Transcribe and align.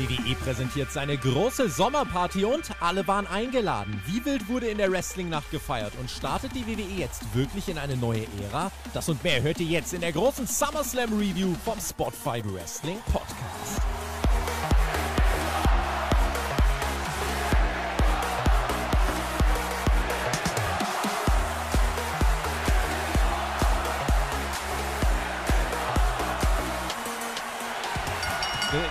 WWE 0.00 0.34
präsentiert 0.36 0.90
seine 0.90 1.18
große 1.18 1.68
Sommerparty 1.68 2.46
und 2.46 2.70
alle 2.80 3.06
waren 3.06 3.26
eingeladen. 3.26 4.02
Wie 4.06 4.24
wild 4.24 4.48
wurde 4.48 4.68
in 4.68 4.78
der 4.78 4.90
Wrestling-Nacht 4.90 5.50
gefeiert 5.50 5.92
und 6.00 6.10
startet 6.10 6.52
die 6.54 6.66
WWE 6.66 6.98
jetzt 6.98 7.22
wirklich 7.34 7.68
in 7.68 7.76
eine 7.76 7.96
neue 7.96 8.26
Ära? 8.42 8.72
Das 8.94 9.10
und 9.10 9.22
mehr 9.22 9.42
hört 9.42 9.60
ihr 9.60 9.66
jetzt 9.66 9.92
in 9.92 10.00
der 10.00 10.12
großen 10.12 10.46
SummerSlam 10.46 11.12
Review 11.18 11.54
vom 11.64 11.78
Spotify 11.78 12.42
Wrestling 12.44 12.98
Podcast. 13.12 13.89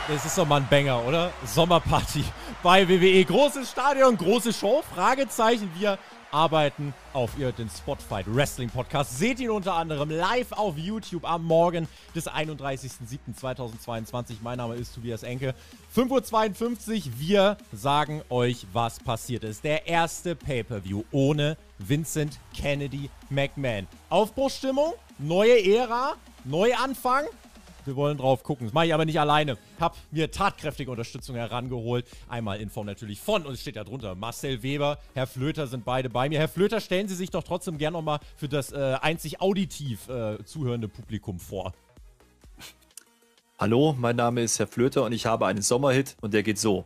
Das 0.09 0.25
ist 0.25 0.37
doch 0.39 0.47
mal 0.47 0.59
ein 0.59 0.67
Banger, 0.67 1.05
oder? 1.05 1.31
Sommerparty 1.45 2.23
bei 2.63 2.89
WWE. 2.89 3.23
Großes 3.25 3.69
Stadion, 3.69 4.17
große 4.17 4.51
Show, 4.51 4.83
Fragezeichen. 4.95 5.69
Wir 5.77 5.99
arbeiten 6.31 6.95
auf 7.13 7.37
ihr 7.37 7.51
den 7.51 7.69
Spotfight 7.69 8.25
Wrestling 8.27 8.71
Podcast. 8.71 9.19
Seht 9.19 9.39
ihn 9.39 9.51
unter 9.51 9.75
anderem 9.75 10.09
live 10.09 10.51
auf 10.53 10.79
YouTube 10.79 11.29
am 11.29 11.45
Morgen 11.45 11.87
des 12.15 12.27
31.07.2022. 12.27 14.37
Mein 14.41 14.57
Name 14.57 14.77
ist 14.77 14.95
Tobias 14.95 15.21
Enke. 15.21 15.53
5.52 15.95 17.05
Uhr. 17.05 17.11
Wir 17.19 17.57
sagen 17.71 18.23
euch, 18.31 18.65
was 18.73 18.99
passiert 18.99 19.43
ist. 19.43 19.63
Der 19.63 19.85
erste 19.85 20.35
Pay-Per-View 20.35 21.03
ohne 21.11 21.55
Vincent 21.77 22.39
Kennedy 22.57 23.11
McMahon. 23.29 23.85
Aufbruchsstimmung, 24.09 24.93
neue 25.19 25.63
Ära, 25.63 26.15
Neuanfang. 26.45 27.25
Wir 27.89 27.95
wollen 27.95 28.19
drauf 28.19 28.43
gucken. 28.43 28.67
Das 28.67 28.73
mache 28.73 28.85
ich 28.85 28.93
aber 28.93 29.03
nicht 29.03 29.19
alleine. 29.19 29.57
Hab 29.79 29.97
mir 30.11 30.29
tatkräftige 30.29 30.91
Unterstützung 30.91 31.35
herangeholt. 31.35 32.05
Einmal 32.27 32.61
in 32.61 32.69
Form 32.69 32.85
natürlich 32.85 33.19
von, 33.19 33.47
und 33.47 33.53
es 33.53 33.61
steht 33.61 33.77
da 33.77 33.83
drunter, 33.83 34.13
Marcel 34.13 34.61
Weber, 34.61 34.99
Herr 35.15 35.25
Flöter 35.25 35.65
sind 35.65 35.85
beide 35.85 36.07
bei 36.07 36.29
mir. 36.29 36.37
Herr 36.37 36.47
Flöter, 36.47 36.81
stellen 36.81 37.07
Sie 37.07 37.15
sich 37.15 37.31
doch 37.31 37.41
trotzdem 37.41 37.79
gerne 37.79 37.97
nochmal 37.97 38.19
für 38.35 38.47
das 38.47 38.71
äh, 38.71 38.95
einzig 39.01 39.41
auditiv 39.41 40.07
äh, 40.07 40.37
zuhörende 40.45 40.87
Publikum 40.87 41.39
vor. 41.39 41.73
Hallo, 43.57 43.95
mein 43.97 44.15
Name 44.15 44.41
ist 44.41 44.59
Herr 44.59 44.67
Flöter 44.67 45.03
und 45.03 45.11
ich 45.11 45.25
habe 45.25 45.47
einen 45.47 45.63
Sommerhit 45.63 46.15
und 46.21 46.35
der 46.35 46.43
geht 46.43 46.59
so. 46.59 46.85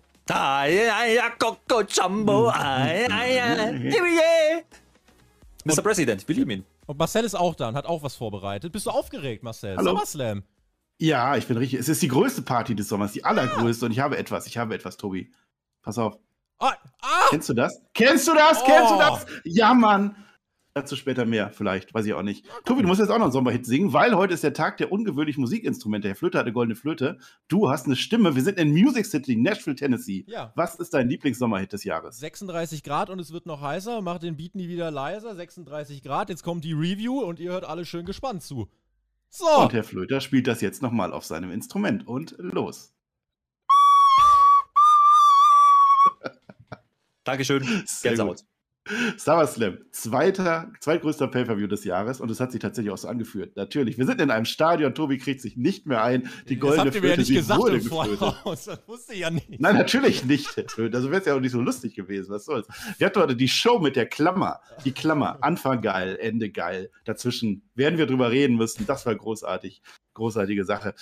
Mr. 5.66 5.81
President, 5.81 6.26
wir 6.26 6.36
lieben 6.36 6.52
ihn. 6.52 6.66
Und 6.86 7.00
Marcel 7.00 7.24
ist 7.24 7.36
auch 7.36 7.56
da 7.56 7.70
und 7.70 7.76
hat 7.76 7.86
auch 7.86 8.04
was 8.04 8.16
vorbereitet. 8.16 8.72
Bist 8.72 8.86
du 8.86 8.90
aufgeregt, 8.90 9.44
Marcel? 9.44 9.78
Hallo. 9.78 9.92
SummerSlam. 9.92 10.44
Ja, 11.00 11.36
ich 11.38 11.48
bin 11.48 11.58
richtig. 11.58 11.80
Es 11.80 11.90
ist 11.90 12.02
die 12.02 12.08
größte 12.08 12.42
Party 12.44 12.76
des 12.76 12.88
Sommers, 12.88 13.12
die 13.14 13.26
allergrößte. 13.26 13.86
Und 13.86 13.92
ich 13.92 14.00
habe 14.00 14.18
etwas. 14.18 14.48
Ich 14.48 14.58
habe 14.58 14.74
etwas, 14.76 14.98
Tobi. 14.98 15.32
Pass 15.82 15.98
auf. 15.98 16.18
Ah, 16.60 16.74
ah, 17.02 17.08
Kennst 17.30 17.50
du 17.50 17.54
das? 17.54 17.82
Kennst 17.94 18.28
du 18.28 18.34
das? 18.34 18.64
Kennst 18.64 18.92
du 18.92 18.96
Oh. 18.96 19.00
das? 19.00 19.26
Ja, 19.44 19.74
Mann. 19.74 20.16
Dazu 20.76 20.96
später 20.96 21.26
mehr, 21.26 21.52
vielleicht. 21.52 21.94
Weiß 21.94 22.04
ich 22.06 22.14
auch 22.16 22.24
nicht. 22.24 22.48
Tobi, 22.66 22.82
du 22.82 22.88
musst 22.88 23.00
jetzt 23.00 23.10
auch 23.12 23.18
noch 23.20 23.26
einen 23.26 23.32
Sommerhit 23.32 23.64
singen, 23.66 23.94
weil 23.94 24.16
heute 24.16 24.34
ist 24.34 24.44
der 24.44 24.54
Tag 24.54 24.78
der 24.78 24.92
ungewöhnlichen 24.92 25.42
Musikinstrumente. 25.42 26.08
Herr 26.08 26.16
Flöter 26.16 26.40
hat 26.40 26.46
eine 26.46 26.54
goldene 26.54 26.76
Flöte. 26.76 27.20
Du 27.48 27.70
hast 27.70 27.86
eine 27.86 27.96
Stimme. 27.96 28.34
Wir 28.36 28.42
sind 28.42 28.58
in 28.58 28.72
Music 28.72 29.06
City, 29.06 29.36
Nashville, 29.36 29.76
Tennessee. 29.76 30.24
Ja. 30.28 30.52
Was 30.56 30.74
ist 30.76 30.94
dein 30.96 31.10
Lieblingssommerhit 31.10 31.74
des 31.74 31.84
Jahres? 31.84 32.18
36 32.18 32.82
Grad 32.82 33.12
und 33.12 33.20
es 33.20 33.32
wird 33.32 33.46
noch 33.46 33.62
heißer. 33.62 34.02
Mach 34.02 34.18
den 34.18 34.36
Beat 34.36 34.56
nie 34.56 34.68
wieder 34.68 34.90
leiser. 34.90 35.36
36 35.36 36.02
Grad. 36.02 36.30
Jetzt 36.30 36.42
kommt 36.44 36.64
die 36.64 36.74
Review 36.74 37.20
und 37.22 37.40
ihr 37.40 37.52
hört 37.52 37.66
alle 37.66 37.86
schön 37.86 38.06
gespannt 38.06 38.42
zu. 38.42 38.68
So. 39.36 39.48
Und 39.48 39.73
Herr 39.73 39.84
Flöter 39.84 40.22
spielt 40.22 40.45
das 40.45 40.62
jetzt 40.62 40.84
nochmal 40.84 41.12
auf 41.12 41.26
seinem 41.26 41.50
Instrument. 41.50 42.08
Und 42.08 42.36
los. 42.38 42.94
Dankeschön. 47.23 47.64
Gänsehaut. 48.03 48.45
SummerSlam, 49.17 49.78
zweiter, 49.91 50.72
zweitgrößter 50.80 51.28
Pay-Per-View 51.28 51.68
des 51.68 51.85
Jahres 51.85 52.19
und 52.19 52.30
es 52.30 52.40
hat 52.41 52.52
sich 52.52 52.59
tatsächlich 52.59 52.91
auch 52.91 52.97
so 52.97 53.08
angeführt. 53.08 53.56
Natürlich, 53.56 53.97
wir 53.97 54.06
sind 54.06 54.19
in 54.19 54.30
einem 54.30 54.46
Stadion, 54.46 54.94
Tobi 54.94 55.18
kriegt 55.18 55.40
sich 55.40 55.56
nicht 55.56 55.85
mehr 55.85 56.03
ein, 56.03 56.30
die 56.50 56.56
das 56.56 56.62
goldene 56.62 56.85
habt 56.85 56.96
ihr 56.96 57.02
mir 57.02 57.08
ja 57.08 57.13
Flöte, 57.13 57.22
nicht 57.22 57.28
sie 57.28 57.35
gesagt 57.35 57.62
wurde. 57.62 57.81
Voraus. 57.81 58.66
Das 58.66 58.88
wusste 58.88 59.13
ich 59.13 59.19
ja 59.19 59.30
nicht. 59.30 59.59
Nein, 59.59 59.75
natürlich 59.75 60.25
nicht, 60.25 60.50
Flöte. 60.69 60.97
Also 60.97 61.12
wäre 61.12 61.22
es 61.22 61.28
ja 61.28 61.35
auch 61.35 61.40
nicht 61.40 61.53
so 61.53 61.62
lustig 61.62 61.96
gewesen, 61.96 62.30
was 62.30 62.46
soll's. 62.46 62.68
Wir 62.97 63.08
hatten 63.08 63.19
heute 63.19 63.35
die 63.38 63.47
Show 63.47 63.80
mit 63.80 63.96
der 63.96 64.06
Klammer. 64.06 64.59
Die 64.84 64.91
Klammer, 64.91 65.38
Anfang 65.41 65.81
geil, 65.81 66.18
Ende 66.19 66.50
geil. 66.50 66.91
Dazwischen 67.06 67.63
werden 67.75 67.97
wir 67.97 68.06
drüber 68.06 68.31
reden 68.31 68.58
müssen. 68.58 68.85
Das 68.85 69.06
war 69.06 69.16
großartig, 69.16 69.81
großartige 70.13 70.66
Sache. 70.66 70.94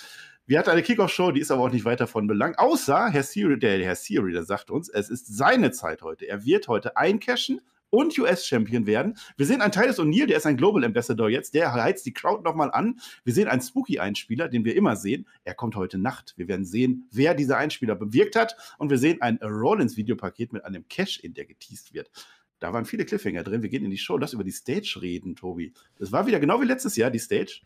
Wir 0.46 0.58
hatten 0.58 0.70
eine 0.70 0.82
Kickoff-Show, 0.82 1.30
die 1.30 1.40
ist 1.40 1.50
aber 1.50 1.62
auch 1.62 1.70
nicht 1.70 1.84
weiter 1.84 2.06
von 2.06 2.26
Belang. 2.26 2.56
Außer 2.56 3.10
Herr 3.10 3.22
Siri, 3.22 3.58
der 3.58 3.82
Herr 3.82 3.96
Siri, 3.96 4.32
der 4.32 4.44
sagt 4.44 4.70
uns, 4.70 4.88
es 4.88 5.08
ist 5.08 5.36
seine 5.36 5.70
Zeit 5.70 6.02
heute. 6.02 6.28
Er 6.28 6.44
wird 6.44 6.68
heute 6.68 6.96
eincashen 6.96 7.60
und 7.92 8.18
US-Champion 8.18 8.86
werden. 8.86 9.18
Wir 9.36 9.44
sehen 9.44 9.60
einen 9.60 9.70
Titus 9.70 9.98
O'Neill, 9.98 10.26
der 10.26 10.38
ist 10.38 10.46
ein 10.46 10.56
Global 10.56 10.82
Ambassador 10.82 11.28
jetzt, 11.28 11.52
der 11.52 11.74
heizt 11.74 12.06
die 12.06 12.14
Crowd 12.14 12.42
nochmal 12.42 12.70
an. 12.72 12.98
Wir 13.22 13.34
sehen 13.34 13.48
einen 13.48 13.60
Spooky-Einspieler, 13.60 14.48
den 14.48 14.64
wir 14.64 14.74
immer 14.74 14.96
sehen. 14.96 15.28
Er 15.44 15.54
kommt 15.54 15.76
heute 15.76 15.98
Nacht. 15.98 16.32
Wir 16.38 16.48
werden 16.48 16.64
sehen, 16.64 17.06
wer 17.12 17.34
dieser 17.34 17.58
Einspieler 17.58 17.94
bewirkt 17.94 18.34
hat. 18.34 18.56
Und 18.78 18.88
wir 18.88 18.96
sehen 18.96 19.20
ein 19.20 19.36
Rollins-Videopaket 19.42 20.54
mit 20.54 20.64
einem 20.64 20.88
Cash-In, 20.88 21.34
der 21.34 21.44
geteased 21.44 21.92
wird. 21.92 22.10
Da 22.60 22.72
waren 22.72 22.86
viele 22.86 23.04
Cliffhanger 23.04 23.42
drin. 23.42 23.62
Wir 23.62 23.68
gehen 23.68 23.84
in 23.84 23.90
die 23.90 23.98
Show, 23.98 24.16
lass 24.16 24.32
über 24.32 24.44
die 24.44 24.52
Stage 24.52 24.98
reden, 25.02 25.36
Tobi. 25.36 25.74
Das 25.98 26.12
war 26.12 26.26
wieder 26.26 26.40
genau 26.40 26.62
wie 26.62 26.66
letztes 26.66 26.96
Jahr, 26.96 27.10
die 27.10 27.18
Stage. 27.18 27.60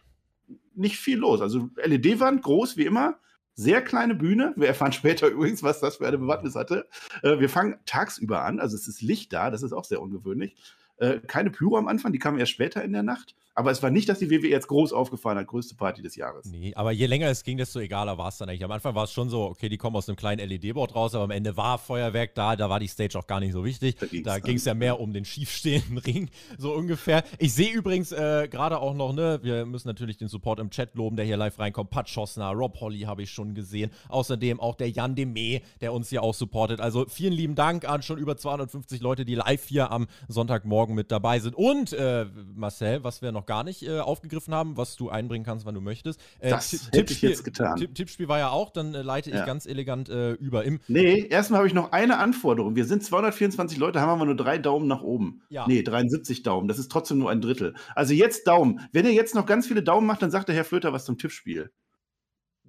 Nicht 0.75 0.97
viel 0.97 1.19
los. 1.19 1.41
Also 1.41 1.71
LED-Wand, 1.77 2.43
groß 2.43 2.77
wie 2.77 2.87
immer. 2.87 3.21
Sehr 3.59 3.81
kleine 3.83 4.15
Bühne. 4.15 4.53
Wir 4.57 4.69
erfahren 4.69 4.93
später 4.93 5.29
übrigens, 5.29 5.63
was 5.63 5.81
das 5.81 5.97
für 5.97 6.07
eine 6.07 6.19
Bewandtnis 6.19 6.55
hatte. 6.55 6.87
Äh, 7.23 7.41
wir 7.41 7.49
fangen 7.49 7.79
tagsüber 7.87 8.45
an, 8.45 8.61
also 8.61 8.77
es 8.77 8.87
ist 8.87 9.01
Licht 9.01 9.33
da, 9.33 9.51
das 9.51 9.63
ist 9.63 9.73
auch 9.73 9.85
sehr 9.85 10.03
ungewöhnlich. 10.03 10.55
Äh, 10.99 11.21
keine 11.21 11.51
Pyro 11.51 11.79
am 11.79 11.89
Anfang, 11.89 12.13
die 12.13 12.19
kamen 12.19 12.39
erst 12.39 12.53
später 12.53 12.85
in 12.85 12.93
der 12.93 13.03
Nacht. 13.03 13.35
Aber 13.59 13.71
es 13.71 13.83
war 13.83 13.89
nicht, 13.89 14.07
dass 14.11 14.19
die 14.19 14.31
WWE 14.31 14.49
jetzt 14.49 14.69
groß 14.69 14.93
aufgefahren 14.93 15.39
hat, 15.39 15.47
größte 15.47 15.77
Party 15.77 16.03
des 16.03 16.15
Jahres. 16.15 16.45
Nee, 16.45 16.75
aber 16.75 16.93
je 16.93 17.07
länger 17.07 17.29
es 17.29 17.43
ging, 17.43 17.57
desto 17.57 17.81
egaler 17.81 18.19
war 18.19 18.29
es 18.29 18.37
dann 18.37 18.51
eigentlich. 18.51 18.63
Am 18.63 18.71
Anfang 18.71 18.95
war 18.95 19.05
es 19.05 19.13
schon 19.13 19.31
so, 19.31 19.45
okay, 19.45 19.71
die 19.71 19.79
kommen 19.79 19.97
aus 19.97 20.11
einem 20.11 20.17
kleinen 20.17 20.47
LED-Board 20.47 20.95
raus, 20.95 21.15
aber 21.15 21.25
am 21.25 21.31
Ende 21.31 21.57
war 21.57 21.79
Feuerwerk 21.79 22.35
da, 22.35 22.55
da 22.55 22.69
war 22.69 22.81
die 22.81 22.87
Stage 22.87 23.19
auch 23.19 23.27
gar 23.27 23.41
nicht 23.41 23.55
so 23.55 23.65
wichtig. 23.65 23.97
Da 24.25 24.41
ging 24.41 24.57
es 24.57 24.67
ja 24.67 24.75
mehr 24.75 25.01
um 25.01 25.15
den 25.15 25.25
schiefstehenden 25.25 25.97
Ring, 26.07 26.29
so 26.59 26.75
ungefähr. 26.75 27.25
Ich 27.39 27.55
sehe 27.55 27.73
übrigens 27.73 28.13
äh, 28.13 28.47
gerade 28.47 28.79
auch 28.79 28.93
noch, 28.93 29.15
ne, 29.15 29.41
wir 29.43 29.65
müssen 29.65 29.89
natürlich 29.89 30.19
den 30.19 30.29
Support 30.29 30.61
im 30.61 30.69
Chat 30.69 30.95
loben, 30.95 31.17
der 31.17 31.25
hier 31.25 31.39
live 31.39 31.59
reinkommt. 31.59 31.89
Pat 31.89 32.11
Schossner, 32.11 32.51
Rob 32.51 32.79
Holly 32.83 33.01
habe 33.01 33.23
ich 33.23 33.31
schon 33.31 33.55
gesehen. 33.55 33.91
Außerdem 34.11 34.61
auch 34.61 34.75
der 34.75 34.91
Jan 34.91 35.15
Demé, 35.15 35.63
der 35.81 35.95
uns 35.95 36.11
hier 36.11 36.23
auch 36.23 36.35
supportet. 36.35 36.83
Also 36.83 37.07
vielen 37.09 37.33
lieben 37.33 37.55
Dank 37.55 37.89
an 37.89 38.03
schon 38.03 38.19
über 38.19 38.37
250 38.37 39.01
Leute, 39.01 39.25
die 39.25 39.35
live 39.35 39.65
hier 39.65 39.91
am 39.91 40.09
Sonntagmorgen 40.29 40.95
mit 40.95 41.11
dabei 41.11 41.39
sind. 41.39 41.55
Und 41.55 41.95
äh, 41.95 42.27
Marcel, 42.55 43.03
was 43.03 43.23
wir 43.23 43.33
noch 43.33 43.46
gar 43.47 43.65
nicht 43.65 43.83
äh, 43.83 44.01
aufgegriffen 44.01 44.55
haben, 44.55 44.77
was 44.77 44.97
du 44.97 45.09
einbringen 45.09 45.45
kannst, 45.45 45.65
wann 45.67 45.75
du 45.75 45.81
möchtest. 45.81 46.21
Äh, 46.39 46.51
Das 46.51 46.91
hätte 46.93 47.13
ich 47.13 47.23
jetzt 47.23 47.45
getan. 47.45 47.77
Tipp, 47.77 47.95
Tippspiel 47.95 48.29
war 48.29 48.39
ja 48.39 48.51
auch, 48.51 48.71
dann 48.71 48.95
äh, 48.95 49.03
leite 49.03 49.31
ich 49.31 49.37
Ja. 49.37 49.45
ganz 49.45 49.67
elegant 49.67 50.09
äh, 50.09 50.33
über. 50.33 50.65
Im, 50.65 50.81
Nee, 50.89 51.27
erstmal 51.27 51.59
habe 51.59 51.69
ich 51.69 51.75
noch 51.75 51.93
eine 51.93 52.19
Anforderung. 52.19 52.77
Wir 52.77 52.85
sind 52.85 53.03
224 53.05 53.79
Leute, 53.79 54.01
haben 54.01 54.11
aber 54.11 54.25
nur 54.27 54.37
drei 54.37 54.59
Daumen 54.59 54.87
nach 54.87 55.03
oben. 55.03 55.43
Ja. 55.49 55.67
Nee, 55.67 55.83
73 55.83 56.43
Daumen. 56.43 56.69
Das 56.69 56.79
ist 56.79 56.91
trotzdem 56.91 57.19
nur 57.19 57.31
ein 57.31 57.41
Drittel. 57.41 57.75
Also 57.95 58.13
jetzt 58.15 58.47
Daumen. 58.47 58.81
Wenn 58.93 59.07
ihr 59.07 59.13
jetzt 59.13 59.35
noch 59.35 59.47
ganz 59.47 59.67
viele 59.67 59.83
Daumen 59.83 60.07
macht, 60.07 60.23
dann 60.23 60.31
sagt 60.31 60.49
der 60.49 60.55
Herr 60.55 60.65
Flöter 60.65 60.93
was 60.93 61.05
zum 61.05 61.19
Tippspiel. 61.19 61.71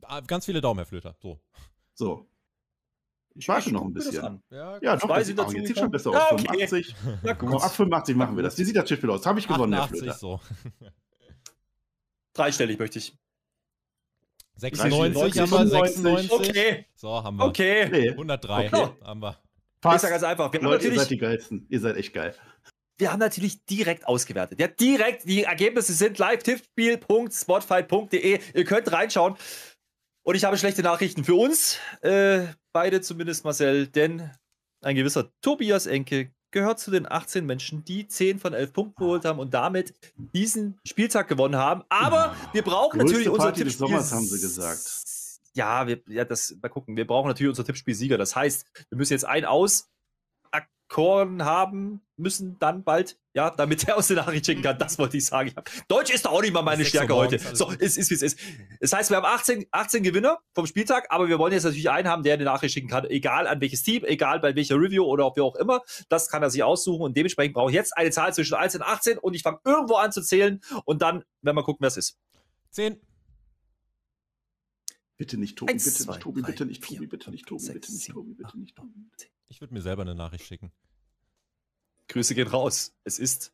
Ah, 0.03 0.21
ganz 0.21 0.45
viele 0.45 0.61
Daumen, 0.61 0.77
Herr 0.79 0.85
Flöter. 0.85 1.15
So. 1.21 1.39
So. 1.93 2.27
Ich 3.37 3.47
warte 3.47 3.71
noch 3.71 3.83
ein 3.83 3.93
bisschen. 3.93 4.23
an. 4.23 4.41
Ja, 4.49 4.79
Ja, 4.81 4.95
doch, 4.97 5.07
das 5.07 5.27
sieht, 5.27 5.39
auch, 5.39 5.53
jetzt 5.53 5.67
sieht 5.67 5.77
schon 5.77 5.91
besser 5.91 6.09
aus. 6.09 6.15
Ja, 6.15 6.31
okay. 6.31 6.67
85. 6.67 6.95
Na 7.23 7.33
gut. 7.33 7.53
ab 7.61 7.71
85 7.75 8.15
machen 8.15 8.35
wir 8.35 8.43
das. 8.43 8.57
Wie 8.57 8.63
sieht 8.63 8.75
das 8.75 8.85
Tippspiel 8.85 9.09
aus? 9.11 9.25
Habe 9.25 9.39
ich 9.39 9.47
gewonnen, 9.47 9.73
Herr 9.73 9.83
88 9.83 10.01
Flöter. 10.03 10.17
so. 10.17 10.39
Dreistellig 12.33 12.79
möchte 12.79 12.99
ich. 12.99 13.15
96 14.55 15.39
haben 15.39 15.51
wir, 15.51 15.57
95. 15.59 16.03
96. 16.03 16.31
Okay. 16.31 16.85
So, 16.95 17.23
haben 17.23 17.37
wir. 17.37 17.45
Okay. 17.45 17.87
Nee. 17.91 18.09
103 18.09 18.67
Okay. 18.67 18.89
haben 19.03 19.21
wir. 19.21 19.37
Ich 19.75 19.81
Passt. 19.81 20.01
sage 20.01 20.13
ganz 20.13 20.23
einfach, 20.23 20.51
wir 20.51 20.61
Leute, 20.61 20.87
ihr 20.87 20.97
seid 20.99 21.09
die 21.11 21.17
geilsten. 21.17 21.67
Ihr 21.69 21.79
seid 21.79 21.95
echt 21.97 22.13
geil. 22.13 22.33
wir 22.97 23.11
haben 23.11 23.19
natürlich 23.19 23.63
direkt 23.65 24.07
ausgewertet. 24.07 24.59
Ja, 24.59 24.67
direkt, 24.67 25.25
die 25.29 25.43
Ergebnisse 25.43 25.93
sind 25.93 26.17
live 26.17 26.41
tippspiel.spotfight.de. 26.41 28.39
Ihr 28.55 28.63
könnt 28.65 28.91
reinschauen. 28.91 29.35
Und 30.27 30.35
ich 30.35 30.43
habe 30.43 30.57
schlechte 30.57 30.83
Nachrichten 30.83 31.23
für 31.23 31.35
uns, 31.35 31.77
äh, 32.01 32.47
beide 32.73 32.99
zumindest 32.99 33.45
Marcel, 33.45 33.87
denn 33.87 34.29
ein 34.81 34.97
gewisser 34.97 35.31
Tobias 35.39 35.85
Enke 35.85 36.33
gehört 36.51 36.81
zu 36.81 36.91
den 36.91 37.09
18 37.09 37.45
Menschen, 37.45 37.85
die 37.85 38.09
10 38.09 38.37
von 38.37 38.53
11 38.53 38.73
Punkten 38.73 38.95
geholt 39.01 39.23
haben 39.23 39.39
und 39.39 39.53
damit 39.53 39.93
diesen 40.33 40.81
Spieltag 40.85 41.29
gewonnen 41.29 41.55
haben. 41.55 41.83
Aber 41.87 42.35
wir 42.51 42.61
brauchen 42.61 42.99
Größte 42.99 43.13
natürlich 43.13 43.29
unser 43.29 43.45
Party 43.45 43.63
des 43.63 43.77
Tippspiel. 43.77 43.87
Sommers, 43.87 44.11
haben 44.11 44.25
sie 44.25 44.41
gesagt. 44.41 45.05
Ja, 45.53 45.87
wir, 45.87 46.01
ja, 46.09 46.25
das, 46.25 46.57
mal 46.61 46.67
gucken. 46.67 46.97
Wir 46.97 47.07
brauchen 47.07 47.29
natürlich 47.29 47.51
unser 47.51 47.63
Tippspiel-Sieger. 47.63 48.17
Das 48.17 48.35
heißt, 48.35 48.65
wir 48.89 48.97
müssen 48.97 49.13
jetzt 49.13 49.25
ein 49.25 49.45
aus 49.45 49.87
Korn 50.87 51.43
haben 51.43 52.01
müssen 52.15 52.57
dann 52.59 52.83
bald, 52.83 53.19
ja, 53.33 53.51
damit 53.51 53.87
er 53.87 53.97
aus 53.97 54.07
der 54.07 54.17
Nachricht 54.17 54.45
schicken 54.45 54.63
kann. 54.63 54.79
Das 54.79 54.97
wollte 54.97 55.17
ich 55.17 55.25
sagen. 55.25 55.53
Deutsch 55.87 56.11
ist 56.11 56.25
doch 56.25 56.31
auch 56.31 56.41
nicht 56.41 56.53
mal 56.53 56.63
meine 56.63 56.83
Stärke 56.83 57.13
heute. 57.13 57.39
So, 57.53 57.71
es 57.79 57.97
ist, 57.97 58.09
wie 58.09 58.15
es 58.15 58.21
ist. 58.21 58.39
Das 58.79 58.93
heißt, 58.93 59.11
wir 59.11 59.17
haben 59.17 59.25
18, 59.25 59.67
18 59.71 60.03
Gewinner 60.03 60.39
vom 60.53 60.65
Spieltag, 60.65 61.07
aber 61.09 61.27
wir 61.27 61.37
wollen 61.37 61.53
jetzt 61.53 61.63
natürlich 61.63 61.89
einen 61.89 62.07
haben, 62.07 62.23
der 62.23 62.33
eine 62.33 62.45
Nachricht 62.45 62.73
schicken 62.73 62.87
kann, 62.87 63.05
egal 63.05 63.47
an 63.47 63.61
welches 63.61 63.83
Team, 63.83 64.03
egal 64.05 64.39
bei 64.39 64.55
welcher 64.55 64.75
Review 64.75 65.03
oder 65.03 65.25
ob 65.25 65.35
wir 65.35 65.43
auch 65.43 65.55
immer. 65.55 65.81
Das 66.09 66.29
kann 66.29 66.41
er 66.41 66.49
sich 66.49 66.63
aussuchen 66.63 67.03
und 67.03 67.15
dementsprechend 67.15 67.53
brauche 67.53 67.69
ich 67.69 67.75
jetzt 67.75 67.95
eine 67.95 68.09
Zahl 68.09 68.33
zwischen 68.33 68.55
1 68.55 68.75
und 68.75 68.81
18 68.81 69.17
und 69.19 69.33
ich 69.33 69.43
fange 69.43 69.59
irgendwo 69.63 69.95
an 69.95 70.11
zu 70.11 70.21
zählen 70.21 70.61
und 70.85 71.01
dann 71.01 71.23
werden 71.41 71.55
wir 71.55 71.63
gucken, 71.63 71.81
wer 71.81 71.89
es 71.89 71.97
ist. 71.97 72.17
10. 72.71 72.99
Bitte 75.17 75.37
nicht 75.37 75.57
Tobi, 75.57 75.73
Eins, 75.73 75.83
bitte 75.83 75.97
zwei, 75.97 76.11
nicht 76.13 76.21
Tobi, 76.21 76.41
drei, 76.41 76.47
bitte 76.51 76.65
nicht 76.65 76.83
Tobi, 76.83 77.07
bitte 77.07 77.31
nicht 77.31 77.47
Tobi, 77.47 77.65
bitte 77.73 77.91
nicht 77.91 78.03
sieben, 78.03 78.13
Tobi, 78.13 78.33
bitte 78.35 78.59
nicht 78.59 78.75
Tobi. 78.75 78.93
Ich 79.49 79.61
würde 79.61 79.73
mir 79.73 79.81
selber 79.81 80.01
eine 80.03 80.15
Nachricht 80.15 80.45
schicken. 80.45 80.71
Grüße 82.09 82.35
gehen 82.35 82.47
raus. 82.47 82.93
Es 83.03 83.19
ist 83.19 83.53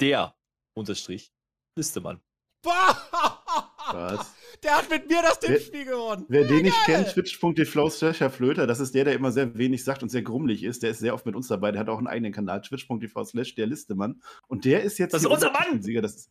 der 0.00 0.34
Unterstrich 0.74 1.32
Listemann. 1.76 2.20
Was? 2.64 4.34
Der 4.62 4.76
hat 4.76 4.88
mit 4.90 5.08
mir 5.08 5.20
das 5.22 5.38
Wer- 5.42 5.56
Tippspiel 5.58 5.84
gewonnen. 5.84 6.24
Wer 6.28 6.46
den 6.46 6.62
nicht 6.62 6.76
kennt, 6.84 7.08
twitch.tv 7.08 7.90
slash 7.90 8.20
Herr 8.20 8.30
Flöter, 8.30 8.68
das 8.68 8.78
ist 8.78 8.94
der, 8.94 9.04
der 9.04 9.14
immer 9.14 9.32
sehr 9.32 9.58
wenig 9.58 9.82
sagt 9.82 10.04
und 10.04 10.08
sehr 10.08 10.22
grummelig 10.22 10.62
ist. 10.62 10.84
Der 10.84 10.90
ist 10.90 11.00
sehr 11.00 11.14
oft 11.14 11.26
mit 11.26 11.34
uns 11.34 11.48
dabei. 11.48 11.72
Der 11.72 11.80
hat 11.80 11.88
auch 11.88 11.98
einen 11.98 12.06
eigenen 12.06 12.32
Kanal, 12.32 12.60
twitch.tv 12.62 13.24
slash 13.24 13.56
der 13.56 13.66
Listemann. 13.66 14.22
Und 14.46 14.64
der 14.64 14.84
ist 14.84 14.98
jetzt 14.98 15.14
Das 15.14 15.22
ist 15.22 15.28
unser 15.28 15.50
Mann! 15.50 15.82
Sieger. 15.82 16.00
Das 16.00 16.14
ist, 16.14 16.30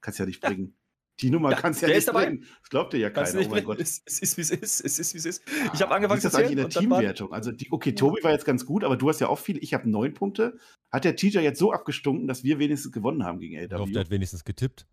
kannst 0.00 0.18
ja 0.18 0.26
nicht 0.26 0.40
bringen. 0.40 0.76
Die 1.20 1.30
Nummer 1.30 1.50
Ja, 1.50 1.56
kannst 1.56 1.82
ja 1.82 1.88
nicht 1.88 2.06
dabei. 2.06 2.26
bringen. 2.26 2.44
Das 2.60 2.70
glaubt 2.70 2.92
dir 2.92 2.98
ja 2.98 3.10
Kannst 3.10 3.32
keiner. 3.32 3.44
du 3.44 3.50
Oh 3.50 3.54
nicht 3.54 3.66
mein 3.66 3.76
mehr- 3.76 3.76
Gott. 3.76 3.80
es, 3.80 4.02
es 4.06 4.18
ist, 4.20 4.36
wie 4.36 4.40
es 4.42 4.50
ist. 4.50 4.80
Es 4.84 4.98
ist, 4.98 5.14
wie 5.14 5.18
es 5.18 5.26
ist. 5.26 5.42
Ich 5.74 5.82
habe 5.82 5.90
Ah, 5.92 5.96
angefangen 5.96 6.22
Wie 6.22 6.26
ist 6.26 6.32
zu 6.32 6.36
das 6.38 6.46
eigentlich 6.46 6.52
in 6.52 6.70
zählen 6.70 6.88
der 6.90 6.98
Teamwertung? 6.98 7.32
Also, 7.32 7.50
die, 7.52 7.68
okay, 7.72 7.92
Tobi 7.94 8.22
war 8.22 8.30
jetzt 8.32 8.44
ganz 8.44 8.64
gut, 8.64 8.84
aber 8.84 8.96
du 8.96 9.08
hast 9.08 9.20
ja 9.20 9.28
auch 9.28 9.38
viele. 9.38 9.58
Ich 9.60 9.74
habe 9.74 9.88
neun 9.90 10.14
Punkte. 10.14 10.58
Hat 10.92 11.04
der 11.04 11.16
Teacher 11.16 11.40
jetzt 11.40 11.58
so 11.58 11.72
abgestunken, 11.72 12.28
dass 12.28 12.44
wir 12.44 12.58
wenigstens 12.58 12.92
gewonnen 12.92 13.24
haben 13.24 13.40
gegen 13.40 13.54
Ich 13.62 13.72
hoffe, 13.72 13.90
der 13.92 14.00
hat 14.00 14.10
wenigstens 14.10 14.44
getippt. 14.44 14.86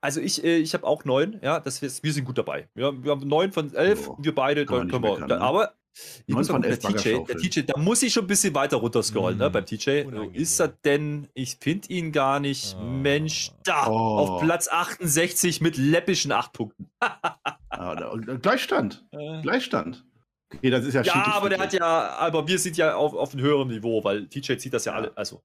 Also 0.00 0.20
ich, 0.20 0.42
äh, 0.44 0.56
ich 0.58 0.74
habe 0.74 0.84
auch 0.84 1.04
neun, 1.04 1.38
ja, 1.42 1.60
das 1.60 1.80
wir, 1.80 1.88
wir 2.02 2.12
sind 2.12 2.24
gut 2.24 2.36
dabei. 2.36 2.68
Ja, 2.74 2.92
wir 3.04 3.10
haben 3.12 3.26
neun 3.26 3.52
von 3.52 3.72
elf, 3.72 4.08
Ja, 4.08 4.14
wir 4.18 4.34
beide, 4.34 4.66
kann 4.66 4.86
nicht 4.86 4.90
können 4.92 5.04
wir. 5.04 5.16
da, 5.28 5.36
ne? 5.36 5.40
aber 5.40 5.74
ich 6.26 6.34
muss 6.34 6.48
von 6.48 6.62
der 6.62 6.78
TJ, 6.78 7.24
der. 7.26 7.36
TJ, 7.36 7.60
da 7.66 7.78
muss 7.78 8.02
ich 8.02 8.12
schon 8.12 8.24
ein 8.24 8.26
bisschen 8.28 8.54
weiter 8.54 8.78
runterscrollen, 8.78 9.38
ne, 9.38 9.48
Mm. 9.48 9.52
beim 9.52 9.66
TJ. 9.66 10.04
Unangenehm. 10.06 10.34
Ist 10.34 10.58
er 10.60 10.68
denn, 10.68 11.28
ich 11.34 11.56
finde 11.60 11.88
ihn 11.88 12.12
gar 12.12 12.40
nicht. 12.40 12.76
Ah. 12.78 12.82
Mensch, 12.84 13.50
da, 13.64 13.86
Oh. 13.88 14.16
auf 14.18 14.40
Platz 14.42 14.68
68 14.68 15.60
mit 15.60 15.76
läppischen 15.76 16.32
acht 16.32 16.52
Punkten. 16.52 16.90
Ah, 17.74 17.92
und 18.08 18.42
Gleichstand. 18.42 19.02
Äh, 19.12 19.40
Gleichstand. 19.40 20.04
Okay, 20.54 20.68
das 20.68 20.84
ist 20.84 20.92
ja 20.92 21.00
ja, 21.02 21.24
aber 21.32 21.48
der 21.48 21.58
hat 21.58 21.72
ja, 21.72 22.10
aber 22.18 22.46
wir 22.46 22.58
sind 22.58 22.76
ja 22.76 22.94
auf, 22.94 23.14
auf 23.14 23.32
einem 23.32 23.42
höheren 23.42 23.68
Niveau, 23.68 24.04
weil 24.04 24.26
TJ 24.28 24.58
zieht 24.58 24.74
das 24.74 24.84
ja, 24.84 24.92
Ja. 24.92 24.98
alle, 24.98 25.16
also, 25.16 25.42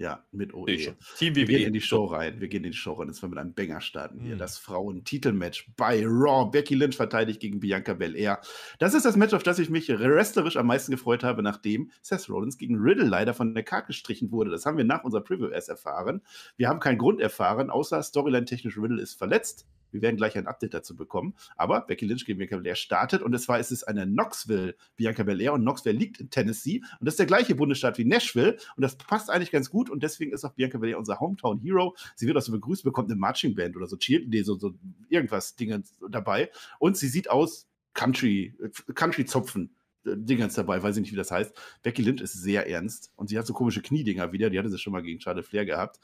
Ja, 0.00 0.24
mit 0.30 0.54
OE. 0.54 0.78
schon. 0.78 0.94
Team 1.16 1.34
Wir 1.34 1.44
gehen 1.44 1.58
WWE. 1.60 1.66
in 1.66 1.72
die 1.72 1.80
Show 1.80 2.04
rein. 2.04 2.40
Wir 2.40 2.46
gehen 2.46 2.62
in 2.62 2.70
die 2.70 2.76
Show 2.76 2.92
rein. 2.92 3.08
Jetzt 3.08 3.20
wollen 3.20 3.32
wir 3.32 3.42
mit 3.42 3.44
einem 3.44 3.54
Banger 3.54 3.80
starten 3.80 4.20
hier. 4.20 4.36
Mhm. 4.36 4.38
Das 4.38 4.56
Frauen-Titelmatch 4.56 5.72
bei 5.76 6.04
Raw. 6.06 6.48
Becky 6.50 6.76
Lynch 6.76 6.96
verteidigt 6.96 7.40
gegen 7.40 7.58
Bianca 7.58 7.94
Belair. 7.94 8.40
Das 8.78 8.94
ist 8.94 9.04
das 9.04 9.16
Match, 9.16 9.34
auf 9.34 9.42
das 9.42 9.58
ich 9.58 9.70
mich 9.70 9.88
wrestlerisch 9.88 10.56
am 10.56 10.66
meisten 10.68 10.92
gefreut 10.92 11.24
habe, 11.24 11.42
nachdem 11.42 11.90
Seth 12.00 12.28
Rollins 12.28 12.58
gegen 12.58 12.76
Riddle 12.76 13.06
leider 13.06 13.34
von 13.34 13.54
der 13.54 13.64
Karte 13.64 13.88
gestrichen 13.88 14.30
wurde. 14.30 14.50
Das 14.50 14.66
haben 14.66 14.76
wir 14.76 14.84
nach 14.84 15.02
unserer 15.02 15.22
Preview 15.22 15.48
erst 15.48 15.68
erfahren. 15.68 16.22
Wir 16.56 16.68
haben 16.68 16.78
keinen 16.78 16.98
Grund 16.98 17.20
erfahren, 17.20 17.68
außer 17.68 18.00
Storyline-technisch 18.00 18.78
Riddle 18.78 19.02
ist 19.02 19.14
verletzt. 19.14 19.66
Wir 19.90 20.02
werden 20.02 20.16
gleich 20.16 20.36
ein 20.36 20.46
Update 20.46 20.74
dazu 20.74 20.96
bekommen. 20.96 21.34
Aber 21.56 21.82
Becky 21.82 22.06
Lynch 22.06 22.24
gegen 22.24 22.38
Bianca 22.38 22.56
Belair 22.56 22.74
startet 22.74 23.22
und 23.22 23.34
es 23.34 23.48
war, 23.48 23.58
es 23.58 23.70
ist 23.70 23.84
eine 23.84 24.06
Knoxville 24.06 24.74
Bianca 24.96 25.22
Belair 25.22 25.52
und 25.52 25.62
Knoxville 25.62 25.96
liegt 25.96 26.20
in 26.20 26.30
Tennessee 26.30 26.82
und 27.00 27.06
das 27.06 27.14
ist 27.14 27.18
der 27.18 27.26
gleiche 27.26 27.54
Bundesstaat 27.54 27.98
wie 27.98 28.04
Nashville 28.04 28.56
und 28.76 28.82
das 28.82 28.96
passt 28.96 29.30
eigentlich 29.30 29.50
ganz 29.50 29.70
gut 29.70 29.90
und 29.90 30.02
deswegen 30.02 30.32
ist 30.32 30.44
auch 30.44 30.52
Bianca 30.52 30.78
Belair 30.78 30.98
unser 30.98 31.20
Hometown 31.20 31.58
Hero. 31.60 31.96
Sie 32.14 32.26
wird 32.26 32.36
auch 32.36 32.42
so 32.42 32.52
begrüßt, 32.52 32.84
bekommt 32.84 33.10
eine 33.10 33.18
Marching 33.18 33.54
Band 33.54 33.76
oder 33.76 33.86
so 33.86 33.96
nee, 34.08 34.42
so, 34.42 34.58
so 34.58 34.74
irgendwas 35.08 35.56
Dinge 35.56 35.82
dabei 36.08 36.50
und 36.78 36.96
sie 36.96 37.08
sieht 37.08 37.30
aus 37.30 37.68
Country, 37.94 38.54
äh, 38.62 38.92
Country 38.92 39.24
Zopfen. 39.24 39.74
äh, 40.04 40.16
Dingens 40.16 40.54
dabei, 40.54 40.82
weiß 40.82 40.96
ich 40.96 41.02
nicht, 41.02 41.12
wie 41.12 41.16
das 41.16 41.30
heißt. 41.30 41.52
Becky 41.82 42.02
Lynch 42.02 42.20
ist 42.20 42.34
sehr 42.34 42.68
ernst 42.68 43.12
und 43.16 43.28
sie 43.28 43.38
hat 43.38 43.46
so 43.46 43.52
komische 43.52 43.82
Kniedinger 43.82 44.32
wieder, 44.32 44.50
die 44.50 44.58
hatte 44.58 44.70
sie 44.70 44.78
schon 44.78 44.92
mal 44.92 45.02
gegen 45.02 45.20
Charlotte 45.20 45.48
Flair 45.48 45.66
gehabt. 45.66 45.98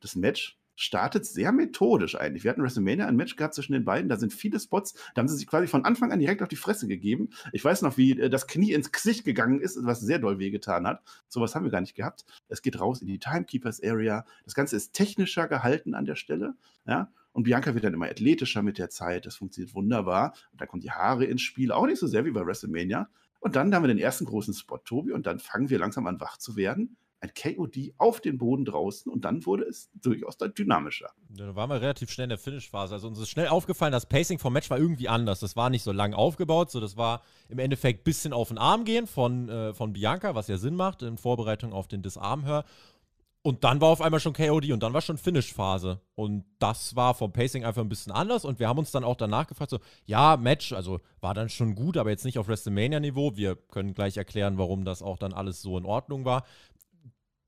Das 0.00 0.14
Match 0.14 0.59
startet 0.80 1.26
sehr 1.26 1.52
methodisch 1.52 2.16
eigentlich. 2.16 2.42
Wir 2.42 2.50
hatten 2.50 2.62
WrestleMania 2.62 3.06
ein 3.06 3.16
Match 3.16 3.36
gehabt 3.36 3.54
zwischen 3.54 3.74
den 3.74 3.84
beiden, 3.84 4.08
da 4.08 4.16
sind 4.16 4.32
viele 4.32 4.58
Spots, 4.58 4.94
da 5.14 5.20
haben 5.20 5.28
sie 5.28 5.36
sich 5.36 5.46
quasi 5.46 5.66
von 5.66 5.84
Anfang 5.84 6.10
an 6.10 6.18
direkt 6.18 6.40
auf 6.40 6.48
die 6.48 6.56
Fresse 6.56 6.88
gegeben. 6.88 7.28
Ich 7.52 7.62
weiß 7.62 7.82
noch, 7.82 7.98
wie 7.98 8.18
äh, 8.18 8.30
das 8.30 8.46
Knie 8.46 8.72
ins 8.72 8.90
Gesicht 8.90 9.24
gegangen 9.24 9.60
ist, 9.60 9.78
was 9.82 10.00
sehr 10.00 10.18
doll 10.18 10.38
wehgetan 10.38 10.86
hat. 10.86 11.02
Sowas 11.28 11.54
haben 11.54 11.64
wir 11.64 11.70
gar 11.70 11.82
nicht 11.82 11.94
gehabt. 11.94 12.24
Es 12.48 12.62
geht 12.62 12.80
raus 12.80 13.02
in 13.02 13.08
die 13.08 13.18
Timekeepers 13.18 13.82
Area. 13.82 14.24
Das 14.44 14.54
Ganze 14.54 14.76
ist 14.76 14.94
technischer 14.94 15.48
gehalten 15.48 15.94
an 15.94 16.06
der 16.06 16.16
Stelle, 16.16 16.54
ja. 16.86 17.12
Und 17.32 17.44
Bianca 17.44 17.74
wird 17.74 17.84
dann 17.84 17.94
immer 17.94 18.06
athletischer 18.06 18.62
mit 18.62 18.78
der 18.78 18.90
Zeit. 18.90 19.24
Das 19.24 19.36
funktioniert 19.36 19.74
wunderbar. 19.74 20.34
Und 20.50 20.60
dann 20.60 20.66
kommen 20.66 20.80
die 20.80 20.90
Haare 20.90 21.26
ins 21.26 21.42
Spiel, 21.42 21.70
auch 21.70 21.86
nicht 21.86 22.00
so 22.00 22.08
sehr 22.08 22.24
wie 22.24 22.32
bei 22.32 22.44
WrestleMania. 22.44 23.08
Und 23.38 23.54
dann 23.54 23.72
haben 23.72 23.84
wir 23.84 23.88
den 23.88 23.98
ersten 23.98 24.24
großen 24.24 24.52
Spot, 24.54 24.78
Tobi, 24.78 25.12
und 25.12 25.26
dann 25.26 25.38
fangen 25.38 25.70
wir 25.70 25.78
langsam 25.78 26.06
an, 26.06 26.20
wach 26.20 26.38
zu 26.38 26.56
werden. 26.56 26.96
Ein 27.20 27.32
KOD 27.34 27.92
auf 27.98 28.20
den 28.20 28.38
Boden 28.38 28.64
draußen 28.64 29.12
und 29.12 29.24
dann 29.24 29.44
wurde 29.44 29.64
es 29.64 29.90
durchaus 29.94 30.38
dann 30.38 30.54
dynamischer. 30.54 31.10
Da 31.28 31.54
waren 31.54 31.68
wir 31.68 31.80
relativ 31.80 32.10
schnell 32.10 32.24
in 32.24 32.30
der 32.30 32.38
Finish-Phase. 32.38 32.94
Also 32.94 33.08
uns 33.08 33.18
ist 33.18 33.28
schnell 33.28 33.48
aufgefallen, 33.48 33.92
das 33.92 34.06
Pacing 34.06 34.38
vom 34.38 34.54
Match 34.54 34.70
war 34.70 34.78
irgendwie 34.78 35.08
anders. 35.08 35.40
Das 35.40 35.54
war 35.54 35.68
nicht 35.68 35.82
so 35.82 35.92
lang 35.92 36.14
aufgebaut, 36.14 36.70
so 36.70 36.80
das 36.80 36.96
war 36.96 37.22
im 37.48 37.58
Endeffekt 37.58 38.00
ein 38.00 38.04
bisschen 38.04 38.32
auf 38.32 38.48
den 38.48 38.58
Arm 38.58 38.84
gehen 38.84 39.06
von, 39.06 39.48
äh, 39.48 39.74
von 39.74 39.92
Bianca, 39.92 40.34
was 40.34 40.48
ja 40.48 40.56
Sinn 40.56 40.76
macht 40.76 41.02
in 41.02 41.18
Vorbereitung 41.18 41.72
auf 41.72 41.88
den 41.88 42.02
Disarm-Hör. 42.02 42.64
Und 43.42 43.64
dann 43.64 43.80
war 43.80 43.88
auf 43.88 44.02
einmal 44.02 44.20
schon 44.20 44.34
KOD 44.34 44.70
und 44.70 44.82
dann 44.82 44.92
war 44.92 45.00
schon 45.00 45.16
Finish-Phase. 45.16 46.00
Und 46.14 46.44
das 46.58 46.94
war 46.94 47.14
vom 47.14 47.32
Pacing 47.32 47.64
einfach 47.64 47.80
ein 47.80 47.88
bisschen 47.88 48.12
anders. 48.12 48.44
Und 48.44 48.58
wir 48.58 48.68
haben 48.68 48.78
uns 48.78 48.90
dann 48.90 49.02
auch 49.02 49.16
danach 49.16 49.46
gefragt, 49.46 49.70
so, 49.70 49.78
ja, 50.04 50.36
Match, 50.36 50.74
also 50.74 51.00
war 51.22 51.32
dann 51.32 51.48
schon 51.48 51.74
gut, 51.74 51.96
aber 51.96 52.10
jetzt 52.10 52.26
nicht 52.26 52.38
auf 52.38 52.48
WrestleMania-Niveau. 52.48 53.36
Wir 53.36 53.56
können 53.56 53.94
gleich 53.94 54.18
erklären, 54.18 54.58
warum 54.58 54.84
das 54.84 55.00
auch 55.00 55.16
dann 55.16 55.32
alles 55.32 55.62
so 55.62 55.78
in 55.78 55.86
Ordnung 55.86 56.26
war. 56.26 56.44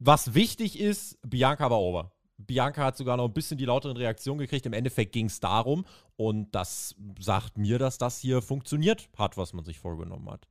Was 0.04 0.34
wichtig 0.34 0.80
ist, 0.80 1.16
Bianca 1.22 1.70
war 1.70 1.80
over. 1.80 2.10
Bianca 2.36 2.84
hat 2.84 2.96
sogar 2.96 3.16
noch 3.16 3.26
ein 3.26 3.32
bisschen 3.32 3.56
die 3.56 3.66
lauteren 3.66 3.96
Reaktionen 3.96 4.38
gekriegt. 4.40 4.66
Im 4.66 4.72
Endeffekt 4.72 5.12
ging 5.12 5.26
es 5.26 5.38
darum. 5.38 5.84
Und 6.16 6.52
das 6.56 6.96
sagt 7.20 7.56
mir, 7.56 7.78
dass 7.78 7.98
das 7.98 8.18
hier 8.18 8.42
funktioniert 8.42 9.08
hat, 9.16 9.36
was 9.36 9.52
man 9.52 9.64
sich 9.64 9.78
vorgenommen 9.78 10.28
hat. 10.28 10.48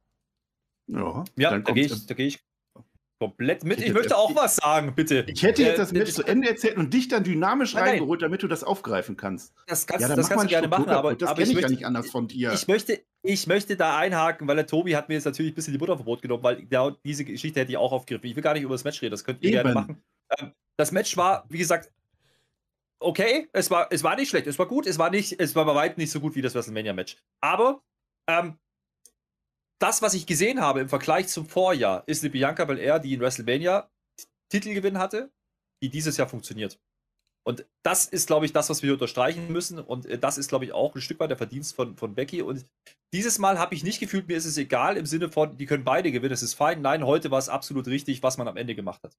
Ja, 0.88 1.26
Ja, 1.36 1.50
dann 1.50 1.66
da 1.66 1.74
gehe 1.74 1.86
ich, 1.86 2.06
da 2.06 2.14
geh 2.14 2.28
ich 2.28 2.40
komplett 3.22 3.64
mit. 3.64 3.80
Ich 3.80 3.86
Ich 3.86 3.94
möchte 3.94 4.18
auch 4.18 4.36
was 4.36 4.56
sagen, 4.56 4.96
bitte. 4.96 5.24
Ich 5.28 5.44
hätte 5.44 5.62
jetzt 5.62 5.76
Äh, 5.76 5.78
das 5.78 5.92
Match 5.92 6.12
zu 6.12 6.24
Ende 6.24 6.50
erzählt 6.50 6.76
und 6.78 6.92
dich 6.92 7.08
dann 7.08 7.24
dynamisch 7.24 7.76
Nein, 7.76 7.90
reingeholt, 7.90 8.24
damit 8.24 8.42
du 8.42 8.48
das 8.48 8.64
aufgreifen 8.64 9.16
kannst. 9.16 9.54
Das 9.68 9.86
kannst, 9.86 10.02
ja, 10.02 10.16
das 10.16 10.28
kannst 10.28 10.46
du 10.46 10.50
gerne 10.50 10.66
Struktur 10.66 10.88
machen, 10.88 10.98
aber, 10.98 11.14
das 11.14 11.30
aber 11.30 11.38
kenne 11.38 11.52
ich, 11.52 11.58
ich 11.58 11.62
ja 11.62 11.68
möchte, 11.68 11.76
nicht 11.76 11.86
anders 11.86 12.10
von 12.10 12.28
dir. 12.28 12.52
ich, 12.52 12.68
möchte, 12.68 13.00
ich 13.22 13.46
möchte 13.46 13.76
da 13.76 13.96
einhaken, 13.96 14.48
weil 14.48 14.56
der 14.56 14.66
Tobi 14.66 14.96
hat 14.96 15.08
mir 15.08 15.14
jetzt 15.14 15.26
natürlich 15.26 15.52
ein 15.52 15.56
bisschen 15.56 15.72
die 15.72 15.78
Butter 15.78 15.98
vom 15.98 16.06
Brot 16.06 16.24
genommen, 16.24 16.42
weil 16.42 16.64
der, 16.66 16.98
diese 17.06 17.24
Geschichte 17.24 17.60
hätte 17.60 17.72
ich 17.72 17.78
auch 17.78 17.92
aufgegriffen. 17.92 18.28
Ich 18.28 18.36
will 18.36 18.42
gar 18.42 18.56
nicht 18.56 18.64
über 18.64 18.74
das 18.74 18.86
Match 18.86 19.00
reden, 19.04 19.12
das 19.12 19.24
könnt 19.24 19.44
ihr 19.44 19.52
gerne 19.52 19.70
Eben. 19.70 19.80
machen. 19.80 20.04
Ähm, 20.40 20.54
das 20.78 20.92
Match 20.92 21.16
war, 21.16 21.46
wie 21.48 21.60
gesagt, 21.60 21.92
okay, 23.00 23.50
es 23.54 23.70
war, 23.70 23.88
es 23.92 24.04
war 24.04 24.16
nicht 24.16 24.30
schlecht, 24.30 24.48
es 24.48 24.58
war 24.58 24.66
gut, 24.66 24.88
es 24.88 24.98
war 24.98 25.12
nicht, 25.12 25.40
es 25.40 25.56
war 25.56 25.66
bei 25.66 25.76
weitem 25.76 26.02
nicht 26.02 26.12
so 26.12 26.20
gut 26.20 26.34
wie 26.36 26.42
das 26.42 26.56
WrestleMania-Match. 26.56 27.18
Aber 27.40 27.84
ähm, 28.28 28.58
das, 29.82 30.02
was 30.02 30.14
ich 30.14 30.28
gesehen 30.28 30.62
habe 30.62 30.82
im 30.82 30.90
Vergleich 30.90 31.28
zum 31.28 31.46
Vorjahr, 31.46 32.04
ist 32.06 32.24
eine 32.24 32.30
Bianca 32.30 32.66
Belair, 32.66 33.00
die 33.00 33.14
in 33.14 33.20
WrestleMania 33.20 33.90
Titelgewinn 34.50 34.98
hatte, 34.98 35.32
die 35.82 35.90
dieses 35.90 36.18
Jahr 36.18 36.30
funktioniert. 36.30 36.80
Und 37.44 37.66
das 37.84 38.06
ist, 38.06 38.28
glaube 38.28 38.46
ich, 38.46 38.54
das, 38.54 38.70
was 38.70 38.84
wir 38.84 38.94
unterstreichen 38.94 39.52
müssen. 39.52 39.80
Und 39.80 40.06
äh, 40.06 40.20
das 40.20 40.38
ist, 40.38 40.50
glaube 40.50 40.66
ich, 40.66 40.74
auch 40.74 40.94
ein 40.94 41.02
Stück 41.02 41.20
weit 41.20 41.32
der 41.32 41.38
Verdienst 41.38 41.76
von, 41.76 41.98
von 41.98 42.14
Becky. 42.14 42.44
Und 42.44 42.68
dieses 43.14 43.40
Mal 43.40 43.58
habe 43.58 43.74
ich 43.74 43.84
nicht 43.84 44.00
gefühlt, 44.00 44.28
mir 44.28 44.38
ist 44.38 44.46
es 44.46 44.58
egal 44.58 44.96
im 44.96 45.08
Sinne 45.08 45.30
von, 45.30 45.58
die 45.58 45.66
können 45.66 45.84
beide 45.84 46.12
gewinnen, 46.12 46.34
es 46.34 46.44
ist 46.44 46.54
fein. 46.54 46.82
Nein, 46.82 47.06
heute 47.06 47.32
war 47.32 47.40
es 47.40 47.50
absolut 47.50 47.88
richtig, 47.88 48.22
was 48.22 48.38
man 48.38 48.48
am 48.48 48.58
Ende 48.58 48.76
gemacht 48.76 49.02
hat. 49.04 49.18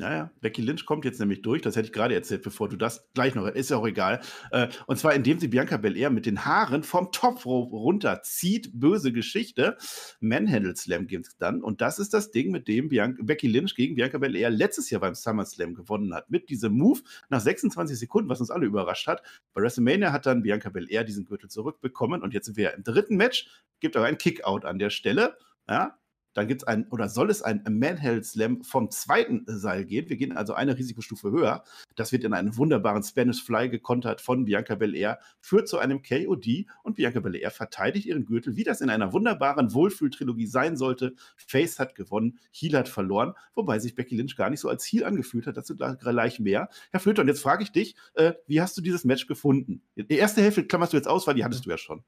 Naja, 0.00 0.30
Becky 0.40 0.62
Lynch 0.62 0.86
kommt 0.86 1.04
jetzt 1.04 1.20
nämlich 1.20 1.42
durch, 1.42 1.60
das 1.60 1.76
hätte 1.76 1.88
ich 1.88 1.92
gerade 1.92 2.14
erzählt, 2.14 2.40
bevor 2.40 2.70
du 2.70 2.76
das 2.76 3.12
gleich 3.12 3.34
noch, 3.34 3.46
ist 3.46 3.68
ja 3.68 3.76
auch 3.76 3.86
egal. 3.86 4.20
Äh, 4.50 4.68
und 4.86 4.98
zwar 4.98 5.12
indem 5.12 5.38
sie 5.38 5.48
Bianca 5.48 5.76
Belair 5.76 6.08
mit 6.08 6.24
den 6.24 6.46
Haaren 6.46 6.82
vom 6.84 7.12
Topf 7.12 7.44
runterzieht, 7.44 8.70
böse 8.72 9.12
Geschichte. 9.12 9.76
Manhandle 10.20 10.74
Slam 10.74 11.06
gibt 11.06 11.26
es 11.26 11.36
dann 11.36 11.62
und 11.62 11.82
das 11.82 11.98
ist 11.98 12.14
das 12.14 12.30
Ding, 12.30 12.50
mit 12.50 12.66
dem 12.66 12.88
Bianca, 12.88 13.22
Becky 13.22 13.46
Lynch 13.46 13.74
gegen 13.74 13.94
Bianca 13.94 14.16
Belair 14.16 14.48
letztes 14.48 14.88
Jahr 14.88 15.02
beim 15.02 15.14
SummerSlam 15.14 15.74
gewonnen 15.74 16.14
hat. 16.14 16.30
Mit 16.30 16.48
diesem 16.48 16.72
Move 16.72 17.02
nach 17.28 17.40
26 17.40 17.98
Sekunden, 17.98 18.30
was 18.30 18.40
uns 18.40 18.50
alle 18.50 18.64
überrascht 18.64 19.06
hat. 19.06 19.22
Bei 19.52 19.60
WrestleMania 19.60 20.12
hat 20.12 20.24
dann 20.24 20.42
Bianca 20.42 20.70
Belair 20.70 21.04
diesen 21.04 21.26
Gürtel 21.26 21.50
zurückbekommen 21.50 22.22
und 22.22 22.32
jetzt 22.32 22.46
sind 22.46 22.56
wir 22.56 22.72
im 22.72 22.84
dritten 22.84 23.16
Match, 23.16 23.50
gibt 23.80 23.98
aber 23.98 24.06
ein 24.06 24.16
Kickout 24.16 24.64
an 24.64 24.78
der 24.78 24.88
Stelle. 24.88 25.36
Ja, 25.68 25.99
dann 26.34 26.48
gibt 26.48 26.62
es 26.62 26.68
ein, 26.68 26.86
oder 26.90 27.08
soll 27.08 27.30
es 27.30 27.42
ein 27.42 27.62
Manheld 27.68 28.24
Slam 28.24 28.62
vom 28.62 28.90
zweiten 28.90 29.44
Seil 29.46 29.84
gehen. 29.84 30.08
Wir 30.08 30.16
gehen 30.16 30.36
also 30.36 30.54
eine 30.54 30.76
Risikostufe 30.76 31.30
höher. 31.30 31.64
Das 31.96 32.12
wird 32.12 32.24
in 32.24 32.32
einem 32.32 32.56
wunderbaren 32.56 33.02
Spanish 33.02 33.42
Fly 33.42 33.68
gekontert 33.68 34.20
von 34.20 34.44
Bianca 34.44 34.74
Belair, 34.74 35.18
führt 35.40 35.68
zu 35.68 35.78
einem 35.78 36.02
KOD 36.02 36.66
und 36.82 36.96
Bianca 36.96 37.20
Belair 37.20 37.50
verteidigt 37.50 38.06
ihren 38.06 38.24
Gürtel, 38.24 38.56
wie 38.56 38.64
das 38.64 38.80
in 38.80 38.90
einer 38.90 39.12
wunderbaren 39.12 39.74
Wohlfühltrilogie 39.74 40.46
sein 40.46 40.76
sollte. 40.76 41.14
Face 41.36 41.78
hat 41.78 41.94
gewonnen, 41.94 42.38
Heel 42.52 42.76
hat 42.76 42.88
verloren, 42.88 43.34
wobei 43.54 43.78
sich 43.78 43.94
Becky 43.94 44.16
Lynch 44.16 44.36
gar 44.36 44.50
nicht 44.50 44.60
so 44.60 44.68
als 44.68 44.84
Heel 44.84 45.04
angefühlt 45.04 45.46
hat. 45.46 45.56
Dazu 45.56 45.76
gleich 45.76 46.40
mehr. 46.40 46.68
Herr 46.90 47.00
Flöter, 47.00 47.22
und 47.22 47.28
jetzt 47.28 47.42
frage 47.42 47.62
ich 47.62 47.72
dich, 47.72 47.96
äh, 48.14 48.34
wie 48.46 48.60
hast 48.60 48.76
du 48.76 48.82
dieses 48.82 49.04
Match 49.04 49.26
gefunden? 49.26 49.82
Die 49.96 50.16
erste 50.16 50.42
Hälfte 50.42 50.64
klammerst 50.64 50.92
du 50.92 50.96
jetzt 50.96 51.08
aus, 51.08 51.26
weil 51.26 51.34
die 51.34 51.44
hattest 51.44 51.66
du 51.66 51.70
ja 51.70 51.78
schon. 51.78 52.04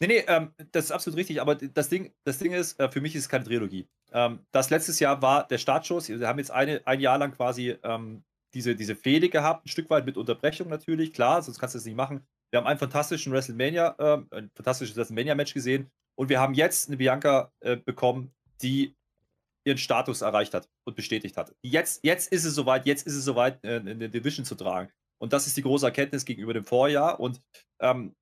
Nee, 0.00 0.06
nee, 0.06 0.24
ähm, 0.28 0.52
das 0.72 0.86
ist 0.86 0.90
absolut 0.92 1.18
richtig, 1.18 1.40
aber 1.40 1.56
das 1.56 1.88
Ding, 1.88 2.12
das 2.24 2.38
Ding 2.38 2.52
ist, 2.52 2.78
äh, 2.78 2.88
für 2.88 3.00
mich 3.00 3.16
ist 3.16 3.22
es 3.22 3.28
keine 3.28 3.44
Trilogie. 3.44 3.88
Ähm, 4.12 4.40
das 4.52 4.70
letztes 4.70 5.00
Jahr 5.00 5.20
war 5.22 5.46
der 5.48 5.58
Startschuss. 5.58 6.08
Wir 6.08 6.28
haben 6.28 6.38
jetzt 6.38 6.52
eine, 6.52 6.80
ein 6.86 7.00
Jahr 7.00 7.18
lang 7.18 7.32
quasi 7.32 7.76
ähm, 7.82 8.22
diese, 8.54 8.76
diese 8.76 8.94
Fehde 8.94 9.28
gehabt, 9.28 9.66
ein 9.66 9.68
Stück 9.68 9.90
weit 9.90 10.06
mit 10.06 10.16
Unterbrechung 10.16 10.68
natürlich, 10.68 11.12
klar, 11.12 11.42
sonst 11.42 11.58
kannst 11.58 11.74
du 11.74 11.78
das 11.78 11.84
nicht 11.84 11.96
machen. 11.96 12.24
Wir 12.50 12.58
haben 12.60 12.66
einen 12.66 12.78
fantastischen 12.78 13.32
WrestleMania, 13.32 13.96
äh, 13.98 14.36
ein 14.36 14.50
fantastisches 14.54 14.96
WrestleMania-Match 14.96 15.52
gesehen 15.52 15.90
und 16.16 16.28
wir 16.28 16.40
haben 16.40 16.54
jetzt 16.54 16.88
eine 16.88 16.96
Bianca 16.96 17.52
äh, 17.60 17.76
bekommen, 17.76 18.32
die 18.62 18.96
ihren 19.64 19.78
Status 19.78 20.22
erreicht 20.22 20.54
hat 20.54 20.68
und 20.84 20.96
bestätigt 20.96 21.36
hat. 21.36 21.54
Jetzt, 21.62 22.04
jetzt 22.04 22.32
ist 22.32 22.44
es 22.44 22.54
soweit, 22.54 22.86
jetzt 22.86 23.06
ist 23.06 23.14
es 23.14 23.24
soweit, 23.24 23.62
äh, 23.64 23.76
eine 23.76 24.08
Division 24.08 24.44
zu 24.44 24.54
tragen. 24.54 24.90
Und 25.20 25.32
das 25.32 25.46
ist 25.46 25.56
die 25.56 25.62
große 25.62 25.84
Erkenntnis 25.84 26.24
gegenüber 26.24 26.54
dem 26.54 26.64
Vorjahr. 26.64 27.20
Und 27.20 27.42
ähm, 27.80 28.14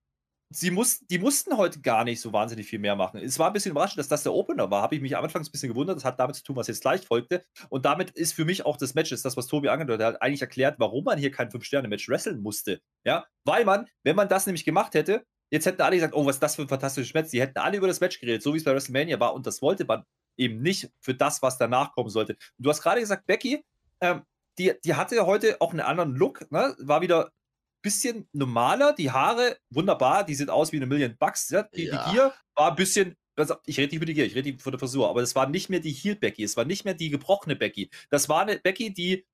sie 0.49 0.71
muss, 0.71 0.99
die 1.07 1.19
mussten 1.19 1.57
heute 1.57 1.81
gar 1.81 2.03
nicht 2.03 2.21
so 2.21 2.31
wahnsinnig 2.31 2.67
viel 2.67 2.79
mehr 2.79 2.95
machen. 2.95 3.19
Es 3.19 3.37
war 3.39 3.47
ein 3.47 3.53
bisschen 3.53 3.71
überraschend, 3.71 3.99
dass 3.99 4.07
das 4.07 4.23
der 4.23 4.33
Opener 4.33 4.71
war. 4.71 4.81
Habe 4.81 4.95
ich 4.95 5.01
mich 5.01 5.15
am 5.17 5.23
Anfang 5.23 5.43
ein 5.43 5.51
bisschen 5.51 5.69
gewundert. 5.69 5.97
Das 5.97 6.05
hat 6.05 6.19
damit 6.19 6.35
zu 6.35 6.43
tun, 6.43 6.55
was 6.55 6.67
jetzt 6.67 6.81
gleich 6.81 7.05
folgte. 7.05 7.43
Und 7.69 7.85
damit 7.85 8.11
ist 8.11 8.33
für 8.33 8.45
mich 8.45 8.65
auch 8.65 8.77
das 8.77 8.93
Match, 8.93 9.09
das, 9.09 9.37
was 9.37 9.47
Tobi 9.47 9.69
angedeutet 9.69 10.05
hat, 10.05 10.21
eigentlich 10.21 10.41
erklärt, 10.41 10.75
warum 10.79 11.03
man 11.03 11.17
hier 11.17 11.31
kein 11.31 11.51
Fünf-Sterne-Match 11.51 12.07
wresteln 12.07 12.41
musste. 12.41 12.81
Ja, 13.03 13.25
weil 13.43 13.65
man, 13.65 13.87
wenn 14.03 14.15
man 14.15 14.29
das 14.29 14.45
nämlich 14.45 14.65
gemacht 14.65 14.93
hätte, 14.93 15.23
jetzt 15.49 15.65
hätten 15.65 15.81
alle 15.81 15.95
gesagt, 15.95 16.13
oh, 16.13 16.25
was 16.25 16.37
ist 16.37 16.43
das 16.43 16.55
für 16.55 16.61
ein 16.63 16.67
fantastisches 16.67 17.13
Match. 17.13 17.29
Sie 17.29 17.41
hätten 17.41 17.57
alle 17.59 17.77
über 17.77 17.87
das 17.87 17.99
Match 17.99 18.19
geredet, 18.19 18.41
so 18.43 18.53
wie 18.53 18.57
es 18.57 18.63
bei 18.63 18.73
WrestleMania 18.73 19.19
war. 19.19 19.33
Und 19.33 19.47
das 19.47 19.61
wollte 19.61 19.85
man 19.85 20.03
eben 20.37 20.61
nicht 20.61 20.89
für 21.01 21.13
das, 21.15 21.41
was 21.41 21.57
danach 21.57 21.93
kommen 21.93 22.09
sollte. 22.09 22.33
Und 22.33 22.65
du 22.65 22.69
hast 22.69 22.81
gerade 22.81 23.01
gesagt, 23.01 23.25
Becky, 23.25 23.63
ähm, 24.01 24.23
die, 24.57 24.73
die 24.83 24.95
hatte 24.95 25.25
heute 25.25 25.61
auch 25.61 25.71
einen 25.71 25.81
anderen 25.81 26.15
Look, 26.15 26.51
ne? 26.51 26.75
war 26.79 27.01
wieder 27.01 27.31
bisschen 27.81 28.27
normaler, 28.33 28.93
die 28.93 29.11
Haare 29.11 29.57
wunderbar, 29.69 30.25
die 30.25 30.35
sieht 30.35 30.49
aus 30.49 30.71
wie 30.71 30.77
eine 30.77 30.85
Million 30.85 31.15
Bucks. 31.17 31.49
Ja? 31.49 31.63
Die, 31.63 31.85
ja. 31.85 32.05
die 32.05 32.11
Gier 32.11 32.33
war 32.55 32.71
ein 32.71 32.75
bisschen, 32.75 33.15
also 33.35 33.55
ich 33.65 33.77
rede 33.77 33.89
nicht 33.89 33.97
über 33.97 34.05
die 34.05 34.13
Gier, 34.13 34.25
ich 34.25 34.35
rede 34.35 34.57
von 34.59 34.71
der 34.71 34.79
Frisur, 34.79 35.09
aber 35.09 35.21
das 35.21 35.35
war 35.35 35.47
nicht 35.49 35.69
mehr 35.69 35.79
die 35.79 35.91
Heel 35.91 36.15
Becky, 36.15 36.43
es 36.43 36.57
war 36.57 36.65
nicht 36.65 36.85
mehr 36.85 36.93
die 36.93 37.09
gebrochene 37.09 37.55
Becky. 37.55 37.89
Das 38.09 38.29
war 38.29 38.41
eine 38.41 38.57
Becky, 38.57 38.93
die, 38.93 39.25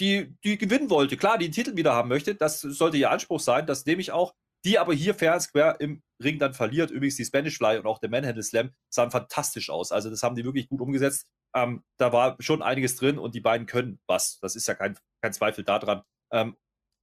die, 0.00 0.34
die 0.44 0.58
gewinnen 0.58 0.90
wollte. 0.90 1.16
Klar, 1.16 1.38
die 1.38 1.46
den 1.46 1.52
Titel 1.52 1.76
wieder 1.76 1.94
haben 1.94 2.08
möchte, 2.08 2.34
das 2.34 2.60
sollte 2.60 2.96
ihr 2.96 3.10
Anspruch 3.10 3.40
sein, 3.40 3.66
das 3.66 3.86
nehme 3.86 4.00
ich 4.00 4.12
auch. 4.12 4.34
Die 4.64 4.78
aber 4.80 4.94
hier 4.94 5.14
fair 5.14 5.34
and 5.34 5.42
square 5.42 5.76
im 5.78 6.02
Ring 6.20 6.40
dann 6.40 6.52
verliert. 6.52 6.90
Übrigens 6.90 7.14
die 7.14 7.24
Spanish 7.24 7.56
Fly 7.56 7.78
und 7.78 7.86
auch 7.86 8.00
der 8.00 8.10
Manhandle 8.10 8.42
Slam 8.42 8.70
sahen 8.88 9.12
fantastisch 9.12 9.70
aus. 9.70 9.92
Also 9.92 10.10
das 10.10 10.24
haben 10.24 10.34
die 10.34 10.44
wirklich 10.44 10.68
gut 10.68 10.80
umgesetzt. 10.80 11.28
Ähm, 11.54 11.84
da 11.98 12.12
war 12.12 12.36
schon 12.40 12.62
einiges 12.62 12.96
drin 12.96 13.18
und 13.18 13.36
die 13.36 13.40
beiden 13.40 13.66
können 13.66 14.00
was. 14.08 14.40
Das 14.40 14.56
ist 14.56 14.66
ja 14.66 14.74
kein, 14.74 14.98
kein 15.22 15.32
Zweifel 15.32 15.62
daran. 15.62 16.02
Ähm, 16.32 16.56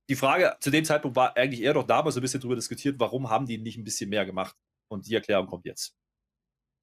die 0.10 0.16
Frage 0.16 0.56
zu 0.60 0.70
dem 0.70 0.86
Zeitpunkt 0.86 1.16
war 1.16 1.38
eigentlich 1.38 1.62
eher 1.62 1.74
doch 1.74 1.86
damals 1.88 2.16
so 2.16 2.22
ein 2.22 2.24
bisschen 2.24 2.42
drüber 2.42 2.56
diskutiert, 2.56 3.00
warum 3.00 3.30
haben 3.30 3.46
die 3.46 3.58
nicht 3.58 3.78
ein 3.78 3.84
bisschen 3.84 4.10
mehr 4.10 4.26
gemacht? 4.26 4.56
Und 4.90 5.08
die 5.08 5.16
Erklärung 5.16 5.48
kommt 5.48 5.66
jetzt. 5.66 5.96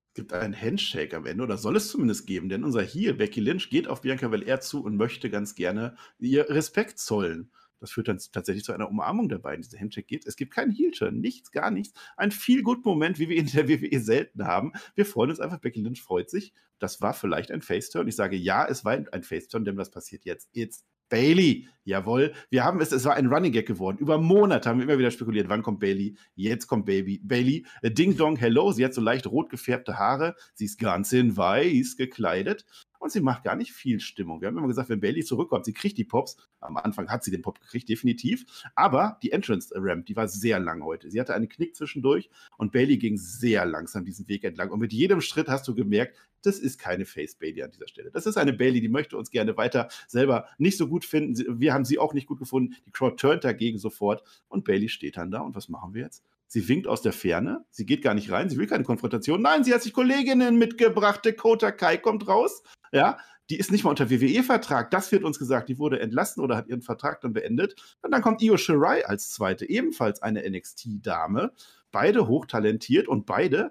Es 0.08 0.14
gibt 0.14 0.32
einen 0.32 0.60
Handshake 0.60 1.16
am 1.16 1.26
Ende, 1.26 1.44
oder 1.44 1.56
soll 1.56 1.76
es 1.76 1.88
zumindest 1.88 2.26
geben, 2.26 2.48
denn 2.48 2.64
unser 2.64 2.82
Heel, 2.82 3.14
Becky 3.14 3.40
Lynch, 3.40 3.70
geht 3.70 3.86
auf 3.86 4.00
Bianca 4.00 4.26
Belair 4.26 4.60
zu 4.60 4.82
und 4.82 4.96
möchte 4.96 5.30
ganz 5.30 5.54
gerne 5.54 5.96
ihr 6.18 6.48
Respekt 6.50 6.98
zollen. 6.98 7.52
Das 7.78 7.92
führt 7.92 8.08
dann 8.08 8.20
tatsächlich 8.32 8.64
zu 8.64 8.72
einer 8.72 8.88
Umarmung 8.88 9.28
der 9.28 9.38
beiden. 9.38 9.62
Dieser 9.62 9.80
Handshake 9.80 10.06
geht. 10.06 10.26
Es 10.26 10.36
gibt 10.36 10.52
keinen 10.52 10.70
Heel-Turn, 10.70 11.18
nichts, 11.18 11.50
gar 11.50 11.70
nichts. 11.70 11.98
Ein 12.16 12.30
viel 12.30 12.62
gut 12.62 12.84
Moment, 12.84 13.18
wie 13.18 13.30
wir 13.30 13.36
in 13.36 13.46
der 13.46 13.68
WWE 13.68 14.00
selten 14.00 14.46
haben. 14.46 14.72
Wir 14.94 15.06
freuen 15.06 15.30
uns 15.30 15.40
einfach. 15.40 15.60
Becky 15.60 15.80
Lynch 15.80 16.02
freut 16.02 16.28
sich. 16.28 16.52
Das 16.78 17.00
war 17.00 17.14
vielleicht 17.14 17.50
ein 17.50 17.62
Face-Turn. 17.62 18.06
Ich 18.06 18.16
sage 18.16 18.36
ja, 18.36 18.66
es 18.66 18.84
war 18.84 18.92
ein 18.92 19.22
Face-Turn, 19.22 19.64
denn 19.64 19.78
was 19.78 19.90
passiert 19.90 20.26
jetzt? 20.26 20.50
Jetzt 20.52 20.84
Bailey, 21.10 21.68
jawohl. 21.84 22.32
Wir 22.48 22.64
haben 22.64 22.80
es, 22.80 22.92
es 22.92 23.04
war 23.04 23.14
ein 23.14 23.26
Running 23.26 23.52
Gag 23.52 23.66
geworden. 23.66 23.98
Über 23.98 24.16
Monate 24.16 24.68
haben 24.68 24.78
wir 24.78 24.84
immer 24.84 24.98
wieder 24.98 25.10
spekuliert, 25.10 25.50
wann 25.50 25.62
kommt 25.62 25.80
Bailey? 25.80 26.16
Jetzt 26.34 26.66
kommt 26.66 26.86
Baby. 26.86 27.20
Bailey. 27.22 27.66
Ding 27.82 28.16
Dong, 28.16 28.36
hello. 28.36 28.72
Sie 28.72 28.84
hat 28.84 28.94
so 28.94 29.02
leicht 29.02 29.26
rot 29.26 29.50
gefärbte 29.50 29.98
Haare. 29.98 30.34
Sie 30.54 30.64
ist 30.64 30.78
ganz 30.78 31.12
in 31.12 31.36
weiß 31.36 31.96
gekleidet 31.96 32.64
und 33.00 33.10
sie 33.10 33.20
macht 33.20 33.42
gar 33.42 33.56
nicht 33.56 33.72
viel 33.72 33.98
Stimmung. 33.98 34.40
Wir 34.40 34.48
haben 34.48 34.58
immer 34.58 34.68
gesagt, 34.68 34.90
wenn 34.90 35.00
Bailey 35.00 35.24
zurückkommt, 35.24 35.64
sie 35.64 35.72
kriegt 35.72 35.98
die 35.98 36.04
Pops. 36.04 36.36
Am 36.60 36.76
Anfang 36.76 37.08
hat 37.08 37.24
sie 37.24 37.30
den 37.30 37.42
Pop 37.42 37.58
gekriegt, 37.58 37.88
definitiv. 37.88 38.44
Aber 38.76 39.18
die 39.22 39.32
Entrance 39.32 39.72
Ramp, 39.74 40.06
die 40.06 40.14
war 40.14 40.28
sehr 40.28 40.60
lang 40.60 40.84
heute. 40.84 41.10
Sie 41.10 41.18
hatte 41.18 41.34
einen 41.34 41.48
Knick 41.48 41.74
zwischendurch 41.74 42.30
und 42.58 42.72
Bailey 42.72 42.98
ging 42.98 43.16
sehr 43.16 43.64
langsam 43.64 44.04
diesen 44.04 44.28
Weg 44.28 44.44
entlang. 44.44 44.70
Und 44.70 44.80
mit 44.80 44.92
jedem 44.92 45.22
Schritt 45.22 45.48
hast 45.48 45.66
du 45.66 45.74
gemerkt, 45.74 46.16
das 46.42 46.58
ist 46.58 46.78
keine 46.78 47.06
Face 47.06 47.34
Bailey 47.34 47.62
an 47.62 47.70
dieser 47.70 47.88
Stelle. 47.88 48.10
Das 48.10 48.26
ist 48.26 48.36
eine 48.36 48.52
Bailey, 48.52 48.80
die 48.80 48.88
möchte 48.88 49.16
uns 49.16 49.30
gerne 49.30 49.56
weiter 49.56 49.88
selber 50.06 50.46
nicht 50.58 50.76
so 50.76 50.86
gut 50.86 51.04
finden. 51.04 51.58
Wir 51.58 51.72
haben 51.72 51.86
sie 51.86 51.98
auch 51.98 52.12
nicht 52.12 52.26
gut 52.26 52.38
gefunden. 52.38 52.76
Die 52.86 52.92
Crowd 52.92 53.16
turnt 53.16 53.44
dagegen 53.44 53.78
sofort 53.78 54.22
und 54.48 54.64
Bailey 54.64 54.88
steht 54.90 55.16
dann 55.16 55.30
da. 55.30 55.40
Und 55.40 55.54
was 55.54 55.68
machen 55.70 55.94
wir 55.94 56.02
jetzt? 56.02 56.22
Sie 56.52 56.66
winkt 56.66 56.88
aus 56.88 57.00
der 57.00 57.12
Ferne. 57.12 57.64
Sie 57.70 57.86
geht 57.86 58.02
gar 58.02 58.12
nicht 58.12 58.32
rein. 58.32 58.50
Sie 58.50 58.58
will 58.58 58.66
keine 58.66 58.82
Konfrontation. 58.82 59.40
Nein, 59.40 59.62
sie 59.62 59.72
hat 59.72 59.84
sich 59.84 59.92
Kolleginnen 59.92 60.58
mitgebracht. 60.58 61.24
Dakota 61.24 61.70
Kai 61.70 61.96
kommt 61.96 62.26
raus. 62.26 62.64
Ja, 62.90 63.18
die 63.50 63.56
ist 63.56 63.70
nicht 63.70 63.84
mal 63.84 63.90
unter 63.90 64.10
WWE-Vertrag. 64.10 64.90
Das 64.90 65.12
wird 65.12 65.22
uns 65.22 65.38
gesagt. 65.38 65.68
Die 65.68 65.78
wurde 65.78 66.00
entlassen 66.00 66.42
oder 66.42 66.56
hat 66.56 66.66
ihren 66.66 66.82
Vertrag 66.82 67.20
dann 67.20 67.32
beendet. 67.32 67.76
Und 68.02 68.10
dann 68.10 68.20
kommt 68.20 68.42
Io 68.42 68.56
Shirai 68.56 69.06
als 69.06 69.30
zweite, 69.30 69.70
ebenfalls 69.70 70.22
eine 70.22 70.42
NXT-Dame. 70.42 71.52
Beide 71.92 72.26
hochtalentiert 72.26 73.06
und 73.06 73.26
beide 73.26 73.70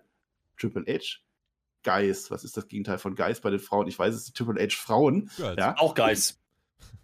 Triple 0.57 0.85
H. 0.87 1.17
Guys, 1.83 2.31
was 2.31 2.45
ist 2.45 2.55
das 2.55 2.69
Gegenteil 2.69 2.97
von 2.97 3.13
Guys 3.13 3.41
bei 3.41 3.49
den 3.49 3.59
Frauen? 3.59 3.89
Ich 3.89 3.99
weiß, 3.99 4.15
es 4.15 4.23
sind 4.27 4.37
Triple 4.37 4.63
H 4.63 4.77
Frauen. 4.77 5.29
Ja, 5.37 5.75
Auch 5.79 5.95
Guys. 5.95 6.38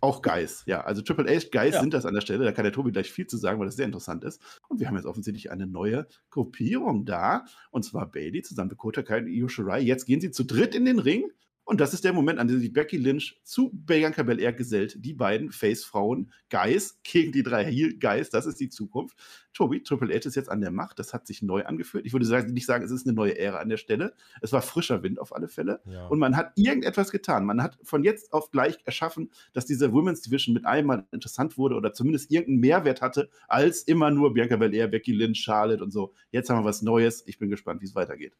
Auch 0.02 0.22
Guys, 0.22 0.64
ja. 0.66 0.82
Also 0.82 1.02
Triple 1.02 1.26
H 1.26 1.48
Guys 1.52 1.74
ja. 1.74 1.82
sind 1.82 1.94
das 1.94 2.06
an 2.06 2.14
der 2.14 2.22
Stelle. 2.22 2.44
Da 2.44 2.52
kann 2.52 2.64
der 2.64 2.74
Tobi 2.74 2.92
gleich 2.92 3.12
viel 3.12 3.28
zu 3.28 3.38
sagen, 3.38 3.60
weil 3.60 3.66
das 3.66 3.76
sehr 3.76 3.86
interessant 3.86 4.24
ist. 4.24 4.42
Und 4.68 4.80
wir 4.80 4.88
haben 4.88 4.96
jetzt 4.96 5.06
offensichtlich 5.06 5.52
eine 5.52 5.68
neue 5.68 6.08
Gruppierung 6.30 7.06
da. 7.06 7.46
Und 7.72 7.84
zwar 7.84 8.12
Bailey 8.12 8.42
zusammen 8.42 8.70
mit 8.70 8.78
Kota 8.78 9.04
Kai 9.04 9.20
und 9.20 9.28
Io 9.28 9.48
Shirai. 9.48 9.80
Jetzt 9.80 10.06
gehen 10.06 10.22
sie 10.22 10.32
zu 10.32 10.44
dritt 10.44 10.76
in 10.76 10.86
den 10.86 11.00
Ring. 11.00 11.32
Und 11.66 11.82
das 11.82 11.96
ist 11.96 12.04
der 12.04 12.14
Moment, 12.14 12.38
an 12.38 12.48
dem 12.48 12.60
sich 12.60 12.72
Becky 12.72 12.98
Lynch 12.98 13.42
zu 13.44 13.72
Bianca 13.74 14.22
Belair 14.22 14.54
gesellt. 14.54 15.04
Die 15.04 15.14
beiden 15.14 15.52
Face-Frauen, 15.52 16.32
Guys, 16.52 17.00
gegen 17.02 17.32
die 17.32 17.42
drei 17.42 17.66
Heel-Guys. 17.66 18.30
Das 18.30 18.46
ist 18.46 18.60
die 18.60 18.70
Zukunft. 18.70 19.18
Tobi, 19.52 19.82
Triple 19.82 20.14
H 20.14 20.28
ist 20.28 20.36
jetzt 20.36 20.50
an 20.50 20.62
der 20.62 20.70
Macht. 20.70 21.00
Das 21.00 21.12
hat 21.12 21.26
sich 21.26 21.42
neu 21.42 21.66
angeführt. 21.66 22.06
Ich 22.06 22.14
würde 22.14 22.26
sagen, 22.28 22.54
nicht 22.54 22.68
sagen, 22.68 22.86
es 22.86 22.92
ist 22.92 23.08
eine 23.08 23.16
neue 23.16 23.40
Ära 23.40 23.58
an 23.58 23.70
der 23.70 23.78
Stelle. 23.78 24.14
Es 24.42 24.54
war 24.54 24.62
frischer 24.62 25.02
Wind 25.02 25.20
auf 25.20 25.36
alle 25.36 25.48
Fälle. 25.48 25.82
Ja. 25.86 26.06
Und 26.06 26.20
man 26.20 26.38
hat 26.38 26.52
irgendetwas 26.56 27.12
getan. 27.12 27.46
Man 27.46 27.64
hat 27.64 27.80
von 27.82 28.04
jetzt 28.04 28.32
auf 28.32 28.52
gleich 28.52 28.78
erschaffen, 28.86 29.32
dass 29.54 29.66
diese 29.66 29.92
Women's 29.92 30.22
Division 30.22 30.54
mit 30.54 30.68
einmal 30.68 31.08
interessant 31.12 31.58
wurde 31.58 31.76
oder 31.76 31.94
zumindest 31.94 32.32
irgendeinen 32.32 32.60
Mehrwert 32.60 33.02
hatte, 33.02 33.30
als 33.48 33.82
immer 33.82 34.12
nur 34.12 34.36
Bianca 34.36 34.58
Belair, 34.58 34.88
Becky 34.88 35.14
Lynch, 35.14 35.40
Charlotte 35.40 35.84
und 35.84 35.90
so. 35.90 36.14
Jetzt 36.30 36.52
haben 36.52 36.60
wir 36.60 36.66
was 36.66 36.84
Neues. 36.84 37.24
Ich 37.26 37.40
bin 37.40 37.50
gespannt, 37.50 37.82
wie 37.82 37.86
es 37.86 37.96
weitergeht. 37.96 38.38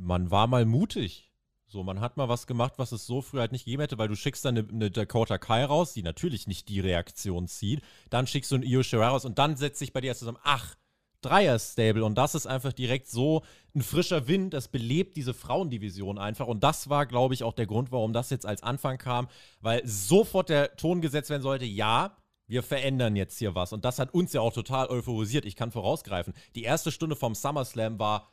Man 0.00 0.30
war 0.30 0.46
mal 0.46 0.64
mutig. 0.64 1.31
So, 1.72 1.82
man 1.82 2.02
hat 2.02 2.18
mal 2.18 2.28
was 2.28 2.46
gemacht, 2.46 2.74
was 2.76 2.92
es 2.92 3.06
so 3.06 3.22
früh 3.22 3.38
halt 3.38 3.50
nicht 3.50 3.64
gegeben 3.64 3.80
hätte, 3.80 3.96
weil 3.96 4.08
du 4.08 4.14
schickst 4.14 4.44
dann 4.44 4.58
eine, 4.58 4.68
eine 4.68 4.90
Dakota 4.90 5.38
Kai 5.38 5.64
raus, 5.64 5.94
die 5.94 6.02
natürlich 6.02 6.46
nicht 6.46 6.68
die 6.68 6.80
Reaktion 6.80 7.48
zieht. 7.48 7.80
Dann 8.10 8.26
schickst 8.26 8.50
du 8.50 8.56
einen 8.56 8.64
Io 8.64 8.82
Shirai 8.82 9.06
raus 9.06 9.24
und 9.24 9.38
dann 9.38 9.56
setzt 9.56 9.78
sich 9.78 9.94
bei 9.94 10.02
dir 10.02 10.14
zusammen, 10.14 10.36
ach, 10.42 10.74
Dreier-Stable. 11.22 12.04
Und 12.04 12.16
das 12.16 12.34
ist 12.34 12.46
einfach 12.46 12.74
direkt 12.74 13.08
so 13.08 13.42
ein 13.74 13.80
frischer 13.80 14.28
Wind. 14.28 14.52
Das 14.52 14.68
belebt 14.68 15.16
diese 15.16 15.32
Frauendivision 15.32 16.18
einfach. 16.18 16.46
Und 16.46 16.62
das 16.62 16.90
war, 16.90 17.06
glaube 17.06 17.32
ich, 17.32 17.42
auch 17.42 17.54
der 17.54 17.66
Grund, 17.66 17.90
warum 17.90 18.12
das 18.12 18.28
jetzt 18.28 18.44
als 18.44 18.62
Anfang 18.62 18.98
kam, 18.98 19.28
weil 19.62 19.80
sofort 19.86 20.50
der 20.50 20.76
Ton 20.76 21.00
gesetzt 21.00 21.30
werden 21.30 21.42
sollte, 21.42 21.64
ja, 21.64 22.18
wir 22.48 22.62
verändern 22.62 23.16
jetzt 23.16 23.38
hier 23.38 23.54
was. 23.54 23.72
Und 23.72 23.86
das 23.86 23.98
hat 23.98 24.12
uns 24.12 24.34
ja 24.34 24.42
auch 24.42 24.52
total 24.52 24.88
euphorisiert. 24.88 25.46
Ich 25.46 25.56
kann 25.56 25.70
vorausgreifen. 25.70 26.34
Die 26.54 26.64
erste 26.64 26.92
Stunde 26.92 27.16
vom 27.16 27.34
SummerSlam 27.34 27.98
war 27.98 28.28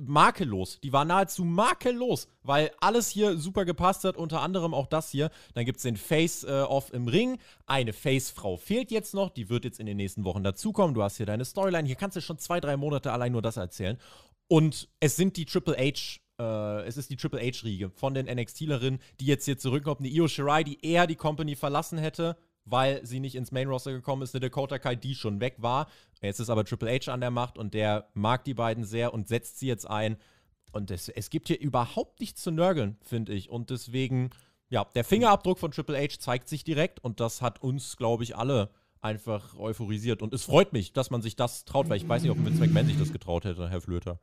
makellos. 0.00 0.80
Die 0.80 0.92
war 0.92 1.04
nahezu 1.04 1.44
makellos, 1.44 2.28
weil 2.42 2.70
alles 2.80 3.08
hier 3.08 3.36
super 3.36 3.64
gepasst 3.64 4.04
hat, 4.04 4.16
unter 4.16 4.42
anderem 4.42 4.74
auch 4.74 4.86
das 4.86 5.10
hier. 5.10 5.30
Dann 5.54 5.64
gibt 5.64 5.78
es 5.78 5.82
den 5.82 5.96
Face-Off 5.96 6.92
äh, 6.92 6.96
im 6.96 7.08
Ring. 7.08 7.38
Eine 7.66 7.92
Face-Frau 7.92 8.56
fehlt 8.56 8.90
jetzt 8.90 9.14
noch, 9.14 9.30
die 9.30 9.48
wird 9.48 9.64
jetzt 9.64 9.80
in 9.80 9.86
den 9.86 9.96
nächsten 9.96 10.24
Wochen 10.24 10.42
dazukommen. 10.42 10.94
Du 10.94 11.02
hast 11.02 11.16
hier 11.16 11.26
deine 11.26 11.44
Storyline. 11.44 11.86
Hier 11.86 11.96
kannst 11.96 12.16
du 12.16 12.20
schon 12.20 12.38
zwei, 12.38 12.60
drei 12.60 12.76
Monate 12.76 13.12
allein 13.12 13.32
nur 13.32 13.42
das 13.42 13.56
erzählen. 13.56 13.98
Und 14.48 14.88
es 15.00 15.16
sind 15.16 15.36
die 15.36 15.44
Triple 15.44 15.76
H 15.76 16.20
äh, 16.40 16.86
es 16.86 16.96
ist 16.96 17.10
die 17.10 17.16
Triple 17.16 17.40
H-Riege 17.40 17.90
von 17.90 18.14
den 18.14 18.26
NXT-Lerinnen, 18.26 19.00
die 19.20 19.26
jetzt 19.26 19.44
hier 19.44 19.58
zurückkommt. 19.58 20.00
Eine 20.00 20.08
Io 20.08 20.28
Shirai, 20.28 20.62
die 20.64 20.84
eher 20.84 21.06
die 21.06 21.16
Company 21.16 21.56
verlassen 21.56 21.98
hätte, 21.98 22.36
weil 22.70 23.04
sie 23.04 23.20
nicht 23.20 23.34
ins 23.34 23.52
Main 23.52 23.68
Roster 23.68 23.92
gekommen 23.92 24.22
ist. 24.22 24.34
Eine 24.34 24.40
Dakota 24.40 24.78
Kai, 24.78 24.94
die 24.94 25.14
schon 25.14 25.40
weg 25.40 25.56
war. 25.58 25.88
Jetzt 26.20 26.40
ist 26.40 26.50
aber 26.50 26.64
Triple 26.64 26.90
H 26.90 27.12
an 27.12 27.20
der 27.20 27.30
Macht 27.30 27.58
und 27.58 27.74
der 27.74 28.08
mag 28.14 28.44
die 28.44 28.54
beiden 28.54 28.84
sehr 28.84 29.14
und 29.14 29.28
setzt 29.28 29.58
sie 29.58 29.66
jetzt 29.66 29.88
ein. 29.88 30.16
und 30.72 30.90
es, 30.90 31.08
es 31.08 31.30
gibt 31.30 31.48
hier 31.48 31.60
überhaupt 31.60 32.20
nichts 32.20 32.42
zu 32.42 32.50
nörgeln, 32.50 32.98
finde 33.02 33.32
ich. 33.32 33.50
Und 33.50 33.70
deswegen, 33.70 34.30
ja, 34.68 34.84
der 34.94 35.04
Fingerabdruck 35.04 35.58
von 35.58 35.70
Triple 35.70 35.98
H 35.98 36.18
zeigt 36.18 36.48
sich 36.48 36.64
direkt 36.64 37.02
und 37.02 37.20
das 37.20 37.40
hat 37.40 37.62
uns, 37.62 37.96
glaube 37.96 38.22
ich, 38.24 38.36
alle 38.36 38.70
einfach 39.00 39.56
euphorisiert. 39.56 40.22
Und 40.22 40.34
es 40.34 40.44
freut 40.44 40.72
mich, 40.72 40.92
dass 40.92 41.10
man 41.10 41.22
sich 41.22 41.36
das 41.36 41.64
traut, 41.64 41.88
weil 41.88 41.96
ich 41.96 42.08
weiß 42.08 42.22
nicht, 42.22 42.30
ob 42.30 42.44
Vince 42.44 42.60
McMahon 42.60 42.86
sich 42.86 42.98
das 42.98 43.12
getraut 43.12 43.44
hätte, 43.44 43.68
Herr 43.70 43.80
Flöter. 43.80 44.20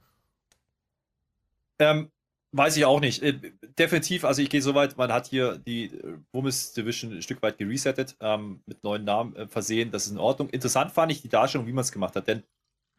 Ähm, 1.80 2.12
weiß 2.56 2.78
ich 2.78 2.86
auch 2.86 3.00
nicht. 3.00 3.22
Äh, 3.22 3.40
definitiv, 3.78 4.24
also 4.24 4.42
ich 4.42 4.50
gehe 4.50 4.62
so 4.62 4.76
weit, 4.76 4.98
man 4.98 5.12
hat 5.12 5.28
hier 5.28 5.58
die 5.58 5.86
äh, 5.86 6.18
Women's 6.32 6.74
Division 6.74 7.12
ein 7.12 7.22
Stück 7.22 7.42
weit 7.42 7.58
geresettet, 7.58 8.16
ähm, 8.20 8.62
mit 8.66 8.84
neuen 8.84 9.04
Namen 9.04 9.36
äh, 9.36 9.48
versehen, 9.48 9.92
das 9.92 10.06
ist 10.06 10.12
in 10.12 10.18
Ordnung. 10.20 10.50
Interessant 10.50 10.92
fand 10.92 11.12
ich 11.12 11.22
die 11.22 11.30
Darstellung, 11.30 11.68
wie 11.68 11.74
man 11.74 11.84
es 11.84 11.92
gemacht 11.92 12.16
hat, 12.16 12.28
denn 12.28 12.44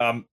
ähm, 0.01 0.27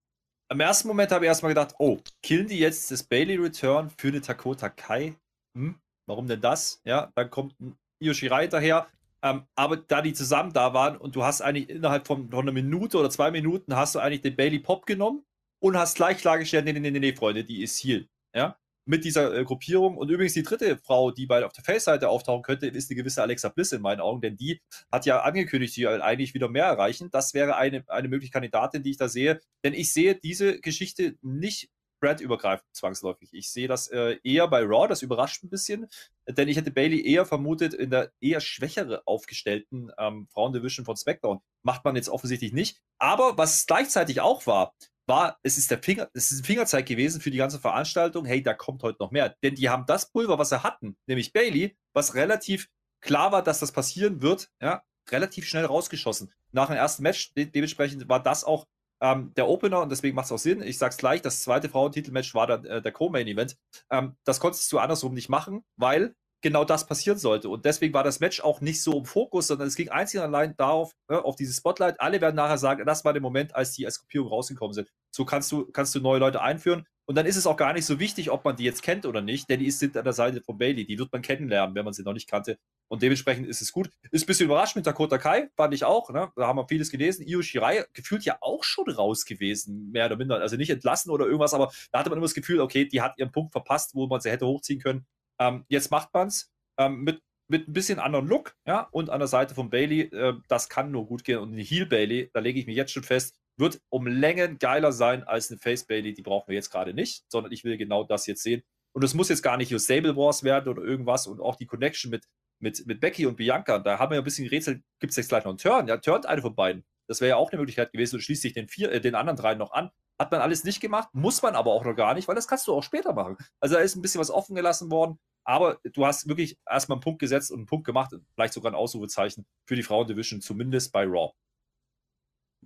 im 0.51 0.59
ersten 0.59 0.87
Moment 0.87 1.11
habe 1.11 1.25
ich 1.25 1.29
erstmal 1.29 1.53
gedacht, 1.53 1.75
oh, 1.79 1.99
killen 2.21 2.47
die 2.47 2.59
jetzt 2.59 2.91
das 2.91 3.03
Bailey 3.03 3.37
Return 3.37 3.89
für 3.97 4.09
eine 4.09 4.21
Dakota 4.21 4.69
Kai? 4.69 5.15
Hm, 5.57 5.79
warum 6.07 6.27
denn 6.27 6.41
das? 6.41 6.81
Ja, 6.85 7.11
dann 7.15 7.29
kommt 7.29 7.59
ein 7.59 7.75
Io 8.01 8.13
Shirai 8.13 8.47
daher. 8.47 8.87
Ähm, 9.23 9.47
aber 9.55 9.77
da 9.77 10.01
die 10.01 10.13
zusammen 10.13 10.51
da 10.51 10.73
waren 10.73 10.97
und 10.97 11.15
du 11.15 11.23
hast 11.23 11.39
eigentlich 11.41 11.69
innerhalb 11.69 12.05
von, 12.05 12.29
von 12.29 12.41
einer 12.41 12.51
Minute 12.51 12.97
oder 12.97 13.09
zwei 13.09 13.31
Minuten 13.31 13.73
hast 13.73 13.95
du 13.95 13.99
eigentlich 13.99 14.21
den 14.21 14.35
Bailey 14.35 14.59
Pop 14.59 14.85
genommen 14.85 15.23
und 15.61 15.77
hast 15.77 15.95
gleich 15.95 16.17
klargestellt, 16.17 16.65
nee, 16.65 16.73
nee, 16.73 16.91
nee, 16.91 16.99
nee, 16.99 17.15
Freunde, 17.15 17.45
die 17.45 17.63
ist 17.63 17.77
hier. 17.77 18.05
Ja, 18.35 18.57
mit 18.85 19.05
dieser 19.05 19.33
äh, 19.33 19.43
Gruppierung. 19.43 19.97
Und 19.97 20.09
übrigens 20.09 20.33
die 20.33 20.43
dritte 20.43 20.77
Frau, 20.77 21.11
die 21.11 21.25
bei 21.25 21.45
auf 21.45 21.53
der 21.53 21.63
Face-Seite 21.63 22.09
auftauchen 22.09 22.43
könnte, 22.43 22.67
ist 22.67 22.89
eine 22.89 22.97
gewisse 22.97 23.21
Alexa 23.21 23.49
Bliss 23.49 23.71
in 23.71 23.81
meinen 23.81 24.01
Augen, 24.01 24.21
denn 24.21 24.37
die 24.37 24.61
hat 24.91 25.05
ja 25.05 25.21
angekündigt, 25.21 25.73
sie 25.73 25.87
eigentlich 25.87 26.33
wieder 26.33 26.49
mehr 26.49 26.65
erreichen. 26.65 27.09
Das 27.11 27.33
wäre 27.33 27.55
eine, 27.55 27.83
eine 27.87 28.07
mögliche 28.07 28.31
Kandidatin, 28.31 28.83
die 28.83 28.91
ich 28.91 28.97
da 28.97 29.07
sehe. 29.07 29.39
Denn 29.63 29.73
ich 29.73 29.93
sehe 29.93 30.15
diese 30.15 30.59
Geschichte 30.59 31.15
nicht 31.21 31.69
brandübergreifend 32.03 32.67
zwangsläufig. 32.75 33.29
Ich 33.31 33.49
sehe 33.49 33.69
das 33.69 33.87
äh, 33.87 34.17
eher 34.23 34.49
bei 34.49 34.61
Raw, 34.61 34.89
das 34.89 35.01
überrascht 35.01 35.41
ein 35.43 35.49
bisschen, 35.49 35.87
denn 36.27 36.49
ich 36.49 36.57
hätte 36.57 36.69
Bailey 36.69 37.01
eher 37.01 37.25
vermutet 37.25 37.73
in 37.73 37.91
der 37.91 38.11
eher 38.19 38.41
schwächere 38.41 39.07
aufgestellten 39.07 39.89
ähm, 39.97 40.27
Frauendivision 40.33 40.85
von 40.85 40.97
SmackDown. 40.97 41.39
Macht 41.61 41.85
man 41.85 41.95
jetzt 41.95 42.09
offensichtlich 42.09 42.51
nicht. 42.51 42.81
Aber 42.97 43.37
was 43.37 43.65
gleichzeitig 43.65 44.19
auch 44.19 44.45
war, 44.47 44.73
war, 45.05 45.39
es 45.43 45.57
ist 45.57 45.71
der 45.71 45.81
Finger, 45.81 46.09
es 46.13 46.31
ist 46.31 46.41
ein 46.41 46.45
Fingerzeig 46.45 46.85
gewesen 46.85 47.21
für 47.21 47.31
die 47.31 47.37
ganze 47.37 47.59
Veranstaltung, 47.59 48.25
hey, 48.25 48.41
da 48.41 48.53
kommt 48.53 48.83
heute 48.83 48.97
noch 49.01 49.11
mehr. 49.11 49.35
Denn 49.43 49.55
die 49.55 49.69
haben 49.69 49.85
das 49.85 50.11
Pulver, 50.11 50.37
was 50.39 50.49
sie 50.49 50.63
hatten, 50.63 50.97
nämlich 51.07 51.33
Bailey, 51.33 51.75
was 51.93 52.15
relativ 52.15 52.69
klar 53.01 53.31
war, 53.31 53.43
dass 53.43 53.59
das 53.59 53.71
passieren 53.71 54.21
wird, 54.21 54.49
ja, 54.61 54.83
relativ 55.11 55.45
schnell 55.45 55.65
rausgeschossen. 55.65 56.31
Nach 56.51 56.67
dem 56.67 56.77
ersten 56.77 57.03
Match, 57.03 57.33
de 57.33 57.45
dementsprechend 57.45 58.07
war 58.07 58.21
das 58.21 58.43
auch 58.43 58.67
ähm, 59.01 59.33
der 59.35 59.49
Opener 59.49 59.81
und 59.81 59.89
deswegen 59.89 60.15
macht 60.15 60.25
es 60.25 60.31
auch 60.31 60.37
Sinn. 60.37 60.61
Ich 60.61 60.77
sag's 60.77 60.97
gleich, 60.97 61.21
das 61.21 61.43
zweite 61.43 61.67
Frauentitelmatch 61.67 62.33
war 62.33 62.47
dann 62.47 62.65
äh, 62.65 62.81
der 62.81 62.91
Co-Main-Event. 62.91 63.57
Ähm, 63.89 64.15
das 64.23 64.39
konntest 64.39 64.71
du 64.71 64.79
andersrum 64.79 65.13
nicht 65.13 65.29
machen, 65.29 65.63
weil 65.75 66.15
genau 66.43 66.63
das 66.63 66.85
passieren 66.85 67.17
sollte. 67.17 67.49
Und 67.49 67.65
deswegen 67.65 67.93
war 67.93 68.03
das 68.03 68.19
Match 68.19 68.41
auch 68.41 68.61
nicht 68.61 68.83
so 68.83 68.99
im 68.99 69.05
Fokus, 69.05 69.47
sondern 69.47 69.67
es 69.67 69.75
ging 69.75 69.89
einzig 69.89 70.19
und 70.19 70.25
allein 70.27 70.55
darauf, 70.57 70.93
ne, 71.09 71.23
auf 71.23 71.35
dieses 71.35 71.57
Spotlight. 71.57 71.99
Alle 71.99 72.21
werden 72.21 72.35
nachher 72.35 72.59
sagen, 72.59 72.85
das 72.85 73.03
war 73.03 73.13
der 73.13 73.21
Moment, 73.21 73.55
als 73.55 73.71
die 73.71 73.85
als 73.85 73.99
Gruppierung 73.99 74.27
rausgekommen 74.27 74.73
sind. 74.73 74.91
So 75.09 75.25
kannst 75.25 75.51
du, 75.51 75.65
kannst 75.71 75.95
du 75.95 76.01
neue 76.01 76.19
Leute 76.19 76.41
einführen. 76.41 76.85
Und 77.05 77.15
dann 77.15 77.25
ist 77.25 77.35
es 77.35 77.47
auch 77.47 77.57
gar 77.57 77.73
nicht 77.73 77.85
so 77.85 77.99
wichtig, 77.99 78.29
ob 78.29 78.45
man 78.45 78.55
die 78.55 78.63
jetzt 78.63 78.81
kennt 78.81 79.05
oder 79.05 79.21
nicht, 79.21 79.49
denn 79.49 79.59
die 79.59 79.71
sind 79.71 79.97
an 79.97 80.05
der 80.05 80.13
Seite 80.13 80.41
von 80.41 80.57
Bailey. 80.57 80.85
Die 80.85 80.97
wird 80.97 81.11
man 81.11 81.21
kennenlernen, 81.21 81.75
wenn 81.75 81.83
man 81.83 81.93
sie 81.93 82.03
noch 82.03 82.13
nicht 82.13 82.29
kannte. 82.29 82.57
Und 82.87 83.01
dementsprechend 83.01 83.47
ist 83.47 83.61
es 83.61 83.73
gut. 83.73 83.89
Ist 84.11 84.23
ein 84.23 84.27
bisschen 84.27 84.45
überrascht 84.45 84.75
mit 84.75 84.85
Dakota 84.85 85.17
Kai, 85.17 85.49
fand 85.57 85.73
ich 85.73 85.83
auch. 85.83 86.09
Ne? 86.11 86.31
Da 86.35 86.47
haben 86.47 86.57
wir 86.57 86.67
vieles 86.67 86.91
gelesen. 86.91 87.25
Io 87.27 87.41
Shirai 87.41 87.85
gefühlt 87.93 88.23
ja 88.23 88.37
auch 88.39 88.63
schon 88.63 88.89
raus 88.89 89.25
gewesen, 89.25 89.91
mehr 89.91 90.05
oder 90.05 90.15
minder. 90.15 90.39
Also 90.39 90.55
nicht 90.55 90.69
entlassen 90.69 91.11
oder 91.11 91.25
irgendwas, 91.25 91.53
aber 91.53 91.71
da 91.91 91.99
hatte 91.99 92.09
man 92.09 92.17
immer 92.17 92.25
das 92.25 92.35
Gefühl, 92.35 92.61
okay, 92.61 92.87
die 92.87 93.01
hat 93.01 93.17
ihren 93.17 93.31
Punkt 93.31 93.51
verpasst, 93.51 93.95
wo 93.95 94.07
man 94.07 94.21
sie 94.21 94.31
hätte 94.31 94.45
hochziehen 94.45 94.79
können. 94.79 95.05
Ähm, 95.39 95.65
jetzt 95.67 95.91
macht 95.91 96.13
man 96.13 96.27
es 96.27 96.51
ähm, 96.77 97.03
mit, 97.03 97.21
mit 97.47 97.67
ein 97.67 97.73
bisschen 97.73 97.99
anderen 97.99 98.27
Look, 98.27 98.55
ja, 98.65 98.87
und 98.91 99.09
an 99.09 99.19
der 99.19 99.27
Seite 99.27 99.55
von 99.55 99.69
Bailey, 99.69 100.01
äh, 100.01 100.33
das 100.47 100.69
kann 100.69 100.91
nur 100.91 101.05
gut 101.05 101.23
gehen. 101.23 101.39
Und 101.39 101.53
eine 101.53 101.61
Heel 101.61 101.85
Bailey, 101.85 102.29
da 102.33 102.39
lege 102.39 102.59
ich 102.59 102.65
mir 102.65 102.75
jetzt 102.75 102.91
schon 102.91 103.03
fest, 103.03 103.35
wird 103.57 103.79
um 103.89 104.07
Längen 104.07 104.57
geiler 104.57 104.91
sein 104.91 105.23
als 105.23 105.51
eine 105.51 105.59
Face 105.59 105.85
Bailey, 105.85 106.13
die 106.13 106.23
brauchen 106.23 106.47
wir 106.47 106.55
jetzt 106.55 106.71
gerade 106.71 106.93
nicht, 106.93 107.25
sondern 107.29 107.51
ich 107.51 107.63
will 107.63 107.77
genau 107.77 108.03
das 108.03 108.25
jetzt 108.25 108.43
sehen. 108.43 108.63
Und 108.95 109.03
es 109.03 109.13
muss 109.13 109.29
jetzt 109.29 109.43
gar 109.43 109.57
nicht 109.57 109.71
nur 109.71 109.79
Stable 109.79 110.15
Wars 110.15 110.43
werden 110.43 110.69
oder 110.69 110.83
irgendwas 110.83 111.27
und 111.27 111.39
auch 111.39 111.55
die 111.55 111.65
Connection 111.65 112.11
mit, 112.11 112.25
mit, 112.59 112.85
mit 112.85 112.99
Becky 112.99 113.25
und 113.25 113.35
Bianca, 113.35 113.79
da 113.79 113.99
haben 113.99 114.11
wir 114.11 114.15
ja 114.15 114.21
ein 114.21 114.25
bisschen 114.25 114.45
gerätselt, 114.45 114.83
gibt 114.99 115.11
es 115.11 115.17
jetzt 115.17 115.29
gleich 115.29 115.43
noch 115.43 115.51
einen 115.51 115.57
Turn? 115.57 115.87
Ja, 115.87 115.97
turnt 115.97 116.25
eine 116.25 116.41
von 116.41 116.55
beiden. 116.55 116.85
Das 117.07 117.19
wäre 117.19 117.29
ja 117.29 117.35
auch 117.35 117.51
eine 117.51 117.59
Möglichkeit 117.59 117.91
gewesen 117.91 118.15
und 118.15 118.21
schließt 118.21 118.41
sich 118.41 118.53
den, 118.53 118.67
vier, 118.67 118.91
äh, 118.91 119.01
den 119.01 119.15
anderen 119.15 119.37
dreien 119.37 119.57
noch 119.57 119.71
an. 119.71 119.89
Hat 120.19 120.31
man 120.31 120.41
alles 120.41 120.63
nicht 120.63 120.79
gemacht, 120.79 121.09
muss 121.13 121.41
man 121.41 121.55
aber 121.55 121.71
auch 121.71 121.83
noch 121.83 121.95
gar 121.95 122.13
nicht, 122.13 122.27
weil 122.27 122.35
das 122.35 122.47
kannst 122.47 122.67
du 122.67 122.73
auch 122.73 122.83
später 122.83 123.13
machen. 123.13 123.37
Also 123.59 123.75
da 123.75 123.81
ist 123.81 123.95
ein 123.95 124.01
bisschen 124.01 124.21
was 124.21 124.31
offen 124.31 124.55
gelassen 124.55 124.91
worden. 124.91 125.19
Aber 125.45 125.79
du 125.83 126.05
hast 126.05 126.27
wirklich 126.27 126.57
erstmal 126.69 126.97
einen 126.97 127.03
Punkt 127.03 127.19
gesetzt 127.19 127.51
und 127.51 127.59
einen 127.59 127.65
Punkt 127.65 127.85
gemacht, 127.85 128.15
vielleicht 128.33 128.53
sogar 128.53 128.71
ein 128.71 128.75
Ausrufezeichen 128.75 129.45
für 129.65 129.75
die 129.75 129.83
Frauendivision, 129.83 130.41
zumindest 130.41 130.93
bei 130.93 131.03
Raw. 131.03 131.33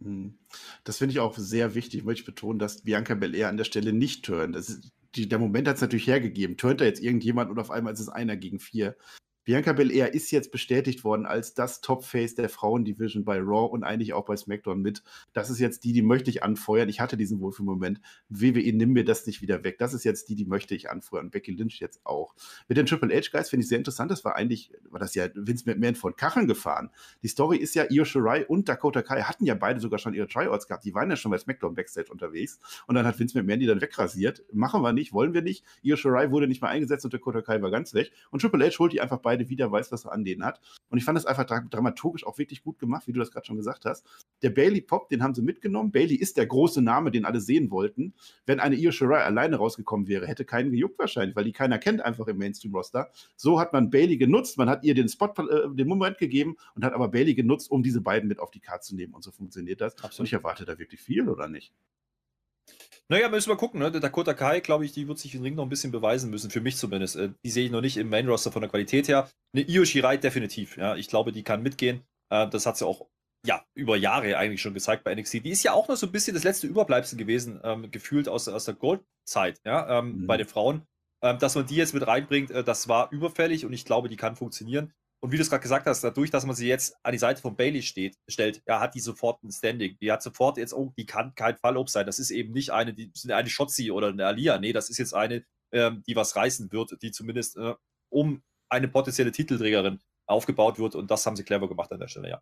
Hm. 0.02 0.38
Das 0.84 0.98
finde 0.98 1.14
ich 1.14 1.20
auch 1.20 1.38
sehr 1.38 1.74
wichtig, 1.74 2.04
möchte 2.04 2.22
ich 2.22 2.26
betonen, 2.26 2.60
dass 2.60 2.84
Bianca 2.84 3.16
Belair 3.16 3.50
an 3.50 3.58
der 3.58 3.64
Stelle 3.64 3.94
nicht 3.94 4.26
turnt. 4.26 4.56
Ist, 4.56 4.92
die, 5.16 5.28
der 5.28 5.40
Moment 5.40 5.68
hat 5.68 5.78
es 5.78 5.82
natürlich 5.82 6.08
hergegeben. 6.08 6.58
Turnt 6.58 6.82
da 6.82 6.86
jetzt 6.86 7.02
irgendjemand 7.02 7.50
und 7.50 7.60
auf 7.60 7.72
einmal 7.72 7.94
ist 7.94 8.00
es 8.00 8.10
einer 8.10 8.38
gegen 8.38 8.60
vier. 8.60 8.96
Bianca 9.48 9.72
Belair 9.72 10.14
ist 10.14 10.30
jetzt 10.32 10.52
bestätigt 10.52 11.06
worden 11.06 11.26
als 11.26 11.54
das 11.54 11.80
Top-Face 11.80 12.36
der 12.36 12.50
Frauendivision 12.50 13.24
bei 13.24 13.40
Raw 13.40 13.72
und 13.72 13.86
eigentlich 13.86 14.12
auch 14.12 14.26
bei 14.26 14.36
SmackDown 14.36 14.82
mit. 14.82 15.04
Das 15.32 15.50
ist 15.50 15.60
jetzt 15.60 15.86
die, 15.86 15.94
die 15.94 16.02
möchte 16.02 16.30
ich 16.30 16.44
anfeuern. 16.44 16.90
Ich 16.90 17.00
hatte 17.00 17.16
diesen 17.16 17.40
Wohlfühlmoment. 17.40 18.02
WWE, 18.28 18.74
nimm 18.74 18.92
mir 18.92 19.06
das 19.06 19.26
nicht 19.26 19.42
wieder 19.42 19.64
weg. 19.64 19.78
Das 19.78 19.94
ist 19.94 20.04
jetzt 20.04 20.28
die, 20.28 20.36
die 20.36 20.44
möchte 20.44 20.76
ich 20.76 20.90
anfeuern. 20.90 21.30
Becky 21.30 21.54
Lynch 21.54 21.80
jetzt 21.80 22.06
auch. 22.06 22.36
Mit 22.68 22.78
den 22.78 22.88
Triple 22.88 23.16
H-Guys 23.16 23.50
finde 23.50 23.64
ich 23.64 23.70
sehr 23.70 23.78
interessant. 23.78 24.12
Das 24.12 24.26
war 24.26 24.36
eigentlich, 24.36 24.74
war 24.90 25.00
das 25.00 25.16
ja 25.16 25.30
Vince 25.34 25.64
McMahon 25.66 25.96
von 25.96 26.18
Kacheln 26.18 26.50
gefahren. 26.50 26.90
Die 27.24 27.30
Story 27.30 27.56
ist 27.56 27.74
ja, 27.74 27.86
Io 27.90 28.04
Shirai 28.04 28.46
und 28.48 28.68
Dakota 28.68 29.02
Kai 29.02 29.22
hatten 29.22 29.46
ja 29.46 29.56
beide 29.56 29.80
sogar 29.80 29.98
schon 29.98 30.14
ihre 30.14 30.28
Tryouts 30.28 30.68
gehabt. 30.68 30.84
Die 30.84 30.94
waren 30.94 31.10
ja 31.10 31.16
schon 31.16 31.32
bei 31.32 31.38
SmackDown 31.38 31.74
Backstage 31.74 32.12
unterwegs. 32.12 32.60
Und 32.86 32.96
dann 32.96 33.08
hat 33.08 33.18
Vince 33.18 33.38
McMahon 33.38 33.62
die 33.62 33.66
dann 33.66 33.80
wegrasiert. 33.80 34.44
Machen 34.52 34.82
wir 34.82 34.92
nicht, 34.92 35.14
wollen 35.14 35.34
wir 35.34 35.42
nicht. 35.42 35.64
Io 35.84 35.96
Shirai 35.96 36.32
wurde 36.32 36.50
nicht 36.50 36.62
mal 36.62 36.68
eingesetzt 36.68 37.06
und 37.06 37.14
Dakota 37.14 37.42
Kai 37.42 37.62
war 37.62 37.72
ganz 37.72 37.94
weg. 37.94 38.12
Und 38.30 38.42
Triple 38.42 38.66
H 38.70 38.80
holt 38.80 38.92
die 38.92 39.00
einfach 39.00 39.20
beide 39.20 39.37
beide 39.38 39.50
wieder, 39.50 39.72
weiß, 39.72 39.92
was 39.92 40.06
er 40.06 40.12
an 40.12 40.24
denen 40.24 40.44
hat. 40.44 40.60
Und 40.90 40.98
ich 40.98 41.04
fand 41.04 41.18
das 41.18 41.26
einfach 41.26 41.46
dramaturgisch 41.46 42.26
auch 42.26 42.38
wirklich 42.38 42.64
gut 42.64 42.80
gemacht, 42.80 43.08
wie 43.08 43.14
du 43.14 43.20
das 43.20 43.32
gerade 43.32 43.46
schon 43.46 43.58
gesagt 43.58 43.86
hast. 43.86 44.06
Der 44.42 44.50
Bailey 44.50 44.82
Pop, 44.82 45.10
den 45.10 45.22
haben 45.22 45.34
sie 45.34 45.42
mitgenommen. 45.42 45.92
Bailey 45.92 46.16
ist 46.16 46.38
der 46.38 46.46
große 46.46 46.82
Name, 46.82 47.12
den 47.12 47.26
alle 47.26 47.40
sehen 47.40 47.72
wollten. 47.72 48.14
Wenn 48.46 48.60
eine 48.60 48.76
Io 48.76 48.92
Shirai 48.92 49.24
alleine 49.24 49.58
rausgekommen 49.58 50.08
wäre, 50.08 50.28
hätte 50.28 50.46
keinen 50.46 50.72
gejuckt 50.72 50.98
wahrscheinlich, 51.00 51.36
weil 51.36 51.44
die 51.44 51.52
keiner 51.52 51.78
kennt 51.78 52.02
einfach 52.02 52.28
im 52.28 52.38
Mainstream-Roster. 52.38 53.12
So 53.36 53.60
hat 53.60 53.74
man 53.74 53.90
Bailey 53.90 54.18
genutzt, 54.18 54.58
man 54.58 54.70
hat 54.70 54.84
ihr 54.84 54.96
den 54.96 55.10
Spot, 55.10 55.34
äh, 55.38 55.74
den 55.74 55.88
Moment 55.88 56.18
gegeben 56.18 56.56
und 56.76 56.84
hat 56.84 56.94
aber 56.94 57.10
Bailey 57.10 57.36
genutzt, 57.36 57.70
um 57.70 57.84
diese 57.84 58.02
beiden 58.02 58.28
mit 58.28 58.40
auf 58.40 58.52
die 58.52 58.60
Karte 58.60 58.86
zu 58.86 58.96
nehmen. 58.96 59.14
Und 59.14 59.24
so 59.24 59.32
funktioniert 59.32 59.82
das. 59.82 59.94
Absolut. 59.96 60.20
Und 60.20 60.26
ich 60.26 60.34
erwarte 60.34 60.66
da 60.66 60.80
wirklich 60.80 61.02
viel, 61.02 61.30
oder 61.30 61.48
nicht? 61.48 61.74
Naja, 63.10 63.30
müssen 63.30 63.50
wir 63.50 63.56
gucken. 63.56 63.80
Ne? 63.80 63.92
Der 63.92 64.02
Dakota 64.02 64.34
Kai, 64.34 64.60
glaube 64.60 64.84
ich, 64.84 64.92
die 64.92 65.08
wird 65.08 65.18
sich 65.18 65.34
im 65.34 65.42
Ring 65.42 65.56
noch 65.56 65.64
ein 65.64 65.70
bisschen 65.70 65.92
beweisen 65.92 66.30
müssen, 66.30 66.52
für 66.52 66.62
mich 66.62 66.76
zumindest. 66.78 67.16
Äh, 67.16 67.30
die 67.44 67.50
sehe 67.50 67.66
ich 67.66 67.72
noch 67.72 67.82
nicht 67.82 67.98
im 67.98 68.10
Main-Roster 68.10 68.52
von 68.52 68.62
der 68.62 68.70
Qualität 68.70 69.08
her. 69.08 69.30
Eine 69.54 69.64
Io 69.70 69.86
Shirai 69.86 70.18
definitiv. 70.18 70.78
Ja? 70.78 70.96
Ich 70.96 71.08
glaube, 71.08 71.32
die 71.32 71.44
kann 71.44 71.64
mitgehen. 71.64 72.02
Äh, 72.30 72.50
das 72.50 72.66
hat 72.66 72.78
sie 72.78 72.86
auch 72.86 73.08
ja, 73.46 73.64
über 73.76 73.96
Jahre 73.96 74.38
eigentlich 74.38 74.62
schon 74.62 74.74
gezeigt 74.74 75.06
bei 75.06 75.16
NXT. 75.16 75.46
Die 75.46 75.52
ist 75.52 75.64
ja 75.64 75.72
auch 75.72 75.88
noch 75.88 75.96
so 75.96 76.08
ein 76.08 76.12
bisschen 76.12 76.34
das 76.34 76.44
letzte 76.44 76.68
Überbleibsel 76.68 77.18
gewesen, 77.18 77.62
ähm, 77.64 77.90
gefühlt 77.92 78.28
aus, 78.28 78.48
aus 78.50 78.66
der 78.66 78.74
Gold-Zeit 78.74 79.62
ja? 79.66 80.00
Ähm, 80.00 80.22
mhm. 80.22 80.28
bei 80.28 80.36
den 80.36 80.48
Frauen. 80.48 80.86
Ähm, 81.24 81.40
dass 81.40 81.56
man 81.56 81.66
die 81.66 81.76
jetzt 81.76 81.94
mit 81.94 82.06
reinbringt, 82.06 82.52
äh, 82.52 82.64
das 82.64 82.90
war 82.90 83.12
überfällig 83.12 83.66
und 83.66 83.74
ich 83.74 83.86
glaube, 83.86 84.10
die 84.10 84.18
kann 84.18 84.36
funktionieren. 84.36 84.94
Und 85.20 85.32
wie 85.32 85.38
du 85.38 85.42
es 85.42 85.50
gerade 85.50 85.64
gesagt 85.64 85.88
hast, 85.88 86.04
dadurch, 86.04 86.30
dass 86.30 86.46
man 86.46 86.56
sie 86.56 86.68
jetzt 86.68 86.96
an 87.04 87.12
die 87.12 87.18
Seite 87.18 87.42
von 87.42 87.56
Bailey 87.56 87.82
steht, 87.82 88.18
stellt, 88.28 88.62
ja, 88.68 88.80
hat 88.80 88.94
die 88.94 89.00
sofort 89.00 89.44
ein 89.44 89.52
Standing. 89.52 89.98
Die 90.00 90.12
hat 90.12 90.22
sofort 90.22 90.58
jetzt, 90.58 90.74
oh, 90.74 90.94
die 90.98 91.08
kann 91.08 91.34
kein 91.34 91.58
Fallobst 91.58 91.94
sein. 91.94 92.06
Das 92.06 92.20
ist 92.20 92.30
eben 92.30 92.54
nicht 92.54 92.72
eine, 92.72 92.94
die 92.94 93.12
eine 93.30 93.50
Shotzi 93.50 93.90
oder 93.90 94.10
eine 94.10 94.28
Alia. 94.28 94.60
Nee, 94.60 94.74
das 94.74 94.90
ist 94.90 95.00
jetzt 95.00 95.14
eine, 95.14 95.44
ähm, 95.72 96.04
die 96.08 96.16
was 96.16 96.36
reißen 96.36 96.72
wird, 96.72 97.02
die 97.02 97.12
zumindest 97.12 97.58
äh, 97.58 97.74
um 98.10 98.44
eine 98.70 98.88
potenzielle 98.88 99.32
Titelträgerin 99.32 100.00
aufgebaut 100.28 100.78
wird. 100.78 100.94
Und 100.94 101.10
das 101.10 101.26
haben 101.26 101.36
sie 101.36 101.44
clever 101.44 101.68
gemacht 101.68 101.92
an 101.92 102.00
der 102.00 102.08
Stelle, 102.08 102.30
ja. 102.30 102.42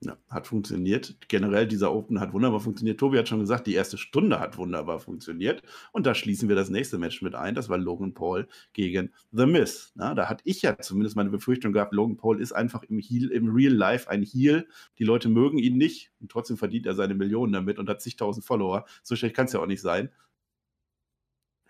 Ja, 0.00 0.16
hat 0.30 0.46
funktioniert. 0.46 1.16
Generell 1.26 1.66
dieser 1.66 1.92
Open 1.92 2.20
hat 2.20 2.32
wunderbar 2.32 2.60
funktioniert. 2.60 3.00
Tobi 3.00 3.18
hat 3.18 3.28
schon 3.28 3.40
gesagt, 3.40 3.66
die 3.66 3.74
erste 3.74 3.98
Stunde 3.98 4.38
hat 4.38 4.56
wunderbar 4.56 5.00
funktioniert. 5.00 5.62
Und 5.90 6.06
da 6.06 6.14
schließen 6.14 6.48
wir 6.48 6.54
das 6.54 6.70
nächste 6.70 6.98
Match 6.98 7.20
mit 7.20 7.34
ein. 7.34 7.56
Das 7.56 7.68
war 7.68 7.78
Logan 7.78 8.14
Paul 8.14 8.46
gegen 8.74 9.12
The 9.32 9.46
Miz. 9.46 9.90
Na, 9.96 10.14
da 10.14 10.28
hatte 10.28 10.44
ich 10.46 10.62
ja 10.62 10.78
zumindest 10.78 11.16
meine 11.16 11.30
Befürchtung 11.30 11.72
gehabt, 11.72 11.92
Logan 11.92 12.16
Paul 12.16 12.40
ist 12.40 12.52
einfach 12.52 12.84
im, 12.84 13.00
Heel, 13.00 13.32
im 13.32 13.48
Real 13.48 13.72
Life 13.74 14.08
ein 14.08 14.22
Heel. 14.22 14.68
Die 14.98 15.04
Leute 15.04 15.28
mögen 15.28 15.58
ihn 15.58 15.76
nicht 15.76 16.12
und 16.20 16.30
trotzdem 16.30 16.56
verdient 16.58 16.86
er 16.86 16.94
seine 16.94 17.14
Millionen 17.16 17.52
damit 17.52 17.80
und 17.80 17.88
hat 17.88 18.00
zigtausend 18.00 18.46
Follower. 18.46 18.84
So 19.02 19.16
schlecht 19.16 19.34
kann 19.34 19.46
es 19.46 19.52
ja 19.52 19.58
auch 19.58 19.66
nicht 19.66 19.82
sein. 19.82 20.10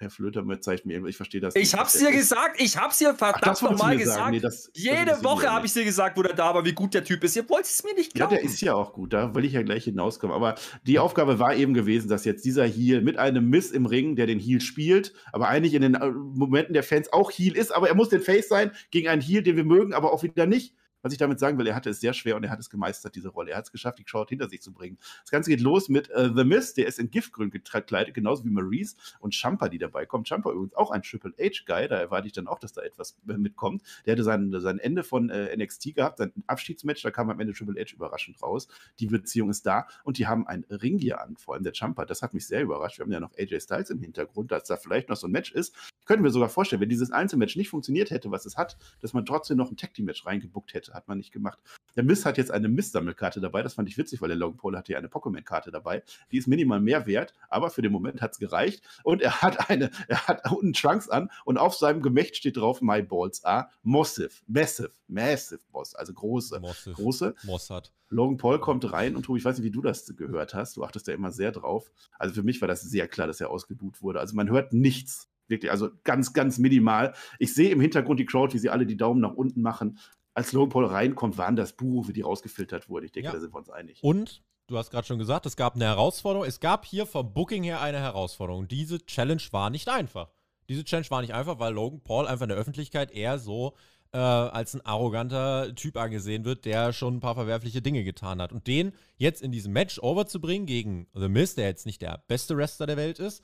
Herr 0.01 0.11
Flöter 0.11 0.45
zeigt 0.61 0.87
mir, 0.87 1.05
ich 1.07 1.17
verstehe 1.17 1.41
das. 1.41 1.57
Ich 1.57 1.75
hab's 1.75 1.99
dir 1.99 2.13
gesagt, 2.13 2.61
ich 2.61 2.77
hab's 2.77 2.99
dir 2.99 3.15
verdammt 3.15 3.61
nochmal 3.63 3.97
gesagt. 3.97 4.31
Nee, 4.31 4.39
das, 4.39 4.71
Jede 4.73 5.07
das 5.07 5.25
Woche 5.25 5.51
habe 5.51 5.67
ich 5.67 5.73
dir 5.73 5.85
gesagt, 5.85 6.17
wo 6.17 6.23
der 6.23 6.35
da 6.35 6.55
war, 6.55 6.65
wie 6.65 6.73
gut 6.73 6.95
der 6.95 7.03
Typ 7.03 7.25
ist. 7.25 7.35
Ihr 7.35 7.49
wollt 7.49 7.65
es 7.65 7.83
mir 7.83 7.95
nicht 7.95 8.15
glauben. 8.15 8.33
Ja, 8.33 8.41
der 8.41 8.49
ist 8.49 8.61
ja 8.61 8.75
auch 8.75 8.93
gut, 8.93 9.13
da 9.13 9.35
will 9.35 9.45
ich 9.45 9.55
ja 9.55 9.63
gleich 9.63 9.85
hinauskommen. 9.85 10.37
Aber 10.37 10.55
die 10.87 11.01
Aufgabe 11.01 11.41
war 11.41 11.53
eben 11.57 11.75
gewesen, 11.75 12.09
dass 12.09 12.25
jetzt 12.25 12.45
dieser 12.45 12.65
Heal 12.65 13.03
mit 13.03 13.19
einem 13.19 13.51
Miss 13.51 13.73
im 13.73 13.87
Ring, 13.87 14.15
der 14.15 14.29
den 14.29 14.39
Heal 14.39 14.61
spielt, 14.61 15.15
aber 15.33 15.49
eigentlich 15.49 15.75
in 15.75 15.83
den 15.83 15.95
äh, 15.97 16.11
Momenten 16.11 16.75
der 16.75 16.85
Fans 16.85 17.13
auch 17.13 17.33
Heal 17.33 17.57
ist, 17.57 17.73
aber 17.73 17.89
er 17.89 17.97
muss 17.97 18.09
den 18.09 18.21
Face 18.21 18.49
sein 18.49 18.71
gegen 18.93 19.09
einen 19.09 19.21
Heal, 19.21 19.43
den 19.43 19.57
wir 19.57 19.65
mögen, 19.65 19.95
aber 19.95 20.13
auch 20.13 20.23
wieder 20.23 20.47
nicht. 20.47 20.75
Was 21.09 21.15
ich 21.15 21.19
damit 21.19 21.39
sagen 21.39 21.57
will, 21.57 21.67
er 21.67 21.75
hatte 21.75 21.89
es 21.89 22.01
sehr 22.01 22.13
schwer 22.13 22.37
und 22.37 22.45
er 22.45 22.51
hat 22.51 22.59
es 22.59 22.69
gemeistert, 22.69 23.15
diese 23.15 23.31
Rolle. 23.31 23.53
Er 23.53 23.57
hat 23.57 23.65
es 23.65 23.73
geschafft, 23.73 23.99
die 23.99 24.05
Crowd 24.05 24.29
hinter 24.29 24.47
sich 24.47 24.61
zu 24.61 24.75
bringen. 24.75 24.99
Das 25.23 25.31
Ganze 25.31 25.49
geht 25.49 25.63
los 25.63 25.89
mit 25.89 26.11
äh, 26.11 26.29
The 26.37 26.45
Mist, 26.45 26.77
der 26.77 26.87
ist 26.87 26.99
in 26.99 27.11
Giftgrün 27.11 27.51
gekleidet, 27.51 28.13
genauso 28.13 28.45
wie 28.45 28.51
Maurice 28.51 28.95
und 29.19 29.35
Champa, 29.35 29.71
die 29.71 29.79
dabei 29.79 30.05
kommt. 30.05 30.29
Champa 30.29 30.51
übrigens 30.51 30.75
auch 30.75 30.91
ein 30.91 31.01
Triple 31.01 31.33
H-Guy, 31.41 31.89
da 31.89 31.97
erwarte 31.97 32.27
ich 32.27 32.35
dann 32.35 32.47
auch, 32.47 32.59
dass 32.59 32.75
da 32.75 32.83
etwas 32.83 33.17
äh, 33.27 33.39
mitkommt. 33.39 33.83
Der 34.05 34.13
hatte 34.13 34.23
sein, 34.23 34.53
sein 34.61 34.79
Ende 34.79 35.03
von 35.03 35.31
äh, 35.31 35.57
NXT 35.57 35.95
gehabt, 35.95 36.19
sein 36.19 36.31
Abschiedsmatch, 36.47 37.01
da 37.01 37.11
kam 37.11 37.31
am 37.31 37.41
Ende 37.41 37.55
Triple 37.55 37.81
H 37.81 37.95
überraschend 37.95 38.43
raus. 38.43 38.69
Die 38.99 39.07
Beziehung 39.07 39.49
ist 39.49 39.65
da 39.65 39.87
und 40.05 40.19
die 40.19 40.27
haben 40.27 40.47
ein 40.47 40.67
Ringgear 40.69 41.23
an, 41.23 41.39
vor 41.39 41.55
allem 41.55 41.65
der 41.65 41.73
Champa. 41.73 42.05
Das 42.05 42.21
hat 42.21 42.35
mich 42.35 42.47
sehr 42.47 42.61
überrascht. 42.61 42.99
Wir 42.99 43.05
haben 43.05 43.13
ja 43.13 43.21
noch 43.21 43.33
AJ 43.39 43.63
Styles 43.63 43.89
im 43.89 44.03
Hintergrund, 44.03 44.53
dass 44.53 44.65
da 44.65 44.77
vielleicht 44.77 45.09
noch 45.09 45.17
so 45.17 45.27
ein 45.27 45.33
Match 45.33 45.53
ist. 45.53 45.75
Ich 46.01 46.05
könnte 46.05 46.23
mir 46.23 46.31
sogar 46.31 46.51
vorstellen, 46.51 46.83
wenn 46.83 46.91
dieses 46.91 47.13
Einzelmatch 47.13 47.57
nicht 47.57 47.71
funktioniert 47.71 48.11
hätte, 48.11 48.31
was 48.31 48.45
es 48.45 48.59
hat, 48.59 48.77
dass 49.01 49.15
man 49.15 49.25
trotzdem 49.25 49.57
noch 49.57 49.71
ein 49.71 49.79
Tag 49.79 49.95
Team 49.95 50.05
Match 50.05 50.27
reingebuckt 50.27 50.75
hätte. 50.75 50.95
Hat 50.99 51.07
man 51.07 51.19
nicht 51.19 51.31
gemacht. 51.31 51.61
Der 51.95 52.03
Miss 52.03 52.27
hat 52.27 52.39
jetzt 52.39 52.51
eine 52.51 52.69
Miss-Sammelkarte 52.69 53.41
dabei. 53.41 53.63
Das 53.63 53.75
fand 53.75 53.89
ich 53.89 53.97
witzig, 53.97 54.21
weil 54.21 54.27
der 54.27 54.37
Logan 54.37 54.57
Paul 54.57 54.77
hatte 54.77 54.91
ja 54.91 54.99
eine 54.99 55.07
Pokémon-Karte 55.07 55.71
dabei. 55.71 56.03
Die 56.33 56.39
ist 56.39 56.49
minimal 56.49 56.81
mehr 56.81 57.07
wert, 57.07 57.35
aber 57.49 57.71
für 57.71 57.83
den 57.83 57.93
Moment 57.93 58.21
hat 58.21 58.33
es 58.33 58.39
gereicht. 58.41 58.83
Und 59.05 59.23
er 59.23 59.43
hat 59.43 59.71
eine, 59.71 59.93
er 60.09 60.27
hat 60.27 60.43
unten 60.51 60.73
Trunks 60.73 61.09
an 61.09 61.31
und 61.45 61.57
auf 61.57 61.77
seinem 61.77 62.03
Gemächt 62.03 62.35
steht 62.35 62.57
drauf 62.57 62.83
My 62.83 63.01
Balls 63.01 63.45
are 63.45 63.69
massive, 63.85 64.31
massive, 64.49 64.91
massive 65.07 65.61
Boss, 65.71 65.95
also 65.95 66.13
große, 66.13 66.59
massive. 66.59 66.95
große. 66.97 67.35
Mossad. 67.45 67.93
Logan 68.11 68.39
Paul 68.39 68.59
kommt 68.59 68.93
rein 68.93 69.15
und 69.15 69.29
ich 69.29 69.45
weiß 69.45 69.59
nicht, 69.59 69.65
wie 69.65 69.71
du 69.71 69.81
das 69.81 70.17
gehört 70.17 70.53
hast. 70.55 70.77
Du 70.77 70.83
achtest 70.83 71.07
ja 71.07 71.15
immer 71.15 71.31
sehr 71.31 71.53
drauf. 71.53 71.93
Also 72.19 72.35
für 72.35 72.43
mich 72.43 72.61
war 72.61 72.67
das 72.67 72.83
sehr 72.83 73.07
klar, 73.07 73.29
dass 73.29 73.41
er 73.41 73.51
ausgebuht 73.51 74.03
wurde. 74.03 74.19
Also 74.19 74.35
man 74.35 74.51
hört 74.51 74.73
nichts 74.73 75.29
wirklich, 75.49 75.71
also 75.71 75.91
ganz, 76.05 76.33
ganz 76.33 76.59
minimal. 76.59 77.15
Ich 77.39 77.55
sehe 77.55 77.71
im 77.71 77.81
Hintergrund 77.81 78.21
die 78.21 78.27
Crowd, 78.27 78.55
wie 78.55 78.59
sie 78.59 78.71
alle 78.71 78.87
die 78.87 78.97
Daumen 78.97 79.21
nach 79.21 79.33
unten 79.33 79.63
machen 79.63 79.99
als 80.39 80.53
Logan 80.53 80.69
Paul 80.69 80.85
reinkommt, 80.87 81.37
waren 81.37 81.57
das 81.57 81.73
Buch, 81.73 82.07
wie 82.07 82.13
die 82.13 82.21
rausgefiltert 82.21 82.89
wurde. 82.89 83.07
Ich 83.07 83.13
denke, 83.13 83.27
ja. 83.27 83.33
da 83.33 83.41
sind 83.41 83.53
wir 83.53 83.59
uns 83.59 83.71
einig. 83.71 83.99
Und 84.03 84.41
du 84.69 84.79
hast 84.79 84.91
gerade 84.91 85.05
schon 85.05 85.19
gesagt, 85.19 85.47
es 85.47 85.57
gab 85.57 85.75
eine 85.75 85.85
Herausforderung. 85.85 86.47
Es 86.47 86.61
gab 86.61 86.87
hier 86.87 87.07
vom 87.07 87.35
Booking 87.35 87.65
her 87.65 87.81
eine 87.81 87.99
Herausforderung. 87.99 88.69
Diese 88.69 89.05
Challenge 89.05 89.43
war 89.51 89.69
nicht 89.69 89.89
einfach. 89.89 90.31
Diese 90.69 90.85
Challenge 90.85 91.11
war 91.11 91.23
nicht 91.23 91.35
einfach, 91.35 91.59
weil 91.59 91.75
Logan 91.75 92.01
Paul 92.05 92.29
einfach 92.29 92.45
in 92.45 92.51
der 92.51 92.59
Öffentlichkeit 92.59 93.11
eher 93.11 93.41
so 93.41 93.75
äh, 94.13 94.19
als 94.19 94.75
ein 94.75 94.87
arroganter 94.87 95.75
Typ 95.75 95.97
angesehen 95.97 96.45
wird, 96.45 96.65
der 96.65 96.93
schon 96.93 97.17
ein 97.17 97.21
paar 97.21 97.35
verwerfliche 97.35 97.83
Dinge 97.83 98.05
getan 98.05 98.41
hat. 98.41 98.53
Und 98.53 98.69
den 98.69 98.93
jetzt 99.17 99.43
in 99.43 99.51
diesem 99.51 99.73
Match 99.73 99.99
overzubringen 99.99 100.69
gegen 100.69 101.09
The 101.15 101.29
Miz, 101.29 101.57
der 101.57 101.67
jetzt 101.67 101.85
nicht 101.85 102.01
der 102.01 102.23
beste 102.29 102.57
Wrestler 102.57 102.87
der 102.87 102.97
Welt 102.97 103.19
ist, 103.19 103.43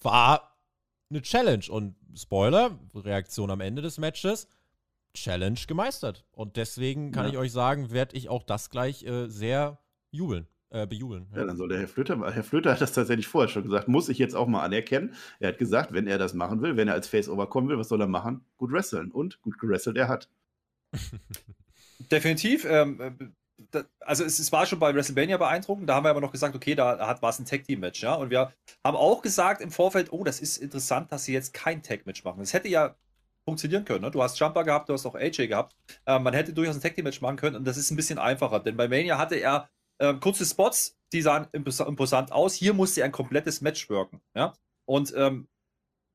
war 0.00 0.56
eine 1.10 1.20
Challenge. 1.20 1.64
Und 1.68 1.96
Spoiler, 2.14 2.78
Reaktion 2.94 3.50
am 3.50 3.60
Ende 3.60 3.82
des 3.82 3.98
Matches, 3.98 4.46
Challenge 5.14 5.60
gemeistert. 5.66 6.24
Und 6.32 6.56
deswegen 6.56 7.12
kann 7.12 7.26
ja. 7.26 7.32
ich 7.32 7.38
euch 7.38 7.52
sagen, 7.52 7.90
werde 7.90 8.16
ich 8.16 8.28
auch 8.28 8.42
das 8.42 8.70
gleich 8.70 9.04
äh, 9.04 9.28
sehr 9.28 9.78
jubeln. 10.10 10.46
Äh, 10.72 10.86
bejubeln. 10.86 11.26
Ja. 11.32 11.38
ja. 11.40 11.46
dann 11.46 11.56
soll 11.56 11.68
der 11.68 11.80
Herr 11.80 11.88
Flöter, 11.88 12.32
Herr 12.32 12.44
Flöter 12.44 12.70
hat 12.70 12.80
das 12.80 12.92
tatsächlich 12.92 13.26
vorher 13.26 13.48
schon 13.48 13.64
gesagt, 13.64 13.88
muss 13.88 14.08
ich 14.08 14.18
jetzt 14.18 14.36
auch 14.36 14.46
mal 14.46 14.62
anerkennen. 14.62 15.14
Er 15.40 15.48
hat 15.48 15.58
gesagt, 15.58 15.92
wenn 15.92 16.06
er 16.06 16.16
das 16.16 16.32
machen 16.32 16.62
will, 16.62 16.76
wenn 16.76 16.86
er 16.86 16.94
als 16.94 17.08
Face-Over 17.08 17.48
kommen 17.48 17.68
will, 17.68 17.76
was 17.76 17.88
soll 17.88 18.00
er 18.00 18.06
machen? 18.06 18.44
Gut 18.56 18.70
wresteln. 18.70 19.10
Und 19.10 19.42
gut 19.42 19.58
gewrestelt 19.58 19.96
er 19.96 20.06
hat. 20.06 20.28
Definitiv. 22.12 22.64
Ähm, 22.64 23.00
äh, 23.00 23.10
da, 23.72 23.82
also 24.00 24.24
es, 24.24 24.38
es, 24.38 24.52
war 24.52 24.64
schon 24.64 24.78
bei 24.78 24.94
WrestleMania 24.94 25.36
beeindruckend, 25.36 25.88
da 25.88 25.96
haben 25.96 26.04
wir 26.04 26.10
aber 26.10 26.20
noch 26.20 26.32
gesagt, 26.32 26.54
okay, 26.54 26.74
da 26.74 27.06
hat 27.06 27.20
war 27.20 27.30
es 27.30 27.38
ein 27.38 27.46
Tag-Team-Match, 27.46 28.02
ja. 28.02 28.14
Und 28.14 28.30
wir 28.30 28.52
haben 28.84 28.96
auch 28.96 29.22
gesagt 29.22 29.60
im 29.60 29.70
Vorfeld, 29.70 30.12
oh, 30.12 30.24
das 30.24 30.40
ist 30.40 30.56
interessant, 30.56 31.10
dass 31.12 31.24
sie 31.24 31.32
jetzt 31.32 31.52
kein 31.52 31.82
Tag-Match 31.82 32.24
machen. 32.24 32.40
Es 32.40 32.52
hätte 32.52 32.68
ja 32.68 32.94
funktionieren 33.50 33.84
können. 33.84 34.02
Ne? 34.02 34.10
Du 34.10 34.22
hast 34.22 34.38
Jumper 34.38 34.64
gehabt, 34.64 34.88
du 34.88 34.92
hast 34.92 35.04
auch 35.06 35.14
AJ 35.14 35.48
gehabt. 35.48 35.76
Äh, 36.06 36.18
man 36.18 36.32
hätte 36.32 36.52
durchaus 36.52 36.76
ein 36.76 36.80
Tag 36.80 36.94
Team 36.94 37.04
Match 37.04 37.20
machen 37.20 37.36
können 37.36 37.56
und 37.56 37.64
das 37.64 37.76
ist 37.76 37.90
ein 37.90 37.96
bisschen 37.96 38.18
einfacher, 38.18 38.60
denn 38.60 38.76
bei 38.76 38.88
Mania 38.88 39.18
hatte 39.18 39.36
er 39.36 39.68
äh, 39.98 40.14
kurze 40.14 40.46
Spots, 40.46 40.96
die 41.12 41.22
sahen 41.22 41.48
imposant 41.52 42.32
aus. 42.32 42.54
Hier 42.54 42.72
musste 42.72 43.00
er 43.00 43.06
ein 43.06 43.12
komplettes 43.12 43.60
Match 43.60 43.90
wirken. 43.90 44.20
Ja? 44.34 44.54
Und 44.86 45.12
ähm, 45.16 45.48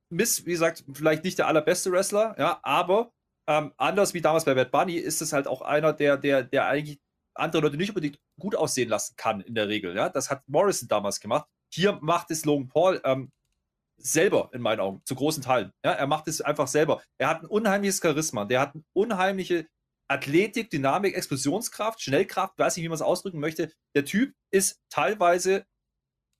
Miss, 0.09 0.45
wie 0.45 0.51
gesagt, 0.51 0.85
vielleicht 0.93 1.23
nicht 1.23 1.37
der 1.37 1.47
allerbeste 1.47 1.91
Wrestler, 1.91 2.35
ja, 2.37 2.59
aber 2.63 3.11
ähm, 3.47 3.73
anders 3.77 4.13
wie 4.13 4.21
damals 4.21 4.45
bei 4.45 4.53
Bad 4.53 4.71
Bunny 4.71 4.95
ist 4.95 5.21
es 5.21 5.33
halt 5.33 5.47
auch 5.47 5.61
einer, 5.61 5.93
der, 5.93 6.17
der, 6.17 6.43
der 6.43 6.67
eigentlich 6.67 6.99
andere 7.33 7.63
Leute 7.63 7.77
nicht 7.77 7.89
unbedingt 7.89 8.19
gut 8.39 8.55
aussehen 8.55 8.89
lassen 8.89 9.15
kann 9.17 9.41
in 9.41 9.55
der 9.55 9.67
Regel. 9.67 9.95
Ja? 9.95 10.09
Das 10.09 10.29
hat 10.29 10.47
Morrison 10.47 10.87
damals 10.87 11.19
gemacht. 11.19 11.47
Hier 11.73 11.99
macht 12.01 12.31
es 12.31 12.45
Logan 12.45 12.69
Paul. 12.69 13.01
Ähm, 13.03 13.31
selber 13.97 14.49
in 14.53 14.61
meinen 14.61 14.79
Augen, 14.79 15.01
zu 15.05 15.15
großen 15.15 15.43
Teilen. 15.43 15.71
Ja, 15.83 15.91
er 15.91 16.07
macht 16.07 16.27
es 16.27 16.41
einfach 16.41 16.67
selber. 16.67 17.01
Er 17.17 17.29
hat 17.29 17.43
ein 17.43 17.47
unheimliches 17.47 17.99
Charisma, 18.01 18.45
der 18.45 18.61
hat 18.61 18.75
eine 18.75 18.83
unheimliche 18.93 19.67
Athletik, 20.07 20.69
Dynamik, 20.69 21.15
Explosionskraft, 21.15 22.01
Schnellkraft, 22.01 22.57
weiß 22.57 22.75
nicht, 22.75 22.83
wie 22.83 22.89
man 22.89 22.95
es 22.95 23.01
ausdrücken 23.01 23.39
möchte. 23.39 23.71
Der 23.95 24.05
Typ 24.05 24.33
ist 24.51 24.79
teilweise 24.89 25.65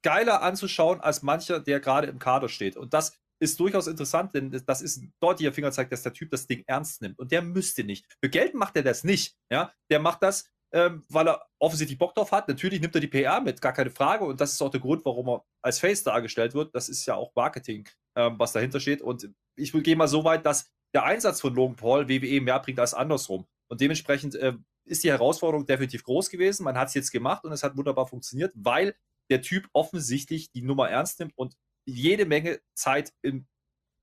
geiler 0.04 0.44
anzuschauen 0.44 1.02
als 1.02 1.24
mancher, 1.24 1.60
der 1.60 1.80
gerade 1.80 2.08
im 2.08 2.20
Kader 2.20 2.48
steht. 2.48 2.78
Und 2.78 2.94
das 2.94 3.18
ist 3.40 3.60
durchaus 3.60 3.88
interessant, 3.88 4.34
denn 4.34 4.52
das 4.66 4.82
ist 4.82 4.98
ein 4.98 5.14
deutlicher 5.20 5.52
Fingerzeig, 5.52 5.90
dass 5.90 6.04
der 6.04 6.14
Typ 6.14 6.30
das 6.30 6.48
Ding 6.48 6.64
ernst 6.68 7.02
nimmt. 7.02 7.20
Und 7.20 7.32
der 7.32 7.42
müsste 7.42 7.84
nicht. 7.84 8.06
Für 8.24 8.30
Geld 8.30 8.54
macht 8.54 8.76
er 8.76 8.84
das 8.84 9.04
nicht. 9.04 9.36
Ja, 9.52 9.74
der 9.90 10.00
macht 10.00 10.24
das, 10.24 10.48
ähm, 10.76 11.06
weil 11.08 11.30
er 11.30 11.42
offensichtlich 11.58 11.98
Bock 11.98 12.14
drauf 12.14 12.34
hat. 12.34 12.50
Natürlich 12.50 12.82
nimmt 12.82 12.94
er 12.94 13.00
die 13.00 13.08
PR 13.08 13.40
mit, 13.40 13.62
gar 13.62 13.72
keine 13.72 13.90
Frage. 13.90 14.26
Und 14.26 14.42
das 14.42 14.52
ist 14.52 14.62
auch 14.62 14.70
der 14.70 14.82
Grund, 14.82 15.06
warum 15.06 15.30
er 15.30 15.46
als 15.62 15.80
Face 15.80 16.04
dargestellt 16.04 16.54
wird. 16.54 16.76
Das 16.76 16.90
ist 16.90 17.06
ja 17.06 17.16
auch 17.16 17.34
Marketing, 17.34 17.88
ähm, 18.18 18.36
was 18.38 18.52
dahinter 18.52 18.82
steht. 18.82 19.02
Und 19.02 19.30
ich 19.56 19.72
gehe 19.72 19.96
mal 19.96 20.10
so 20.10 20.26
weit, 20.26 20.46
dass 20.46 20.70
der 20.94 21.06
Einsatz 21.06 21.40
von 21.40 21.56
Logan 21.56 21.78
Paul 21.78 22.10
WWE 22.10 22.42
mehr 22.42 22.60
bringt 22.60 22.80
als 22.80 22.94
andersrum. 22.94 23.48
Und 23.70 23.80
dementsprechend 23.80 24.36
äh, 24.36 24.54
ist 24.86 25.06
die 25.06 25.12
Herausforderung 25.12 25.66
definitiv 25.66 26.04
groß 26.04 26.30
gewesen. 26.30 26.66
Man 26.66 26.78
hat 26.78 26.90
es 26.90 26.94
jetzt 26.94 27.12
gemacht 27.12 27.46
und 27.46 27.54
es 27.54 27.64
hat 27.64 27.78
wunderbar 27.78 28.08
funktioniert, 28.08 28.52
weil 28.56 28.96
der 29.30 29.42
Typ 29.42 29.70
offensichtlich 29.72 30.52
die 30.52 30.62
Nummer 30.62 30.90
ernst 30.90 31.22
nimmt 31.22 31.38
und 31.38 31.56
jede 31.86 32.26
Menge 32.26 32.60
Zeit 32.74 33.14
im 33.22 33.48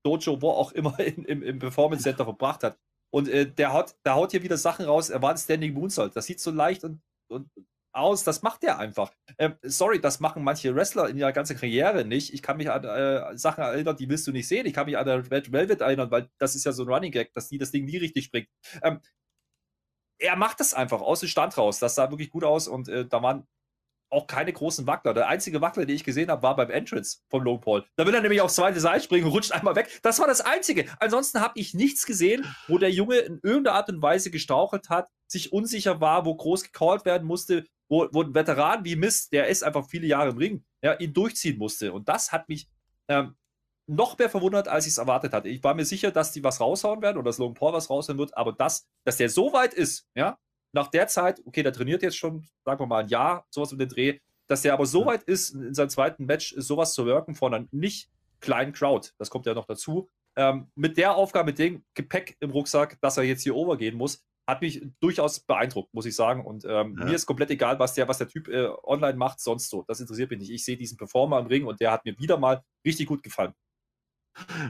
Dojo, 0.03 0.41
wo 0.41 0.49
auch 0.49 0.71
immer 0.71 0.99
in, 0.99 1.23
im, 1.25 1.43
im 1.43 1.59
Performance 1.59 2.03
Center 2.03 2.25
verbracht 2.25 2.63
hat. 2.63 2.79
Und 3.13 3.27
äh, 3.27 3.45
der, 3.45 3.73
haut, 3.73 3.95
der 4.05 4.15
haut 4.15 4.31
hier 4.31 4.41
wieder 4.41 4.57
Sachen 4.57 4.85
raus. 4.85 5.11
Er 5.11 5.21
war 5.21 5.31
ein 5.31 5.37
Standing 5.37 5.73
Moonsault. 5.73 6.15
Das 6.15 6.25
sieht 6.25 6.39
so 6.39 6.49
leicht 6.49 6.83
und, 6.83 6.99
und 7.29 7.47
aus. 7.91 8.23
Das 8.23 8.41
macht 8.41 8.63
er 8.63 8.79
einfach. 8.79 9.13
Ähm, 9.37 9.55
sorry, 9.61 10.01
das 10.01 10.19
machen 10.19 10.43
manche 10.43 10.75
Wrestler 10.75 11.09
in 11.09 11.17
ihrer 11.17 11.31
ganzen 11.31 11.55
Karriere 11.55 12.05
nicht. 12.05 12.33
Ich 12.33 12.41
kann 12.41 12.57
mich 12.57 12.71
an 12.71 12.83
äh, 12.83 13.37
Sachen 13.37 13.63
erinnern, 13.63 13.95
die 13.95 14.09
willst 14.09 14.25
du 14.25 14.31
nicht 14.31 14.47
sehen. 14.47 14.65
Ich 14.65 14.73
kann 14.73 14.87
mich 14.87 14.97
an 14.97 15.07
Red 15.07 15.51
Velvet 15.51 15.81
erinnern, 15.81 16.09
weil 16.09 16.27
das 16.39 16.55
ist 16.55 16.65
ja 16.65 16.71
so 16.71 16.83
ein 16.83 16.89
Running 16.89 17.11
Gag, 17.11 17.31
dass 17.35 17.49
die 17.49 17.59
das 17.59 17.69
Ding 17.69 17.85
nie 17.85 17.97
richtig 17.97 18.25
springt. 18.25 18.47
Ähm, 18.81 18.99
er 20.19 20.35
macht 20.35 20.59
das 20.59 20.73
einfach 20.73 21.01
aus 21.01 21.19
dem 21.19 21.29
Stand 21.29 21.55
raus. 21.55 21.77
Das 21.77 21.93
sah 21.93 22.09
wirklich 22.09 22.31
gut 22.31 22.43
aus 22.43 22.67
und 22.67 22.87
äh, 22.89 23.05
da 23.05 23.21
waren 23.21 23.45
auch 24.13 24.27
keine 24.27 24.53
großen 24.53 24.87
Wackler. 24.87 25.13
Der 25.13 25.27
einzige 25.27 25.61
Wackler, 25.61 25.85
den 25.85 25.95
ich 25.95 26.03
gesehen 26.03 26.29
habe, 26.29 26.43
war 26.43 26.55
beim 26.55 26.69
Entrance 26.69 27.19
von 27.29 27.43
Logan 27.43 27.61
Paul. 27.61 27.85
Da 27.95 28.05
will 28.05 28.13
er 28.13 28.21
nämlich 28.21 28.41
aufs 28.41 28.55
zweite 28.55 28.79
Seil 28.79 29.01
springen 29.01 29.25
und 29.25 29.31
rutscht 29.31 29.51
einmal 29.51 29.75
weg. 29.75 29.99
Das 30.03 30.19
war 30.19 30.27
das 30.27 30.41
Einzige. 30.41 30.85
Ansonsten 30.99 31.41
habe 31.41 31.59
ich 31.59 31.73
nichts 31.73 32.05
gesehen, 32.05 32.45
wo 32.67 32.77
der 32.77 32.91
Junge 32.91 33.17
in 33.17 33.39
irgendeiner 33.43 33.75
Art 33.75 33.89
und 33.89 34.01
Weise 34.01 34.31
gestauchelt 34.31 34.89
hat, 34.89 35.09
sich 35.27 35.51
unsicher 35.51 35.99
war, 35.99 36.25
wo 36.25 36.35
groß 36.35 36.63
gecallt 36.63 37.05
werden 37.05 37.27
musste, 37.27 37.65
wo, 37.89 38.07
wo 38.11 38.23
ein 38.23 38.33
Veteran 38.33 38.85
wie 38.85 38.95
Mist, 38.95 39.33
der 39.33 39.47
ist 39.47 39.63
einfach 39.63 39.87
viele 39.87 40.07
Jahre 40.07 40.29
im 40.29 40.37
Ring, 40.37 40.65
ja, 40.81 40.93
ihn 40.93 41.13
durchziehen 41.13 41.57
musste. 41.57 41.93
Und 41.93 42.07
das 42.09 42.31
hat 42.31 42.49
mich 42.49 42.69
ähm, 43.07 43.35
noch 43.87 44.17
mehr 44.17 44.29
verwundert, 44.29 44.67
als 44.67 44.85
ich 44.85 44.93
es 44.93 44.97
erwartet 44.97 45.33
hatte. 45.33 45.49
Ich 45.49 45.63
war 45.63 45.73
mir 45.73 45.85
sicher, 45.85 46.11
dass 46.11 46.31
die 46.31 46.43
was 46.43 46.61
raushauen 46.61 47.01
werden 47.01 47.17
oder 47.17 47.29
dass 47.29 47.37
Logan 47.37 47.55
Paul 47.55 47.73
was 47.73 47.89
raushauen 47.89 48.17
wird, 48.17 48.35
aber 48.37 48.53
das, 48.53 48.87
dass 49.05 49.17
der 49.17 49.29
so 49.29 49.53
weit 49.53 49.73
ist, 49.73 50.07
ja, 50.15 50.37
nach 50.73 50.87
der 50.87 51.07
Zeit, 51.07 51.41
okay, 51.45 51.63
der 51.63 51.73
trainiert 51.73 52.03
jetzt 52.03 52.17
schon, 52.17 52.45
sagen 52.65 52.79
wir 52.79 52.87
mal, 52.87 53.03
ein 53.03 53.09
Jahr, 53.09 53.45
sowas 53.49 53.71
mit 53.71 53.81
dem 53.81 53.89
Dreh, 53.89 54.19
dass 54.47 54.61
der 54.61 54.73
aber 54.73 54.85
so 54.85 55.05
weit 55.05 55.23
ist, 55.23 55.51
in 55.51 55.73
seinem 55.73 55.89
zweiten 55.89 56.25
Match 56.25 56.53
sowas 56.57 56.93
zu 56.93 57.05
wirken 57.05 57.35
von 57.35 57.53
einer 57.53 57.65
nicht 57.71 58.09
kleinen 58.41 58.73
Crowd, 58.73 59.11
das 59.17 59.29
kommt 59.29 59.45
ja 59.45 59.53
noch 59.53 59.65
dazu, 59.65 60.09
ähm, 60.35 60.67
mit 60.75 60.97
der 60.97 61.15
Aufgabe, 61.15 61.47
mit 61.47 61.59
dem 61.59 61.85
Gepäck 61.93 62.35
im 62.39 62.51
Rucksack, 62.51 62.99
dass 63.01 63.17
er 63.17 63.23
jetzt 63.23 63.43
hier 63.43 63.55
overgehen 63.55 63.95
muss, 63.95 64.23
hat 64.47 64.61
mich 64.61 64.85
durchaus 64.99 65.39
beeindruckt, 65.39 65.93
muss 65.93 66.05
ich 66.05 66.15
sagen. 66.15 66.45
Und 66.45 66.65
ähm, 66.65 66.97
ja. 66.99 67.05
mir 67.05 67.15
ist 67.15 67.25
komplett 67.25 67.51
egal, 67.51 67.79
was 67.79 67.93
der, 67.93 68.07
was 68.07 68.17
der 68.17 68.27
Typ 68.27 68.47
äh, 68.49 68.67
online 68.83 69.17
macht, 69.17 69.39
sonst 69.39 69.69
so. 69.69 69.83
Das 69.87 69.99
interessiert 69.99 70.31
mich 70.31 70.39
nicht. 70.39 70.51
Ich 70.51 70.65
sehe 70.65 70.75
diesen 70.75 70.97
Performer 70.97 71.39
im 71.39 71.47
Ring 71.47 71.65
und 71.65 71.79
der 71.79 71.91
hat 71.91 72.03
mir 72.03 72.17
wieder 72.19 72.37
mal 72.37 72.61
richtig 72.85 73.07
gut 73.07 73.23
gefallen. 73.23 73.53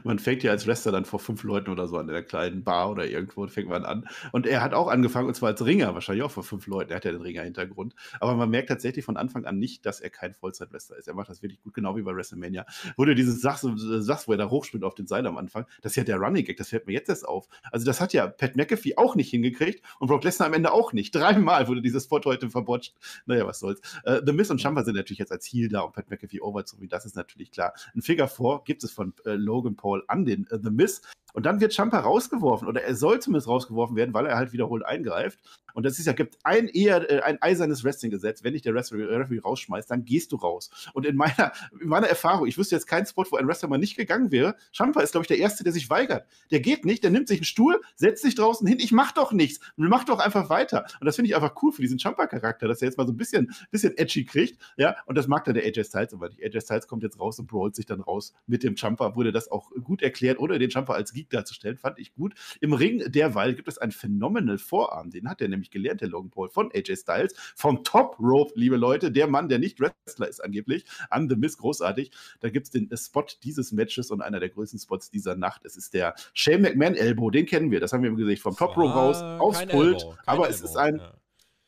Man 0.04 0.20
fängt 0.20 0.44
ja 0.44 0.52
als 0.52 0.68
Wrestler 0.68 0.92
dann 0.92 1.06
vor 1.06 1.20
fünf 1.20 1.44
Leuten 1.44 1.70
oder 1.70 1.88
so 1.88 1.98
an 1.98 2.08
der 2.08 2.24
kleinen 2.24 2.64
Bar 2.64 2.92
oder 2.92 3.08
irgendwo 3.08 3.48
fängt 3.48 3.70
man 3.70 3.86
an. 3.86 4.08
Und 4.32 4.46
er 4.46 4.62
hat 4.62 4.74
auch 4.74 4.88
angefangen, 4.88 5.28
und 5.28 5.36
zwar 5.36 5.50
als 5.50 5.66
Ringer, 5.66 5.94
wahrscheinlich 5.94 6.24
auch 6.24 6.32
vor 6.32 6.44
fünf 6.44 6.68
Leuten. 6.68 6.92
Er 6.92 6.98
hat 6.98 7.06
ja 7.06 7.12
den 7.12 7.22
Ringer-Hintergrund. 7.22 7.96
Aber 8.20 8.36
man 8.36 8.50
merkt 8.50 8.70
tatsächlich 8.70 9.06
von 9.06 9.18
Anfang 9.18 9.46
an 9.46 9.60
nicht, 9.60 9.86
dass 9.86 10.00
er 10.00 10.10
kein 10.10 10.34
Vollzeit-Wrestler 10.34 10.98
ist. 10.98 11.08
Er 11.08 11.14
macht 11.14 11.30
das 11.30 11.42
wirklich 11.42 11.62
gut, 11.62 11.74
genau 11.74 11.96
wie 11.96 12.02
bei 12.02 12.16
WrestleMania. 12.16 12.66
Wo 12.98 13.06
du 13.06 13.16
dieses 13.16 13.42
sagst, 13.42 13.66
sagst, 13.76 14.28
wo 14.28 14.34
er 14.34 14.38
da 14.38 14.50
hochspringt 14.50 14.84
auf 14.84 14.96
den 14.96 15.08
Seil 15.08 15.26
am 15.28 15.38
Anfang, 15.38 15.66
das 15.82 15.94
ist 15.94 15.96
ja 15.96 16.04
der 16.04 16.18
Running 16.18 16.46
Gag, 16.46 16.58
das 16.58 16.70
fällt 16.70 16.88
mir 16.88 16.94
jetzt 16.94 17.10
erst 17.10 17.28
auf. 17.28 17.48
Also 17.72 17.86
das 17.86 18.02
hat 18.02 18.14
ja 18.14 18.28
Pat 18.28 18.56
McAfee 18.56 18.98
auch 18.98 19.16
nicht 19.16 19.30
hingekriegt 19.30 19.84
und 20.00 20.08
Brock 20.08 20.24
Lesnar 20.24 20.48
am 20.48 20.54
Ende 20.54 20.72
auch 20.72 20.94
nicht. 20.94 21.14
Dreimal 21.16 21.68
wurde 21.68 21.82
dieses 21.82 22.06
Spot 22.06 22.22
heute 22.26 22.50
verbotscht. 22.50 22.94
Naja, 23.26 23.46
was 23.48 23.60
soll's. 23.60 23.82
Uh, 24.06 24.20
The 24.26 24.34
Miz 24.34 24.50
und 24.50 24.62
Champa 24.62 24.84
sind 24.84 24.96
natürlich 24.96 25.20
jetzt 25.20 25.32
als 25.32 25.46
Heel 25.46 25.70
da 25.70 25.82
und 25.82 25.94
Pat 25.94 26.10
McAfee 26.10 26.42
over, 26.42 26.64
so 26.66 26.78
das 26.82 27.06
ist 27.06 27.16
natürlich 27.16 27.52
klar. 27.52 27.74
Ein 27.96 28.02
Figure 28.02 28.28
4 28.28 28.62
gibt 28.66 28.84
es 28.84 28.92
von 28.92 29.14
äh, 29.26 29.32
Logan 29.54 29.76
Paul 29.76 30.04
an 30.08 30.26
den 30.26 30.48
uh, 30.52 30.58
The 30.58 30.72
Miz. 30.72 31.02
Und 31.34 31.46
dann 31.46 31.60
wird 31.60 31.74
Champa 31.74 32.00
rausgeworfen 32.00 32.68
oder 32.68 32.84
er 32.84 32.96
soll 32.96 33.20
zumindest 33.20 33.48
rausgeworfen 33.48 33.96
werden, 33.96 34.14
weil 34.14 34.26
er 34.26 34.38
halt 34.38 34.54
wiederholt 34.54 34.86
eingreift. 34.86 35.40
Und 35.74 35.86
das 35.86 36.00
ist 36.00 36.06
ja, 36.06 36.14
gibt 36.14 36.38
ein 36.44 36.68
eher 36.68 37.10
äh, 37.10 37.22
ein 37.22 37.42
eisernes 37.42 37.84
Wrestling-Gesetz. 37.84 38.44
Wenn 38.44 38.54
dich 38.54 38.62
der 38.62 38.76
Referee, 38.76 39.40
rausschmeißt, 39.40 39.90
dann 39.90 40.06
gehst 40.06 40.32
du 40.32 40.38
raus. 40.38 40.70
Und 40.94 41.06
in 41.06 41.16
meiner, 41.16 41.52
in 41.82 41.88
meiner 41.88 42.08
Erfahrung, 42.08 42.48
ich 42.48 42.58
wüsste 42.58 42.76
jetzt 42.76 42.86
keinen 42.86 43.06
Spot, 43.06 43.26
wo 43.30 43.38
ein 43.38 43.48
Wrestler 43.48 43.70
mal 43.70 43.78
nicht 43.78 43.98
gegangen 43.98 44.32
wäre. 44.32 44.56
Champa 44.72 45.02
ist, 45.02 45.12
glaube 45.12 45.24
ich, 45.24 45.28
der 45.28 45.40
Erste, 45.40 45.64
der 45.64 45.74
sich 45.74 45.90
weigert. 45.90 46.28
Der 46.52 46.60
geht 46.60 46.86
nicht, 46.86 47.04
der 47.04 47.12
nimmt 47.12 47.28
sich 47.28 47.40
einen 47.40 47.46
Stuhl, 47.46 47.82
setzt 47.96 48.22
sich 48.22 48.36
draußen 48.36 48.68
hin. 48.68 48.78
Ich 48.80 48.92
mach 48.92 49.12
doch 49.12 49.32
nichts. 49.32 49.60
Mach 49.76 50.04
doch 50.04 50.20
einfach 50.20 50.50
weiter. 50.50 50.86
Und 51.00 51.06
das 51.06 51.16
finde 51.16 51.30
ich 51.30 51.36
einfach 51.36 51.56
cool 51.64 51.72
für 51.72 51.82
diesen 51.82 52.00
Champa-Charakter, 52.00 52.68
dass 52.68 52.82
er 52.82 52.88
jetzt 52.88 52.98
mal 52.98 53.08
so 53.08 53.14
ein 53.14 53.18
bisschen, 53.18 53.54
bisschen 53.72 53.98
edgy 53.98 54.26
kriegt. 54.26 54.60
Ja, 54.78 54.96
und 55.08 55.18
das 55.18 55.28
mag 55.28 55.44
dann 55.46 55.56
der 55.56 55.64
AJ 55.64 55.86
Styles 55.86 56.14
aber 56.14 56.30
nicht. 56.30 56.44
AJ 56.44 56.62
Styles 56.62 56.88
kommt 56.88 57.04
jetzt 57.04 57.20
raus 57.20 57.40
und 57.40 57.48
brawlt 57.48 57.76
sich 57.76 57.86
dann 57.86 58.02
raus 58.02 58.34
mit 58.46 58.64
dem 58.64 58.76
Champa. 58.76 59.16
Wurde 59.16 59.32
das 59.32 59.50
auch 59.50 59.72
gut 59.84 60.02
erklärt, 60.04 60.40
ohne 60.40 60.60
den 60.60 60.70
Champa 60.70 60.94
als 60.94 61.14
Geek 61.24 61.30
darzustellen. 61.30 61.78
Fand 61.78 62.00
ich 62.00 62.14
gut. 62.14 62.34
Im 62.62 62.74
Ring 62.74 63.04
derweil 63.12 63.54
gibt 63.56 63.68
es 63.68 63.78
einen 63.78 63.92
Phenomenal 63.92 64.58
Vorarm. 64.58 65.10
Den 65.10 65.30
hat 65.30 65.42
er 65.42 65.48
nämlich 65.48 65.72
gelernt, 65.72 66.02
der 66.02 66.10
Logan 66.10 66.30
Paul, 66.30 66.50
von 66.50 66.72
AJ 66.74 66.98
Styles. 66.98 67.34
Vom 67.56 67.84
Top 67.84 68.18
Rope, 68.20 68.54
liebe 68.56 68.76
Leute. 68.78 69.12
Der 69.12 69.28
Mann, 69.28 69.50
der 69.50 69.60
nicht 69.60 69.80
Wrestler 69.80 70.28
ist 70.28 70.44
angeblich. 70.44 70.86
An 71.10 71.30
The 71.30 71.36
Miss, 71.36 71.58
großartig. 71.58 72.12
Da 72.42 72.50
gibt 72.50 72.66
es 72.66 72.72
den 72.72 72.90
Spot 72.96 73.26
dieses 73.44 73.72
Matches 73.72 74.12
und 74.12 74.22
einer 74.22 74.40
der 74.40 74.50
größten 74.50 74.80
Spots 74.80 75.10
dieser 75.10 75.36
Nacht. 75.36 75.66
Es 75.66 75.78
ist 75.78 75.94
der 75.94 76.16
Shane 76.34 76.62
McMahon 76.62 76.96
Elbow. 76.96 77.30
Den 77.30 77.46
kennen 77.46 77.72
wir. 77.72 77.80
Das 77.80 77.94
haben 77.94 78.04
wir 78.04 78.12
gesehen. 78.12 78.38
Vom 78.38 78.56
Top 78.56 78.76
Rope 78.78 78.94
raus, 78.94 79.22
aufs 79.22 79.66
Pult. 79.68 80.06
Aber 80.26 80.50
es 80.50 80.62
ist 80.62 80.76
ein. 80.76 80.98
Ja 80.98 81.14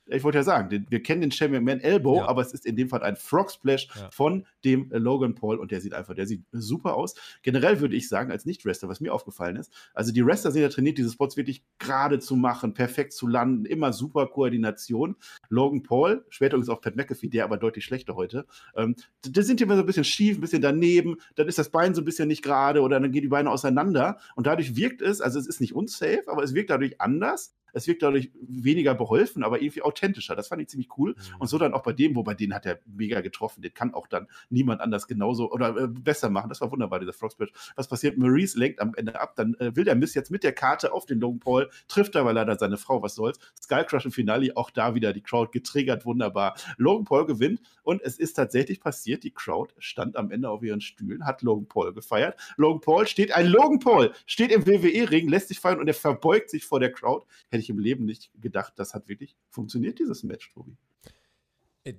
ich 0.08 0.24
wollte 0.24 0.38
ja 0.38 0.44
sagen, 0.44 0.70
den, 0.70 0.86
wir 0.90 1.02
kennen 1.02 1.22
den 1.22 1.32
Champion 1.32 1.64
Man 1.64 1.80
Elbow, 1.80 2.18
ja. 2.18 2.28
aber 2.28 2.42
es 2.42 2.54
ist 2.54 2.66
in 2.66 2.76
dem 2.76 2.90
Fall 2.90 3.02
ein 3.04 3.16
Frog 3.16 3.52
Splash 3.52 3.88
ja. 3.96 4.10
von 4.12 4.46
dem 4.64 4.92
äh, 4.92 4.98
Logan 4.98 5.36
Paul 5.36 5.58
und 5.58 5.72
der 5.72 5.82
sieht 5.82 5.94
einfach, 5.94 6.14
der 6.14 6.28
sieht 6.28 6.44
super 6.52 6.96
aus. 6.96 7.16
Generell 7.42 7.80
würde 7.80 7.96
ich 7.96 8.08
sagen, 8.08 8.32
als 8.32 8.46
Nicht-Wrestler, 8.46 8.90
was 8.90 9.00
mir 9.00 9.14
aufgefallen 9.14 9.56
ist, 9.56 9.72
also 9.94 10.12
die 10.12 10.26
Wrestler 10.26 10.52
sind 10.52 10.62
ja 10.62 10.70
trainiert, 10.70 10.98
diese 10.98 11.12
Spots 11.12 11.38
wirklich 11.38 11.64
gerade 11.80 12.20
zu 12.20 12.36
machen, 12.36 12.74
perfekt 12.74 13.14
zu 13.14 13.28
landen, 13.28 13.66
immer 13.66 13.94
super 13.94 14.28
Koordination. 14.28 15.16
Logan 15.50 15.84
Paul, 15.84 16.26
später 16.30 16.56
übrigens 16.56 16.70
auch 16.70 16.82
Pat 16.82 16.96
McAfee, 16.96 17.30
der 17.30 17.44
aber 17.44 17.58
deutlich 17.58 17.86
schlechter 17.86 18.16
heute, 18.16 18.46
ähm, 18.76 18.96
da 19.22 19.42
sind 19.42 19.60
die 19.60 19.64
immer 19.64 19.76
so 19.76 19.82
ein 19.82 19.88
bisschen 19.88 20.04
schief, 20.04 20.38
ein 20.38 20.42
bisschen 20.42 20.62
daneben, 20.62 21.18
dann 21.36 21.48
ist 21.48 21.58
das 21.58 21.70
Bein 21.70 21.96
so 21.96 22.02
ein 22.02 22.06
bisschen 22.06 22.28
nicht 22.28 22.44
gerade 22.44 22.82
oder 22.82 23.00
dann 23.00 23.12
gehen 23.12 23.24
die 23.24 23.28
Beine 23.28 23.50
auseinander 23.50 24.20
und 24.36 24.48
dadurch 24.48 24.76
wirkt 24.76 25.02
es, 25.02 25.22
also 25.22 25.40
es 25.40 25.48
ist 25.48 25.62
nicht 25.62 25.74
unsafe, 25.74 26.24
aber 26.28 26.44
es 26.44 26.54
wirkt 26.54 26.70
dadurch 26.70 27.02
anders 27.02 27.56
es 27.76 27.88
wirkt 27.88 28.02
dadurch 28.04 28.32
weniger 28.42 28.96
beholfen, 28.96 29.44
aber 29.44 29.62
irgendwie 29.62 29.82
authentischer. 29.82 30.36
Das 30.36 30.48
fand 30.48 30.62
ich 30.62 30.70
ziemlich 30.70 30.90
cool. 30.98 31.12
Mhm. 31.12 31.36
Und 31.40 31.48
so 31.48 31.58
dann 31.58 31.74
auch 31.74 31.84
bei 31.84 31.94
dem, 31.94 32.16
wobei 32.16 32.34
den 32.34 32.54
hat 32.54 32.66
er 32.66 32.80
mega 32.86 33.22
getroffen. 33.22 33.62
Den 33.62 33.74
kann 33.74 33.94
auch 33.94 34.08
dann 34.08 34.28
niemand 34.50 34.82
anders 34.82 35.08
genauso 35.08 35.52
oder 35.52 35.76
äh, 35.76 35.88
besser 35.88 36.30
machen. 36.30 36.50
Das 36.50 36.62
war 36.62 36.72
wunderbar, 36.72 37.00
dieser 37.00 37.14
Frog 37.14 37.34
Splash. 37.34 37.52
Was 37.76 37.88
passiert? 37.88 38.18
Maurice 38.18 38.58
lenkt 38.58 38.80
am 38.82 38.94
Ende 38.96 39.20
ab. 39.20 39.36
Dann 39.36 39.56
äh, 39.56 39.76
will 39.76 39.84
der 39.84 39.96
Miss 39.96 40.14
jetzt 40.14 40.32
mit 40.32 40.44
der 40.44 40.54
Karte 40.54 40.94
auf 40.94 41.06
den 41.06 41.20
Logan 41.20 41.40
Paul, 41.40 41.70
trifft 41.88 42.16
aber 42.16 42.34
leider 42.34 42.58
seine 42.58 42.78
Frau. 42.78 43.02
Was 43.04 43.16
soll's? 43.16 43.40
Skullcrush 43.62 44.06
im 44.06 44.12
Finale, 44.12 44.56
auch 44.56 44.70
da 44.70 44.96
wieder 44.96 45.12
die 45.12 45.22
Crowd 45.22 45.52
getriggert. 45.52 46.06
Wunderbar. 46.06 46.56
Logan 46.78 47.06
Paul 47.06 47.26
gewinnt 47.26 47.62
und 47.84 48.02
es 48.02 48.18
ist 48.18 48.34
tatsächlich 48.34 48.80
passiert. 48.80 49.24
Die 49.24 49.32
Crowd 49.32 49.74
stand 49.80 50.16
am 50.16 50.32
Ende 50.32 50.50
auf 50.50 50.64
ihren 50.64 50.82
Stühlen, 50.82 51.26
hat 51.26 51.42
Logan 51.42 51.68
Paul 51.68 51.94
gefeiert. 51.94 52.40
Logan 52.58 52.82
Paul 52.82 53.08
steht, 53.08 53.34
ein 53.34 53.48
Logan 53.48 53.80
Paul 53.80 54.12
steht 54.26 54.52
im 54.52 54.66
WWE-Ring, 54.66 55.28
lässt 55.28 55.50
sich 55.50 55.60
feiern 55.60 55.80
und 55.80 55.88
er 55.88 55.94
verbeugt 55.94 56.50
sich 56.50 56.66
vor 56.66 56.80
der 56.80 56.92
Crowd. 56.92 57.26
Hätte 57.50 57.62
ich 57.62 57.65
im 57.70 57.80
Leben 57.80 58.06
nicht 58.06 58.32
gedacht, 58.40 58.74
das 58.78 58.94
hat 58.94 59.08
wirklich 59.08 59.36
funktioniert, 59.50 60.00
dieses 60.00 60.24
Match, 60.24 60.52
Tobi. 60.54 60.78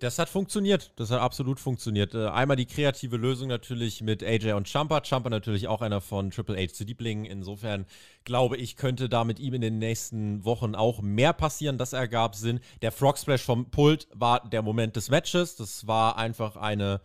Das 0.00 0.18
hat 0.18 0.29
funktioniert. 0.29 0.92
Das 0.96 1.12
hat 1.12 1.20
absolut 1.20 1.61
funktioniert. 1.61 2.12
Äh, 2.12 2.26
einmal 2.26 2.57
die 2.57 2.66
kreative 2.66 3.16
Lösung 3.16 3.46
natürlich 3.46 4.02
mit 4.02 4.20
AJ 4.20 4.55
und 4.55 4.68
Champa. 4.68 5.00
Champa 5.05 5.31
natürlich 5.31 5.68
auch 5.68 5.81
einer 5.81 6.00
von 6.00 6.33
Triple 6.33 6.57
H 6.57 6.72
zu 6.72 6.83
Lieblingen. 6.83 7.24
Insofern 7.24 7.87
glaube 8.24 8.57
ich, 8.57 8.74
könnte 8.74 9.09
da 9.09 9.22
mit 9.22 9.38
ihm 9.38 9.55
in 9.55 9.61
den 9.61 9.79
nächsten 9.79 10.44
Wochen 10.44 10.74
auch 10.74 11.02
mehr 11.02 11.33
passieren. 11.33 11.79
Das 11.79 11.92
ergab 11.92 12.35
Sinn. 12.35 12.59
Der 12.83 12.90
Frog 12.90 13.16
Splash 13.16 13.42
vom 13.42 13.70
Pult 13.70 14.09
war 14.12 14.48
der 14.48 14.62
Moment 14.62 14.96
des 14.96 15.09
Matches. 15.09 15.55
Das 15.55 15.87
war 15.87 16.18
einfach 16.18 16.57
eine, 16.57 17.00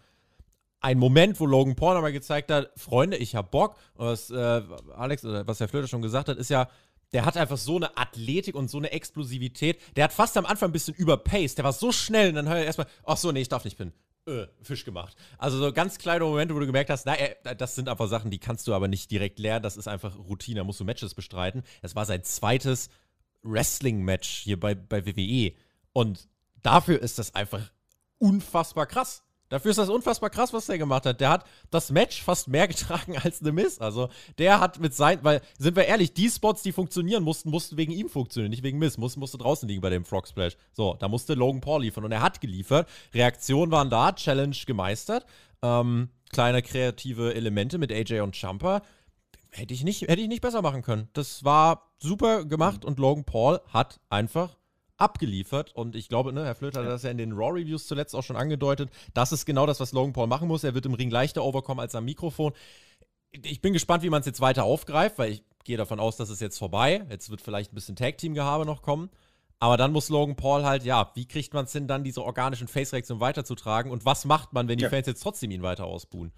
ein 0.80 0.98
Moment, 0.98 1.40
wo 1.40 1.46
Logan 1.46 1.76
Paul 1.76 1.94
nochmal 1.94 2.14
gezeigt 2.14 2.50
hat, 2.50 2.72
Freunde, 2.78 3.18
ich 3.18 3.36
hab 3.36 3.52
Bock. 3.52 3.78
was 3.94 4.32
äh, 4.32 4.64
Alex, 4.96 5.24
oder 5.24 5.46
was 5.46 5.60
Herr 5.60 5.68
Flöter 5.68 5.88
schon 5.88 6.02
gesagt 6.02 6.30
hat, 6.30 6.38
ist 6.38 6.50
ja, 6.50 6.68
der 7.14 7.26
hat 7.26 7.38
einfach 7.38 7.58
so 7.58 7.76
eine 7.76 7.98
Athletik 7.98 8.56
und 8.56 8.70
so 8.70 8.78
eine 8.78 8.92
Explosivität. 8.92 9.80
Der 9.96 10.06
hat 10.06 10.14
fast 10.14 10.38
am 10.38 10.46
Anfang 10.46 10.70
ein 10.70 10.74
bisschen 10.74 10.94
überpaced. 10.94 11.58
Der 11.58 11.66
war 11.66 11.74
so 11.74 11.92
schnell 11.92 12.30
und 12.30 12.36
dann 12.36 12.48
hört 12.48 12.60
er 12.60 12.66
erstmal, 12.66 12.88
ach 13.04 13.18
so, 13.18 13.32
nee, 13.32 13.42
ich 13.42 13.50
darf 13.50 13.66
nicht 13.66 13.78
pinnen. 13.78 13.94
Äh, 14.28 14.46
Fisch 14.62 14.86
gemacht. 14.86 15.16
Also 15.38 15.58
so 15.58 15.74
ganz 15.74 15.98
kleine 15.98 16.24
Momente, 16.24 16.54
wo 16.54 16.60
du 16.60 16.68
gemerkt 16.68 16.90
hast, 16.90 17.06
na, 17.06 17.16
das 17.56 17.76
sind 17.76 17.90
einfach 17.90 18.08
Sachen, 18.08 18.30
die 18.30 18.38
kannst 18.38 18.68
du 18.68 18.74
aber 18.74 18.88
nicht 18.88 19.10
direkt 19.10 19.40
lernen. 19.40 19.64
Das 19.64 19.78
ist 19.78 19.88
einfach 19.88 20.18
Routine, 20.18 20.60
da 20.60 20.64
musst 20.64 20.80
du 20.80 20.86
Matches 20.86 21.16
bestreiten. 21.16 21.64
Es 21.82 21.96
war 21.96 22.06
sein 22.06 22.24
zweites 22.24 22.90
Wrestling-Match 23.42 24.30
hier 24.30 24.60
bei, 24.60 24.76
bei 24.76 25.06
WWE. 25.06 25.54
Und 25.94 26.30
dafür 26.62 27.02
ist 27.02 27.20
das 27.20 27.34
einfach 27.34 27.72
unfassbar 28.20 28.86
krass. 28.86 29.24
Dafür 29.52 29.72
ist 29.72 29.78
das 29.78 29.90
unfassbar 29.90 30.30
krass, 30.30 30.54
was 30.54 30.68
der 30.68 30.78
gemacht 30.78 31.06
hat. 31.06 31.20
Der 31.20 31.30
hat 31.30 31.46
das 31.72 31.92
Match 31.92 32.24
fast 32.24 32.48
mehr 32.48 32.68
getragen 32.70 33.18
als 33.18 33.40
The 33.40 33.52
Miz. 33.52 33.82
Also, 33.82 34.08
der 34.38 34.62
hat 34.62 34.80
mit 34.80 34.96
sein, 34.96 35.20
weil, 35.24 35.42
sind 35.60 35.76
wir 35.76 35.86
ehrlich, 35.86 36.14
die 36.14 36.30
Spots, 36.30 36.64
die 36.64 36.72
funktionieren 36.72 37.22
mussten, 37.22 37.50
mussten 37.50 37.76
wegen 37.76 37.92
ihm 37.92 38.08
funktionieren, 38.08 38.50
nicht 38.50 38.64
wegen 38.64 38.80
Miz. 38.80 38.98
Musste, 38.98 39.20
musste 39.20 39.38
draußen 39.38 39.68
liegen 39.68 39.82
bei 39.82 39.90
dem 39.90 40.06
Frog 40.06 40.26
Splash. 40.30 40.56
So, 40.72 40.96
da 40.98 41.10
musste 41.10 41.34
Logan 41.34 41.60
Paul 41.60 41.82
liefern 41.82 42.06
und 42.06 42.14
er 42.14 42.22
hat 42.22 42.40
geliefert. 42.40 42.88
Reaktionen 43.14 43.74
waren 43.74 43.90
da, 43.90 44.14
Challenge 44.14 44.56
gemeistert. 44.66 45.26
Ähm, 45.62 46.10
kleine 46.32 46.62
kreative 46.62 47.34
Elemente 47.34 47.78
mit 47.78 47.92
AJ 47.92 48.22
und 48.22 48.42
Jumper. 48.42 48.82
Hätte 49.50 49.74
ich, 49.74 49.84
nicht, 49.84 50.04
hätte 50.04 50.22
ich 50.22 50.30
nicht 50.30 50.42
besser 50.42 50.62
machen 50.62 50.82
können. 50.82 51.10
Das 51.12 51.44
war 51.44 51.92
super 52.00 52.46
gemacht 52.46 52.86
und 52.86 53.00
Logan 53.00 53.26
Paul 53.26 53.60
hat 53.68 54.00
einfach 54.10 54.56
abgeliefert. 55.02 55.76
Und 55.76 55.96
ich 55.96 56.08
glaube, 56.08 56.32
ne, 56.32 56.46
Herr 56.46 56.56
Flöter 56.56 56.82
hat 56.82 56.90
das 56.90 57.04
ja 57.04 57.10
in 57.10 57.18
den 57.18 57.34
Raw-Reviews 57.34 57.88
zuletzt 57.88 58.16
auch 58.16 58.24
schon 58.24 58.36
angedeutet. 58.36 58.90
Das 59.14 59.32
ist 59.32 59.46
genau 59.46 59.66
das, 59.66 59.80
was 59.80 59.92
Logan 59.92 60.14
Paul 60.14 60.28
machen 60.28 60.48
muss. 60.48 60.64
Er 60.64 60.76
wird 60.76 60.86
im 60.86 60.94
Ring 60.94 61.10
leichter 61.10 61.44
overkommen 61.44 61.82
als 61.82 61.96
am 61.96 62.06
Mikrofon. 62.06 62.54
Ich 63.32 63.62
bin 63.62 63.74
gespannt, 63.74 64.04
wie 64.04 64.10
man 64.10 64.20
es 64.22 64.26
jetzt 64.26 64.42
weiter 64.42 64.64
aufgreift, 64.64 65.18
weil 65.18 65.32
ich 65.32 65.44
gehe 65.64 65.78
davon 65.78 66.00
aus, 66.00 66.18
dass 66.18 66.30
es 66.30 66.40
jetzt 66.40 66.58
vorbei. 66.58 67.06
Jetzt 67.10 67.30
wird 67.30 67.42
vielleicht 67.42 67.72
ein 67.72 67.76
bisschen 67.76 67.96
Tag-Team-Gehabe 67.96 68.66
noch 68.66 68.82
kommen. 68.82 69.10
Aber 69.60 69.78
dann 69.78 69.92
muss 69.92 70.10
Logan 70.10 70.36
Paul 70.36 70.64
halt, 70.64 70.84
ja, 70.84 71.12
wie 71.14 71.28
kriegt 71.28 71.54
man 71.54 71.66
es 71.66 71.72
hin, 71.72 71.88
dann 71.88 72.04
diese 72.04 72.24
organischen 72.24 72.68
Face-Reaktionen 72.68 73.22
weiterzutragen? 73.22 73.92
Und 73.92 74.06
was 74.06 74.26
macht 74.26 74.54
man, 74.54 74.68
wenn 74.68 74.78
die 74.78 74.86
ja. 74.86 74.90
Fans 74.90 75.08
jetzt 75.08 75.22
trotzdem 75.22 75.52
ihn 75.52 75.62
weiter 75.62 75.86
ausbuhen? 75.86 76.32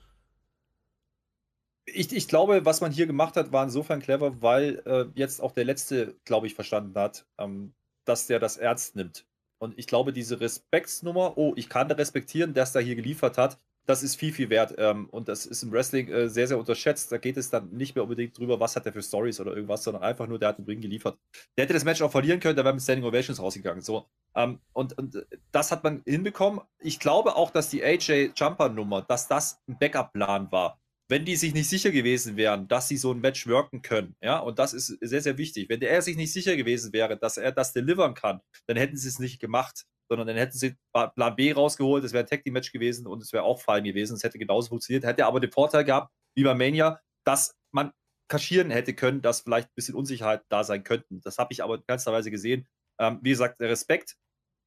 Ich, 1.85 2.13
ich, 2.13 2.27
glaube, 2.27 2.65
was 2.65 2.81
man 2.81 2.91
hier 2.91 3.07
gemacht 3.07 3.35
hat, 3.35 3.51
war 3.51 3.63
insofern 3.63 4.01
clever, 4.01 4.41
weil 4.41 4.81
äh, 4.85 5.05
jetzt 5.15 5.41
auch 5.41 5.51
der 5.51 5.65
Letzte, 5.65 6.15
glaube 6.25 6.47
ich, 6.47 6.53
verstanden 6.53 6.97
hat, 6.99 7.25
ähm, 7.37 7.73
dass 8.05 8.27
der 8.27 8.39
das 8.39 8.57
ernst 8.57 8.95
nimmt. 8.95 9.25
Und 9.59 9.77
ich 9.77 9.87
glaube, 9.87 10.11
diese 10.13 10.41
Respektsnummer, 10.41 11.37
oh, 11.37 11.53
ich 11.55 11.69
kann 11.69 11.89
respektieren, 11.89 12.53
dass 12.53 12.73
der 12.73 12.81
hier 12.81 12.95
geliefert 12.95 13.37
hat, 13.37 13.57
das 13.85 14.01
ist 14.03 14.15
viel, 14.15 14.33
viel 14.33 14.49
wert. 14.49 14.75
Ähm, 14.77 15.09
und 15.09 15.27
das 15.27 15.45
ist 15.45 15.63
im 15.63 15.71
Wrestling 15.71 16.07
äh, 16.07 16.29
sehr, 16.29 16.47
sehr 16.47 16.57
unterschätzt. 16.57 17.11
Da 17.11 17.17
geht 17.17 17.37
es 17.37 17.49
dann 17.49 17.69
nicht 17.71 17.95
mehr 17.95 18.03
unbedingt 18.03 18.37
drüber, 18.37 18.59
was 18.59 18.75
hat 18.75 18.85
er 18.85 18.93
für 18.93 19.01
Stories 19.01 19.39
oder 19.39 19.53
irgendwas, 19.53 19.83
sondern 19.83 20.03
einfach 20.03 20.27
nur, 20.27 20.39
der 20.39 20.49
hat 20.49 20.57
den 20.57 20.65
Ring 20.65 20.81
geliefert. 20.81 21.17
Der 21.57 21.63
hätte 21.63 21.73
das 21.73 21.83
Match 21.83 22.01
auch 22.01 22.11
verlieren 22.11 22.39
können, 22.39 22.55
der 22.55 22.65
wäre 22.65 22.73
mit 22.73 22.83
Standing 22.83 23.05
Ovations 23.05 23.41
rausgegangen. 23.41 23.81
So. 23.81 24.07
Ähm, 24.35 24.59
und, 24.73 24.97
und 24.97 25.15
äh, 25.15 25.25
das 25.51 25.71
hat 25.71 25.83
man 25.83 26.01
hinbekommen. 26.05 26.61
Ich 26.79 26.99
glaube 26.99 27.35
auch, 27.35 27.51
dass 27.51 27.69
die 27.69 27.83
AJ 27.83 28.31
Jumper 28.35 28.69
Nummer, 28.69 29.01
dass 29.01 29.27
das 29.27 29.61
ein 29.67 29.77
Backup-Plan 29.77 30.51
war 30.51 30.79
wenn 31.09 31.25
die 31.25 31.35
sich 31.35 31.53
nicht 31.53 31.69
sicher 31.69 31.91
gewesen 31.91 32.37
wären, 32.37 32.67
dass 32.67 32.87
sie 32.87 32.97
so 32.97 33.11
ein 33.11 33.19
Match 33.19 33.47
worken 33.47 33.81
können, 33.81 34.15
ja, 34.21 34.39
und 34.39 34.59
das 34.59 34.73
ist 34.73 34.87
sehr, 35.01 35.21
sehr 35.21 35.37
wichtig. 35.37 35.69
Wenn 35.69 35.81
er 35.81 36.01
sich 36.01 36.15
nicht 36.15 36.33
sicher 36.33 36.55
gewesen 36.55 36.93
wäre, 36.93 37.17
dass 37.17 37.37
er 37.37 37.51
das 37.51 37.73
delivern 37.73 38.13
kann, 38.13 38.41
dann 38.67 38.77
hätten 38.77 38.97
sie 38.97 39.07
es 39.09 39.19
nicht 39.19 39.39
gemacht, 39.39 39.85
sondern 40.09 40.27
dann 40.27 40.37
hätten 40.37 40.57
sie 40.57 40.75
Plan 40.93 41.35
B 41.35 41.51
rausgeholt, 41.51 42.03
es 42.03 42.13
wäre 42.13 42.23
ein 42.23 42.29
Tag 42.29 42.43
Team 42.43 42.53
Match 42.53 42.71
gewesen 42.71 43.07
und 43.07 43.21
es 43.21 43.33
wäre 43.33 43.43
auch 43.43 43.61
fein 43.61 43.83
gewesen, 43.83 44.15
es 44.15 44.23
hätte 44.23 44.39
genauso 44.39 44.69
funktioniert, 44.69 45.05
hätte 45.05 45.25
aber 45.25 45.39
den 45.39 45.51
Vorteil 45.51 45.83
gehabt, 45.83 46.11
wie 46.35 46.43
bei 46.43 46.55
Mania, 46.55 46.99
dass 47.25 47.55
man 47.71 47.91
kaschieren 48.29 48.71
hätte 48.71 48.93
können, 48.93 49.21
dass 49.21 49.41
vielleicht 49.41 49.69
ein 49.69 49.75
bisschen 49.75 49.95
Unsicherheit 49.95 50.43
da 50.49 50.63
sein 50.63 50.83
könnten. 50.83 51.21
Das 51.21 51.37
habe 51.37 51.53
ich 51.53 51.63
aber 51.63 51.81
ganzerweise 51.83 52.31
gesehen. 52.31 52.67
Ähm, 52.99 53.19
wie 53.21 53.31
gesagt, 53.31 53.59
der 53.59 53.69
Respekt 53.69 54.15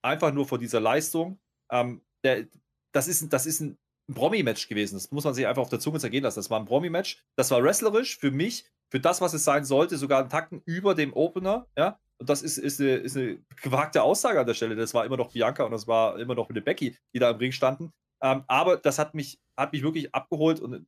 einfach 0.03 0.33
nur 0.33 0.47
vor 0.47 0.59
dieser 0.59 0.81
Leistung. 0.81 1.41
Ähm, 1.71 2.05
der, 2.25 2.47
das, 2.93 3.09
ist, 3.09 3.33
das 3.33 3.47
ist 3.47 3.61
ein 3.61 3.79
ein 4.09 4.15
Promi-Match 4.15 4.69
gewesen. 4.69 4.95
Das 4.95 5.11
muss 5.11 5.25
man 5.25 5.35
sich 5.35 5.47
einfach 5.47 5.63
auf 5.63 5.69
der 5.69 5.81
Zunge 5.81 5.99
zergehen 5.99 6.23
lassen. 6.23 6.39
Das 6.39 6.51
war 6.51 6.61
ein 6.61 6.67
Promi-Match. 6.67 7.23
Das 7.37 7.51
war 7.51 7.63
wrestlerisch 7.63 8.19
für 8.19 8.31
mich, 8.31 8.67
für 8.91 9.01
das, 9.01 9.21
was 9.21 9.35
es 9.35 9.45
sein 9.45 9.65
sollte, 9.65 9.97
sogar 9.97 10.21
einen 10.21 10.29
Tacken 10.29 10.63
über 10.65 10.95
dem 10.95 11.13
Opener. 11.13 11.67
Ja, 11.77 11.99
und 12.19 12.31
das 12.31 12.43
ist, 12.43 12.59
ist, 12.59 12.81
eine, 12.81 12.97
ist 12.97 13.17
eine 13.17 13.39
gewagte 13.63 14.03
Aussage 14.03 14.41
an 14.41 14.47
der 14.47 14.55
Stelle. 14.55 14.77
Das 14.77 14.95
war 14.95 15.05
immer 15.05 15.17
noch 15.17 15.33
Bianca 15.33 15.65
und 15.65 15.73
das 15.73 15.87
war 15.87 16.19
immer 16.19 16.35
noch 16.35 16.49
eine 16.49 16.63
Becky, 16.63 16.97
die 17.15 17.19
da 17.19 17.31
im 17.31 17.37
Ring 17.37 17.53
standen. 17.53 17.93
Ähm, 18.23 18.45
aber 18.47 18.77
das 18.77 18.99
hat 18.99 19.15
mich, 19.15 19.39
hat 19.57 19.73
mich 19.73 19.83
wirklich 19.83 20.15
abgeholt 20.15 20.61
und 20.61 20.87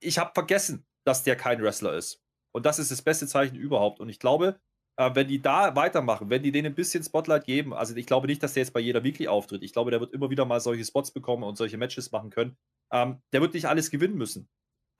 ich 0.00 0.18
habe 0.18 0.30
vergessen, 0.32 0.86
dass 1.04 1.24
der 1.24 1.36
kein 1.36 1.60
Wrestler 1.62 1.94
ist. 1.94 2.22
Und 2.54 2.66
das 2.66 2.78
ist 2.78 2.90
das 2.90 3.02
beste 3.02 3.26
Zeichen 3.26 3.56
überhaupt. 3.56 4.00
Und 4.00 4.08
ich 4.08 4.18
glaube, 4.18 4.60
äh, 4.98 5.14
wenn 5.14 5.28
die 5.28 5.40
da 5.40 5.76
weitermachen, 5.76 6.28
wenn 6.28 6.42
die 6.42 6.50
denen 6.50 6.66
ein 6.66 6.74
bisschen 6.74 7.04
Spotlight 7.04 7.44
geben, 7.44 7.72
also 7.72 7.94
ich 7.94 8.06
glaube 8.06 8.26
nicht, 8.26 8.42
dass 8.42 8.54
der 8.54 8.64
jetzt 8.64 8.72
bei 8.72 8.80
jeder 8.80 9.04
Weekly 9.04 9.28
auftritt. 9.28 9.62
Ich 9.62 9.72
glaube, 9.72 9.92
der 9.92 10.00
wird 10.00 10.12
immer 10.12 10.28
wieder 10.28 10.44
mal 10.44 10.60
solche 10.60 10.84
Spots 10.84 11.12
bekommen 11.12 11.44
und 11.44 11.56
solche 11.56 11.78
Matches 11.78 12.10
machen 12.10 12.30
können. 12.30 12.56
Ähm, 12.92 13.22
der 13.32 13.40
wird 13.40 13.54
nicht 13.54 13.66
alles 13.66 13.90
gewinnen 13.90 14.16
müssen. 14.16 14.48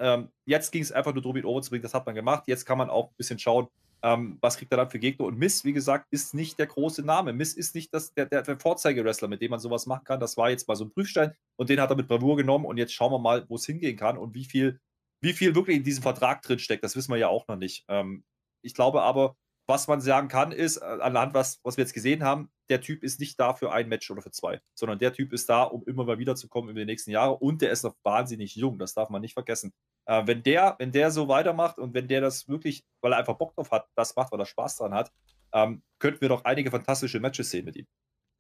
Ähm, 0.01 0.31
jetzt 0.47 0.71
ging 0.71 0.83
es 0.83 0.93
einfach 0.93 1.13
nur 1.13 1.23
darum, 1.23 1.37
ihn 1.37 1.45
overzubringen. 1.45 1.83
Das 1.83 1.95
hat 1.95 2.07
man 2.07 2.15
gemacht. 2.15 2.45
Jetzt 2.47 2.65
kann 2.65 2.79
man 2.79 2.91
auch 2.91 3.09
ein 3.11 3.17
bisschen 3.17 3.41
schauen, 3.41 3.67
ähm, 4.05 4.39
was 4.41 4.57
kriegt 4.57 4.73
er 4.73 4.77
dann 4.77 4.91
für 4.91 5.01
Gegner? 5.01 5.27
Und 5.27 5.37
Miss, 5.37 5.65
wie 5.65 5.73
gesagt, 5.73 6.07
ist 6.13 6.33
nicht 6.33 6.61
der 6.61 6.69
große 6.69 7.03
Name. 7.03 7.33
Miss 7.33 7.55
ist 7.55 7.75
nicht 7.75 7.93
das, 7.93 8.15
der, 8.15 8.27
der, 8.27 8.43
der 8.43 8.61
Vorzeige-Wrestler, 8.61 9.27
mit 9.27 9.43
dem 9.43 9.51
man 9.51 9.59
sowas 9.59 9.87
machen 9.87 10.05
kann. 10.05 10.21
Das 10.21 10.37
war 10.37 10.51
jetzt 10.51 10.69
mal 10.69 10.77
so 10.77 10.85
ein 10.85 10.93
Prüfstein 10.93 11.35
und 11.57 11.71
den 11.71 11.81
hat 11.81 11.91
er 11.91 11.97
mit 11.97 12.07
Bravour 12.07 12.37
genommen 12.37 12.65
und 12.65 12.77
jetzt 12.77 12.93
schauen 12.93 13.11
wir 13.11 13.19
mal, 13.19 13.45
wo 13.49 13.57
es 13.57 13.67
hingehen 13.67 13.97
kann 13.97 14.17
und 14.17 14.35
wie 14.35 14.45
viel, 14.45 14.79
wie 15.21 15.33
viel 15.33 15.57
wirklich 15.57 15.79
in 15.79 15.83
diesem 15.83 16.05
Vertrag 16.05 16.43
drin 16.43 16.61
steckt. 16.61 16.85
Das 16.85 16.95
wissen 16.95 17.11
wir 17.11 17.19
ja 17.19 17.27
auch 17.27 17.49
noch 17.49 17.57
nicht. 17.57 17.85
Ähm, 17.89 18.23
ich 18.63 18.75
glaube 18.75 19.03
aber, 19.03 19.37
was 19.69 19.87
man 19.87 20.01
sagen 20.01 20.29
kann, 20.29 20.51
ist, 20.51 20.79
äh, 20.79 20.85
anhand 20.85 21.35
was, 21.35 21.61
was 21.63 21.77
wir 21.77 21.85
jetzt 21.85 21.93
gesehen 21.93 22.25
haben, 22.25 22.51
der 22.71 22.81
Typ 22.81 23.03
ist 23.03 23.21
nicht 23.21 23.39
da 23.39 23.55
für 23.55 23.71
ein 23.71 23.89
Match 23.89 24.11
oder 24.11 24.23
für 24.23 24.31
zwei, 24.31 24.61
sondern 24.75 24.99
der 24.99 25.13
Typ 25.13 25.33
ist 25.33 25.49
da, 25.49 25.63
um 25.63 25.85
immer 25.85 26.05
mal 26.05 26.19
wiederzukommen 26.19 26.71
über 26.71 26.81
die 26.81 26.87
nächsten 26.87 27.11
Jahre 27.11 27.37
und 27.37 27.61
der 27.61 27.71
ist 27.71 27.85
noch 27.85 27.95
wahnsinnig 28.03 28.57
jung, 28.57 28.79
das 28.79 28.95
darf 28.95 29.11
man 29.11 29.21
nicht 29.21 29.35
vergessen. 29.35 29.73
Äh, 30.07 30.27
wenn, 30.27 30.43
der, 30.43 30.77
wenn 30.79 30.91
der 30.91 31.11
so 31.11 31.29
weitermacht 31.29 31.79
und 31.79 31.93
wenn 31.93 32.09
der 32.09 32.23
das 32.23 32.49
wirklich, 32.49 32.85
weil 33.03 33.13
er 33.13 33.19
einfach 33.19 33.37
Bock 33.37 33.55
drauf 33.55 33.71
hat, 33.71 33.89
das 33.95 34.17
macht, 34.17 34.33
weil 34.33 34.41
er 34.41 34.47
Spaß 34.47 34.79
dran 34.79 34.95
hat, 34.95 35.13
ähm, 35.53 35.83
könnten 35.99 36.23
wir 36.23 36.31
doch 36.31 36.45
einige 36.45 36.71
fantastische 36.71 37.21
Matches 37.21 37.51
sehen 37.51 37.67
mit 37.67 37.77
ihm. 37.77 37.87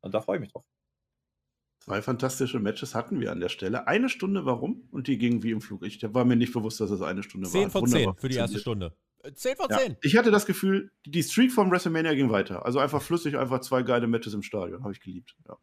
Und 0.00 0.14
da 0.14 0.22
freue 0.22 0.38
ich 0.38 0.40
mich 0.40 0.52
drauf. 0.52 0.64
Zwei 1.80 2.02
fantastische 2.02 2.58
Matches 2.58 2.94
hatten 2.94 3.20
wir 3.20 3.32
an 3.32 3.40
der 3.40 3.48
Stelle. 3.48 3.86
Eine 3.86 4.08
Stunde, 4.08 4.44
warum? 4.44 4.88
Und 4.90 5.06
die 5.06 5.16
gingen 5.16 5.42
wie 5.42 5.52
im 5.52 5.60
Flug. 5.60 5.84
Ich 5.84 6.02
war 6.14 6.24
mir 6.24 6.36
nicht 6.36 6.52
bewusst, 6.52 6.80
dass 6.80 6.90
es 6.90 7.02
eine 7.02 7.22
Stunde 7.22 7.48
10 7.48 7.60
war. 7.60 7.70
10 7.70 7.70
von 7.70 7.86
10 7.86 8.14
für 8.16 8.28
die 8.28 8.36
erste 8.36 8.58
Stunde. 8.58 8.96
10 9.34 9.56
von 9.56 9.68
10. 9.68 9.90
Ja, 9.92 9.96
ich 10.02 10.16
hatte 10.16 10.30
das 10.30 10.46
Gefühl, 10.46 10.90
die 11.04 11.22
Streak 11.22 11.52
vom 11.52 11.70
WrestleMania 11.70 12.14
ging 12.14 12.30
weiter. 12.30 12.64
Also 12.64 12.78
einfach 12.78 13.02
flüssig, 13.02 13.36
einfach 13.36 13.60
zwei 13.60 13.82
geile 13.82 14.06
Matches 14.06 14.34
im 14.34 14.42
Stadion. 14.42 14.82
Habe 14.82 14.92
ich 14.92 15.00
geliebt. 15.00 15.34
Ja. 15.48 15.56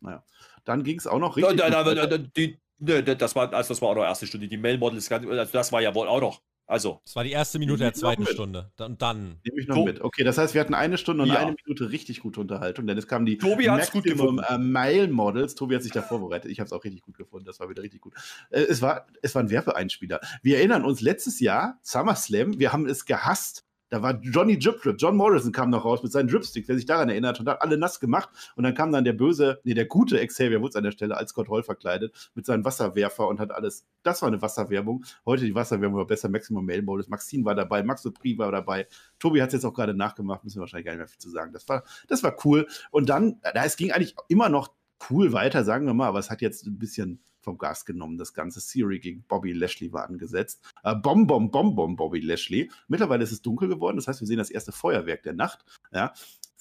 Naja. 0.00 0.24
Dann 0.64 0.82
ging 0.82 0.98
es 0.98 1.06
auch 1.06 1.18
noch 1.18 1.36
richtig. 1.36 1.56
Da, 1.56 1.70
da, 1.70 1.94
da, 1.94 2.18
die, 2.18 2.58
das, 2.78 3.36
war, 3.36 3.52
also 3.52 3.68
das 3.68 3.82
war 3.82 3.90
auch 3.90 3.94
noch 3.94 4.02
erste 4.02 4.26
Stunde. 4.26 4.48
Die 4.48 4.56
Mail 4.56 4.78
Models, 4.78 5.10
also 5.10 5.44
das 5.44 5.72
war 5.72 5.80
ja 5.80 5.94
wohl 5.94 6.08
auch 6.08 6.20
noch. 6.20 6.42
Also. 6.72 7.02
Das 7.04 7.16
war 7.16 7.24
die 7.24 7.32
erste 7.32 7.58
Minute 7.58 7.80
der 7.80 7.92
zweiten 7.92 8.26
Stunde. 8.26 8.72
Dann, 8.76 8.96
dann. 8.96 9.38
Nehme 9.44 9.60
ich 9.60 9.68
noch 9.68 9.76
so. 9.76 9.84
mit. 9.84 10.00
Okay, 10.00 10.24
das 10.24 10.38
heißt, 10.38 10.54
wir 10.54 10.60
hatten 10.62 10.72
eine 10.72 10.96
Stunde 10.96 11.24
und 11.24 11.28
ja. 11.28 11.36
eine 11.36 11.54
Minute 11.64 11.90
richtig 11.90 12.20
gute 12.20 12.40
Unterhaltung, 12.40 12.86
denn 12.86 12.96
es 12.96 13.06
kamen 13.06 13.26
die 13.26 13.36
Tobi 13.36 13.68
hat's 13.68 13.90
gut 13.90 14.04
gefunden. 14.04 14.42
Äh, 14.48 14.56
Mile 14.56 15.08
Models. 15.08 15.54
Tobi 15.54 15.74
hat 15.74 15.82
sich 15.82 15.92
da 15.92 16.00
vorbereitet. 16.00 16.50
Ich 16.50 16.60
habe 16.60 16.66
es 16.66 16.72
auch 16.72 16.82
richtig 16.82 17.02
gut 17.02 17.18
gefunden. 17.18 17.44
Das 17.44 17.60
war 17.60 17.68
wieder 17.68 17.82
richtig 17.82 18.00
gut. 18.00 18.14
Äh, 18.48 18.62
es, 18.62 18.80
war, 18.80 19.06
es 19.20 19.34
war 19.34 19.42
ein 19.42 19.50
Werbeeinspieler. 19.50 20.20
Wir 20.42 20.56
erinnern 20.56 20.84
uns 20.84 21.02
letztes 21.02 21.40
Jahr, 21.40 21.78
SummerSlam, 21.82 22.58
wir 22.58 22.72
haben 22.72 22.86
es 22.86 23.04
gehasst, 23.04 23.66
da 23.92 24.00
war 24.00 24.18
Johnny 24.22 24.58
Drip 24.58 24.80
Drip. 24.80 24.96
John 24.98 25.16
Morrison 25.16 25.52
kam 25.52 25.68
noch 25.68 25.84
raus 25.84 26.02
mit 26.02 26.10
seinen 26.12 26.26
Dripsticks, 26.26 26.66
wer 26.66 26.76
sich 26.76 26.86
daran 26.86 27.10
erinnert 27.10 27.38
und 27.40 27.46
hat 27.46 27.60
alle 27.60 27.76
nass 27.76 28.00
gemacht. 28.00 28.30
Und 28.56 28.64
dann 28.64 28.74
kam 28.74 28.90
dann 28.90 29.04
der 29.04 29.12
böse, 29.12 29.60
nee, 29.64 29.74
der 29.74 29.84
gute 29.84 30.26
Xavier 30.26 30.62
Woods 30.62 30.76
an 30.76 30.84
der 30.84 30.92
Stelle 30.92 31.14
als 31.14 31.32
Scott 31.32 31.50
Hall 31.50 31.62
verkleidet 31.62 32.30
mit 32.34 32.46
seinem 32.46 32.64
Wasserwerfer 32.64 33.28
und 33.28 33.38
hat 33.38 33.50
alles. 33.50 33.84
Das 34.02 34.22
war 34.22 34.28
eine 34.28 34.40
Wasserwerbung. 34.40 35.04
Heute 35.26 35.44
die 35.44 35.54
Wasserwerbung 35.54 35.98
war 35.98 36.06
besser. 36.06 36.30
Maximum 36.30 36.64
Mail 36.64 36.80
Modus. 36.80 37.08
Maxine 37.08 37.44
war 37.44 37.54
dabei, 37.54 37.82
Max 37.82 38.00
Dupri 38.00 38.38
war 38.38 38.50
dabei. 38.50 38.86
Tobi 39.18 39.42
hat 39.42 39.48
es 39.48 39.54
jetzt 39.56 39.66
auch 39.66 39.74
gerade 39.74 39.92
nachgemacht, 39.92 40.42
müssen 40.42 40.56
wir 40.56 40.60
wahrscheinlich 40.62 40.86
gar 40.86 40.92
nicht 40.92 41.00
mehr 41.00 41.08
viel 41.08 41.20
zu 41.20 41.28
sagen. 41.28 41.52
Das 41.52 41.68
war, 41.68 41.84
das 42.08 42.22
war 42.22 42.34
cool. 42.46 42.66
Und 42.92 43.10
dann, 43.10 43.40
da, 43.42 43.62
es 43.62 43.76
ging 43.76 43.92
eigentlich 43.92 44.16
immer 44.28 44.48
noch 44.48 44.72
cool 45.10 45.34
weiter, 45.34 45.64
sagen 45.64 45.84
wir 45.84 45.92
mal, 45.92 46.06
aber 46.06 46.18
es 46.18 46.30
hat 46.30 46.40
jetzt 46.40 46.66
ein 46.66 46.78
bisschen 46.78 47.22
vom 47.42 47.58
Gas 47.58 47.84
genommen. 47.84 48.18
Das 48.18 48.32
ganze 48.32 48.60
Theory 48.60 48.98
gegen 49.00 49.24
Bobby 49.24 49.52
Lashley 49.52 49.92
war 49.92 50.08
angesetzt. 50.08 50.62
Äh, 50.82 50.94
Bom, 50.94 51.26
Bom, 51.26 51.50
Bom, 51.50 51.74
Bom, 51.74 51.96
Bobby 51.96 52.20
Lashley. 52.20 52.70
Mittlerweile 52.88 53.24
ist 53.24 53.32
es 53.32 53.42
dunkel 53.42 53.68
geworden, 53.68 53.96
das 53.96 54.08
heißt, 54.08 54.20
wir 54.20 54.26
sehen 54.26 54.38
das 54.38 54.50
erste 54.50 54.72
Feuerwerk 54.72 55.22
der 55.22 55.34
Nacht. 55.34 55.64
Ja. 55.92 56.12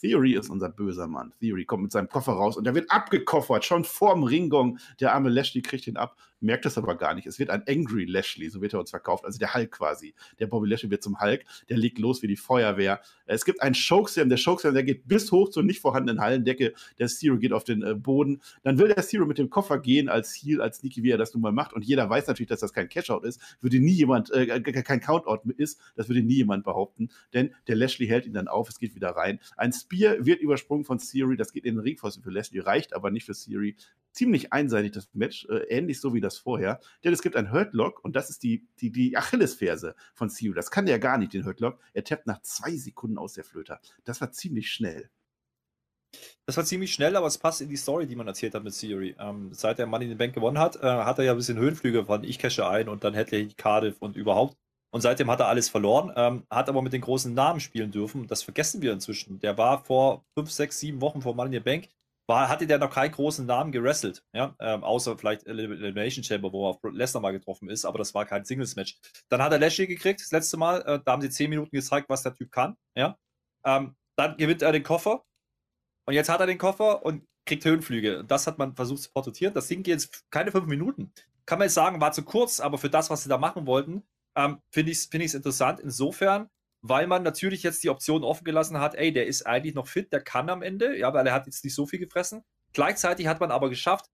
Theory 0.02 0.34
ist 0.34 0.50
unser 0.50 0.70
böser 0.70 1.08
Mann. 1.08 1.34
Theory 1.40 1.66
kommt 1.66 1.84
mit 1.84 1.92
seinem 1.92 2.10
Koffer 2.10 2.34
raus 2.34 2.58
und 2.58 2.64
der 2.64 2.74
wird 2.76 2.90
abgekoffert, 2.92 3.64
schon 3.64 3.84
vorm 3.84 4.24
Ringgong. 4.24 4.80
Der 5.00 5.14
arme 5.14 5.30
Lashley 5.30 5.62
kriegt 5.62 5.88
ihn 5.88 5.96
ab, 5.96 6.18
merkt 6.40 6.66
das 6.66 6.78
aber 6.78 6.96
gar 6.98 7.14
nicht. 7.14 7.28
Es 7.28 7.40
wird 7.40 7.50
ein 7.50 7.64
Angry 7.68 8.06
Lashley, 8.06 8.50
so 8.50 8.62
wird 8.62 8.74
er 8.74 8.80
uns 8.80 8.90
verkauft, 8.90 9.26
also 9.26 9.40
der 9.40 9.54
Hulk 9.54 9.72
quasi. 9.72 10.14
Der 10.40 10.48
Bobby 10.48 10.68
Lashley 10.68 10.90
wird 10.90 11.04
zum 11.04 11.20
Hulk, 11.20 11.46
der 11.70 11.78
legt 11.78 12.00
los 12.00 12.22
wie 12.22 12.28
die 12.28 12.36
Feuerwehr. 12.36 13.02
Es 13.26 13.46
gibt 13.46 13.62
einen 13.62 13.76
Chokeslam, 13.76 14.30
der 14.30 14.40
Chokeslam, 14.44 14.74
der 14.74 14.84
geht 14.84 15.08
bis 15.08 15.32
hoch 15.32 15.50
zur 15.50 15.64
nicht 15.64 15.80
vorhandenen 15.80 16.22
Hallendecke. 16.22 16.74
Der 16.98 17.08
Zero 17.08 17.38
geht 17.38 17.54
auf 17.54 17.64
den 17.64 17.84
äh, 17.84 17.94
Boden. 17.94 18.42
Dann 18.64 18.80
will 18.80 18.88
der 18.88 19.04
Zero 19.04 19.26
mit 19.26 19.38
dem 19.38 19.50
Koffer 19.50 19.80
gehen 19.80 20.10
als 20.10 20.34
Heel, 20.34 20.62
als 20.62 20.78
Sneaky, 20.78 21.04
wie 21.04 21.12
er 21.12 21.18
das 21.18 21.34
nun 21.34 21.42
mal 21.42 21.52
macht. 21.52 21.74
Und 21.74 21.86
jeder 21.86 22.10
weiß 22.10 22.28
natürlich, 22.28 22.50
dass 22.50 22.60
das 22.60 22.74
kein 22.74 22.90
Cashout 22.90 23.22
ist. 23.24 23.40
Würde 23.62 23.80
nie 23.80 23.92
jemand, 23.92 24.32
äh, 24.32 24.62
kein 24.62 25.00
Countout 25.00 25.50
ist. 25.58 25.80
Das 25.96 26.10
würde 26.10 26.24
nie 26.24 26.36
jemand 26.36 26.64
behaupten. 26.64 27.10
Denn 27.34 27.54
der 27.68 27.76
Lashley 27.76 28.08
hält 28.08 28.26
ihn 28.26 28.34
dann 28.34 28.48
auf, 28.48 28.70
es 28.70 28.80
geht 28.80 28.96
wieder 28.96 29.12
rein. 29.12 29.40
Ein 29.58 29.72
Spear 29.92 30.26
wird 30.26 30.40
übersprungen 30.40 30.84
Sprung 30.84 30.86
von 30.86 31.00
Siri, 31.00 31.36
das 31.36 31.52
geht 31.52 31.66
in 31.66 31.76
den 31.76 31.82
Ringpfosten 31.82 32.24
für 32.24 32.32
Leslie, 32.32 32.66
reicht 32.66 32.94
aber 32.94 33.12
nicht 33.12 33.26
für 33.26 33.34
Siri. 33.34 33.76
Ziemlich 34.14 34.54
einseitig 34.54 34.92
das 34.92 35.10
Match, 35.14 35.46
äh, 35.50 35.64
ähnlich 35.70 36.00
so 36.00 36.14
wie 36.14 36.22
das 36.22 36.38
vorher. 36.38 36.80
Denn 37.04 37.14
es 37.14 37.22
gibt 37.22 37.36
ein 37.36 37.52
Hurtlock 37.52 38.04
und 38.04 38.16
das 38.16 38.30
ist 38.30 38.44
die, 38.44 38.66
die, 38.80 38.92
die 38.92 39.18
Achillesferse 39.18 39.96
von 40.14 40.30
Siri. 40.30 40.54
Das 40.54 40.72
kann 40.72 40.86
der 40.86 41.00
gar 41.00 41.18
nicht, 41.18 41.34
den 41.34 41.46
Hurtlock. 41.46 41.80
Er 41.94 42.04
tappt 42.04 42.26
nach 42.26 42.42
zwei 42.42 42.76
Sekunden 42.76 43.18
aus 43.18 43.34
der 43.34 43.44
Flöte. 43.44 43.80
Das 44.06 44.22
war 44.22 44.32
ziemlich 44.32 44.72
schnell. 44.72 45.10
Das 46.46 46.58
war 46.58 46.66
ziemlich 46.66 46.94
schnell, 46.94 47.16
aber 47.16 47.28
es 47.28 47.38
passt 47.38 47.62
in 47.62 47.70
die 47.70 47.78
Story, 47.78 48.06
die 48.08 48.16
man 48.16 48.28
erzählt 48.28 48.54
hat 48.54 48.64
mit 48.64 48.74
Siri. 48.74 49.16
Ähm, 49.20 49.54
seit 49.54 49.80
er 49.80 49.88
Money 49.88 50.06
in 50.06 50.12
the 50.12 50.16
Bank 50.16 50.34
gewonnen 50.34 50.60
hat, 50.60 50.78
äh, 50.78 50.82
hat 50.82 51.20
er 51.20 51.26
ja 51.26 51.32
ein 51.32 51.38
bisschen 51.38 51.58
Höhenflüge 51.58 52.06
von 52.06 52.24
ich 52.24 52.40
cashe 52.40 52.68
ein 52.68 52.88
und 52.88 53.04
dann 53.04 53.14
hätte 53.14 53.36
er 53.36 53.48
Cardiff 53.56 53.98
und 54.00 54.16
überhaupt. 54.16 54.58
Und 54.94 55.02
seitdem 55.02 55.32
hat 55.32 55.40
er 55.40 55.48
alles 55.48 55.70
verloren, 55.70 56.12
ähm, 56.16 56.46
hat 56.50 56.68
aber 56.68 56.82
mit 56.82 56.94
den 56.94 57.02
großen 57.02 57.34
Namen 57.34 57.60
spielen 57.60 57.92
dürfen. 57.92 58.28
Das 58.28 58.44
vergessen 58.44 58.82
wir 58.82 58.92
inzwischen. 58.92 59.40
Der 59.40 59.58
war 59.58 59.84
vor 59.86 60.26
fünf, 60.38 60.52
sechs, 60.52 60.80
sieben 60.80 61.02
Wochen 61.02 61.22
vor 61.22 61.34
Money 61.34 61.56
in 61.56 61.62
the 61.62 61.66
Bank, 61.66 61.88
war, 62.28 62.50
hatte 62.50 62.68
der 62.68 62.78
noch 62.78 62.90
keinen 62.90 63.12
großen 63.12 63.46
Namen 63.46 63.72
gewrestelt. 63.72 64.24
Ja? 64.34 64.56
Ähm, 64.60 64.84
außer 64.84 65.18
vielleicht 65.18 65.48
Elimination 65.48 66.24
Chamber, 66.24 66.52
wo 66.52 66.66
er 66.66 66.70
auf 66.72 66.80
Lesnar 66.84 67.22
mal 67.22 67.32
getroffen 67.32 67.70
ist, 67.70 67.86
aber 67.86 67.98
das 67.98 68.14
war 68.14 68.26
kein 68.26 68.46
Singles-Match. 68.46 69.00
Dann 69.30 69.42
hat 69.42 69.52
er 69.52 69.60
Lashley 69.60 69.88
gekriegt, 69.88 70.22
das 70.22 70.32
letzte 70.32 70.58
Mal. 70.58 70.82
Äh, 70.82 71.00
da 71.04 71.14
haben 71.14 71.22
sie 71.22 71.30
zehn 71.30 71.50
Minuten 71.50 71.72
gezeigt, 71.72 72.10
was 72.10 72.24
der 72.24 72.34
Typ 72.34 72.52
kann. 72.52 72.76
Ja? 72.96 73.18
Ähm, 73.66 73.96
dann 74.18 74.38
gewinnt 74.38 74.62
er 74.62 74.72
den 74.72 74.84
Koffer. 74.84 75.24
Und 76.06 76.14
jetzt 76.14 76.30
hat 76.30 76.40
er 76.40 76.48
den 76.48 76.58
Koffer 76.58 77.06
und 77.06 77.26
kriegt 77.46 77.66
Höhenflüge. 77.66 78.24
Das 78.26 78.48
hat 78.48 78.58
man 78.58 78.76
versucht 78.76 79.04
zu 79.04 79.12
porträtieren. 79.12 79.54
Das 79.54 79.68
Ding 79.68 79.84
geht 79.84 79.94
jetzt 79.94 80.26
keine 80.32 80.52
fünf 80.52 80.68
Minuten. 80.68 81.14
Kann 81.46 81.60
man 81.60 81.66
jetzt 81.68 81.74
sagen, 81.74 82.00
war 82.02 82.12
zu 82.12 82.24
kurz, 82.24 82.60
aber 82.60 82.78
für 82.78 82.90
das, 82.90 83.10
was 83.10 83.24
sie 83.24 83.30
da 83.30 83.38
machen 83.38 83.66
wollten, 83.66 84.04
ähm, 84.36 84.62
finde 84.72 84.92
ich 84.92 85.00
es 85.00 85.06
find 85.06 85.34
interessant 85.34 85.80
insofern, 85.80 86.50
weil 86.82 87.08
man 87.08 87.24
natürlich 87.24 87.64
jetzt 87.64 87.84
die 87.84 87.90
Option 87.90 88.24
offen 88.24 88.44
gelassen 88.44 88.80
hat, 88.80 88.96
ey, 88.96 89.14
der 89.14 89.28
ist 89.28 89.46
eigentlich 89.46 89.76
noch 89.76 89.88
fit, 89.88 90.12
der 90.12 90.22
kann 90.22 90.50
am 90.50 90.62
Ende, 90.62 90.98
ja, 90.98 91.14
weil 91.14 91.28
er 91.28 91.34
hat 91.34 91.46
jetzt 91.46 91.64
nicht 91.64 91.76
so 91.76 91.86
viel 91.86 92.00
gefressen. 92.00 92.44
Gleichzeitig 92.74 93.28
hat 93.28 93.40
man 93.40 93.52
aber 93.52 93.70
geschafft, 93.70 94.06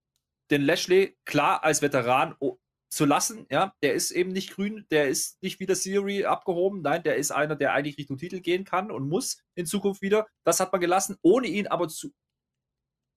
den 0.52 0.62
Lashley 0.62 1.18
klar 1.26 1.64
als 1.64 1.82
Veteran 1.82 2.36
zu 2.90 3.06
lassen, 3.06 3.46
ja, 3.50 3.74
der 3.82 3.94
ist 3.94 4.12
eben 4.12 4.32
nicht 4.32 4.52
grün, 4.52 4.86
der 4.92 5.10
ist 5.10 5.42
nicht 5.42 5.60
wieder 5.60 5.76
Siri 5.76 6.26
abgehoben, 6.26 6.82
nein, 6.82 7.04
der 7.04 7.18
ist 7.18 7.32
einer, 7.32 7.56
der 7.56 7.74
eigentlich 7.74 7.98
Richtung 7.98 8.18
Titel 8.18 8.40
gehen 8.40 8.64
kann 8.64 8.92
und 8.92 9.10
muss 9.10 9.44
in 9.56 9.66
Zukunft 9.66 10.02
wieder. 10.02 10.26
Das 10.46 10.60
hat 10.60 10.72
man 10.72 10.82
gelassen, 10.82 11.18
ohne 11.22 11.48
ihn 11.48 11.68
aber 11.68 11.90
zu, 11.90 12.14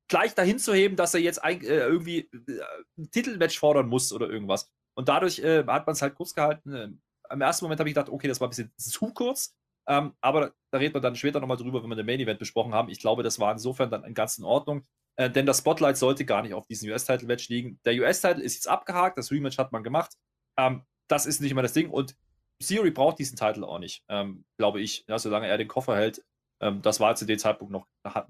gleich 0.08 0.34
dahin 0.34 0.58
zu 0.58 0.74
heben, 0.74 0.96
dass 0.96 1.14
er 1.14 1.20
jetzt 1.20 1.42
ein, 1.42 1.60
äh, 1.62 1.78
irgendwie 1.78 2.28
äh, 2.32 2.60
ein 2.98 3.10
Titelmatch 3.10 3.58
fordern 3.58 3.88
muss 3.88 4.12
oder 4.12 4.28
irgendwas. 4.28 4.68
Und 5.00 5.08
dadurch 5.08 5.38
äh, 5.38 5.64
hat 5.66 5.86
man 5.86 5.94
es 5.94 6.02
halt 6.02 6.14
kurz 6.14 6.34
gehalten. 6.34 6.74
Ähm, 6.74 7.00
Im 7.30 7.40
ersten 7.40 7.64
Moment 7.64 7.80
habe 7.80 7.88
ich 7.88 7.94
gedacht, 7.94 8.10
okay, 8.10 8.28
das 8.28 8.38
war 8.38 8.48
ein 8.48 8.50
bisschen 8.50 8.70
zu 8.76 9.14
kurz. 9.14 9.56
Ähm, 9.88 10.12
aber 10.20 10.52
da 10.70 10.78
redet 10.78 10.92
man 10.92 11.02
dann 11.02 11.16
später 11.16 11.40
nochmal 11.40 11.56
drüber, 11.56 11.82
wenn 11.82 11.88
wir 11.88 11.96
den 11.96 12.04
Main 12.04 12.20
Event 12.20 12.38
besprochen 12.38 12.74
haben. 12.74 12.90
Ich 12.90 13.00
glaube, 13.00 13.22
das 13.22 13.40
war 13.40 13.50
insofern 13.50 13.90
dann 13.90 14.12
ganz 14.12 14.36
in 14.36 14.44
Ordnung. 14.44 14.84
Äh, 15.16 15.30
denn 15.30 15.46
das 15.46 15.60
Spotlight 15.60 15.96
sollte 15.96 16.26
gar 16.26 16.42
nicht 16.42 16.52
auf 16.52 16.66
diesem 16.66 16.90
US-Title-Match 16.90 17.48
liegen. 17.48 17.80
Der 17.86 17.94
US-Title 17.94 18.42
ist 18.42 18.56
jetzt 18.56 18.68
abgehakt, 18.68 19.16
das 19.16 19.30
Rematch 19.30 19.56
hat 19.56 19.72
man 19.72 19.82
gemacht. 19.82 20.18
Ähm, 20.58 20.84
das 21.08 21.24
ist 21.24 21.40
nicht 21.40 21.50
immer 21.50 21.62
das 21.62 21.72
Ding. 21.72 21.88
Und 21.88 22.14
Siri 22.62 22.90
braucht 22.90 23.18
diesen 23.18 23.38
Titel 23.38 23.64
auch 23.64 23.78
nicht, 23.78 24.04
ähm, 24.10 24.44
glaube 24.58 24.82
ich, 24.82 25.06
ja, 25.08 25.18
solange 25.18 25.46
er 25.46 25.56
den 25.56 25.66
Koffer 25.66 25.96
hält. 25.96 26.22
Ähm, 26.60 26.82
das 26.82 27.00
war 27.00 27.16
zu 27.16 27.24
dem 27.24 27.38
Zeitpunkt 27.38 27.72
noch, 27.72 27.86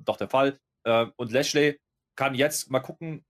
noch 0.07 0.19
der 0.19 0.29
Fall. 0.29 0.57
Äh, 0.85 1.07
und 1.17 1.33
Lashley 1.33 1.81
kann 2.15 2.37
jetzt 2.37 2.71
mal 2.71 2.79
gucken, 2.79 3.25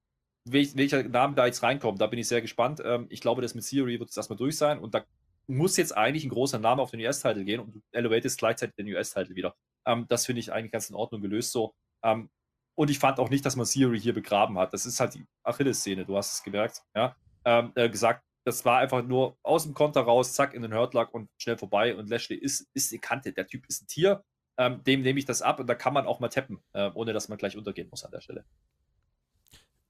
welcher 0.44 1.02
Name 1.02 1.34
da 1.34 1.46
jetzt 1.46 1.62
reinkommt. 1.62 2.00
Da 2.00 2.06
bin 2.06 2.18
ich 2.18 2.28
sehr 2.28 2.40
gespannt. 2.40 2.80
Ähm, 2.84 3.06
ich 3.10 3.20
glaube, 3.20 3.42
das 3.42 3.54
mit 3.54 3.66
Theory 3.66 3.98
wird 3.98 4.10
es 4.10 4.16
erstmal 4.16 4.38
durch 4.38 4.56
sein 4.56 4.78
und 4.78 4.94
da 4.94 5.04
muss 5.46 5.76
jetzt 5.76 5.96
eigentlich 5.96 6.24
ein 6.24 6.30
großer 6.30 6.58
Name 6.58 6.80
auf 6.80 6.92
den 6.92 7.00
US-Titel 7.00 7.44
gehen 7.44 7.60
und 7.60 7.74
du 7.74 7.80
elevatest 7.92 8.38
gleichzeitig 8.38 8.76
den 8.76 8.86
US-Titel 8.88 9.34
wieder. 9.34 9.54
Ähm, 9.86 10.06
das 10.08 10.26
finde 10.26 10.40
ich 10.40 10.52
eigentlich 10.52 10.72
ganz 10.72 10.88
in 10.88 10.96
Ordnung 10.96 11.20
gelöst 11.20 11.52
so. 11.52 11.74
Ähm, 12.04 12.30
und 12.76 12.88
ich 12.88 12.98
fand 12.98 13.18
auch 13.18 13.28
nicht, 13.28 13.44
dass 13.44 13.56
man 13.56 13.66
Theory 13.66 14.00
hier 14.00 14.14
begraben 14.14 14.58
hat. 14.58 14.72
Das 14.72 14.86
ist 14.86 15.00
halt 15.00 15.14
die 15.14 15.26
Achilles-Szene, 15.42 16.06
du 16.06 16.16
hast 16.16 16.34
es 16.34 16.42
gemerkt. 16.42 16.82
Ja? 16.94 17.16
Äh, 17.44 17.90
gesagt, 17.90 18.24
das 18.44 18.64
war 18.64 18.78
einfach 18.78 19.02
nur 19.02 19.36
aus 19.42 19.64
dem 19.64 19.74
Konter 19.74 20.02
raus, 20.02 20.32
zack, 20.32 20.54
in 20.54 20.62
den 20.62 20.72
Hurtlock 20.72 21.12
und 21.12 21.28
schnell 21.36 21.58
vorbei. 21.58 21.94
Und 21.94 22.08
Lashley 22.08 22.38
ist, 22.38 22.68
ist 22.72 22.90
die 22.90 22.98
Kante. 22.98 23.32
Der 23.32 23.46
Typ 23.46 23.66
ist 23.66 23.82
ein 23.82 23.86
Tier. 23.86 24.24
Dem 24.58 25.00
nehme 25.00 25.18
ich 25.18 25.24
das 25.24 25.40
ab 25.40 25.58
und 25.58 25.66
da 25.68 25.74
kann 25.74 25.94
man 25.94 26.06
auch 26.06 26.20
mal 26.20 26.28
tappen, 26.28 26.58
äh, 26.74 26.90
ohne 26.92 27.14
dass 27.14 27.30
man 27.30 27.38
gleich 27.38 27.56
untergehen 27.56 27.88
muss 27.88 28.04
an 28.04 28.10
der 28.10 28.20
Stelle. 28.20 28.44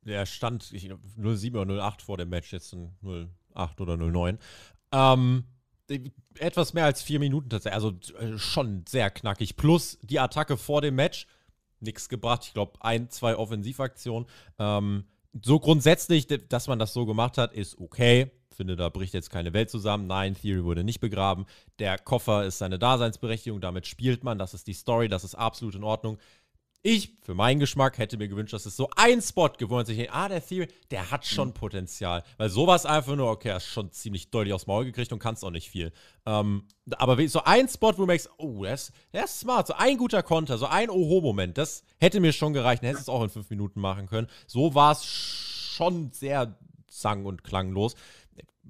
Der 0.03 0.27
stand 0.27 0.73
ich, 0.73 0.91
07 1.17 1.59
oder 1.59 1.85
08 1.85 2.03
vor 2.03 2.17
dem 2.17 2.31
Match, 2.31 2.53
jetzt 2.53 2.73
ein 2.73 2.97
08 3.55 3.81
oder 3.81 3.97
09. 3.97 4.39
Ähm, 4.93 5.45
etwas 6.39 6.73
mehr 6.73 6.85
als 6.85 7.03
vier 7.03 7.19
Minuten 7.19 7.51
tatsächlich, 7.51 7.75
also 7.75 7.93
äh, 8.19 8.39
schon 8.39 8.85
sehr 8.89 9.11
knackig. 9.11 9.57
Plus 9.57 9.99
die 10.03 10.21
Attacke 10.21 10.57
vor 10.57 10.81
dem 10.81 10.95
Match, 10.95 11.27
nichts 11.81 12.09
gebracht. 12.09 12.45
Ich 12.45 12.55
glaube, 12.55 12.73
ein, 12.81 13.11
zwei 13.11 13.37
Offensivaktionen. 13.37 14.29
Ähm, 14.59 15.05
so 15.43 15.61
grundsätzlich, 15.61 16.27
dass 16.27 16.67
man 16.67 16.79
das 16.79 16.93
so 16.93 17.07
gemacht 17.07 17.39
hat, 17.39 17.53
ist 17.53 17.79
okay. 17.79 18.31
Finde, 18.53 18.77
da 18.77 18.89
bricht 18.89 19.15
jetzt 19.15 19.31
keine 19.31 19.53
Welt 19.53 19.71
zusammen. 19.71 20.07
Nein, 20.07 20.35
Theory 20.35 20.65
wurde 20.65 20.85
nicht 20.85 21.01
begraben. 21.01 21.47
Der 21.79 21.99
Koffer 21.99 22.45
ist 22.45 22.59
seine 22.59 22.79
Daseinsberechtigung, 22.79 23.61
damit 23.61 23.87
spielt 23.87 24.25
man. 24.25 24.39
Das 24.39 24.55
ist 24.55 24.67
die 24.67 24.75
Story, 24.75 25.09
das 25.09 25.25
ist 25.25 25.35
absolut 25.35 25.77
in 25.77 25.85
Ordnung. 25.85 26.19
Ich, 26.83 27.19
für 27.21 27.35
meinen 27.35 27.61
Geschmack, 27.61 27.99
hätte 27.99 28.17
mir 28.17 28.29
gewünscht, 28.29 28.55
dass 28.55 28.65
es 28.65 28.75
so 28.75 28.89
ein 28.97 29.21
Spot 29.21 29.51
gewohnt 29.51 29.87
sich, 29.87 30.11
ah, 30.11 30.29
der 30.31 30.45
Theory, 30.45 30.67
der 30.91 31.11
hat 31.11 31.27
schon 31.27 31.49
mhm. 31.49 31.55
Potenzial. 31.55 32.23
Weil 32.39 32.49
sowas 32.49 32.87
einfach 32.87 33.17
nur, 33.17 33.29
okay, 33.31 33.53
hast 33.53 33.67
schon 33.67 33.93
ziemlich 33.93 34.31
deutlich 34.31 34.55
aufs 34.55 34.67
Maul 34.67 34.87
gekriegt 34.87 35.13
und 35.13 35.19
kannst 35.19 35.45
auch 35.45 35.51
nicht 35.51 35.69
viel. 35.69 35.93
Ähm, 36.25 36.65
aber 36.93 37.29
so 37.29 37.45
ein 37.45 37.69
Spot, 37.69 37.89
wo 37.89 38.03
du 38.03 38.07
merkst, 38.07 38.31
oh, 38.39 38.63
der 38.63 38.75
ist, 38.75 38.93
der 39.13 39.25
ist 39.25 39.41
smart, 39.41 39.67
so 39.67 39.75
ein 39.75 39.99
guter 39.99 40.23
Konter, 40.23 40.57
so 40.57 40.67
ein 40.67 40.89
Oho-Moment, 40.89 41.59
das 41.59 41.83
hätte 41.99 42.19
mir 42.19 42.33
schon 42.33 42.55
gereicht. 42.55 42.83
Dann 42.83 42.89
hättest 42.89 43.09
du 43.09 43.13
es 43.13 43.15
auch 43.15 43.23
in 43.25 43.31
fünf 43.31 43.51
Minuten 43.51 43.79
machen 43.79 44.07
können. 44.07 44.29
So 44.47 44.75
war 44.75 44.93
es 44.93 45.05
schon 45.05 46.13
sehr 46.13 46.57
sang- 46.89 47.27
und 47.27 47.45
klanglos. 47.45 47.95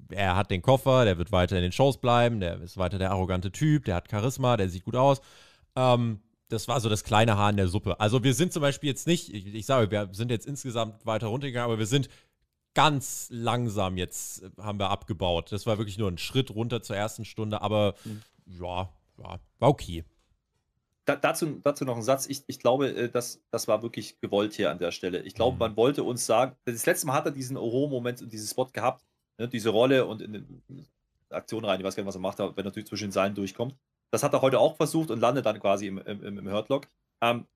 Er 0.09 0.35
hat 0.35 0.51
den 0.51 0.63
Koffer, 0.63 1.05
der 1.05 1.17
wird 1.17 1.31
weiter 1.31 1.55
in 1.55 1.63
den 1.63 1.71
Shows 1.71 1.99
bleiben, 1.99 2.41
der 2.41 2.61
ist 2.61 2.77
weiter 2.77 2.99
der 2.99 3.13
arrogante 3.13 3.53
Typ, 3.53 3.85
der 3.85 3.95
hat 3.95 4.11
Charisma, 4.11 4.57
der 4.57 4.69
sieht 4.69 4.85
gut 4.85 4.97
aus. 4.97 5.21
Ähm, 5.77 6.19
das 6.51 6.69
war 6.69 6.81
so 6.81 6.89
das 6.89 7.05
kleine 7.05 7.37
Haar 7.37 7.51
in 7.51 7.57
der 7.57 7.69
Suppe. 7.69 7.99
Also 8.01 8.23
wir 8.23 8.35
sind 8.35 8.53
zum 8.53 8.61
Beispiel 8.61 8.89
jetzt 8.89 9.07
nicht, 9.07 9.33
ich, 9.33 9.55
ich 9.55 9.67
sage, 9.67 9.91
wir 9.91 10.09
sind 10.13 10.31
jetzt 10.31 10.47
insgesamt 10.47 11.07
weiter 11.07 11.29
runtergegangen, 11.29 11.71
aber 11.71 11.79
wir 11.79 11.87
sind 11.87 12.09
ganz 12.75 13.29
langsam 13.31 13.97
jetzt, 13.97 14.43
äh, 14.43 14.51
haben 14.59 14.79
wir 14.79 14.91
abgebaut. 14.91 15.53
Das 15.53 15.67
war 15.67 15.79
wirklich 15.79 15.99
nur 15.99 16.11
ein 16.11 16.19
Schritt 16.19 16.51
runter 16.51 16.83
zur 16.83 16.97
ersten 16.97 17.25
Stunde, 17.25 17.63
aber 17.63 17.95
mhm. 18.05 18.23
ja, 18.47 18.89
war 19.17 19.41
okay. 19.61 20.05
Da, 21.05 21.17
dazu, 21.17 21.61
dazu 21.63 21.85
noch 21.85 21.97
ein 21.97 22.03
Satz. 22.03 22.27
Ich, 22.27 22.45
ich 22.47 22.59
glaube, 22.59 22.89
äh, 22.89 23.09
das, 23.09 23.43
das 23.51 23.69
war 23.69 23.83
wirklich 23.83 24.21
gewollt 24.21 24.55
hier 24.55 24.71
an 24.71 24.79
der 24.79 24.93
Stelle. 24.93 25.23
Ich 25.23 25.35
glaube, 25.35 25.55
mhm. 25.55 25.61
man 25.61 25.77
wollte 25.77 26.05
uns 26.05 26.27
sagen, 26.27 26.57
das 26.65 26.87
letzte 26.87 27.07
Mal 27.07 27.15
hat 27.15 27.27
er 27.27 27.33
diesen 27.33 27.57
Oho-Moment 27.57 28.23
und 28.23 28.33
diesen 28.33 28.49
Spot 28.49 28.67
gehabt, 28.67 29.05
ne, 29.39 29.49
diese 29.49 29.71
Rolle 29.71 30.07
und 30.07 30.23
in, 30.23 30.35
in 30.35 30.87
Aktion 31.31 31.65
rein, 31.65 31.81
ich 31.81 31.87
weiß 31.87 31.95
gar 31.95 32.03
nicht, 32.03 32.09
was 32.09 32.17
er 32.17 32.21
macht, 32.21 32.39
wenn 32.39 32.49
er 32.57 32.65
natürlich 32.65 32.89
zwischen 32.89 33.07
den 33.07 33.13
Seilen 33.13 33.35
durchkommt. 33.35 33.77
Das 34.11 34.23
hat 34.23 34.33
er 34.33 34.43
heute 34.43 34.59
auch 34.59 34.77
versucht 34.77 35.11
und 35.11 35.21
landet 35.21 35.47
dann 35.47 35.61
quasi 35.61 35.87
im, 35.87 35.99
im, 35.99 36.39
im 36.39 36.51
Hurtlock. 36.51 36.89
Ähm, 37.21 37.47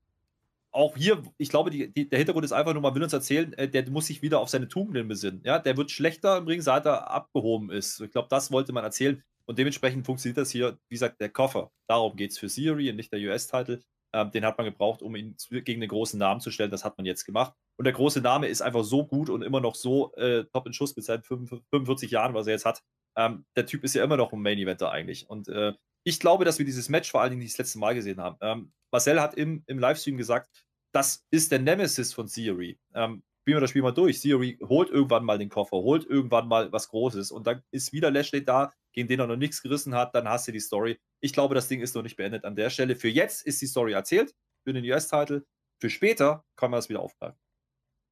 auch 0.74 0.96
hier, 0.96 1.22
ich 1.38 1.50
glaube, 1.50 1.70
die, 1.70 1.92
die, 1.92 2.08
der 2.08 2.18
Hintergrund 2.18 2.44
ist 2.44 2.52
einfach 2.52 2.72
nur, 2.72 2.82
man 2.82 2.94
will 2.94 3.02
uns 3.02 3.12
erzählen, 3.12 3.52
äh, 3.54 3.68
der 3.68 3.88
muss 3.90 4.06
sich 4.06 4.22
wieder 4.22 4.40
auf 4.40 4.48
seine 4.48 4.68
Tugenden 4.68 5.06
besinnen. 5.06 5.40
Ja, 5.44 5.58
der 5.58 5.76
wird 5.76 5.90
schlechter 5.90 6.36
im 6.38 6.46
Ring, 6.46 6.60
seit 6.60 6.84
er 6.86 7.10
abgehoben 7.10 7.70
ist. 7.70 8.00
Ich 8.00 8.10
glaube, 8.10 8.28
das 8.28 8.50
wollte 8.50 8.72
man 8.72 8.84
erzählen. 8.84 9.22
Und 9.46 9.58
dementsprechend 9.58 10.06
funktioniert 10.06 10.38
das 10.38 10.50
hier, 10.50 10.78
wie 10.88 10.94
gesagt, 10.94 11.20
der 11.20 11.28
Koffer. 11.28 11.70
Darum 11.86 12.16
geht 12.16 12.32
es 12.32 12.38
für 12.38 12.48
Theory 12.48 12.90
und 12.90 12.96
nicht 12.96 13.12
der 13.12 13.20
US-Titel. 13.20 13.82
Ähm, 14.12 14.30
den 14.30 14.44
hat 14.44 14.58
man 14.58 14.64
gebraucht, 14.64 15.02
um 15.02 15.14
ihn 15.16 15.36
gegen 15.50 15.80
den 15.80 15.88
großen 15.88 16.18
Namen 16.18 16.40
zu 16.40 16.50
stellen. 16.50 16.70
Das 16.70 16.84
hat 16.84 16.96
man 16.96 17.04
jetzt 17.04 17.24
gemacht. 17.24 17.52
Und 17.76 17.84
der 17.84 17.92
große 17.92 18.20
Name 18.20 18.48
ist 18.48 18.62
einfach 18.62 18.84
so 18.84 19.06
gut 19.06 19.28
und 19.28 19.42
immer 19.42 19.60
noch 19.60 19.74
so 19.74 20.12
äh, 20.14 20.44
top 20.52 20.66
in 20.66 20.72
Schuss 20.72 20.96
mit 20.96 21.04
seinen 21.04 21.22
45 21.22 22.10
Jahren, 22.10 22.34
was 22.34 22.46
er 22.46 22.54
jetzt 22.54 22.64
hat. 22.64 22.82
Ähm, 23.16 23.44
der 23.54 23.66
Typ 23.66 23.84
ist 23.84 23.94
ja 23.94 24.02
immer 24.02 24.16
noch 24.16 24.32
ein 24.32 24.40
Main-Eventer 24.40 24.90
eigentlich. 24.90 25.28
Und 25.28 25.48
äh, 25.48 25.72
ich 26.04 26.20
glaube, 26.20 26.44
dass 26.44 26.58
wir 26.58 26.66
dieses 26.66 26.88
Match 26.88 27.10
vor 27.10 27.22
allen 27.22 27.30
Dingen 27.30 27.42
das 27.42 27.58
letzte 27.58 27.78
Mal 27.78 27.94
gesehen 27.94 28.20
haben. 28.20 28.36
Ähm, 28.40 28.72
Marcel 28.92 29.20
hat 29.20 29.34
im, 29.34 29.64
im 29.66 29.78
Livestream 29.78 30.16
gesagt, 30.16 30.48
das 30.92 31.24
ist 31.30 31.50
der 31.50 31.58
Nemesis 31.58 32.12
von 32.12 32.28
Theory. 32.28 32.78
Ähm, 32.94 33.24
spielen 33.40 33.56
wir 33.56 33.60
das 33.60 33.70
Spiel 33.70 33.82
mal 33.82 33.92
durch. 33.92 34.20
Theory 34.20 34.58
holt 34.62 34.90
irgendwann 34.90 35.24
mal 35.24 35.38
den 35.38 35.48
Koffer, 35.48 35.78
holt 35.78 36.04
irgendwann 36.06 36.46
mal 36.46 36.70
was 36.72 36.88
Großes 36.88 37.30
und 37.30 37.46
dann 37.46 37.62
ist 37.72 37.92
wieder 37.92 38.10
Lashley 38.10 38.44
da, 38.44 38.72
gegen 38.92 39.08
den 39.08 39.20
er 39.20 39.26
noch 39.26 39.36
nichts 39.36 39.60
gerissen 39.62 39.94
hat, 39.94 40.14
dann 40.14 40.28
hast 40.28 40.46
du 40.46 40.52
die 40.52 40.60
Story. 40.60 40.98
Ich 41.20 41.32
glaube, 41.32 41.54
das 41.54 41.68
Ding 41.68 41.80
ist 41.80 41.94
noch 41.94 42.02
nicht 42.02 42.16
beendet 42.16 42.44
an 42.44 42.54
der 42.54 42.70
Stelle. 42.70 42.94
Für 42.94 43.08
jetzt 43.08 43.44
ist 43.44 43.60
die 43.60 43.66
Story 43.66 43.92
erzählt, 43.92 44.34
für 44.62 44.72
den 44.72 44.84
US-Titel. 44.84 45.44
Für 45.80 45.90
später 45.90 46.44
kann 46.56 46.70
man 46.70 46.78
das 46.78 46.88
wieder 46.88 47.00
aufgreifen. 47.00 47.38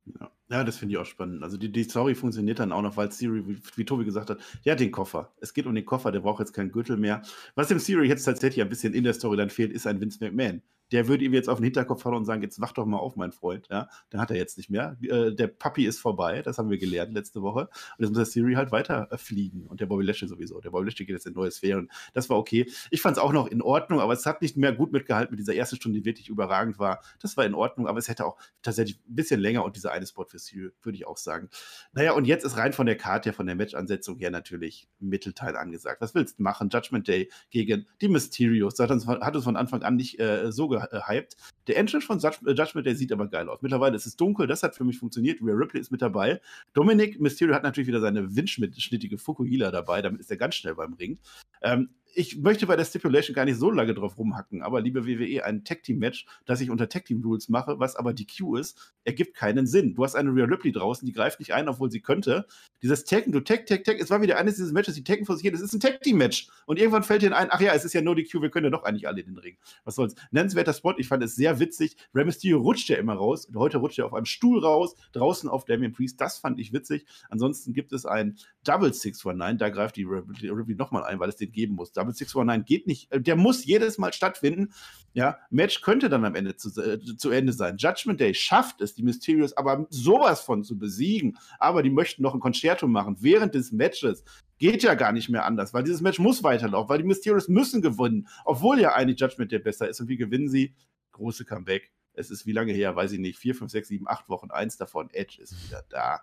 Ja. 0.05 0.31
ja, 0.51 0.65
das 0.65 0.79
finde 0.79 0.95
ich 0.95 0.99
auch 0.99 1.07
spannend. 1.07 1.43
Also 1.43 1.57
die, 1.57 1.71
die 1.71 1.85
Story 1.85 2.15
funktioniert 2.15 2.59
dann 2.59 2.73
auch 2.73 2.83
noch, 2.83 2.97
weil 2.97 3.13
Siri, 3.13 3.47
wie, 3.47 3.59
wie 3.77 3.85
Tobi 3.85 4.05
gesagt 4.05 4.31
hat, 4.31 4.41
hat 4.69 4.81
den 4.81 4.91
Koffer. 4.91 5.33
Es 5.41 5.55
geht 5.55 5.67
um 5.67 5.75
den 5.75 5.85
Koffer, 5.85 6.11
der 6.11 6.21
braucht 6.21 6.41
jetzt 6.41 6.53
keinen 6.53 6.73
Gürtel 6.73 6.97
mehr. 6.97 7.23
Was 7.55 7.69
dem 7.69 7.79
Siri 7.79 8.09
jetzt 8.09 8.25
tatsächlich 8.25 8.63
ein 8.63 8.69
bisschen 8.69 8.95
in 8.95 9.05
der 9.05 9.15
Story 9.15 9.37
dann 9.37 9.51
fehlt, 9.51 9.73
ist 9.73 9.87
ein 9.87 10.01
Vince 10.01 10.19
McMahon 10.21 10.63
der 10.93 11.09
würde 11.09 11.25
ihm 11.25 11.33
jetzt 11.33 11.49
auf 11.49 11.59
den 11.59 11.65
Hinterkopf 11.65 12.03
fallen 12.03 12.17
und 12.17 12.25
sagen, 12.25 12.43
jetzt 12.43 12.61
wach 12.61 12.73
doch 12.73 12.85
mal 12.85 12.99
auf, 12.99 13.17
mein 13.17 13.33
Freund. 13.33 13.67
Ja, 13.71 13.89
den 14.13 14.21
hat 14.21 14.31
er 14.31 14.37
jetzt 14.37 14.59
nicht 14.59 14.71
mehr. 14.71 14.97
Äh, 15.03 15.33
der 15.33 15.47
Papi 15.47 15.87
ist 15.87 15.99
vorbei, 15.99 16.43
das 16.43 16.59
haben 16.59 16.71
wir 16.71 16.79
gelernt 16.79 17.15
letzte 17.15 17.43
Woche. 17.43 17.61
Und 17.97 18.05
jetzt 18.05 18.11
muss 18.11 18.19
der 18.19 18.27
Siri 18.27 18.55
halt 18.55 18.73
weiter 18.73 19.09
äh, 19.11 19.17
fliegen. 19.17 19.67
Und 19.67 19.81
der 19.81 19.87
Bobby 19.87 20.05
Lashley 20.05 20.29
sowieso. 20.29 20.61
Der 20.61 20.71
Bobby 20.71 20.87
Lashley 20.87 21.07
geht 21.07 21.15
jetzt 21.15 21.27
in 21.27 21.33
neue 21.33 21.51
Sphären. 21.51 21.91
Das 22.13 22.29
war 22.29 22.37
okay. 22.37 22.71
Ich 22.91 23.01
fand 23.01 23.17
es 23.17 23.23
auch 23.23 23.33
noch 23.33 23.47
in 23.47 23.63
Ordnung, 23.63 24.01
aber 24.01 24.13
es 24.13 24.27
hat 24.27 24.43
nicht 24.43 24.57
mehr 24.57 24.73
gut 24.73 24.93
mitgehalten 24.93 25.33
mit 25.33 25.41
dieser 25.41 25.55
ersten 25.55 25.77
Stunde, 25.77 25.99
die 26.01 26.05
wirklich 26.05 26.29
überragend 26.29 26.79
war. 26.79 27.03
Das 27.21 27.37
war 27.37 27.47
in 27.47 27.55
Ordnung, 27.55 27.87
aber 27.87 27.99
es 27.99 28.09
hätte 28.09 28.27
auch 28.27 28.37
tatsächlich 28.61 28.99
ein 29.09 29.15
bisschen 29.17 29.41
länger 29.41 29.65
und 29.65 29.77
dieser 29.77 29.93
eine 29.93 30.07
Spot 30.07 30.27
für 30.27 30.39
Siri, 30.39 30.71
würde 30.83 30.97
ich 30.97 31.07
auch 31.07 31.17
sagen. 31.17 31.49
Naja, 31.93 32.13
und 32.13 32.27
jetzt 32.27 32.45
ist 32.45 32.59
rein 32.59 32.73
von 32.73 32.87
der 32.87 32.97
Karte, 32.97 33.33
von 33.33 33.47
der 33.47 33.57
Match-Ansetzung 33.57 34.19
her 34.19 34.31
natürlich 34.31 34.89
Mittelteil 34.99 35.57
angesagt. 35.57 36.01
Was 36.03 36.15
willst 36.15 36.39
du 36.39 36.43
machen? 36.43 36.69
Judgment 36.71 37.09
Day 37.09 37.31
gegen 37.51 37.87
die 38.01 38.09
Mysterios. 38.09 38.75
Das 38.75 38.85
hat 38.85 38.91
uns, 38.91 39.07
hat 39.07 39.35
uns 39.35 39.45
von 39.45 39.57
Anfang 39.57 39.83
an 39.83 39.97
nicht 39.97 40.21
äh, 40.21 40.53
so 40.53 40.69
gehypt. 40.91 41.37
Der 41.67 41.77
Entrance 41.77 42.07
von 42.07 42.19
äh, 42.19 42.53
Judgment 42.53 42.87
Day 42.87 42.95
sieht 42.95 43.13
aber 43.13 43.29
geil 43.29 43.49
aus. 43.49 43.63
Mittlerweile 43.63 43.97
ist 43.97 44.07
es 44.07 44.17
dunkel, 44.17 44.47
das 44.47 44.63
hat 44.63 44.75
für 44.75 44.85
mich 44.85 44.99
funktioniert. 44.99 45.41
Rhea 45.41 45.55
Ripley 45.55 45.81
ist 45.81 45.91
mit 45.91 46.03
dabei. 46.03 46.41
Dominik 46.73 47.21
Mysterio 47.21 47.55
hat 47.55 47.63
natürlich 47.63 47.89
wieder 47.89 48.01
seine 48.01 48.35
windschnittige 48.35 49.19
Fukuhila 49.19 49.71
dabei, 49.71 50.03
damit 50.03 50.21
ist 50.21 50.31
er 50.31 50.37
ganz 50.37 50.55
schnell 50.55 50.75
beim 50.75 50.95
Ring. 50.95 51.19
Ähm, 51.63 51.91
ich 52.15 52.39
möchte 52.39 52.67
bei 52.67 52.77
der 52.77 52.85
Stipulation 52.85 53.35
gar 53.35 53.45
nicht 53.45 53.59
so 53.59 53.71
lange 53.71 53.95
drauf 53.95 54.19
rumhacken, 54.19 54.63
aber 54.63 54.81
liebe 54.81 55.07
WWE, 55.07 55.45
ein 55.45 55.65
Tag-Team-Match, 55.65 56.27
das 56.45 56.61
ich 56.61 56.71
unter 56.71 56.89
Tag-Team-Rules 56.89 57.49
mache, 57.49 57.79
was 57.79 57.97
aber 57.97 58.13
die 58.13 58.27
Q 58.27 58.57
ist, 58.57 58.95
ergibt 59.05 59.35
keinen 59.35 59.67
Sinn. 59.67 59.95
Du 59.95 60.05
hast 60.05 60.15
eine 60.15 60.31
Rhea 60.31 60.45
Ripley 60.45 60.73
draußen, 60.73 61.07
die 61.07 61.13
greift 61.13 61.41
nicht 61.41 61.55
ein, 61.55 61.69
obwohl 61.69 61.91
sie 61.91 62.01
könnte. 62.01 62.47
Dieses 62.83 63.05
Taggen, 63.05 63.33
du 63.33 63.41
Tag, 63.41 63.67
Tag, 63.67 63.85
Tag, 63.85 64.01
es 64.01 64.11
war 64.11 64.23
wieder 64.23 64.39
eines 64.39 64.57
dieses 64.57 64.73
Matches, 64.73 64.95
die 64.95 65.05
taggen 65.05 65.27
vor 65.27 65.37
sich 65.37 65.45
hin, 65.45 65.53
das 65.53 65.63
ist 65.63 65.73
ein 65.73 65.81
Tag-Team-Match. 65.81 66.49
Und 66.67 66.79
irgendwann 66.79 67.03
fällt 67.03 67.23
ihnen 67.23 67.33
ein, 67.33 67.49
ach 67.51 67.61
ja, 67.61 67.73
es 67.73 67.85
ist 67.85 67.93
ja 67.93 68.03
nur 68.03 68.15
die 68.15 68.25
Q, 68.25 68.43
wir 68.43 68.51
können 68.51 68.65
ja 68.65 68.71
doch 68.71 68.85
eigentlich 68.85 69.09
alle 69.09 69.21
in 69.21 69.27
den 69.27 69.39
Ring. 69.39 69.57
Was 69.85 69.95
soll's. 69.95 70.15
Nennenswerter 70.31 70.73
Spot, 70.73 70.95
ich 70.97 71.09
fand 71.09 71.23
es 71.23 71.35
sehr 71.35 71.59
witzig. 71.59 71.97
Rey 72.15 72.53
rutscht 72.53 72.89
ja 72.89 72.97
immer 72.97 73.15
raus. 73.15 73.49
Heute 73.55 73.79
rutscht 73.79 73.99
er 73.99 74.07
auf 74.07 74.15
einem 74.15 74.27
Stuhl 74.27 74.59
raus, 74.59 74.95
draußen 75.13 75.49
auf 75.49 75.65
Damien 75.65 75.93
Priest, 75.93 76.21
das 76.21 76.39
fand 76.39 76.59
ich 76.61 76.73
witzig. 76.73 77.07
Ansonsten 77.29 77.73
gibt 77.73 77.93
es 77.93 78.07
ein 78.07 78.37
Double 78.65 78.93
619, 78.93 79.59
da 79.59 79.69
greift 79.69 79.97
die 79.97 80.05
Ripley 80.05 80.75
nochmal 80.75 81.05
ein, 81.05 81.19
weil 81.21 81.29
es 81.29 81.37
den 81.37 81.53
geben 81.53 81.75
muss. 81.75 81.93
Double 82.03 82.15
619 82.15 82.65
geht 82.65 82.87
nicht, 82.87 83.13
äh, 83.13 83.21
der 83.21 83.37
muss 83.37 83.65
jedes 83.65 83.99
Mal 83.99 84.13
stattfinden. 84.13 84.73
Ja, 85.15 85.39
Match 85.51 85.83
könnte 85.83 86.09
dann 86.09 86.25
am 86.25 86.35
Ende 86.35 86.57
zu, 86.57 86.71
äh, 86.81 86.99
zu 87.17 87.31
Ende 87.31 87.53
sein. 87.53 87.77
Judgment 87.77 88.19
Day 88.19 88.35
schafft 88.35 88.81
es, 88.81 88.95
die 88.95 89.03
Mysterios 89.03 89.57
aber 89.57 89.87
sowas 89.91 90.41
von 90.41 90.65
zu 90.65 90.79
besiegen. 90.79 91.39
Aber 91.59 91.83
die 91.83 91.91
möchten 91.91 92.23
noch 92.23 92.35
ein 92.35 92.41
Concerto 92.41 92.89
machen 92.89 93.17
während 93.21 93.55
des 93.55 93.73
Matches. 93.73 94.25
Geht 94.59 94.83
ja 94.83 94.95
gar 94.95 95.13
nicht 95.13 95.29
mehr 95.29 95.45
anders, 95.45 95.75
weil 95.75 95.85
dieses 95.85 96.01
Match 96.01 96.19
muss 96.19 96.43
weiterlaufen, 96.43 96.89
weil 96.89 96.99
die 96.99 97.09
Mysterios 97.09 97.49
müssen 97.49 97.83
gewinnen, 97.83 98.29
obwohl 98.45 98.81
ja 98.81 98.95
eigentlich 98.95 99.21
Judgment 99.21 99.53
Day 99.53 99.59
besser 99.59 99.89
ist. 99.89 100.01
Und 100.01 100.09
wie 100.09 100.17
gewinnen 100.17 100.49
sie? 100.49 100.75
Große 101.13 101.45
Comeback. 101.45 101.93
Es 102.15 102.31
ist 102.31 102.47
wie 102.47 102.53
lange 102.53 102.73
her, 102.73 102.95
weiß 102.95 103.13
ich 103.13 103.19
nicht, 103.19 103.39
vier, 103.39 103.55
fünf, 103.55 103.71
sechs, 103.71 103.89
sieben, 103.89 104.07
acht 104.09 104.29
Wochen, 104.29 104.51
eins 104.51 104.77
davon. 104.77 105.09
Edge 105.11 105.41
ist 105.41 105.55
wieder 105.67 105.85
da. 105.89 106.21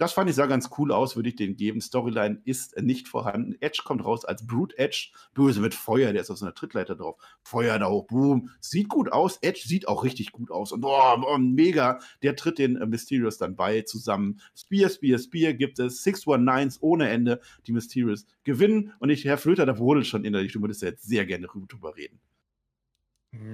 Das 0.00 0.14
fand 0.14 0.30
ich 0.30 0.36
sah 0.36 0.46
ganz 0.46 0.70
cool 0.78 0.92
aus, 0.92 1.14
würde 1.14 1.28
ich 1.28 1.36
den 1.36 1.56
geben. 1.56 1.82
Storyline 1.82 2.40
ist 2.46 2.80
nicht 2.80 3.06
vorhanden. 3.06 3.54
Edge 3.60 3.82
kommt 3.84 4.02
raus 4.02 4.24
als 4.24 4.46
Brute 4.46 4.78
Edge, 4.78 5.10
böse 5.34 5.60
mit 5.60 5.74
Feuer, 5.74 6.14
der 6.14 6.22
ist 6.22 6.30
auf 6.30 6.38
so 6.38 6.46
einer 6.46 6.54
Trittleiter 6.54 6.96
drauf. 6.96 7.16
Feuer 7.42 7.78
da 7.78 7.90
hoch, 7.90 8.06
boom. 8.06 8.48
Sieht 8.60 8.88
gut 8.88 9.12
aus. 9.12 9.36
Edge 9.42 9.60
sieht 9.62 9.86
auch 9.88 10.02
richtig 10.02 10.32
gut 10.32 10.50
aus. 10.50 10.72
Und 10.72 10.86
oh, 10.86 11.22
oh 11.26 11.36
mega. 11.36 11.98
Der 12.22 12.34
tritt 12.34 12.58
den 12.58 12.76
äh, 12.76 12.86
Mysterios 12.86 13.36
dann 13.36 13.56
bei 13.56 13.82
zusammen. 13.82 14.40
Spear, 14.56 14.88
Spear, 14.88 15.18
Spear 15.18 15.52
gibt 15.52 15.78
es. 15.78 16.02
619s 16.02 16.78
ohne 16.80 17.10
Ende. 17.10 17.42
Die 17.66 17.72
Mysterios 17.72 18.24
gewinnen. 18.42 18.94
Und 19.00 19.10
ich, 19.10 19.26
Herr 19.26 19.36
Flöter, 19.36 19.66
da 19.66 19.74
brodelt 19.74 20.06
schon 20.06 20.24
innerlich. 20.24 20.54
Du 20.54 20.62
würdest 20.62 20.80
ja 20.80 20.88
jetzt 20.88 21.06
sehr 21.06 21.26
gerne 21.26 21.46
drüber 21.46 21.94
reden. 21.94 22.18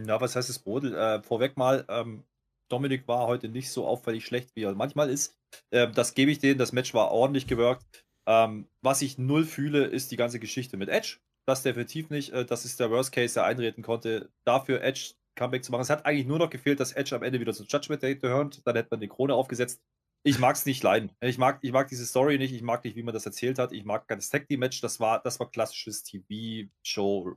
Ja, 0.07 0.21
was 0.21 0.37
heißt 0.37 0.49
es 0.49 0.61
brodelt? 0.61 0.95
Äh, 0.95 1.25
vorweg 1.25 1.57
mal, 1.57 1.85
ähm, 1.89 2.23
Dominik 2.69 3.07
war 3.09 3.27
heute 3.27 3.49
nicht 3.49 3.71
so 3.71 3.85
auffällig 3.85 4.25
schlecht, 4.25 4.55
wie 4.55 4.63
er 4.63 4.75
manchmal 4.75 5.11
ist. 5.11 5.37
Ähm, 5.71 5.93
das 5.95 6.15
gebe 6.15 6.31
ich 6.31 6.39
denen. 6.39 6.59
Das 6.59 6.73
Match 6.73 6.95
war 6.95 7.11
ordentlich 7.11 7.47
gewirkt. 7.47 7.85
Ähm, 8.27 8.69
was 8.83 9.03
ich 9.03 9.19
null 9.19 9.45
fühle, 9.45 9.85
ist 9.85 10.11
die 10.11 10.17
ganze 10.17 10.41
Geschichte 10.41 10.77
mit 10.77 10.89
Edge. 10.89 11.19
Das 11.47 11.63
definitiv 11.63 12.11
nicht. 12.11 12.33
Äh, 12.33 12.45
das 12.45 12.65
ist 12.65 12.81
der 12.81 12.91
Worst 12.91 13.13
Case, 13.13 13.35
der 13.35 13.45
eintreten 13.45 13.83
konnte. 13.83 14.31
Dafür 14.45 14.83
Edge 14.83 15.15
Comeback 15.37 15.65
zu 15.65 15.71
machen. 15.71 15.83
Es 15.83 15.91
hat 15.91 16.07
eigentlich 16.07 16.27
nur 16.27 16.39
noch 16.39 16.51
gefehlt, 16.51 16.81
dass 16.81 16.93
Edge 16.93 17.15
am 17.15 17.23
Ende 17.23 17.41
wieder 17.41 17.53
zu 17.53 17.65
Judgment 17.65 18.03
Day 18.03 18.17
gehört. 18.17 18.63
Dann 18.65 18.77
hätte 18.77 18.89
man 18.91 19.01
die 19.01 19.09
Krone 19.09 19.35
aufgesetzt. 19.35 19.81
Ich 20.25 20.39
mag 20.41 20.57
es 20.57 20.67
nicht 20.67 20.83
leiden. 20.83 21.13
Ich 21.21 21.39
mag, 21.39 21.61
ich 21.63 21.71
mag 21.71 21.89
diese 21.89 22.05
Story 22.05 22.39
nicht. 22.39 22.53
Ich 22.53 22.63
mag 22.63 22.83
nicht, 22.83 22.97
wie 22.97 23.03
man 23.05 23.15
das 23.15 23.27
erzählt 23.27 23.59
hat. 23.59 23.73
Ich 23.73 23.85
mag 23.85 24.09
das 24.09 24.29
Tag 24.29 24.49
Team 24.49 24.61
Match. 24.61 24.81
Das 24.81 24.99
war, 24.99 25.23
das 25.23 25.39
war 25.39 25.51
klassisches 25.51 26.03
TV-Show 26.03 27.37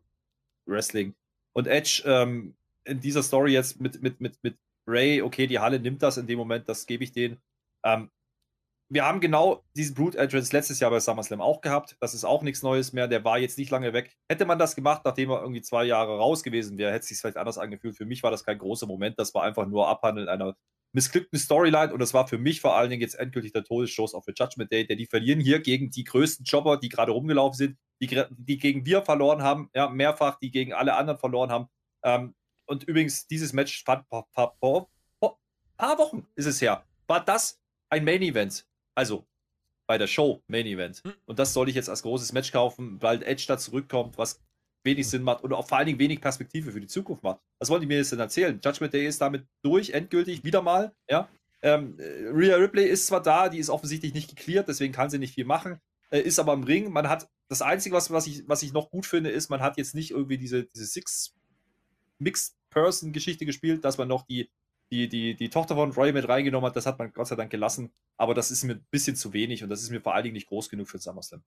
Wrestling. 0.66 1.14
Und 1.54 1.68
Edge 1.68 2.04
ähm, 2.06 2.56
in 2.86 3.00
dieser 3.00 3.22
Story 3.22 3.54
jetzt 3.54 3.80
mit, 3.80 4.02
mit, 4.02 4.20
mit, 4.22 4.38
mit 4.42 4.58
Ray, 4.88 5.22
okay, 5.22 5.46
die 5.46 5.60
Halle 5.60 5.80
nimmt 5.80 6.02
das 6.02 6.18
in 6.18 6.26
dem 6.26 6.40
Moment, 6.40 6.68
das 6.68 6.86
gebe 6.88 7.04
ich 7.04 7.12
denen. 7.12 7.38
Ähm, 7.84 8.10
wir 8.92 9.06
haben 9.06 9.20
genau 9.20 9.64
diesen 9.76 9.94
Brute 9.94 10.18
Entrance 10.18 10.52
letztes 10.52 10.80
Jahr 10.80 10.90
bei 10.90 11.00
SummerSlam 11.00 11.42
auch 11.42 11.62
gehabt. 11.62 11.96
Das 12.00 12.16
ist 12.16 12.24
auch 12.24 12.42
nichts 12.42 12.64
Neues 12.64 12.92
mehr. 12.92 13.08
Der 13.08 13.24
war 13.24 13.38
jetzt 13.38 13.60
nicht 13.60 13.70
lange 13.70 13.94
weg. 13.94 14.18
Hätte 14.28 14.46
man 14.46 14.58
das 14.58 14.76
gemacht, 14.76 15.04
nachdem 15.06 15.30
er 15.30 15.42
irgendwie 15.42 15.62
zwei 15.62 15.84
Jahre 15.84 16.18
raus 16.18 16.42
gewesen 16.42 16.80
wäre, 16.80 16.92
hätte 16.92 17.02
es 17.02 17.08
sich 17.10 17.20
vielleicht 17.20 17.38
anders 17.38 17.60
angefühlt. 17.60 17.96
Für 17.96 18.06
mich 18.06 18.24
war 18.24 18.32
das 18.32 18.44
kein 18.44 18.58
großer 18.58 18.88
Moment. 18.88 19.20
Das 19.20 19.34
war 19.36 19.44
einfach 19.44 19.68
nur 19.68 19.88
Abhandeln 19.88 20.28
einer 20.28 20.56
missglückten 20.92 21.38
Storyline. 21.38 21.94
Und 21.94 22.00
das 22.00 22.16
war 22.16 22.28
für 22.28 22.40
mich 22.40 22.62
vor 22.62 22.76
allen 22.76 22.90
Dingen 22.90 23.04
jetzt 23.04 23.14
endgültig 23.14 23.54
der 23.54 23.64
Todesstoß 23.64 24.16
auf 24.16 24.24
the 24.26 24.34
Judgment 24.36 24.72
Day. 24.72 24.88
Denn 24.88 24.98
die 24.98 25.06
verlieren 25.06 25.40
hier 25.40 25.60
gegen 25.60 25.92
die 25.92 26.04
größten 26.04 26.46
Jobber, 26.46 26.78
die 26.78 26.90
gerade 26.90 27.12
rumgelaufen 27.12 27.58
sind, 27.58 27.78
die, 28.02 28.24
die 28.32 28.58
gegen 28.58 28.88
wir 28.88 29.04
verloren 29.04 29.44
haben, 29.44 29.70
ja, 29.76 29.88
mehrfach, 29.88 30.40
die 30.40 30.50
gegen 30.50 30.74
alle 30.74 30.96
anderen 30.96 31.20
verloren 31.20 31.52
haben. 31.52 31.68
Ähm, 32.04 32.34
und 32.66 32.86
übrigens, 32.86 33.28
dieses 33.28 33.54
Match 33.54 33.84
fand 33.84 34.08
vor 34.08 34.28
paar, 34.32 34.58
paar 34.60 35.98
Wochen 35.98 36.26
ist 36.36 36.48
es 36.48 36.60
her. 36.60 36.84
War 37.08 37.24
das 37.24 37.60
ein 37.90 38.04
Main 38.04 38.22
Event? 38.22 38.66
Also 38.96 39.26
bei 39.88 39.98
der 39.98 40.08
Show 40.08 40.44
Main 40.48 40.68
Event. 40.68 41.02
Hm. 41.04 41.14
Und 41.26 41.40
das 41.40 41.54
soll 41.54 41.70
ich 41.70 41.76
jetzt 41.76 41.90
als 41.90 42.04
großes 42.04 42.34
Match 42.34 42.52
kaufen, 42.52 43.02
weil 43.02 43.24
Edge 43.24 43.46
da 43.48 43.58
zurückkommt, 43.58 44.18
was 44.18 44.42
wenig 44.84 45.10
Sinn 45.10 45.24
macht 45.24 45.44
und 45.44 45.54
auch 45.54 45.68
vor 45.68 45.78
allen 45.78 45.88
Dingen 45.88 46.00
wenig 46.00 46.22
Perspektive 46.22 46.72
für 46.72 46.80
die 46.80 46.88
Zukunft 46.88 47.24
macht. 47.24 47.42
Was 47.60 47.70
wollen 47.70 47.82
die 47.82 47.88
mir 47.88 47.98
jetzt 47.98 48.12
denn 48.12 48.20
erzählen? 48.20 48.60
Judgment 48.64 48.94
Day 48.94 49.08
ist 49.08 49.20
damit 49.20 49.48
durch, 49.64 49.90
endgültig, 49.90 50.44
wieder 50.44 50.62
mal. 50.62 50.94
Ja? 51.10 51.28
Ähm, 51.62 51.98
Rhea 52.00 52.56
Ripley 52.56 52.86
ist 52.86 53.08
zwar 53.08 53.22
da, 53.22 53.50
die 53.50 53.60
ist 53.60 53.70
offensichtlich 53.70 54.14
nicht 54.14 54.30
geklärt, 54.30 54.70
deswegen 54.70 54.94
kann 54.94 55.10
sie 55.10 55.20
nicht 55.20 55.34
viel 55.34 55.44
machen, 55.46 55.82
äh, 56.12 56.22
ist 56.22 56.40
aber 56.40 56.54
im 56.54 56.64
Ring. 56.64 56.90
Man 56.92 57.10
hat 57.10 57.30
das 57.50 57.62
Einzige, 57.62 57.96
was, 57.96 58.12
was, 58.12 58.28
ich, 58.28 58.48
was 58.48 58.64
ich 58.64 58.72
noch 58.72 58.92
gut 58.92 59.06
finde, 59.06 59.32
ist, 59.32 59.50
man 59.50 59.62
hat 59.62 59.78
jetzt 59.78 59.96
nicht 59.96 60.12
irgendwie 60.12 60.38
diese, 60.38 60.64
diese 60.66 60.86
Six-Mixed-Person-Geschichte 60.86 63.46
gespielt, 63.46 63.84
dass 63.84 63.98
man 63.98 64.08
noch 64.08 64.26
die 64.26 64.50
die, 64.92 65.08
die, 65.08 65.36
die 65.36 65.50
Tochter 65.50 65.76
von 65.76 65.92
Roy 65.92 66.12
mit 66.12 66.28
reingenommen 66.28 66.68
hat, 66.68 66.76
das 66.76 66.86
hat 66.86 66.98
man 66.98 67.14
Gott 67.14 67.28
sei 67.28 67.36
Dank 67.36 67.52
gelassen. 67.52 67.92
Aber 68.18 68.34
das 68.34 68.52
ist 68.52 68.64
mir 68.64 68.74
ein 68.74 68.86
bisschen 68.90 69.16
zu 69.16 69.34
wenig 69.34 69.64
und 69.64 69.70
das 69.70 69.82
ist 69.82 69.90
mir 69.90 70.02
vor 70.02 70.16
allen 70.16 70.24
Dingen 70.24 70.34
nicht 70.34 70.48
groß 70.48 70.70
genug 70.70 70.90
für 70.90 70.98
SummerSlam. 70.98 71.44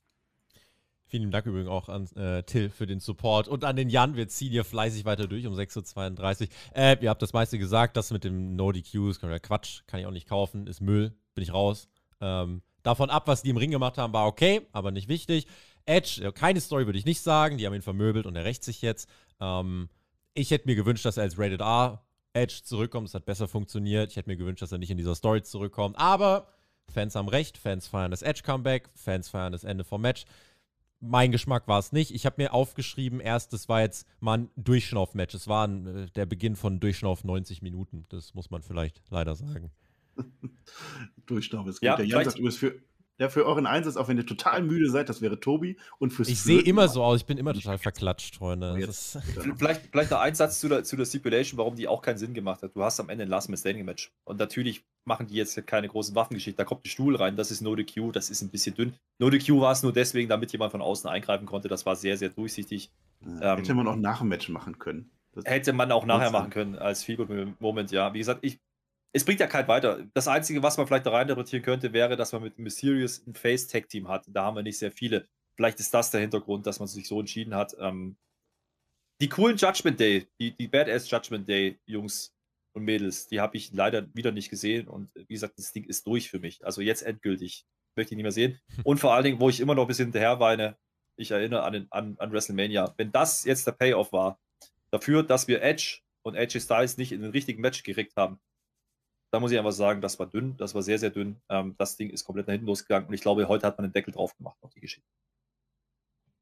Vielen 1.06 1.30
Dank 1.30 1.44
übrigens 1.44 1.68
auch 1.68 1.90
an 1.90 2.06
äh, 2.16 2.42
Till 2.44 2.70
für 2.70 2.86
den 2.86 2.98
Support 2.98 3.46
und 3.46 3.64
an 3.64 3.76
den 3.76 3.90
Jan. 3.90 4.16
Wir 4.16 4.28
ziehen 4.28 4.50
hier 4.50 4.64
fleißig 4.64 5.04
weiter 5.04 5.26
durch 5.26 5.46
um 5.46 5.52
6.32 5.52 6.42
Uhr. 6.42 6.48
Äh, 6.74 6.96
ihr 7.02 7.10
habt 7.10 7.20
das 7.20 7.34
meiste 7.34 7.58
gesagt. 7.58 7.98
Das 7.98 8.12
mit 8.12 8.24
dem 8.24 8.56
No 8.56 8.72
DQs, 8.72 9.20
Quatsch, 9.42 9.82
kann 9.86 10.00
ich 10.00 10.06
auch 10.06 10.10
nicht 10.10 10.26
kaufen, 10.26 10.66
ist 10.66 10.80
Müll, 10.80 11.12
bin 11.34 11.42
ich 11.42 11.52
raus. 11.52 11.88
Ähm, 12.22 12.62
davon 12.82 13.10
ab, 13.10 13.26
was 13.26 13.42
die 13.42 13.50
im 13.50 13.58
Ring 13.58 13.70
gemacht 13.70 13.98
haben, 13.98 14.14
war 14.14 14.26
okay, 14.26 14.62
aber 14.72 14.90
nicht 14.90 15.08
wichtig. 15.08 15.46
Edge, 15.84 16.32
keine 16.32 16.62
Story 16.62 16.86
würde 16.86 16.98
ich 16.98 17.04
nicht 17.04 17.20
sagen. 17.20 17.58
Die 17.58 17.66
haben 17.66 17.74
ihn 17.74 17.82
vermöbelt 17.82 18.24
und 18.24 18.34
er 18.34 18.44
rächt 18.44 18.64
sich 18.64 18.80
jetzt. 18.80 19.06
Ähm, 19.38 19.90
ich 20.32 20.50
hätte 20.50 20.66
mir 20.66 20.76
gewünscht, 20.76 21.04
dass 21.04 21.18
er 21.18 21.24
als 21.24 21.38
Rated 21.38 21.60
R 21.60 22.02
Edge 22.34 22.62
zurückkommt. 22.64 23.08
Es 23.08 23.14
hat 23.14 23.24
besser 23.24 23.48
funktioniert. 23.48 24.10
Ich 24.10 24.16
hätte 24.16 24.30
mir 24.30 24.36
gewünscht, 24.36 24.62
dass 24.62 24.72
er 24.72 24.78
nicht 24.78 24.90
in 24.90 24.98
dieser 24.98 25.14
Story 25.14 25.42
zurückkommt. 25.42 25.98
Aber 25.98 26.48
Fans 26.88 27.14
haben 27.14 27.28
recht. 27.28 27.58
Fans 27.58 27.86
feiern 27.86 28.10
das 28.10 28.22
Edge-Comeback. 28.22 28.90
Fans 28.94 29.28
feiern 29.28 29.52
das 29.52 29.64
Ende 29.64 29.84
vom 29.84 30.00
Match. 30.02 30.24
Mein 31.00 31.32
Geschmack 31.32 31.66
war 31.66 31.80
es 31.80 31.90
nicht. 31.90 32.14
Ich 32.14 32.26
habe 32.26 32.40
mir 32.40 32.52
aufgeschrieben, 32.54 33.18
erst, 33.18 33.52
das 33.52 33.68
war 33.68 33.80
jetzt 33.80 34.06
mal 34.20 34.38
ein 34.38 34.50
Durchschnauf-Match. 34.56 35.34
Es 35.34 35.48
war 35.48 35.66
ein, 35.66 35.86
äh, 35.86 36.06
der 36.10 36.26
Beginn 36.26 36.54
von 36.54 36.78
Durchschnauf 36.78 37.24
90 37.24 37.60
Minuten. 37.60 38.06
Das 38.08 38.34
muss 38.34 38.50
man 38.50 38.62
vielleicht 38.62 39.02
leider 39.10 39.34
sagen. 39.34 39.72
Durchschnauf 41.26 41.66
ist 41.66 41.80
gut. 41.80 41.86
Ja, 41.86 41.96
der 41.96 42.06
Jan 42.06 42.24
sagt 42.24 42.38
übrigens 42.38 42.56
für, 42.56 42.74
ja, 43.22 43.28
für 43.28 43.46
euren 43.46 43.66
Einsatz, 43.66 43.96
auch 43.96 44.08
wenn 44.08 44.16
ihr 44.16 44.26
total 44.26 44.62
müde 44.62 44.90
seid, 44.90 45.08
das 45.08 45.22
wäre 45.22 45.38
Tobi. 45.38 45.76
Und 46.00 46.12
fürs 46.12 46.28
Ich 46.28 46.42
sehe 46.42 46.60
immer 46.60 46.88
so 46.88 47.04
aus, 47.04 47.20
ich 47.20 47.26
bin 47.26 47.38
immer 47.38 47.54
total 47.54 47.78
verklatscht, 47.78 48.34
Freunde. 48.34 48.74
Jetzt, 48.76 49.16
vielleicht, 49.56 49.82
vielleicht 49.92 50.10
noch 50.10 50.18
ein 50.18 50.34
Satz 50.34 50.58
zu 50.58 50.68
der, 50.68 50.82
zu 50.82 50.96
der 50.96 51.04
Stipulation, 51.04 51.56
warum 51.56 51.76
die 51.76 51.86
auch 51.86 52.02
keinen 52.02 52.18
Sinn 52.18 52.34
gemacht 52.34 52.62
hat. 52.62 52.74
Du 52.74 52.82
hast 52.82 52.98
am 52.98 53.08
Ende 53.08 53.22
ein 53.22 53.30
Last 53.30 53.48
Man 53.48 53.56
Standing 53.56 53.84
Match. 53.84 54.10
Und 54.24 54.40
natürlich 54.40 54.82
machen 55.04 55.28
die 55.28 55.34
jetzt 55.34 55.64
keine 55.68 55.86
großen 55.86 56.16
Waffengeschichte. 56.16 56.58
Da 56.58 56.64
kommt 56.64 56.84
ein 56.84 56.88
Stuhl 56.88 57.14
rein, 57.14 57.36
das 57.36 57.52
ist 57.52 57.60
No 57.60 57.76
the 57.76 57.86
Q, 57.86 58.10
das 58.10 58.28
ist 58.28 58.42
ein 58.42 58.48
bisschen 58.48 58.74
dünn. 58.74 58.94
No 59.20 59.30
the 59.30 59.38
Q 59.38 59.60
war 59.60 59.70
es 59.70 59.84
nur 59.84 59.92
deswegen, 59.92 60.28
damit 60.28 60.50
jemand 60.50 60.72
von 60.72 60.82
außen 60.82 61.08
eingreifen 61.08 61.46
konnte. 61.46 61.68
Das 61.68 61.86
war 61.86 61.94
sehr, 61.94 62.16
sehr 62.16 62.30
durchsichtig. 62.30 62.90
Ja, 63.40 63.56
hätte 63.56 63.70
ähm, 63.70 63.76
man 63.76 63.86
auch 63.86 63.94
nach 63.94 64.18
dem 64.18 64.30
Match 64.30 64.48
machen 64.48 64.80
können. 64.80 65.12
Das 65.32 65.44
hätte 65.44 65.72
man 65.72 65.92
auch 65.92 66.04
nachher 66.06 66.32
machen 66.32 66.50
können 66.50 66.74
als 66.74 67.04
Feel 67.04 67.54
Moment, 67.60 67.92
ja. 67.92 68.12
Wie 68.12 68.18
gesagt, 68.18 68.40
ich, 68.42 68.58
es 69.12 69.24
bringt 69.24 69.40
ja 69.40 69.46
kein 69.46 69.68
weiter. 69.68 70.06
Das 70.14 70.28
Einzige, 70.28 70.62
was 70.62 70.78
man 70.78 70.86
vielleicht 70.86 71.06
da 71.06 71.10
reininterpretieren 71.10 71.64
könnte, 71.64 71.92
wäre, 71.92 72.16
dass 72.16 72.32
man 72.32 72.42
mit 72.42 72.58
Mysterious 72.58 73.24
ein 73.26 73.34
Face-Tag-Team 73.34 74.08
hat. 74.08 74.24
Da 74.28 74.44
haben 74.44 74.56
wir 74.56 74.62
nicht 74.62 74.78
sehr 74.78 74.92
viele. 74.92 75.28
Vielleicht 75.56 75.80
ist 75.80 75.92
das 75.92 76.10
der 76.10 76.20
Hintergrund, 76.20 76.66
dass 76.66 76.78
man 76.78 76.88
sich 76.88 77.06
so 77.06 77.20
entschieden 77.20 77.54
hat. 77.54 77.76
Ähm, 77.78 78.16
die 79.20 79.28
coolen 79.28 79.56
Judgment 79.56 80.00
Day, 80.00 80.26
die, 80.40 80.56
die 80.56 80.66
Badass 80.66 81.10
Judgment 81.10 81.48
Day 81.48 81.78
Jungs 81.84 82.34
und 82.74 82.84
Mädels, 82.84 83.28
die 83.28 83.40
habe 83.40 83.56
ich 83.56 83.72
leider 83.72 84.08
wieder 84.14 84.32
nicht 84.32 84.48
gesehen. 84.48 84.88
Und 84.88 85.10
wie 85.14 85.34
gesagt, 85.34 85.58
das 85.58 85.72
Ding 85.72 85.84
ist 85.84 86.06
durch 86.06 86.30
für 86.30 86.38
mich. 86.38 86.64
Also 86.64 86.80
jetzt 86.80 87.02
endgültig. 87.02 87.66
Möchte 87.94 88.14
ich 88.14 88.16
nicht 88.16 88.22
mehr 88.22 88.32
sehen. 88.32 88.58
Und 88.84 88.98
vor 88.98 89.12
allen 89.12 89.24
Dingen, 89.24 89.40
wo 89.40 89.50
ich 89.50 89.60
immer 89.60 89.74
noch 89.74 89.82
ein 89.82 89.88
bisschen 89.88 90.06
hinterher 90.06 90.40
weine, 90.40 90.78
ich 91.16 91.30
erinnere 91.30 91.62
an, 91.64 91.72
den, 91.74 91.86
an, 91.90 92.16
an 92.18 92.32
WrestleMania. 92.32 92.94
Wenn 92.96 93.12
das 93.12 93.44
jetzt 93.44 93.66
der 93.66 93.72
Payoff 93.72 94.12
war, 94.12 94.40
dafür, 94.90 95.22
dass 95.22 95.46
wir 95.46 95.62
Edge 95.62 96.00
und 96.22 96.34
Edge 96.34 96.58
Styles 96.58 96.96
nicht 96.96 97.12
in 97.12 97.20
den 97.20 97.32
richtigen 97.32 97.60
Match 97.60 97.82
gekriegt 97.82 98.16
haben, 98.16 98.40
da 99.32 99.40
muss 99.40 99.50
ich 99.50 99.58
einfach 99.58 99.72
sagen, 99.72 100.02
das 100.02 100.18
war 100.18 100.26
dünn, 100.26 100.56
das 100.58 100.74
war 100.74 100.82
sehr, 100.82 100.98
sehr 100.98 101.10
dünn. 101.10 101.40
Ähm, 101.48 101.74
das 101.78 101.96
Ding 101.96 102.10
ist 102.10 102.24
komplett 102.24 102.46
nach 102.46 102.52
hinten 102.52 102.66
losgegangen 102.66 103.08
und 103.08 103.14
ich 103.14 103.22
glaube, 103.22 103.48
heute 103.48 103.66
hat 103.66 103.78
man 103.78 103.88
den 103.88 103.92
Deckel 103.92 104.12
drauf 104.12 104.36
gemacht 104.36 104.58
auf 104.60 104.72
die 104.74 104.80
Geschichte. 104.80 105.08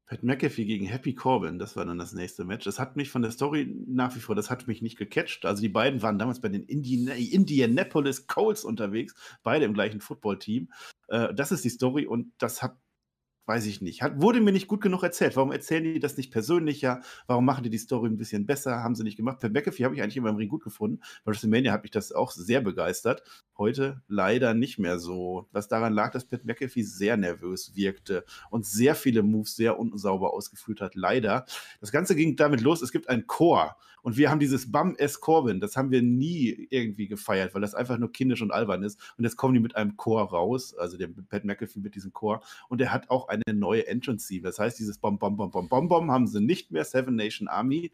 Pat 0.05 0.23
McAfee 0.23 0.65
gegen 0.65 0.85
Happy 0.87 1.15
Corbin, 1.15 1.57
das 1.57 1.77
war 1.77 1.85
dann 1.85 1.97
das 1.97 2.11
nächste 2.11 2.43
Match. 2.43 2.65
Das 2.65 2.79
hat 2.79 2.97
mich 2.97 3.09
von 3.09 3.21
der 3.21 3.31
Story 3.31 3.73
nach 3.87 4.13
wie 4.13 4.19
vor, 4.19 4.35
das 4.35 4.49
hat 4.49 4.67
mich 4.67 4.81
nicht 4.81 4.97
gecatcht. 4.97 5.45
Also 5.45 5.61
die 5.61 5.69
beiden 5.69 6.01
waren 6.01 6.19
damals 6.19 6.41
bei 6.41 6.49
den 6.49 6.63
Indian 6.63 7.07
Indianapolis 7.17 8.27
Colts 8.27 8.65
unterwegs, 8.65 9.15
beide 9.41 9.63
im 9.63 9.73
gleichen 9.73 10.01
Footballteam. 10.01 10.69
Äh, 11.07 11.33
das 11.33 11.53
ist 11.53 11.63
die 11.63 11.69
Story 11.69 12.07
und 12.07 12.33
das 12.39 12.61
hat 12.61 12.75
weiß 13.45 13.65
ich 13.65 13.81
nicht. 13.81 14.01
Hat, 14.01 14.21
wurde 14.21 14.41
mir 14.41 14.51
nicht 14.51 14.67
gut 14.67 14.81
genug 14.81 15.03
erzählt. 15.03 15.35
Warum 15.35 15.51
erzählen 15.51 15.83
die 15.83 15.99
das 15.99 16.17
nicht 16.17 16.31
persönlicher? 16.31 17.01
Warum 17.27 17.45
machen 17.45 17.63
die 17.63 17.69
die 17.69 17.77
Story 17.77 18.09
ein 18.09 18.17
bisschen 18.17 18.45
besser? 18.45 18.83
Haben 18.83 18.95
sie 18.95 19.03
nicht 19.03 19.17
gemacht. 19.17 19.39
Pat 19.39 19.51
McAfee 19.51 19.83
habe 19.83 19.95
ich 19.95 20.01
eigentlich 20.01 20.17
immer 20.17 20.29
im 20.29 20.35
Ring 20.35 20.49
gut 20.49 20.63
gefunden. 20.63 20.99
Bei 21.23 21.31
WrestleMania 21.31 21.71
hat 21.71 21.83
mich 21.83 21.91
das 21.91 22.11
auch 22.11 22.31
sehr 22.31 22.61
begeistert. 22.61 23.23
Heute 23.57 24.01
leider 24.07 24.53
nicht 24.53 24.79
mehr 24.79 24.99
so. 24.99 25.47
Was 25.51 25.67
daran 25.67 25.93
lag, 25.93 26.11
dass 26.11 26.25
Pat 26.25 26.45
McAfee 26.45 26.83
sehr 26.83 27.17
nervös 27.17 27.75
wirkte 27.75 28.25
und 28.49 28.65
sehr 28.65 28.95
viele 28.95 29.23
Moves 29.23 29.55
sehr 29.55 29.79
unsauber 29.79 30.33
ausgeführt 30.33 30.81
hat. 30.81 30.95
Leider. 30.95 31.45
Das 31.79 31.91
Ganze 31.91 32.15
ging 32.15 32.35
damit 32.35 32.61
los, 32.61 32.81
es 32.81 32.91
gibt 32.91 33.09
einen 33.09 33.27
Chor. 33.27 33.75
Und 34.01 34.17
wir 34.17 34.29
haben 34.29 34.39
dieses 34.39 34.71
Bam 34.71 34.95
S. 34.95 35.19
Corbin, 35.19 35.59
das 35.59 35.77
haben 35.77 35.91
wir 35.91 36.01
nie 36.01 36.67
irgendwie 36.69 37.07
gefeiert, 37.07 37.53
weil 37.53 37.61
das 37.61 37.75
einfach 37.75 37.97
nur 37.97 38.11
kindisch 38.11 38.41
und 38.41 38.51
albern 38.51 38.83
ist. 38.83 38.99
Und 39.17 39.23
jetzt 39.23 39.37
kommen 39.37 39.53
die 39.53 39.59
mit 39.59 39.75
einem 39.75 39.97
Chor 39.97 40.23
raus, 40.23 40.75
also 40.75 40.97
der 40.97 41.07
Pat 41.07 41.45
McAfee 41.45 41.79
mit 41.79 41.95
diesem 41.95 42.13
Chor. 42.13 42.41
Und 42.69 42.79
der 42.79 42.91
hat 42.91 43.09
auch 43.09 43.27
eine 43.27 43.43
neue 43.53 43.87
Entrance-Theme. 43.87 44.43
Das 44.43 44.59
heißt, 44.59 44.79
dieses 44.79 44.97
Bom, 44.97 45.19
Bom, 45.19 45.37
Bom, 45.37 45.51
Bom, 45.51 45.69
Bom, 45.69 45.87
Bom 45.87 46.11
haben 46.11 46.27
sie 46.27 46.41
nicht 46.41 46.71
mehr. 46.71 46.83
Seven 46.83 47.15
Nation 47.15 47.47
Army. 47.47 47.91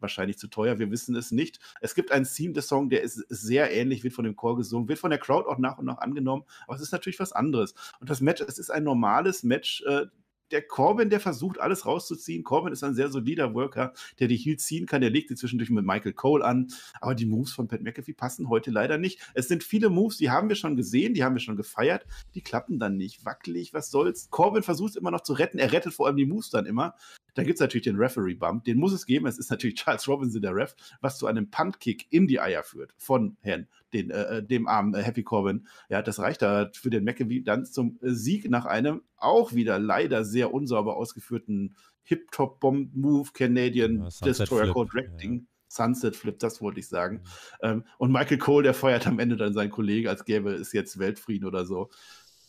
Wahrscheinlich 0.00 0.38
zu 0.38 0.46
teuer, 0.46 0.78
wir 0.78 0.92
wissen 0.92 1.16
es 1.16 1.32
nicht. 1.32 1.58
Es 1.80 1.96
gibt 1.96 2.12
einen 2.12 2.24
Theme 2.24 2.52
des 2.52 2.68
Song, 2.68 2.88
der 2.88 3.02
ist 3.02 3.16
sehr 3.28 3.72
ähnlich, 3.72 4.04
wird 4.04 4.14
von 4.14 4.24
dem 4.24 4.36
Chor 4.36 4.56
gesungen, 4.56 4.88
wird 4.88 5.00
von 5.00 5.10
der 5.10 5.18
Crowd 5.18 5.48
auch 5.48 5.58
nach 5.58 5.78
und 5.78 5.86
nach 5.86 5.98
angenommen, 5.98 6.44
aber 6.68 6.76
es 6.76 6.82
ist 6.82 6.92
natürlich 6.92 7.18
was 7.18 7.32
anderes. 7.32 7.74
Und 7.98 8.08
das 8.08 8.20
Match, 8.20 8.40
es 8.40 8.60
ist 8.60 8.70
ein 8.70 8.84
normales 8.84 9.42
Match, 9.42 9.82
äh, 9.88 10.06
der 10.50 10.62
Corbin, 10.62 11.10
der 11.10 11.20
versucht, 11.20 11.60
alles 11.60 11.86
rauszuziehen. 11.86 12.44
Corbin 12.44 12.72
ist 12.72 12.84
ein 12.84 12.94
sehr 12.94 13.10
solider 13.10 13.54
Worker, 13.54 13.92
der 14.18 14.28
die 14.28 14.36
Heal 14.36 14.56
ziehen 14.56 14.86
kann. 14.86 15.00
Der 15.00 15.10
legt 15.10 15.30
die 15.30 15.34
zwischendurch 15.34 15.70
mit 15.70 15.84
Michael 15.84 16.12
Cole 16.12 16.44
an. 16.44 16.68
Aber 17.00 17.14
die 17.14 17.26
Moves 17.26 17.52
von 17.52 17.68
Pat 17.68 17.82
McAfee 17.82 18.12
passen 18.12 18.48
heute 18.48 18.70
leider 18.70 18.98
nicht. 18.98 19.20
Es 19.34 19.48
sind 19.48 19.64
viele 19.64 19.90
Moves, 19.90 20.18
die 20.18 20.30
haben 20.30 20.48
wir 20.48 20.56
schon 20.56 20.76
gesehen, 20.76 21.14
die 21.14 21.24
haben 21.24 21.34
wir 21.34 21.40
schon 21.40 21.56
gefeiert. 21.56 22.06
Die 22.34 22.42
klappen 22.42 22.78
dann 22.78 22.96
nicht. 22.96 23.24
Wackelig, 23.24 23.74
was 23.74 23.90
soll's. 23.90 24.30
Corbin 24.30 24.62
versucht 24.62 24.96
immer 24.96 25.10
noch 25.10 25.22
zu 25.22 25.32
retten. 25.32 25.58
Er 25.58 25.72
rettet 25.72 25.94
vor 25.94 26.06
allem 26.06 26.16
die 26.16 26.26
Moves 26.26 26.50
dann 26.50 26.66
immer. 26.66 26.94
Da 27.38 27.44
gibt 27.44 27.54
es 27.54 27.60
natürlich 27.60 27.84
den 27.84 27.94
Referee-Bump. 27.94 28.64
Den 28.64 28.78
muss 28.78 28.92
es 28.92 29.06
geben. 29.06 29.28
Es 29.28 29.38
ist 29.38 29.48
natürlich 29.48 29.76
Charles 29.76 30.08
Robinson, 30.08 30.42
der 30.42 30.56
Ref, 30.56 30.74
was 31.00 31.18
zu 31.18 31.28
einem 31.28 31.48
Punt-Kick 31.48 32.08
in 32.10 32.26
die 32.26 32.40
Eier 32.40 32.64
führt 32.64 32.92
von 32.96 33.36
Herrn, 33.42 33.68
den, 33.92 34.10
äh, 34.10 34.38
äh 34.38 34.42
dem 34.42 34.66
armen 34.66 34.92
äh, 34.92 35.04
Happy 35.04 35.22
Corbin. 35.22 35.68
Ja, 35.88 36.02
das 36.02 36.18
reicht 36.18 36.42
da 36.42 36.68
für 36.74 36.90
den 36.90 37.04
McAfee 37.04 37.42
dann 37.44 37.64
zum 37.64 37.96
äh, 38.02 38.10
Sieg 38.10 38.50
nach 38.50 38.66
einem 38.66 39.02
auch 39.16 39.52
wieder 39.52 39.78
leider 39.78 40.24
sehr 40.24 40.52
unsauber 40.52 40.96
ausgeführten 40.96 41.76
Hip-Top-Bomb-Move, 42.02 43.30
Canadian 43.32 44.02
ja, 44.02 44.08
Destroyer 44.24 44.72
Code 44.72 44.92
Recting. 44.94 45.34
Ja. 45.34 45.46
Sunset 45.68 46.16
Flip, 46.16 46.36
das 46.40 46.60
wollte 46.60 46.80
ich 46.80 46.88
sagen. 46.88 47.18
Mhm. 47.18 47.22
Ähm, 47.62 47.84
und 47.98 48.10
Michael 48.10 48.38
Cole, 48.38 48.64
der 48.64 48.74
feuert 48.74 49.06
am 49.06 49.20
Ende 49.20 49.36
dann 49.36 49.52
seinen 49.52 49.70
Kollegen, 49.70 50.08
als 50.08 50.24
gäbe 50.24 50.54
es 50.54 50.72
jetzt 50.72 50.98
Weltfrieden 50.98 51.46
oder 51.46 51.64
so. 51.66 51.88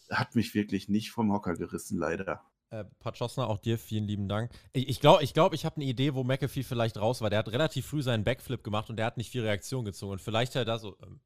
Hat 0.10 0.34
mich 0.34 0.56
wirklich 0.56 0.90
nicht 0.90 1.12
vom 1.12 1.32
Hocker 1.32 1.54
gerissen, 1.54 2.00
leider. 2.00 2.42
Äh, 2.72 2.86
Pachosna, 2.99 3.47
auch 3.47 3.57
dir 3.57 3.80
vielen 3.80 4.05
lieben 4.05 4.30
Dank. 4.30 4.51
Ich, 4.74 4.88
ich 4.89 4.99
glaube, 4.99 5.24
ich, 5.24 5.34
glaub, 5.34 5.53
ich 5.53 5.65
habe 5.65 5.78
eine 5.78 5.86
Idee, 5.86 6.13
wo 6.13 6.24
McAfee 6.24 6.63
vielleicht 6.63 6.97
raus 6.97 7.22
war. 7.22 7.30
Der 7.32 7.39
hat 7.39 7.49
relativ 7.49 7.88
früh 7.88 8.03
seinen 8.03 8.24
Backflip 8.24 8.63
gemacht 8.63 8.89
und 8.89 8.97
der 8.97 9.07
hat 9.07 9.17
nicht 9.17 9.32
viel 9.32 9.41
Reaktion 9.41 9.86
gezogen. 9.86 10.13
Und 10.13 10.22
vielleicht 10.22 10.53
hat 10.53 10.61
er 10.61 10.65
da 10.65 10.78
so, 10.78 10.95
ähm, 11.01 11.20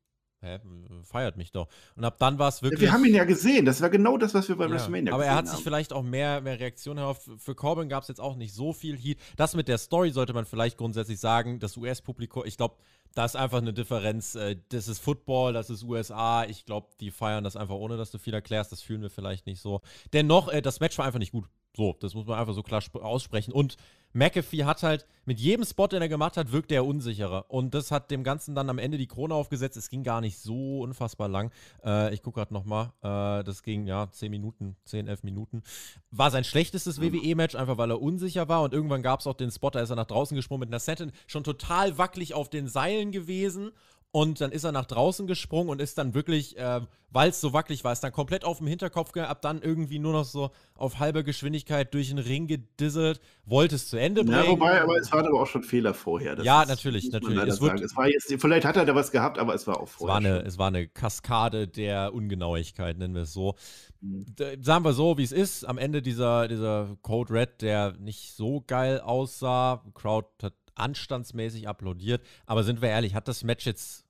hä, 0.43 0.59
feiert 1.03 1.37
mich 1.37 1.51
doch. 1.51 1.67
Und 1.95 2.03
ab 2.03 2.17
dann 2.19 2.37
war 2.37 2.49
es 2.49 2.61
wirklich. 2.61 2.81
Wir 2.81 2.91
haben 2.91 3.05
ihn 3.05 3.15
ja 3.15 3.23
gesehen, 3.23 3.65
das 3.65 3.81
war 3.81 3.89
genau 3.89 4.17
das, 4.17 4.33
was 4.33 4.47
wir 4.49 4.55
bei 4.55 4.65
ja, 4.65 4.71
WrestleMania 4.71 5.13
Aber 5.13 5.25
er 5.25 5.35
hat 5.35 5.47
sich 5.47 5.61
vielleicht 5.61 5.93
auch 5.93 6.03
mehr, 6.03 6.41
mehr 6.41 6.59
Reaktionen 6.59 6.99
erhofft. 6.99 7.29
Für 7.37 7.55
Corbin 7.55 7.89
gab 7.89 8.03
es 8.03 8.09
jetzt 8.09 8.21
auch 8.21 8.35
nicht 8.35 8.53
so 8.53 8.73
viel 8.73 8.97
Heat. 8.97 9.17
Das 9.37 9.55
mit 9.55 9.67
der 9.67 9.77
Story 9.77 10.11
sollte 10.11 10.33
man 10.33 10.45
vielleicht 10.45 10.77
grundsätzlich 10.77 11.19
sagen. 11.19 11.59
Das 11.59 11.77
US-Publikum, 11.77 12.43
ich 12.45 12.57
glaube, 12.57 12.75
da 13.15 13.25
ist 13.25 13.35
einfach 13.35 13.59
eine 13.59 13.73
Differenz. 13.73 14.35
Äh, 14.35 14.57
das 14.69 14.87
ist 14.87 14.99
Football, 14.99 15.53
das 15.53 15.69
ist 15.69 15.83
USA. 15.83 16.45
Ich 16.45 16.65
glaube, 16.65 16.87
die 16.99 17.11
feiern 17.11 17.43
das 17.43 17.55
einfach, 17.55 17.75
ohne 17.75 17.97
dass 17.97 18.11
du 18.11 18.17
viel 18.17 18.33
erklärst. 18.33 18.71
Das 18.71 18.81
fühlen 18.81 19.01
wir 19.01 19.09
vielleicht 19.09 19.45
nicht 19.45 19.61
so. 19.61 19.81
Dennoch, 20.13 20.49
äh, 20.49 20.61
das 20.61 20.79
Match 20.79 20.97
war 20.97 21.05
einfach 21.05 21.19
nicht 21.19 21.31
gut. 21.31 21.45
So, 21.76 21.95
das 21.99 22.13
muss 22.13 22.26
man 22.26 22.39
einfach 22.39 22.53
so 22.53 22.63
klar 22.63 22.82
aussprechen. 23.01 23.51
Und 23.51 23.78
McAfee 24.13 24.63
hat 24.63 24.84
halt, 24.84 25.07
mit 25.26 25.39
jedem 25.39 25.65
Spot, 25.65 25.88
den 25.88 26.01
er 26.01 26.07
gemacht 26.07 26.38
hat, 26.38 26.51
wirkte 26.51 26.76
er 26.76 26.86
unsicherer. 26.86 27.45
Und 27.49 27.74
das 27.74 27.89
hat 27.89 28.11
dem 28.11 28.24
Ganzen 28.24 28.53
dann 28.53 28.69
am 28.69 28.78
Ende 28.78 28.99
die 28.99 29.07
Krone 29.07 29.34
aufgesetzt. 29.34 29.76
Es 29.76 29.89
ging 29.89 30.03
gar 30.03 30.21
nicht 30.21 30.38
so 30.38 30.82
unfassbar 30.82 31.28
lang. 31.28 31.51
Äh, 31.84 32.13
ich 32.13 32.21
gucke 32.21 32.39
gerade 32.39 32.53
nochmal. 32.53 32.91
Äh, 33.01 33.43
das 33.43 33.63
ging, 33.63 33.88
ja, 33.88 34.11
10 34.11 34.30
Minuten, 34.30 34.76
10, 34.86 35.07
11 35.07 35.24
Minuten. 35.24 35.63
War 36.11 36.30
sein 36.30 36.43
schlechtestes 36.43 36.99
mhm. 36.99 37.13
WWE-Match, 37.13 37.55
einfach 37.55 37.78
weil 37.78 37.89
er 37.89 38.01
unsicher 38.01 38.47
war. 38.47 38.61
Und 38.61 38.74
irgendwann 38.74 39.01
gab 39.01 39.19
es 39.21 39.28
auch 39.28 39.34
den 39.34 39.49
Spot, 39.49 39.71
da 39.71 39.80
ist 39.80 39.89
er 39.89 39.95
nach 39.95 40.05
draußen 40.05 40.36
gesprungen 40.36 40.61
mit 40.61 40.69
einer 40.69 40.80
Sentin, 40.80 41.11
schon 41.26 41.43
total 41.43 41.97
wackelig 41.97 42.36
auf 42.36 42.49
den 42.49 42.67
Seilen 42.67 43.11
gewesen. 43.11 43.71
Und 44.16 44.41
dann 44.41 44.51
ist 44.51 44.64
er 44.64 44.72
nach 44.72 44.86
draußen 44.86 45.26
gesprungen 45.26 45.72
und 45.72 45.82
ist 45.82 45.97
dann 45.97 46.14
wirklich, 46.14 46.55
äh, 46.59 46.82
weil 47.09 47.32
es 47.32 47.41
so 47.41 47.51
wackelig 47.51 47.84
war, 47.84 47.91
ist 47.91 48.01
dann 48.01 48.11
komplett 48.11 48.45
auf 48.45 48.59
dem 48.59 48.68
Hinterkopf 48.68 49.11
gegangen, 49.11 49.32
ab 49.32 49.41
dann 49.41 49.59
irgendwie 49.59 49.97
nur 49.97 50.14
noch 50.14 50.24
so 50.24 50.51
auf 50.76 50.99
halber 50.99 51.24
Geschwindigkeit 51.24 51.91
durch 51.95 52.09
den 52.09 52.20
Ring 52.20 52.45
gedisselt, 52.45 53.20
wollte 53.43 53.74
es 53.74 53.89
zu 53.89 53.97
Ende 53.97 54.24
bringen. 54.24 54.43
Ja, 54.43 54.47
wobei, 54.47 54.80
aber 54.80 54.97
es 54.97 55.11
waren 55.11 55.26
aber 55.26 55.41
auch 55.41 55.47
schon 55.47 55.64
Fehler 55.64 55.95
vorher. 55.95 56.36
Das 56.36 56.45
ja, 56.45 56.64
natürlich, 56.64 57.09
natürlich. 57.11 57.43
Es, 57.43 57.59
wird, 57.59 57.82
es 57.82 57.97
war 57.97 58.07
jetzt, 58.07 58.32
vielleicht 58.39 58.68
hat 58.68 58.78
er 58.78 58.86
da 58.86 58.93
was 58.93 59.09
gehabt, 59.09 59.39
aber 59.39 59.55
es 59.55 59.66
war 59.66 59.80
auch 59.80 59.88
vorher. 59.88 60.20
Es 60.20 60.24
war, 60.24 60.32
eine, 60.32 60.45
es 60.45 60.57
war 60.59 60.68
eine 60.68 60.88
Kaskade 60.88 61.68
der 61.68 62.14
Ungenauigkeit, 62.14 62.99
nennen 62.99 63.16
wir 63.16 63.24
es 63.24 63.34
so. 63.34 63.55
Mhm. 64.01 64.28
Sagen 64.61 64.86
wir 64.86 64.93
so, 64.93 65.18
wie 65.18 65.24
es 65.24 65.32
ist. 65.32 65.64
Am 65.64 65.80
Ende 65.80 66.03
dieser, 66.03 66.47
dieser 66.47 66.97
Code 67.01 67.34
Red, 67.34 67.64
der 67.64 67.93
nicht 67.93 68.36
so 68.36 68.64
geil 68.68 68.99
aussah, 68.99 69.84
Crowd 69.95 70.28
hat 70.43 70.53
anstandsmäßig 70.76 71.68
applaudiert. 71.68 72.24
Aber 72.45 72.64
sind 72.64 72.82
wir 72.82 72.89
ehrlich, 72.89 73.16
hat 73.16 73.28
das 73.28 73.43
Match 73.43 73.66
jetzt 73.66 74.03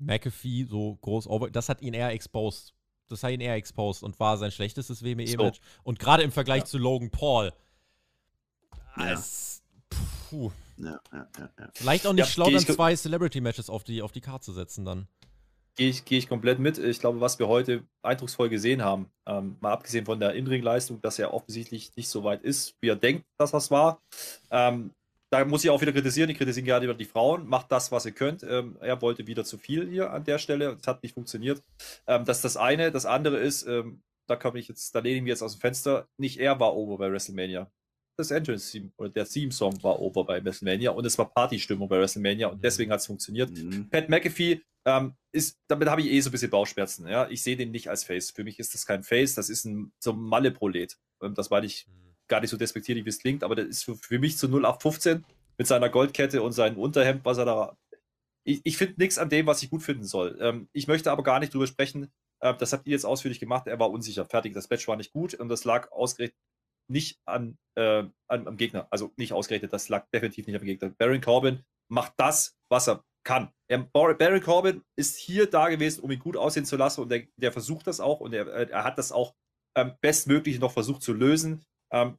McAfee 0.00 0.64
so 0.64 0.96
groß 0.96 1.26
over. 1.28 1.50
Das 1.50 1.68
hat 1.68 1.82
ihn 1.82 1.94
eher 1.94 2.10
exposed. 2.10 2.74
Das 3.08 3.22
hat 3.22 3.32
ihn 3.32 3.40
eher 3.40 3.54
exposed 3.54 4.02
und 4.02 4.18
war 4.20 4.38
sein 4.38 4.50
schlechtestes 4.50 5.02
WWE-Match. 5.02 5.58
So. 5.60 5.62
Und 5.82 5.98
gerade 5.98 6.22
im 6.22 6.32
Vergleich 6.32 6.60
ja. 6.60 6.66
zu 6.66 6.78
Logan 6.78 7.10
Paul. 7.10 7.52
Als, 8.94 9.62
puh. 10.28 10.50
Ja, 10.76 10.98
ja, 11.12 11.28
Vielleicht 11.74 12.06
auch 12.06 12.12
nicht 12.12 12.28
schlau, 12.28 12.50
dann 12.50 12.60
zwei 12.60 12.94
Celebrity-Matches 12.94 13.68
auf 13.68 13.84
die, 13.84 14.00
auf 14.00 14.12
die 14.12 14.20
Karte 14.20 14.46
zu 14.46 14.52
setzen 14.52 14.84
dann. 14.84 15.08
Gehe 15.76 15.90
ich, 15.90 16.04
geh 16.04 16.18
ich 16.18 16.28
komplett 16.28 16.58
mit. 16.58 16.78
Ich 16.78 17.00
glaube, 17.00 17.20
was 17.20 17.38
wir 17.38 17.48
heute 17.48 17.84
eindrucksvoll 18.02 18.48
gesehen 18.48 18.82
haben, 18.82 19.10
ähm, 19.26 19.56
mal 19.60 19.72
abgesehen 19.72 20.04
von 20.04 20.18
der 20.18 20.34
Inring-Leistung, 20.34 21.00
dass 21.00 21.18
er 21.18 21.32
offensichtlich 21.34 21.94
nicht 21.96 22.08
so 22.08 22.24
weit 22.24 22.42
ist, 22.42 22.76
wie 22.80 22.88
er 22.88 22.96
denkt, 22.96 23.24
dass 23.38 23.52
das 23.52 23.70
war, 23.70 24.00
ähm, 24.50 24.92
da 25.30 25.44
muss 25.44 25.64
ich 25.64 25.70
auch 25.70 25.80
wieder 25.80 25.92
kritisieren. 25.92 26.28
Ich 26.28 26.38
kritisiere 26.38 26.66
gerade 26.66 26.84
über 26.84 26.94
die 26.94 27.04
Frauen. 27.04 27.46
Macht 27.46 27.70
das, 27.70 27.92
was 27.92 28.04
ihr 28.04 28.12
könnt. 28.12 28.42
Ähm, 28.42 28.76
er 28.80 29.00
wollte 29.00 29.26
wieder 29.26 29.44
zu 29.44 29.58
viel 29.58 29.88
hier 29.88 30.10
an 30.10 30.24
der 30.24 30.38
Stelle. 30.38 30.76
Es 30.80 30.86
hat 30.86 31.02
nicht 31.02 31.14
funktioniert. 31.14 31.62
Ähm, 32.06 32.24
das 32.24 32.38
ist 32.38 32.44
das 32.44 32.56
eine. 32.56 32.90
Das 32.90 33.06
andere 33.06 33.38
ist, 33.38 33.62
ähm, 33.66 34.02
da 34.26 34.36
komme 34.36 34.58
ich 34.58 34.68
jetzt, 34.68 34.94
da 34.94 34.98
lehne 34.98 35.16
ich 35.16 35.22
mich 35.22 35.30
jetzt 35.30 35.42
aus 35.42 35.54
dem 35.56 35.60
Fenster. 35.60 36.08
Nicht 36.18 36.38
er 36.38 36.58
war 36.58 36.76
over 36.76 36.98
bei 36.98 37.10
WrestleMania. 37.10 37.70
Das 38.16 38.32
Entrance-Theme 38.32 38.90
oder 38.96 39.08
der 39.08 39.24
Theme-Song 39.24 39.82
war 39.82 40.00
over 40.00 40.24
bei 40.24 40.44
WrestleMania 40.44 40.90
und 40.90 41.06
es 41.06 41.16
war 41.16 41.30
Partystimmung 41.30 41.88
bei 41.88 41.98
WrestleMania 41.98 42.48
und 42.48 42.58
mhm. 42.58 42.62
deswegen 42.62 42.90
hat 42.90 43.00
es 43.00 43.06
funktioniert. 43.06 43.50
Mhm. 43.50 43.88
Pat 43.88 44.08
McAfee 44.10 44.60
ähm, 44.84 45.14
ist, 45.32 45.58
damit 45.68 45.88
habe 45.88 46.02
ich 46.02 46.08
eh 46.08 46.20
so 46.20 46.28
ein 46.28 46.32
bisschen 46.32 46.50
Bauchschmerzen. 46.50 47.08
Ja? 47.08 47.28
Ich 47.30 47.42
sehe 47.42 47.56
den 47.56 47.70
nicht 47.70 47.88
als 47.88 48.04
Face. 48.04 48.30
Für 48.30 48.44
mich 48.44 48.58
ist 48.58 48.74
das 48.74 48.84
kein 48.84 49.04
Face, 49.04 49.36
das 49.36 49.48
ist 49.48 49.64
ein 49.64 49.92
so 50.00 50.12
ein 50.12 50.18
Malle-Prolet. 50.18 50.98
Ähm, 51.22 51.34
das 51.34 51.52
war 51.52 51.62
ich. 51.62 51.86
Mhm 51.86 52.09
gar 52.30 52.40
nicht 52.40 52.50
so 52.50 52.56
despektierlich, 52.56 53.04
wie 53.04 53.10
es 53.10 53.18
klingt, 53.18 53.44
aber 53.44 53.54
der 53.54 53.66
ist 53.66 53.84
für, 53.84 54.18
mich 54.18 54.38
zu 54.38 54.46
0815 54.46 55.24
mit 55.58 55.66
seiner 55.66 55.90
Goldkette 55.90 56.42
und 56.42 56.52
seinem 56.52 56.78
Unterhemd, 56.78 57.24
was 57.24 57.36
er 57.36 57.44
da. 57.44 57.76
Ich, 58.44 58.62
ich 58.64 58.78
finde 58.78 58.94
nichts 58.96 59.18
an 59.18 59.28
dem, 59.28 59.46
was 59.46 59.62
ich 59.62 59.68
gut 59.68 59.82
finden 59.82 60.04
soll. 60.04 60.38
Ähm, 60.40 60.68
ich 60.72 60.86
möchte 60.86 61.10
aber 61.10 61.22
gar 61.22 61.40
nicht 61.40 61.52
drüber 61.52 61.66
sprechen. 61.66 62.10
Äh, 62.40 62.54
das 62.54 62.72
habt 62.72 62.86
ihr 62.86 62.92
jetzt 62.92 63.04
ausführlich 63.04 63.40
gemacht. 63.40 63.66
Er 63.66 63.78
war 63.78 63.90
unsicher. 63.90 64.24
Fertig. 64.24 64.54
Das 64.54 64.70
Match 64.70 64.88
war 64.88 64.96
nicht 64.96 65.12
gut 65.12 65.34
und 65.34 65.50
das 65.50 65.64
lag 65.64 65.92
ausgerechnet 65.92 66.38
nicht 66.90 67.20
an, 67.24 67.56
äh, 67.76 68.04
an, 68.28 68.48
am 68.48 68.56
Gegner. 68.56 68.88
Also 68.90 69.12
nicht 69.16 69.32
ausgerechnet, 69.32 69.72
das 69.72 69.88
lag 69.88 70.06
definitiv 70.12 70.46
nicht 70.46 70.56
am 70.56 70.64
Gegner. 70.64 70.90
Baron 70.90 71.20
Corbin 71.20 71.62
macht 71.88 72.14
das, 72.16 72.56
was 72.68 72.88
er 72.88 73.04
kann. 73.24 73.52
Er, 73.68 73.78
Baron 73.78 74.40
Corbin 74.40 74.82
ist 74.96 75.16
hier 75.16 75.48
da 75.48 75.68
gewesen, 75.68 76.00
um 76.02 76.10
ihn 76.10 76.18
gut 76.18 76.36
aussehen 76.36 76.64
zu 76.64 76.76
lassen 76.76 77.02
und 77.02 77.10
der, 77.10 77.26
der 77.36 77.52
versucht 77.52 77.86
das 77.86 78.00
auch 78.00 78.20
und 78.20 78.32
er, 78.32 78.46
er 78.48 78.84
hat 78.84 78.98
das 78.98 79.12
auch 79.12 79.34
ähm, 79.76 79.92
bestmöglich 80.00 80.58
noch 80.58 80.72
versucht 80.72 81.02
zu 81.02 81.12
lösen. 81.12 81.64
Ähm, 81.92 82.18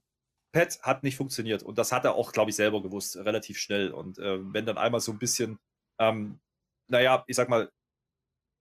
Pat 0.54 0.82
hat 0.84 1.04
nicht 1.04 1.16
funktioniert 1.16 1.64
und 1.64 1.78
das 1.78 1.92
hat 1.92 2.06
er 2.06 2.16
auch, 2.16 2.34
glaube 2.34 2.50
ich, 2.50 2.56
selber 2.56 2.82
gewusst, 2.82 3.16
relativ 3.18 3.58
schnell. 3.58 3.92
Und 3.92 4.20
äh, 4.20 4.40
wenn 4.54 4.66
dann 4.66 4.78
einmal 4.78 5.00
so 5.02 5.12
ein 5.12 5.20
bisschen, 5.20 5.60
ähm, 6.00 6.40
naja, 6.90 7.24
ich 7.28 7.36
sag 7.36 7.50
mal, 7.50 7.72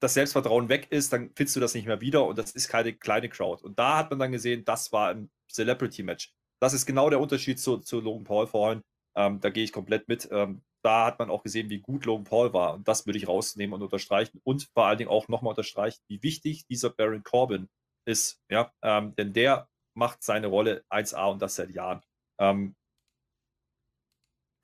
das 0.01 0.15
Selbstvertrauen 0.15 0.69
weg 0.69 0.89
ist, 0.91 1.13
dann 1.13 1.31
findest 1.35 1.57
du 1.57 1.61
das 1.61 1.75
nicht 1.75 1.87
mehr 1.87 2.01
wieder 2.01 2.27
und 2.27 2.39
das 2.39 2.53
ist 2.53 2.69
keine 2.69 2.95
kleine 2.95 3.29
Crowd. 3.29 3.63
Und 3.65 3.79
da 3.79 3.99
hat 3.99 4.11
man 4.11 4.19
dann 4.19 4.33
gesehen, 4.33 4.65
das 4.65 4.93
war 4.93 5.11
ein 5.11 5.31
Celebrity-Match. 5.51 6.33
Das 6.61 6.73
ist 6.75 6.87
genau 6.87 7.11
der 7.11 7.21
Unterschied 7.21 7.59
zu, 7.61 7.79
zu 7.79 8.01
Logan 8.01 8.25
Paul 8.25 8.47
vorhin. 8.47 8.83
Ähm, 9.17 9.41
da 9.41 9.51
gehe 9.51 9.65
ich 9.65 9.73
komplett 9.73 10.09
mit. 10.09 10.29
Ähm, 10.31 10.63
da 10.83 11.07
hat 11.07 11.19
man 11.19 11.31
auch 11.31 11.43
gesehen, 11.43 11.69
wie 11.69 11.81
gut 11.81 12.07
Logan 12.07 12.25
Paul 12.25 12.53
war. 12.53 12.75
Und 12.75 12.89
das 12.89 13.07
würde 13.07 13.19
ich 13.19 13.29
rausnehmen 13.29 13.75
und 13.75 13.83
unterstreichen. 13.83 14.41
Und 14.45 14.69
vor 14.75 14.87
allen 14.87 14.99
Dingen 14.99 15.11
auch 15.11 15.29
nochmal 15.29 15.51
unterstreichen, 15.51 16.01
wie 16.09 16.23
wichtig 16.23 16.67
dieser 16.67 16.91
Baron 16.91 17.23
Corbin 17.23 17.69
ist. 18.07 18.41
Ja, 18.51 18.73
ähm, 18.83 19.15
denn 19.17 19.33
der 19.33 19.69
macht 20.01 20.25
seine 20.25 20.47
Rolle 20.49 20.83
1A 20.91 21.31
und 21.31 21.43
das 21.43 21.55
seit 21.55 21.71
Jahren. 21.71 22.01
Ähm, 22.39 22.75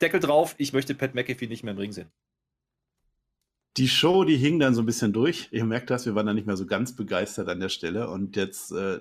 Deckel 0.01 0.19
drauf, 0.19 0.55
ich 0.59 0.73
möchte 0.73 0.95
Pat 0.95 1.15
McAfee 1.15 1.47
nicht 1.47 1.63
mehr 1.63 1.75
im 1.75 1.79
Ring 1.79 1.93
sehen. 1.93 2.11
Die 3.77 3.89
Show, 3.89 4.25
die 4.25 4.39
hing 4.39 4.59
dann 4.59 4.75
so 4.75 4.81
ein 4.83 4.87
bisschen 4.87 5.13
durch. 5.13 5.49
Ihr 5.53 5.67
merkt 5.67 5.91
das, 5.91 6.07
wir 6.07 6.15
waren 6.15 6.27
dann 6.27 6.37
nicht 6.37 6.47
mehr 6.47 6.57
so 6.57 6.65
ganz 6.65 6.97
begeistert 6.97 7.51
an 7.51 7.61
der 7.61 7.69
Stelle. 7.69 8.09
Und 8.09 8.35
jetzt, 8.35 8.73
äh, 8.73 9.01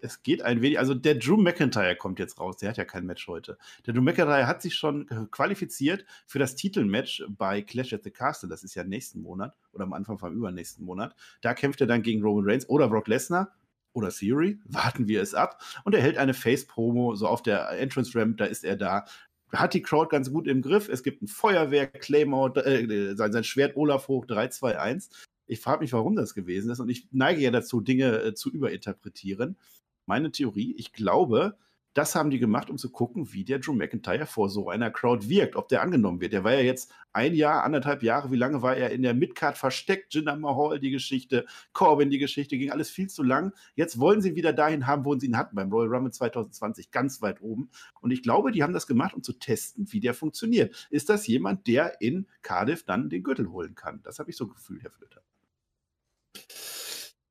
es 0.00 0.24
geht 0.24 0.42
ein 0.42 0.60
wenig, 0.60 0.80
also 0.80 0.94
der 0.94 1.14
Drew 1.14 1.36
McIntyre 1.36 1.94
kommt 1.94 2.18
jetzt 2.18 2.40
raus, 2.40 2.56
der 2.56 2.70
hat 2.70 2.76
ja 2.76 2.84
kein 2.84 3.06
Match 3.06 3.28
heute. 3.28 3.56
Der 3.86 3.94
Drew 3.94 4.02
McIntyre 4.02 4.48
hat 4.48 4.62
sich 4.62 4.74
schon 4.74 5.06
qualifiziert 5.30 6.04
für 6.26 6.40
das 6.40 6.56
Titelmatch 6.56 7.22
bei 7.28 7.62
Clash 7.62 7.92
at 7.92 8.02
the 8.02 8.10
Castle, 8.10 8.48
das 8.48 8.64
ist 8.64 8.74
ja 8.74 8.82
nächsten 8.82 9.22
Monat 9.22 9.56
oder 9.72 9.84
am 9.84 9.92
Anfang 9.92 10.18
vom 10.18 10.34
übernächsten 10.34 10.84
Monat. 10.84 11.14
Da 11.40 11.54
kämpft 11.54 11.80
er 11.80 11.86
dann 11.86 12.02
gegen 12.02 12.22
Roman 12.22 12.48
Reigns 12.48 12.68
oder 12.68 12.88
Brock 12.88 13.06
Lesnar 13.06 13.52
oder 13.92 14.10
Theory, 14.10 14.58
warten 14.64 15.08
wir 15.08 15.22
es 15.22 15.34
ab. 15.34 15.62
Und 15.84 15.94
er 15.94 16.02
hält 16.02 16.18
eine 16.18 16.34
Face-Promo, 16.34 17.14
so 17.14 17.26
auf 17.26 17.42
der 17.42 17.70
Entrance-Ramp, 17.70 18.36
da 18.38 18.44
ist 18.44 18.64
er 18.64 18.76
da. 18.76 19.04
Hat 19.52 19.74
die 19.74 19.82
Crowd 19.82 20.10
ganz 20.10 20.30
gut 20.30 20.46
im 20.46 20.62
Griff. 20.62 20.88
Es 20.88 21.02
gibt 21.02 21.22
ein 21.22 21.28
Feuerwerk, 21.28 22.00
Claymore, 22.00 22.64
äh, 22.66 23.16
sein, 23.16 23.32
sein 23.32 23.44
Schwert 23.44 23.76
Olaf 23.76 24.08
hoch 24.08 24.26
3, 24.26 24.48
2, 24.48 24.78
1. 24.78 25.10
Ich 25.46 25.60
frage 25.60 25.80
mich, 25.80 25.92
warum 25.92 26.16
das 26.16 26.34
gewesen 26.34 26.70
ist. 26.70 26.80
Und 26.80 26.90
ich 26.90 27.08
neige 27.12 27.40
ja 27.40 27.50
dazu, 27.50 27.80
Dinge 27.80 28.20
äh, 28.22 28.34
zu 28.34 28.50
überinterpretieren. 28.50 29.56
Meine 30.04 30.30
Theorie, 30.30 30.74
ich 30.76 30.92
glaube, 30.92 31.56
das 31.98 32.14
haben 32.14 32.30
die 32.30 32.38
gemacht, 32.38 32.70
um 32.70 32.78
zu 32.78 32.90
gucken, 32.92 33.32
wie 33.32 33.42
der 33.42 33.58
Drew 33.58 33.72
McIntyre 33.72 34.24
vor 34.24 34.48
so 34.48 34.68
einer 34.68 34.88
Crowd 34.88 35.28
wirkt, 35.28 35.56
ob 35.56 35.68
der 35.68 35.82
angenommen 35.82 36.20
wird. 36.20 36.32
Der 36.32 36.44
war 36.44 36.52
ja 36.52 36.60
jetzt 36.60 36.92
ein 37.12 37.34
Jahr, 37.34 37.64
anderthalb 37.64 38.04
Jahre, 38.04 38.30
wie 38.30 38.36
lange 38.36 38.62
war 38.62 38.76
er 38.76 38.92
in 38.92 39.02
der 39.02 39.14
Midcard 39.14 39.58
versteckt? 39.58 40.14
Jinder 40.14 40.36
Mahal, 40.36 40.78
die 40.78 40.92
Geschichte, 40.92 41.44
Corbin, 41.72 42.08
die 42.08 42.18
Geschichte, 42.18 42.56
ging 42.56 42.70
alles 42.70 42.88
viel 42.88 43.08
zu 43.08 43.24
lang. 43.24 43.52
Jetzt 43.74 43.98
wollen 43.98 44.22
sie 44.22 44.36
wieder 44.36 44.52
dahin 44.52 44.86
haben, 44.86 45.04
wo 45.04 45.18
sie 45.18 45.26
ihn 45.26 45.36
hatten, 45.36 45.56
beim 45.56 45.72
Royal 45.72 45.92
Rumble 45.92 46.12
2020, 46.12 46.92
ganz 46.92 47.20
weit 47.20 47.42
oben. 47.42 47.68
Und 48.00 48.12
ich 48.12 48.22
glaube, 48.22 48.52
die 48.52 48.62
haben 48.62 48.74
das 48.74 48.86
gemacht, 48.86 49.14
um 49.14 49.24
zu 49.24 49.32
testen, 49.32 49.92
wie 49.92 49.98
der 49.98 50.14
funktioniert. 50.14 50.86
Ist 50.90 51.08
das 51.08 51.26
jemand, 51.26 51.66
der 51.66 52.00
in 52.00 52.28
Cardiff 52.42 52.84
dann 52.84 53.10
den 53.10 53.24
Gürtel 53.24 53.50
holen 53.50 53.74
kann? 53.74 54.02
Das 54.04 54.20
habe 54.20 54.30
ich 54.30 54.36
so 54.36 54.46
gefühlt, 54.46 54.84
Herr 54.84 54.92
Flöter. 54.92 55.22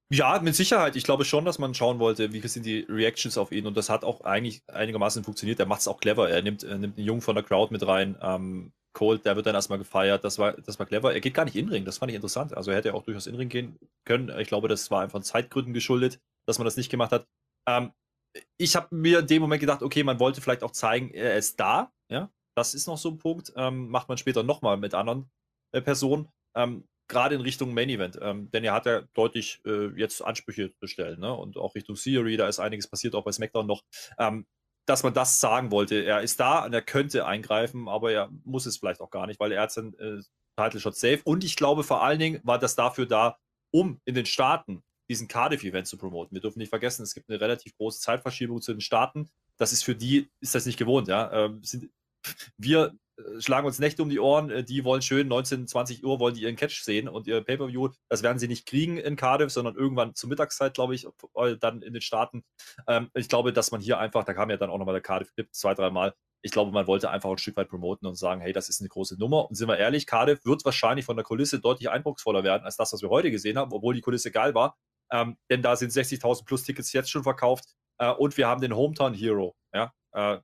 Ja, 0.10 0.40
mit 0.40 0.56
Sicherheit. 0.56 0.96
Ich 0.96 1.04
glaube 1.04 1.26
schon, 1.26 1.44
dass 1.44 1.60
man 1.60 1.74
schauen 1.74 2.00
wollte, 2.00 2.32
wie 2.32 2.48
sind 2.48 2.66
die 2.66 2.86
Reactions 2.88 3.38
auf 3.38 3.52
ihn. 3.52 3.68
Und 3.68 3.76
das 3.76 3.90
hat 3.90 4.06
auch 4.06 4.22
eigentlich 4.22 4.62
einigermaßen 4.68 5.24
funktioniert. 5.24 5.60
Er 5.60 5.66
macht 5.66 5.82
es 5.82 5.88
auch 5.88 6.00
clever. 6.00 6.30
Er 6.30 6.42
nimmt, 6.42 6.64
er 6.64 6.78
nimmt 6.78 6.98
einen 6.98 7.06
Jungen 7.06 7.22
von 7.22 7.36
der 7.36 7.44
Crowd 7.44 7.74
mit 7.74 7.86
rein. 7.86 8.18
Ähm, 8.22 8.72
Colt, 8.94 9.26
der 9.26 9.36
wird 9.36 9.46
dann 9.46 9.56
erstmal 9.56 9.78
gefeiert. 9.80 10.24
Das 10.24 10.40
war, 10.40 10.54
das 10.54 10.80
war 10.80 10.86
clever. 10.86 11.14
Er 11.14 11.20
geht 11.20 11.34
gar 11.34 11.44
nicht 11.44 11.58
in 11.58 11.68
Ring. 11.68 11.84
Das 11.84 11.98
fand 11.98 12.10
ich 12.10 12.16
interessant. 12.16 12.56
Also 12.56 12.72
er 12.72 12.78
hätte 12.78 12.94
auch 12.94 13.04
durchaus 13.04 13.28
in 13.28 13.36
Ring 13.36 13.50
gehen 13.50 13.78
können. 14.06 14.30
Ich 14.40 14.48
glaube, 14.48 14.70
das 14.70 14.90
war 14.92 15.02
einfach 15.02 15.22
Zeitgründen 15.22 15.74
geschuldet, 15.74 16.22
dass 16.48 16.58
man 16.58 16.66
das 16.66 16.78
nicht 16.78 16.90
gemacht 16.90 17.12
hat. 17.12 17.28
Ähm, 17.68 17.92
ich 18.58 18.76
habe 18.78 18.96
mir 18.96 19.20
in 19.20 19.28
dem 19.28 19.42
Moment 19.42 19.60
gedacht, 19.60 19.84
okay, 19.84 20.04
man 20.04 20.20
wollte 20.20 20.42
vielleicht 20.42 20.64
auch 20.64 20.72
zeigen, 20.72 21.12
er 21.12 21.36
ist 21.36 21.60
da. 21.60 21.92
Ja, 22.10 22.32
das 22.56 22.74
ist 22.74 22.88
noch 22.88 22.98
so 22.98 23.10
ein 23.10 23.18
Punkt. 23.18 23.52
Ähm, 23.58 23.90
macht 23.90 24.08
man 24.08 24.18
später 24.18 24.42
nochmal 24.42 24.78
mit 24.78 24.94
anderen 24.94 25.30
äh, 25.74 25.82
Personen. 25.82 26.30
Ähm, 26.56 26.86
gerade 27.08 27.36
in 27.36 27.42
Richtung 27.42 27.74
Main 27.74 27.90
Event. 27.90 28.18
Ähm, 28.22 28.50
denn 28.52 28.64
er 28.64 28.74
hat 28.74 28.86
ja 28.86 29.02
deutlich 29.14 29.62
äh, 29.66 29.88
jetzt 29.96 30.22
Ansprüche 30.22 30.74
zu 30.80 30.88
stellen. 30.88 31.20
Ne? 31.20 31.34
Und 31.34 31.58
auch 31.58 31.76
Richtung 31.76 31.96
Theory, 31.96 32.38
da 32.38 32.48
ist 32.48 32.60
einiges 32.60 32.88
passiert, 32.88 33.16
auch 33.16 33.24
bei 33.24 33.32
SmackDown 33.32 33.68
noch. 33.68 33.84
Ähm, 34.18 34.46
dass 34.86 35.04
man 35.04 35.14
das 35.14 35.42
sagen 35.42 35.70
wollte. 35.70 35.96
Er 36.04 36.22
ist 36.22 36.40
da 36.40 36.64
und 36.64 36.74
er 36.74 36.82
könnte 36.82 37.26
eingreifen, 37.26 37.90
aber 37.90 38.14
er 38.14 38.30
muss 38.46 38.66
es 38.66 38.78
vielleicht 38.78 39.02
auch 39.02 39.12
gar 39.12 39.28
nicht, 39.28 39.40
weil 39.40 39.52
er 39.52 39.64
hat 39.64 39.72
seinen 39.72 40.00
äh, 40.00 40.22
Title 40.56 40.80
Shot 40.80 40.96
safe. 40.96 41.20
Und 41.26 41.44
ich 41.44 41.58
glaube 41.58 41.84
vor 41.84 42.04
allen 42.04 42.20
Dingen 42.20 42.40
war 42.44 42.58
das 42.58 42.76
dafür 42.76 43.06
da, 43.06 43.38
um 43.72 44.00
in 44.06 44.16
den 44.16 44.26
Staaten 44.26 44.82
diesen 45.10 45.28
Cardiff-Event 45.28 45.88
zu 45.88 45.98
promoten. 45.98 46.34
Wir 46.34 46.42
dürfen 46.42 46.60
nicht 46.60 46.70
vergessen, 46.70 47.04
es 47.04 47.14
gibt 47.14 47.30
eine 47.30 47.40
relativ 47.40 47.76
große 47.78 48.00
Zeitverschiebung 48.00 48.62
zu 48.62 48.74
den 48.74 48.82
Staaten. 48.82 49.30
Das 49.58 49.74
ist 49.74 49.84
für 49.84 49.96
die, 49.96 50.30
ist 50.40 50.56
das 50.56 50.66
nicht 50.66 50.78
gewohnt, 50.78 51.10
ja. 51.10 51.32
Ähm, 51.32 51.64
sind, 51.64 51.90
wir 52.58 52.94
schlagen 53.40 53.68
uns 53.68 53.80
Nächte 53.80 54.04
um 54.04 54.10
die 54.10 54.20
Ohren, 54.20 54.50
äh, 54.50 54.64
die 54.64 54.84
wollen 54.84 55.02
schön 55.02 55.28
19, 55.28 55.68
20 55.68 56.04
Uhr 56.04 56.20
wollen 56.20 56.36
die 56.36 56.44
ihren 56.44 56.56
Catch 56.56 56.84
sehen 56.84 57.08
und 57.08 57.28
ihr 57.28 57.42
Pay-Per-View, 57.42 57.90
das 58.10 58.24
werden 58.24 58.40
sie 58.40 58.48
nicht 58.48 58.66
kriegen 58.66 58.98
in 58.98 59.16
Cardiff, 59.16 59.52
sondern 59.52 59.76
irgendwann 59.76 60.16
zur 60.16 60.30
Mittagszeit, 60.30 60.74
glaube 60.74 60.96
ich, 60.96 61.08
dann 61.60 61.82
in 61.82 61.94
den 61.94 62.02
Staaten. 62.02 62.44
Ähm, 62.88 63.10
ich 63.14 63.30
glaube, 63.30 63.54
dass 63.54 63.72
man 63.72 63.82
hier 63.82 64.00
einfach, 64.00 64.24
da 64.24 64.34
kam 64.34 64.50
ja 64.50 64.58
dann 64.58 64.70
auch 64.70 64.78
nochmal 64.78 64.94
der 64.94 65.02
Cardiff-Clip 65.02 65.48
zwei, 65.52 65.74
dreimal, 65.74 66.14
ich 66.42 66.52
glaube, 66.52 66.72
man 66.72 66.88
wollte 66.88 67.10
einfach 67.10 67.30
ein 67.30 67.38
Stück 67.38 67.58
weit 67.58 67.70
promoten 67.70 68.08
und 68.08 68.16
sagen, 68.16 68.42
hey, 68.42 68.54
das 68.54 68.70
ist 68.70 68.80
eine 68.80 68.90
große 68.90 69.18
Nummer. 69.20 69.50
Und 69.50 69.56
sind 69.56 69.68
wir 69.68 69.78
ehrlich, 69.78 70.06
Cardiff 70.06 70.46
wird 70.46 70.64
wahrscheinlich 70.66 71.06
von 71.06 71.18
der 71.18 71.26
Kulisse 71.26 71.60
deutlich 71.60 71.90
eindrucksvoller 71.90 72.44
werden 72.44 72.64
als 72.64 72.78
das, 72.78 72.94
was 72.94 73.02
wir 73.02 73.10
heute 73.10 73.32
gesehen 73.32 73.58
haben, 73.58 73.74
obwohl 73.74 73.96
die 73.96 74.02
Kulisse 74.02 74.32
geil 74.32 74.54
war. 74.54 74.78
Ähm, 75.12 75.38
denn 75.50 75.62
da 75.62 75.76
sind 75.76 75.92
60.000 75.92 76.46
plus 76.46 76.64
Tickets 76.64 76.94
jetzt 76.94 77.10
schon 77.10 77.24
verkauft. 77.24 77.66
Äh, 77.98 78.12
und 78.12 78.38
wir 78.38 78.48
haben 78.48 78.62
den 78.62 78.76
Hometown 78.76 79.14
Hero. 79.14 79.56
Ja, 79.74 79.92
äh, 80.14 80.40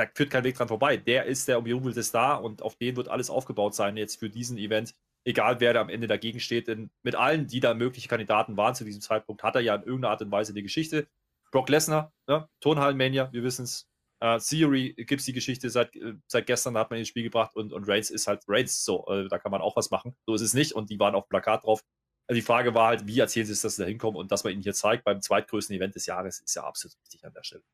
da 0.00 0.06
führt 0.14 0.30
kein 0.30 0.44
Weg 0.44 0.56
dran 0.56 0.68
vorbei. 0.68 0.96
Der 0.96 1.26
ist 1.26 1.46
der 1.46 1.58
umjubelte 1.58 2.02
Star 2.02 2.42
und 2.42 2.62
auf 2.62 2.76
den 2.76 2.96
wird 2.96 3.08
alles 3.08 3.28
aufgebaut 3.28 3.74
sein 3.74 3.96
jetzt 3.96 4.18
für 4.18 4.30
diesen 4.30 4.56
Event. 4.56 4.94
Egal 5.24 5.60
wer 5.60 5.74
da 5.74 5.82
am 5.82 5.90
Ende 5.90 6.06
dagegen 6.06 6.40
steht, 6.40 6.68
denn 6.68 6.90
mit 7.02 7.14
allen, 7.14 7.46
die 7.46 7.60
da 7.60 7.74
mögliche 7.74 8.08
Kandidaten 8.08 8.56
waren 8.56 8.74
zu 8.74 8.84
diesem 8.84 9.02
Zeitpunkt, 9.02 9.42
hat 9.42 9.54
er 9.54 9.60
ja 9.60 9.74
in 9.74 9.82
irgendeiner 9.82 10.12
Art 10.12 10.22
und 10.22 10.32
Weise 10.32 10.54
die 10.54 10.62
Geschichte. 10.62 11.06
Brock 11.50 11.68
Lesnar, 11.68 12.12
ne? 12.26 12.48
Tonhallenmania, 12.60 13.30
wir 13.32 13.42
wissen 13.42 13.64
es. 13.64 13.86
Uh, 14.22 14.38
Theory 14.38 14.92
gibt 14.96 15.20
es 15.20 15.24
die 15.24 15.32
Geschichte 15.32 15.70
seit, 15.70 15.96
äh, 15.96 16.14
seit 16.26 16.46
gestern, 16.46 16.76
hat 16.76 16.90
man 16.90 16.98
ins 16.98 17.08
Spiel 17.08 17.22
gebracht 17.22 17.56
und, 17.56 17.72
und 17.72 17.88
Reigns 17.88 18.10
ist 18.10 18.26
halt 18.26 18.42
Reigns. 18.48 18.84
So, 18.84 19.06
äh, 19.08 19.28
da 19.28 19.38
kann 19.38 19.50
man 19.50 19.62
auch 19.62 19.76
was 19.76 19.90
machen. 19.90 20.14
So 20.26 20.34
ist 20.34 20.42
es 20.42 20.54
nicht 20.54 20.74
und 20.74 20.90
die 20.90 20.98
waren 20.98 21.14
auf 21.14 21.28
Plakat 21.28 21.64
drauf. 21.64 21.82
Also 22.26 22.36
die 22.36 22.44
Frage 22.44 22.74
war 22.74 22.88
halt, 22.88 23.06
wie 23.06 23.18
erzählen 23.18 23.46
sie 23.46 23.52
es, 23.52 23.62
dass 23.62 23.76
sie 23.76 23.82
da 23.82 23.88
hinkommen 23.88 24.18
und 24.18 24.30
dass 24.30 24.44
man 24.44 24.52
ihnen 24.52 24.62
hier 24.62 24.74
zeigt 24.74 25.04
beim 25.04 25.22
zweitgrößten 25.22 25.74
Event 25.74 25.94
des 25.94 26.06
Jahres, 26.06 26.40
ist 26.40 26.54
ja 26.54 26.64
absolut 26.64 26.96
richtig 27.00 27.24
an 27.24 27.32
der 27.32 27.42
Stelle. 27.42 27.64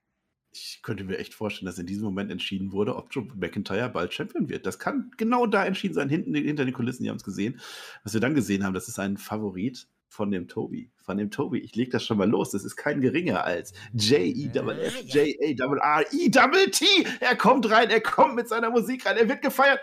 Ich 0.56 0.80
könnte 0.82 1.04
mir 1.04 1.18
echt 1.18 1.34
vorstellen, 1.34 1.66
dass 1.66 1.78
in 1.78 1.86
diesem 1.86 2.04
Moment 2.04 2.30
entschieden 2.32 2.72
wurde, 2.72 2.96
ob 2.96 3.10
Drew 3.10 3.26
McIntyre 3.34 3.90
bald 3.90 4.14
Champion 4.14 4.48
wird. 4.48 4.64
Das 4.64 4.78
kann 4.78 5.10
genau 5.16 5.46
da 5.46 5.64
entschieden 5.66 5.94
sein, 5.94 6.08
hinten 6.08 6.34
hinter 6.34 6.64
den 6.64 6.72
Kulissen, 6.72 7.02
die 7.02 7.10
haben 7.10 7.16
es 7.18 7.24
gesehen. 7.24 7.60
Was 8.04 8.14
wir 8.14 8.20
dann 8.20 8.34
gesehen 8.34 8.64
haben, 8.64 8.72
das 8.74 8.88
ist 8.88 8.98
ein 8.98 9.16
Favorit 9.18 9.86
von 10.08 10.30
dem 10.30 10.48
Tobi. 10.48 10.90
Von 10.96 11.18
dem 11.18 11.30
Tobi. 11.30 11.58
Ich 11.58 11.74
lege 11.76 11.90
das 11.90 12.04
schon 12.04 12.16
mal 12.16 12.28
los. 12.28 12.50
Das 12.50 12.64
ist 12.64 12.76
kein 12.76 13.00
geringer 13.02 13.44
als 13.44 13.72
J-E-F-F, 13.92 15.02
J-A-R-R-I-T. 15.06 16.84
Er 17.20 17.36
kommt 17.36 17.70
rein, 17.70 17.90
er 17.90 18.00
kommt 18.00 18.34
mit 18.34 18.48
seiner 18.48 18.70
Musik 18.70 19.04
rein, 19.04 19.16
er 19.16 19.28
wird 19.28 19.42
gefeiert. 19.42 19.80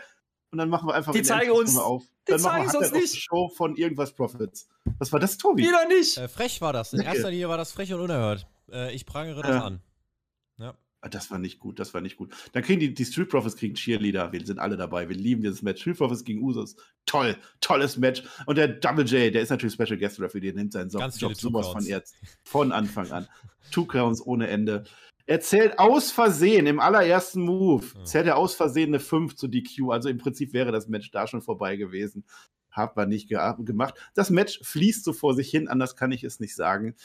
Und 0.51 0.57
dann 0.57 0.69
machen 0.69 0.87
wir 0.87 0.93
einfach 0.93 1.13
die 1.13 1.23
zeige 1.23 1.53
uns 1.53 1.77
auf. 1.77 2.03
Die 2.27 2.31
dann 2.31 2.39
zeigen 2.39 2.65
machen 2.67 2.73
wir 2.73 2.79
uns 2.79 2.91
nicht. 2.91 3.23
Show 3.23 3.49
von 3.49 3.75
irgendwas 3.75 4.13
Profits. 4.13 4.67
Was 4.99 5.11
war 5.11 5.19
das, 5.19 5.37
Tobi? 5.37 5.63
Wieder 5.63 5.87
nicht. 5.87 6.17
Äh, 6.17 6.27
frech 6.27 6.61
war 6.61 6.73
das. 6.73 6.93
In 6.93 7.01
erster 7.01 7.29
Linie 7.31 7.49
war 7.49 7.57
das 7.57 7.71
frech 7.71 7.93
und 7.93 7.99
unerhört. 7.99 8.47
Äh, 8.71 8.93
ich 8.93 9.05
prangere 9.05 9.41
das 9.41 9.49
Ja. 9.49 9.63
an. 9.63 9.81
Ja. 10.57 10.77
Ah, 11.01 11.09
Das 11.09 11.29
war 11.31 11.37
nicht 11.37 11.59
gut, 11.59 11.79
das 11.79 11.93
war 11.93 11.99
nicht 11.99 12.15
gut. 12.15 12.33
Dann 12.53 12.63
kriegen 12.63 12.79
die, 12.79 12.93
die 12.93 13.05
Street 13.05 13.27
Profits 13.29 13.57
kriegen 13.57 13.75
Cheerleader. 13.75 14.31
Wir 14.31 14.45
sind 14.45 14.59
alle 14.59 14.77
dabei. 14.77 15.09
Wir 15.09 15.17
lieben 15.17 15.41
dieses 15.41 15.61
Match. 15.61 15.81
Street 15.81 15.97
Profits 15.97 16.23
gegen 16.23 16.41
Usos. 16.41 16.77
Toll, 17.05 17.35
tolles 17.59 17.97
Match. 17.97 18.23
Und 18.45 18.57
der 18.57 18.69
Double 18.69 19.05
J, 19.05 19.33
der 19.33 19.41
ist 19.41 19.49
natürlich 19.49 19.73
Special 19.73 19.97
Guest 19.97 20.21
Referee, 20.21 20.39
der 20.39 20.53
nimmt 20.53 20.71
seinen 20.71 20.89
Ganz 20.89 21.19
Job 21.19 21.35
sowas 21.35 21.67
von 21.67 21.83
jetzt. 21.83 22.15
Von 22.45 22.71
Anfang 22.71 23.11
an. 23.11 23.27
Two 23.71 23.85
Counts 23.85 24.25
ohne 24.25 24.47
Ende. 24.47 24.85
Er 25.25 25.39
zählt 25.41 25.79
aus 25.79 26.11
Versehen 26.11 26.67
im 26.67 26.79
allerersten 26.79 27.41
Move. 27.41 27.85
Ja. 27.95 28.03
Zählt 28.05 28.27
er 28.27 28.37
aus 28.37 28.55
Versehen 28.55 28.89
eine 28.89 28.99
5 28.99 29.35
zu 29.35 29.47
DQ. 29.47 29.89
Also 29.91 30.07
im 30.09 30.17
Prinzip 30.17 30.53
wäre 30.53 30.71
das 30.71 30.87
Match 30.87 31.11
da 31.11 31.27
schon 31.27 31.41
vorbei 31.41 31.75
gewesen. 31.75 32.25
Hat 32.71 32.95
man 32.95 33.09
nicht 33.09 33.29
ge 33.29 33.37
gemacht. 33.59 33.95
Das 34.15 34.29
Match 34.29 34.59
fließt 34.63 35.03
so 35.03 35.13
vor 35.13 35.35
sich 35.35 35.49
hin, 35.49 35.67
anders 35.67 35.95
kann 35.95 36.11
ich 36.11 36.23
es 36.23 36.39
nicht 36.39 36.55
sagen. 36.55 36.95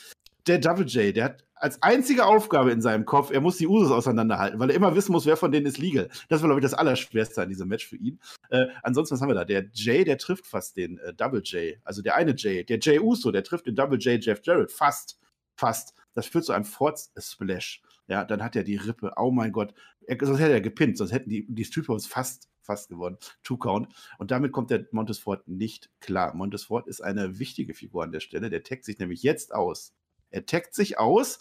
Der 0.49 0.59
Double 0.59 0.87
J, 0.87 1.15
der 1.15 1.25
hat 1.25 1.45
als 1.55 1.83
einzige 1.83 2.25
Aufgabe 2.25 2.71
in 2.71 2.81
seinem 2.81 3.05
Kopf, 3.05 3.31
er 3.31 3.41
muss 3.41 3.59
die 3.59 3.67
Usos 3.67 3.91
auseinanderhalten, 3.91 4.59
weil 4.59 4.71
er 4.71 4.77
immer 4.77 4.95
wissen 4.95 5.13
muss, 5.13 5.27
wer 5.27 5.37
von 5.37 5.53
denen 5.53 5.67
ist 5.67 5.77
legal. 5.77 6.09
Das 6.29 6.41
war, 6.41 6.49
glaube 6.49 6.61
ich, 6.61 6.63
das 6.63 6.75
Allerschwerste 6.75 7.43
an 7.43 7.49
diesem 7.49 7.69
Match 7.69 7.87
für 7.87 7.97
ihn. 7.97 8.19
Äh, 8.49 8.67
ansonsten, 8.83 9.15
was 9.15 9.21
haben 9.21 9.29
wir 9.29 9.35
da? 9.35 9.45
Der 9.45 9.67
J, 9.75 10.07
der 10.07 10.17
trifft 10.17 10.47
fast 10.47 10.77
den 10.77 10.99
äh, 10.99 11.13
Double 11.13 11.43
J. 11.43 11.77
Also 11.85 12.01
der 12.01 12.17
eine 12.17 12.33
J, 12.33 12.69
der 12.69 12.79
J 12.79 13.03
Uso, 13.03 13.31
der 13.31 13.45
trifft 13.45 13.67
den 13.67 13.75
Double 13.75 13.99
J 13.99 14.25
Jeff 14.25 14.41
Jarrett. 14.43 14.73
Fast. 14.73 15.19
Fast. 15.55 15.95
Das 16.15 16.27
führt 16.27 16.45
zu 16.45 16.53
einem 16.53 16.65
Force-Splash. 16.65 17.83
Ja, 18.07 18.25
dann 18.25 18.43
hat 18.43 18.57
er 18.57 18.65
die 18.65 18.77
Rippe. 18.77 19.13
Oh 19.17 19.31
mein 19.31 19.53
Gott. 19.53 19.75
Er, 20.07 20.17
sonst 20.21 20.39
hätte 20.39 20.53
er 20.53 20.61
gepinnt, 20.63 20.97
sonst 20.97 21.13
hätten 21.13 21.29
die, 21.29 21.47
die 21.47 21.65
Street 21.65 21.87
fast, 22.07 22.49
fast 22.63 22.89
gewonnen. 22.89 23.19
Two 23.43 23.59
Count. 23.59 23.89
Und 24.19 24.31
damit 24.31 24.53
kommt 24.53 24.71
der 24.71 24.87
Montesfort 24.93 25.47
nicht 25.47 25.91
klar. 26.01 26.35
Montesfort 26.35 26.87
ist 26.87 27.03
eine 27.03 27.39
wichtige 27.39 27.75
Figur 27.75 28.05
an 28.05 28.13
der 28.13 28.21
Stelle. 28.21 28.49
Der 28.49 28.63
taggt 28.63 28.85
sich 28.85 28.99
nämlich 28.99 29.23
jetzt 29.23 29.53
aus. 29.53 29.93
Er 30.31 30.47
taggt 30.47 30.75
sich 30.75 30.99
aus, 30.99 31.39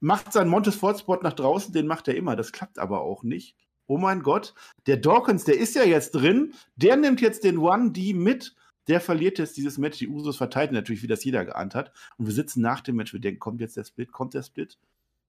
macht 0.00 0.32
seinen 0.32 0.50
Montesfort-Spot 0.50 1.18
nach 1.22 1.34
draußen, 1.34 1.72
den 1.72 1.86
macht 1.86 2.08
er 2.08 2.16
immer. 2.16 2.36
Das 2.36 2.52
klappt 2.52 2.78
aber 2.78 3.02
auch 3.02 3.22
nicht. 3.22 3.56
Oh 3.86 3.98
mein 3.98 4.22
Gott. 4.22 4.54
Der 4.86 4.96
Dawkins, 4.96 5.44
der 5.44 5.58
ist 5.58 5.74
ja 5.74 5.82
jetzt 5.82 6.12
drin. 6.12 6.54
Der 6.76 6.96
nimmt 6.96 7.20
jetzt 7.20 7.44
den 7.44 7.58
1D 7.58 8.14
mit. 8.14 8.54
Der 8.86 9.00
verliert 9.00 9.38
jetzt 9.38 9.56
dieses 9.56 9.78
Match. 9.78 9.98
Die 9.98 10.08
Usos 10.08 10.36
verteidigen 10.36 10.76
natürlich, 10.76 11.02
wie 11.02 11.08
das 11.08 11.24
jeder 11.24 11.44
geahnt 11.44 11.74
hat. 11.74 11.92
Und 12.16 12.26
wir 12.26 12.32
sitzen 12.32 12.60
nach 12.60 12.80
dem 12.80 12.96
Match. 12.96 13.12
Wir 13.12 13.20
denken, 13.20 13.40
kommt 13.40 13.60
jetzt 13.60 13.76
der 13.76 13.84
Split? 13.84 14.12
Kommt 14.12 14.34
der 14.34 14.42
Split? 14.42 14.78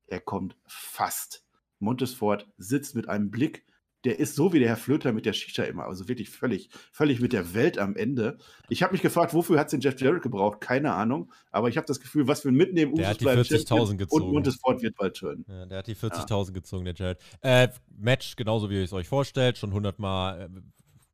Er 0.07 0.19
kommt 0.19 0.55
fast. 0.67 1.43
Montesfort 1.79 2.47
sitzt 2.57 2.95
mit 2.95 3.09
einem 3.09 3.31
Blick, 3.31 3.65
der 4.03 4.19
ist 4.19 4.35
so 4.35 4.51
wie 4.53 4.59
der 4.59 4.69
Herr 4.69 4.77
Flöter 4.77 5.13
mit 5.13 5.25
der 5.25 5.33
Shisha 5.33 5.63
immer, 5.63 5.85
also 5.85 6.07
wirklich 6.07 6.29
völlig, 6.29 6.69
völlig 6.91 7.19
mit 7.19 7.33
der 7.33 7.53
Welt 7.53 7.77
am 7.77 7.95
Ende. 7.95 8.37
Ich 8.69 8.81
habe 8.83 8.93
mich 8.93 9.01
gefragt, 9.01 9.33
wofür 9.33 9.59
hat 9.59 9.67
es 9.67 9.71
den 9.71 9.81
Jeff 9.81 9.99
Jarrett 10.01 10.23
gebraucht? 10.23 10.59
Keine 10.61 10.93
Ahnung, 10.93 11.31
aber 11.51 11.69
ich 11.69 11.77
habe 11.77 11.85
das 11.85 11.99
Gefühl, 11.99 12.27
was 12.27 12.43
wir 12.43 12.51
mitnehmen, 12.51 12.95
Der 12.95 13.07
hat 13.09 13.19
die 13.19 13.25
bleiben 13.25 13.41
40.000 13.41 13.67
Champion 13.67 13.97
gezogen. 13.97 14.23
Und 14.23 14.31
Montesfort 14.33 14.81
wird 14.81 14.95
bald 14.95 15.15
turnen. 15.15 15.45
Ja, 15.47 15.65
der 15.65 15.77
hat 15.79 15.87
die 15.87 15.95
40.000 15.95 16.53
gezogen, 16.53 16.85
der 16.85 16.95
Jared. 16.95 17.19
Äh, 17.41 17.67
Match, 17.97 18.35
genauso 18.35 18.69
wie 18.69 18.75
ihr 18.75 18.83
es 18.83 18.93
euch 18.93 19.07
vorstellt, 19.07 19.57
schon 19.57 19.69
100 19.69 19.99
Mal 19.99 20.41
äh, 20.41 20.49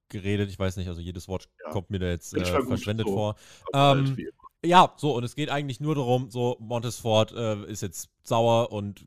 geredet. 0.10 0.50
Ich 0.50 0.58
weiß 0.58 0.78
nicht, 0.78 0.88
also 0.88 1.02
jedes 1.02 1.28
Wort 1.28 1.50
Ja. 1.66 1.72
kommt 1.72 1.90
mir 1.90 2.00
da 2.00 2.08
jetzt 2.08 2.34
äh, 2.34 2.46
verschwendet 2.46 3.08
so. 3.08 3.14
vor. 3.14 3.36
Ähm, 3.74 4.18
Ja, 4.68 4.94
so, 4.98 5.16
und 5.16 5.24
es 5.24 5.36
geht 5.36 5.50
eigentlich 5.50 5.80
nur 5.80 5.96
darum, 5.96 6.30
so, 6.30 6.58
Montesfort 6.60 7.32
äh, 7.32 7.64
ist 7.72 7.82
jetzt 7.82 8.10
sauer 8.24 8.74
und 8.74 9.06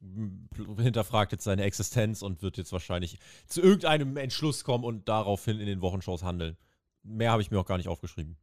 hinterfragt 0.79 1.33
jetzt 1.33 1.45
seine 1.45 1.65
Existenz 1.65 2.23
und 2.23 2.41
wird 2.41 2.57
jetzt 2.57 2.73
wahrscheinlich 2.73 3.19
zu 3.47 3.61
irgendeinem 3.61 4.17
Entschluss 4.17 4.65
kommen 4.65 4.85
und 4.85 5.07
daraufhin 5.07 5.61
in 5.61 5.67
den 5.67 5.83
Wochenshows 5.83 6.23
handeln. 6.23 6.57
Mehr 7.03 7.31
habe 7.31 7.43
ich 7.43 7.51
mir 7.51 7.61
auch 7.61 7.67
gar 7.67 7.77
nicht 7.77 7.89
aufgeschrieben. 7.89 8.39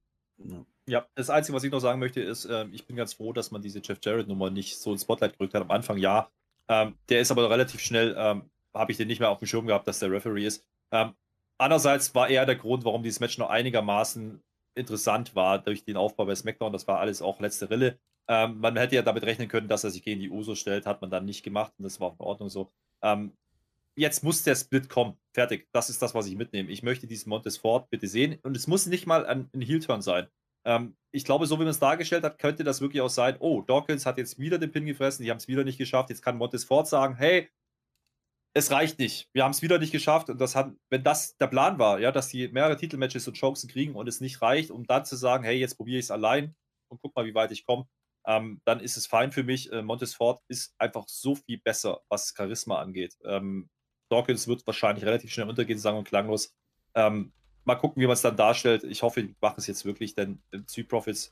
ja. 0.86 1.08
Das 1.16 1.32
Einzige, 1.32 1.56
was 1.56 1.64
ich 1.64 1.72
noch 1.72 1.80
sagen 1.80 2.00
möchte, 2.00 2.22
ist, 2.22 2.46
ähm, 2.46 2.72
ich 2.72 2.86
bin 2.86 2.96
ganz 2.96 3.14
froh, 3.14 3.34
dass 3.34 3.50
man 3.50 3.64
diese 3.64 3.82
Jeff 3.84 3.98
Jarrett-Nummer 4.00 4.52
nicht 4.52 4.78
so 4.78 4.92
ins 4.92 5.02
Spotlight 5.02 5.40
gerückt 5.40 5.56
hat. 5.56 5.64
Am 5.64 5.72
Anfang 5.72 5.98
ja. 5.98 6.30
Ähm, 6.68 6.96
der 7.10 7.22
ist 7.22 7.32
aber 7.32 7.50
relativ 7.50 7.80
schnell, 7.80 8.16
ähm, 8.16 8.44
habe 8.76 8.92
ich 8.92 8.98
den 8.98 9.08
nicht 9.08 9.20
mehr 9.20 9.32
auf 9.32 9.40
dem 9.40 9.48
Schirm 9.48 9.66
gehabt, 9.66 9.88
dass 9.88 9.98
der 9.98 10.12
Referee 10.12 10.46
ist. 10.46 10.64
Ähm, 10.92 11.14
andererseits 11.58 12.14
war 12.14 12.30
er 12.30 12.46
der 12.46 12.58
Grund, 12.58 12.86
warum 12.86 13.02
dieses 13.02 13.20
Match 13.20 13.40
noch 13.40 13.50
einigermaßen 13.50 14.40
interessant 14.78 15.36
war 15.36 15.60
durch 15.60 15.84
den 15.84 15.98
Aufbau 15.98 16.26
bei 16.26 16.36
SmackDown. 16.36 16.74
Das 16.74 16.88
war 16.88 17.00
alles 17.00 17.22
auch 17.22 17.40
letzte 17.40 17.70
Rille. 17.70 18.00
Ähm, 18.28 18.60
man 18.60 18.76
hätte 18.78 18.96
ja 18.96 19.02
damit 19.02 19.24
rechnen 19.24 19.48
können, 19.48 19.68
dass 19.68 19.84
er 19.84 19.92
sich 19.92 20.04
gegen 20.04 20.20
die 20.20 20.30
Uso 20.30 20.56
stellt, 20.56 20.86
hat 20.86 21.02
man 21.02 21.10
dann 21.10 21.26
nicht 21.26 21.44
gemacht 21.44 21.74
und 21.78 21.84
das 21.84 22.00
war 22.00 22.10
auch 22.10 22.20
in 22.20 22.26
Ordnung 22.26 22.50
so. 22.50 22.72
Ähm, 23.02 23.34
jetzt 23.96 24.24
muss 24.24 24.44
der 24.44 24.56
Split 24.56 24.90
kommen. 24.90 25.18
Fertig. 25.34 25.68
Das 25.72 25.90
ist 25.90 26.02
das, 26.02 26.14
was 26.14 26.28
ich 26.28 26.36
mitnehme. 26.36 26.70
Ich 26.70 26.84
möchte 26.84 27.08
diesen 27.08 27.30
Montesfort 27.30 27.90
bitte 27.90 28.08
sehen 28.08 28.38
und 28.44 28.58
es 28.58 28.68
muss 28.68 28.86
nicht 28.86 29.08
mal 29.08 29.26
ein, 29.26 29.50
ein 29.54 29.62
Heel-Turn 29.62 30.02
sein. 30.02 30.28
Ähm, 30.66 30.98
ich 31.12 31.24
glaube, 31.24 31.48
so 31.48 31.56
wie 31.56 31.64
man 31.64 31.70
es 31.70 31.80
dargestellt 31.80 32.24
hat, 32.24 32.38
könnte 32.40 32.64
das 32.66 32.82
wirklich 32.82 33.02
auch 33.02 33.10
sein, 33.10 33.38
oh, 33.40 33.62
Dawkins 33.62 34.06
hat 34.06 34.18
jetzt 34.18 34.38
wieder 34.38 34.58
den 34.60 34.72
Pin 34.72 34.86
gefressen, 34.86 35.24
die 35.24 35.32
haben 35.32 35.38
es 35.38 35.48
wieder 35.48 35.64
nicht 35.64 35.78
geschafft. 35.78 36.10
Jetzt 36.10 36.22
kann 36.22 36.38
Montesfort 36.38 36.86
sagen, 36.88 37.16
hey, 37.16 37.50
es 38.54 38.72
reicht 38.72 39.00
nicht. 39.00 39.30
Wir 39.34 39.44
haben 39.44 39.52
es 39.52 39.62
wieder 39.62 39.80
nicht 39.80 39.92
geschafft. 39.92 40.30
Und 40.30 40.40
das 40.40 40.56
hat, 40.56 40.72
wenn 40.90 41.04
das 41.04 41.38
der 41.38 41.48
Plan 41.48 41.80
war, 41.80 42.00
ja, 42.00 42.12
dass 42.12 42.30
die 42.30 42.48
mehrere 42.48 42.78
Titelmatches 42.78 43.28
und 43.28 43.36
Chancen 43.36 43.70
kriegen 43.70 43.96
und 43.96 44.08
es 44.08 44.22
nicht 44.22 44.42
reicht, 44.42 44.72
um 44.72 44.86
dann 44.86 45.06
zu 45.06 45.16
sagen, 45.16 45.44
hey, 45.44 45.58
jetzt 45.58 45.76
probiere 45.76 46.00
ich 46.00 46.06
es 46.06 46.12
allein 46.12 46.56
und 46.90 47.00
guck 47.02 47.16
mal, 47.16 47.26
wie 47.26 47.36
weit 47.36 47.52
ich 47.52 47.66
komme, 47.66 47.88
ähm, 48.26 48.62
dann 48.66 48.80
ist 48.80 48.98
es 48.98 49.08
fein 49.08 49.32
für 49.32 49.44
mich. 49.44 49.72
Äh, 49.72 49.82
Montesfort 49.82 50.42
ist 50.48 50.74
einfach 50.80 51.06
so 51.08 51.36
viel 51.36 51.60
besser, 51.60 52.02
was 52.10 52.34
Charisma 52.36 52.82
angeht. 52.82 53.16
Ähm, 53.24 53.70
Dawkins 54.10 54.48
wird 54.48 54.66
wahrscheinlich 54.66 55.06
relativ 55.06 55.32
schnell 55.32 55.50
untergehen, 55.50 55.80
sagen 55.80 55.98
und 55.98 56.08
klanglos. 56.08 56.56
Ähm, 56.96 57.34
mal 57.66 57.76
gucken, 57.76 58.02
wie 58.02 58.08
man 58.08 58.14
es 58.14 58.22
dann 58.22 58.38
darstellt. 58.38 58.84
Ich 58.86 59.04
hoffe, 59.04 59.24
die 59.24 59.36
machen 59.42 59.56
es 59.58 59.68
jetzt 59.68 59.86
wirklich, 59.86 60.16
denn 60.16 60.42
Street 60.68 60.88
Profits 60.88 61.32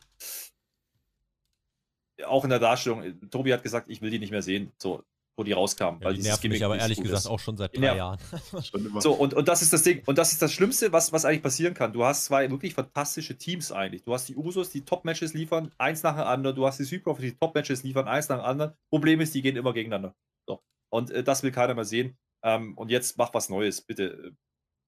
auch 2.24 2.43
in 2.43 2.49
der 2.49 2.59
Darstellung, 2.59 3.03
äh, 3.03 3.13
Tobi 3.30 3.53
hat 3.53 3.63
gesagt, 3.63 3.89
ich 3.89 4.01
will 4.01 4.09
die 4.09 4.20
nicht 4.20 4.32
mehr 4.32 4.41
sehen. 4.41 4.72
So, 4.78 5.03
wo 5.38 5.43
die 5.43 5.51
rauskamen. 5.51 6.01
Ja, 6.01 6.13
die 6.13 6.21
nervt 6.21 6.43
mich 6.43 6.63
aber 6.63 6.77
ehrlich 6.77 7.01
gesagt 7.01 7.19
ist. 7.19 7.27
auch 7.27 7.39
schon 7.39 7.57
seit 7.57 7.75
drei 7.75 7.97
Jahren. 7.97 8.19
so, 8.99 9.13
und, 9.13 9.33
und 9.33 9.47
das 9.47 9.61
ist 9.61 9.73
das 9.73 9.83
Ding. 9.83 10.01
Und 10.05 10.17
das 10.17 10.31
ist 10.31 10.41
das 10.41 10.53
Schlimmste, 10.53 10.91
was, 10.91 11.11
was 11.11 11.25
eigentlich 11.25 11.43
passieren 11.43 11.73
kann. 11.73 11.93
Du 11.93 12.05
hast 12.05 12.25
zwei 12.25 12.49
wirklich 12.49 12.73
fantastische 12.73 13.38
Teams 13.38 13.71
eigentlich. 13.71 14.03
Du 14.03 14.13
hast 14.13 14.29
die 14.29 14.36
Usos, 14.36 14.69
die 14.69 14.86
Top-Matches 14.86 15.33
liefern, 15.33 15.71
eins 15.77 16.03
nach 16.03 16.15
dem 16.15 16.25
anderen. 16.25 16.55
Du 16.55 16.65
hast 16.65 16.79
die 16.79 16.86
Südprofit, 16.86 17.25
die 17.25 17.38
Top-Matches 17.38 17.83
liefern, 17.83 18.07
eins 18.07 18.29
nach 18.29 18.38
dem 18.38 18.45
anderen. 18.45 18.73
Problem 18.89 19.19
ist, 19.19 19.33
die 19.36 19.41
gehen 19.41 19.57
immer 19.57 19.73
gegeneinander. 19.73 20.15
So. 20.47 20.61
Und 20.89 21.11
äh, 21.11 21.23
das 21.23 21.43
will 21.43 21.51
keiner 21.51 21.73
mehr 21.73 21.86
sehen. 21.86 22.17
Ähm, 22.43 22.77
und 22.77 22.89
jetzt 22.89 23.17
mach 23.17 23.33
was 23.33 23.49
Neues, 23.49 23.81
bitte. 23.81 24.36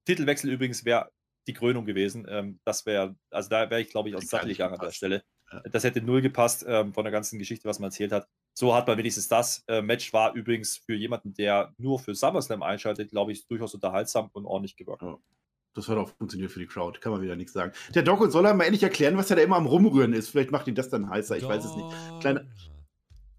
Titelwechsel 0.05 0.49
übrigens 0.49 0.85
wäre 0.85 1.11
die 1.47 1.53
Krönung 1.53 1.85
gewesen. 1.85 2.25
Ähm, 2.29 2.59
das 2.63 2.85
wäre, 2.85 3.15
also 3.31 3.49
da 3.49 3.69
wäre 3.69 3.81
ich, 3.81 3.89
glaube 3.89 4.09
ich, 4.09 4.15
aus 4.15 4.27
Sache 4.27 4.47
gegangen 4.47 4.75
an 4.75 4.79
der 4.79 4.91
Stelle. 4.91 5.23
Das 5.71 5.83
hätte 5.83 6.01
null 6.01 6.21
gepasst 6.21 6.65
ähm, 6.67 6.93
von 6.93 7.03
der 7.05 7.11
ganzen 7.11 7.39
Geschichte, 7.39 7.67
was 7.67 7.79
man 7.79 7.87
erzählt 7.87 8.11
hat. 8.11 8.27
So 8.59 8.73
hat 8.73 8.87
man 8.87 8.97
wenigstens 8.97 9.27
das. 9.27 9.63
Äh, 9.67 9.83
Match 9.83 10.11
war 10.13 10.33
übrigens 10.33 10.77
für 10.77 10.95
jemanden, 10.95 11.31
der 11.35 11.75
nur 11.77 11.99
für 11.99 12.15
SummerSlam 12.15 12.63
einschaltet, 12.63 13.11
glaube 13.11 13.31
ich, 13.31 13.45
durchaus 13.45 13.75
unterhaltsam 13.75 14.31
und 14.33 14.47
ordentlich 14.47 14.75
gewirkt. 14.75 15.03
Ja. 15.03 15.19
Das 15.75 15.87
hat 15.87 15.95
auch 15.95 16.09
funktioniert 16.17 16.49
für 16.49 16.59
die 16.59 16.65
Crowd, 16.65 16.99
kann 16.99 17.11
man 17.11 17.21
wieder 17.21 17.35
nichts 17.35 17.53
sagen. 17.53 17.71
Der 17.93 18.01
Doc 18.01 18.31
soll 18.31 18.47
er 18.47 18.55
mal 18.55 18.63
endlich 18.63 18.81
erklären, 18.81 19.15
was 19.15 19.29
er 19.29 19.35
da 19.35 19.43
immer 19.43 19.57
am 19.57 19.67
Rumrühren 19.67 20.11
ist. 20.11 20.29
Vielleicht 20.29 20.49
macht 20.49 20.67
ihn 20.67 20.73
das 20.73 20.89
dann 20.89 21.07
heißer, 21.07 21.37
ich 21.37 21.47
weiß 21.47 21.65
es 21.65 21.75
nicht. 21.75 21.87
Kleine, 22.19 22.49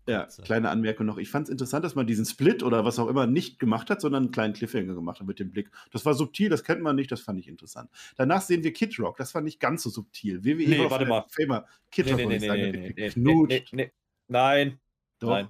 ja, 0.07 0.29
kleine 0.45 0.71
Anmerkung 0.71 1.07
noch. 1.07 1.19
Ich 1.19 1.31
fand 1.33 1.49
es 1.49 1.51
interessant, 1.51 1.85
dass 1.85 1.97
man 1.97 2.07
diesen 2.07 2.25
Split 2.25 2.63
oder 2.63 2.85
was 2.85 3.01
auch 3.01 3.09
immer 3.09 3.27
nicht 3.27 3.59
gemacht 3.59 3.91
hat, 3.91 4.01
sondern 4.01 4.23
einen 4.23 4.31
kleinen 4.31 4.55
Cliffhanger 4.55 4.95
gemacht 4.95 5.19
hat 5.19 5.27
mit 5.27 5.41
dem 5.41 5.51
Blick. 5.51 5.73
Das 5.91 6.07
war 6.07 6.15
subtil, 6.15 6.49
das 6.49 6.63
kennt 6.63 6.81
man 6.81 6.95
nicht, 6.95 7.11
das 7.11 7.23
fand 7.23 7.41
ich 7.41 7.49
interessant. 7.49 7.91
Danach 8.17 8.43
sehen 8.43 8.63
wir 8.63 8.73
Kid 8.73 8.97
Rock, 9.01 9.17
das 9.17 9.33
fand 9.33 9.49
ich 9.49 9.59
ganz 9.59 9.83
so 9.83 9.91
subtil. 9.91 10.45
WWE 10.45 10.69
nee, 10.69 10.89
warte 10.89 11.07
mal. 11.07 11.25
Famer. 11.29 11.67
Kid 11.91 12.07
nee, 12.07 12.13
Rock, 12.13 12.21
nee, 12.21 12.27
nee, 12.27 12.47
sagen, 12.47 12.63
nee, 12.63 12.93
nee, 12.97 13.13
nee, 13.17 13.63
nee, 13.73 13.93
Nein. 14.29 14.79
Doch. 15.19 15.31
Nein. 15.31 15.49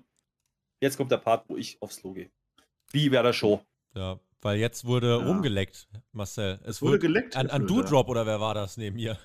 Jetzt 0.80 0.96
kommt 0.96 1.10
der 1.10 1.18
Part, 1.18 1.48
wo 1.48 1.56
ich 1.56 1.80
aufs 1.82 2.00
Klo 2.00 2.12
gehe. 2.12 2.30
Wie 2.90 3.10
wäre 3.10 3.24
der 3.24 3.32
Show? 3.32 3.60
Ja, 3.94 4.18
weil 4.40 4.58
jetzt 4.58 4.84
wurde 4.84 5.08
ja. 5.08 5.26
rumgeleckt, 5.26 5.88
Marcel. 6.12 6.60
Es 6.64 6.80
wurde, 6.80 6.92
wurde 6.92 6.98
geleckt. 7.00 7.36
An, 7.36 7.50
an 7.50 7.66
Doodrop 7.66 8.08
oder 8.08 8.26
wer 8.26 8.40
war 8.40 8.54
das 8.54 8.76
neben 8.76 8.96
mir? 8.96 9.18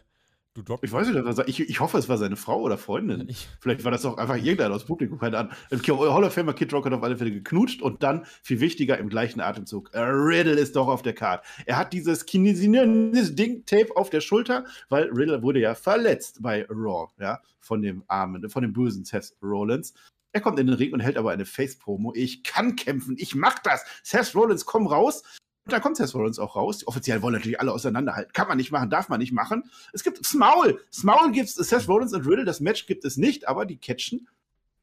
ich 0.82 0.92
weiß 0.92 1.08
nicht, 1.10 1.48
ich, 1.48 1.60
ich 1.68 1.80
hoffe, 1.80 1.98
es 1.98 2.08
war 2.10 2.18
seine 2.20 2.36
Frau 2.36 2.62
oder 2.62 2.78
Freundin. 2.78 3.28
Ich 3.28 3.48
Vielleicht 3.60 3.84
war 3.84 3.92
das 3.92 4.06
auch 4.06 4.18
einfach 4.18 4.36
irgendeiner 4.36 4.76
aus 4.76 4.86
Publikum, 4.86 5.18
keine 5.18 5.38
Ahnung. 5.40 5.54
Hall 5.72 6.24
of 6.24 6.34
Famer 6.34 6.54
Kid 6.54 6.72
Rock 6.74 6.86
hat 6.86 6.94
auf 6.94 7.02
alle 7.02 7.18
Fälle 7.18 7.32
geknutscht 7.32 7.82
und 7.82 8.04
dann, 8.04 8.26
viel 8.44 8.60
wichtiger, 8.60 8.98
im 9.00 9.10
gleichen 9.10 9.42
Atemzug, 9.42 9.90
Riddle 9.96 10.60
ist 10.60 10.76
doch 10.76 10.88
auf 10.88 11.02
der 11.02 11.14
Karte. 11.14 11.44
Er 11.66 11.78
hat 11.78 11.92
dieses 11.92 12.26
kinesisierende 12.26 13.32
Ding-Tape 13.32 13.96
auf 13.96 14.12
der 14.12 14.22
Schulter, 14.22 14.66
weil 14.90 15.10
Riddle 15.10 15.42
wurde 15.42 15.60
ja 15.60 15.74
verletzt 15.74 16.42
bei 16.42 16.68
Raw, 16.70 17.08
ja, 17.20 17.42
von 17.60 17.82
dem 17.82 18.04
armen, 18.08 18.48
von 18.50 18.62
dem 18.62 18.74
bösen 18.74 19.06
Seth 19.06 19.36
Rollins. 19.42 19.94
Er 20.34 20.42
kommt 20.42 20.60
in 20.60 20.68
den 20.68 20.76
Ring 20.76 20.94
und 20.94 21.00
hält 21.00 21.18
aber 21.18 21.32
eine 21.32 21.46
Face-Promo. 21.46 22.14
Ich 22.16 22.44
kann 22.44 22.76
kämpfen, 22.76 23.16
ich 23.20 23.36
mach 23.36 23.60
das. 23.60 23.86
Seth 24.02 24.36
Rollins, 24.36 24.66
komm 24.66 24.88
raus. 24.88 25.24
Und 25.66 25.72
dann 25.72 25.82
kommt 25.82 25.96
Seth 25.96 26.14
Rollins 26.16 26.40
auch 26.40 26.56
raus. 26.56 26.86
Offiziell 26.88 27.22
wollen 27.22 27.36
natürlich 27.36 27.60
alle 27.60 27.72
auseinanderhalten. 27.72 28.34
Kann 28.34 28.48
man 28.48 28.58
nicht 28.58 28.72
machen, 28.72 28.90
darf 28.90 29.10
man 29.10 29.20
nicht 29.20 29.32
machen. 29.32 29.64
Es 29.94 30.04
gibt 30.04 30.26
Smaul. 30.26 30.84
Smaul 30.92 31.32
gibt 31.32 31.50
es, 31.50 31.56
Seth 31.56 31.88
Rollins 31.88 32.14
und 32.14 32.28
Riddle. 32.28 32.46
Das 32.46 32.60
Match 32.60 32.88
gibt 32.88 33.06
es 33.06 33.16
nicht, 33.16 33.48
aber 33.48 33.66
die 33.66 33.78
catchen 33.78 34.28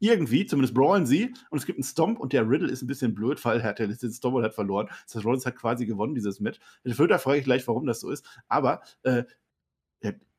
irgendwie, 0.01 0.46
zumindest 0.46 0.72
brawlen 0.72 1.05
sie. 1.05 1.34
Und 1.51 1.59
es 1.59 1.66
gibt 1.66 1.78
einen 1.78 1.84
Stomp 1.84 2.18
und 2.18 2.32
der 2.32 2.48
Riddle 2.48 2.70
ist 2.70 2.82
ein 2.82 2.86
bisschen 2.86 3.14
blöd, 3.14 3.44
weil 3.44 3.61
er 3.61 3.68
hat 3.68 3.78
den 3.80 4.12
Stomp 4.12 4.36
und 4.36 4.44
hat 4.44 4.55
verloren. 4.55 4.88
Seth 5.05 5.24
Rollins 5.24 5.46
hat 5.46 5.57
quasi 5.57 5.84
gewonnen, 5.84 6.14
dieses 6.14 6.40
Match. 6.40 6.59
In 6.84 6.94
Filter 6.94 7.18
frage 7.18 7.38
ich 7.38 7.44
gleich, 7.44 7.66
warum 7.68 7.86
das 7.86 8.01
so 8.01 8.11
ist. 8.11 8.24
Aber 8.48 8.82
äh, 9.03 9.24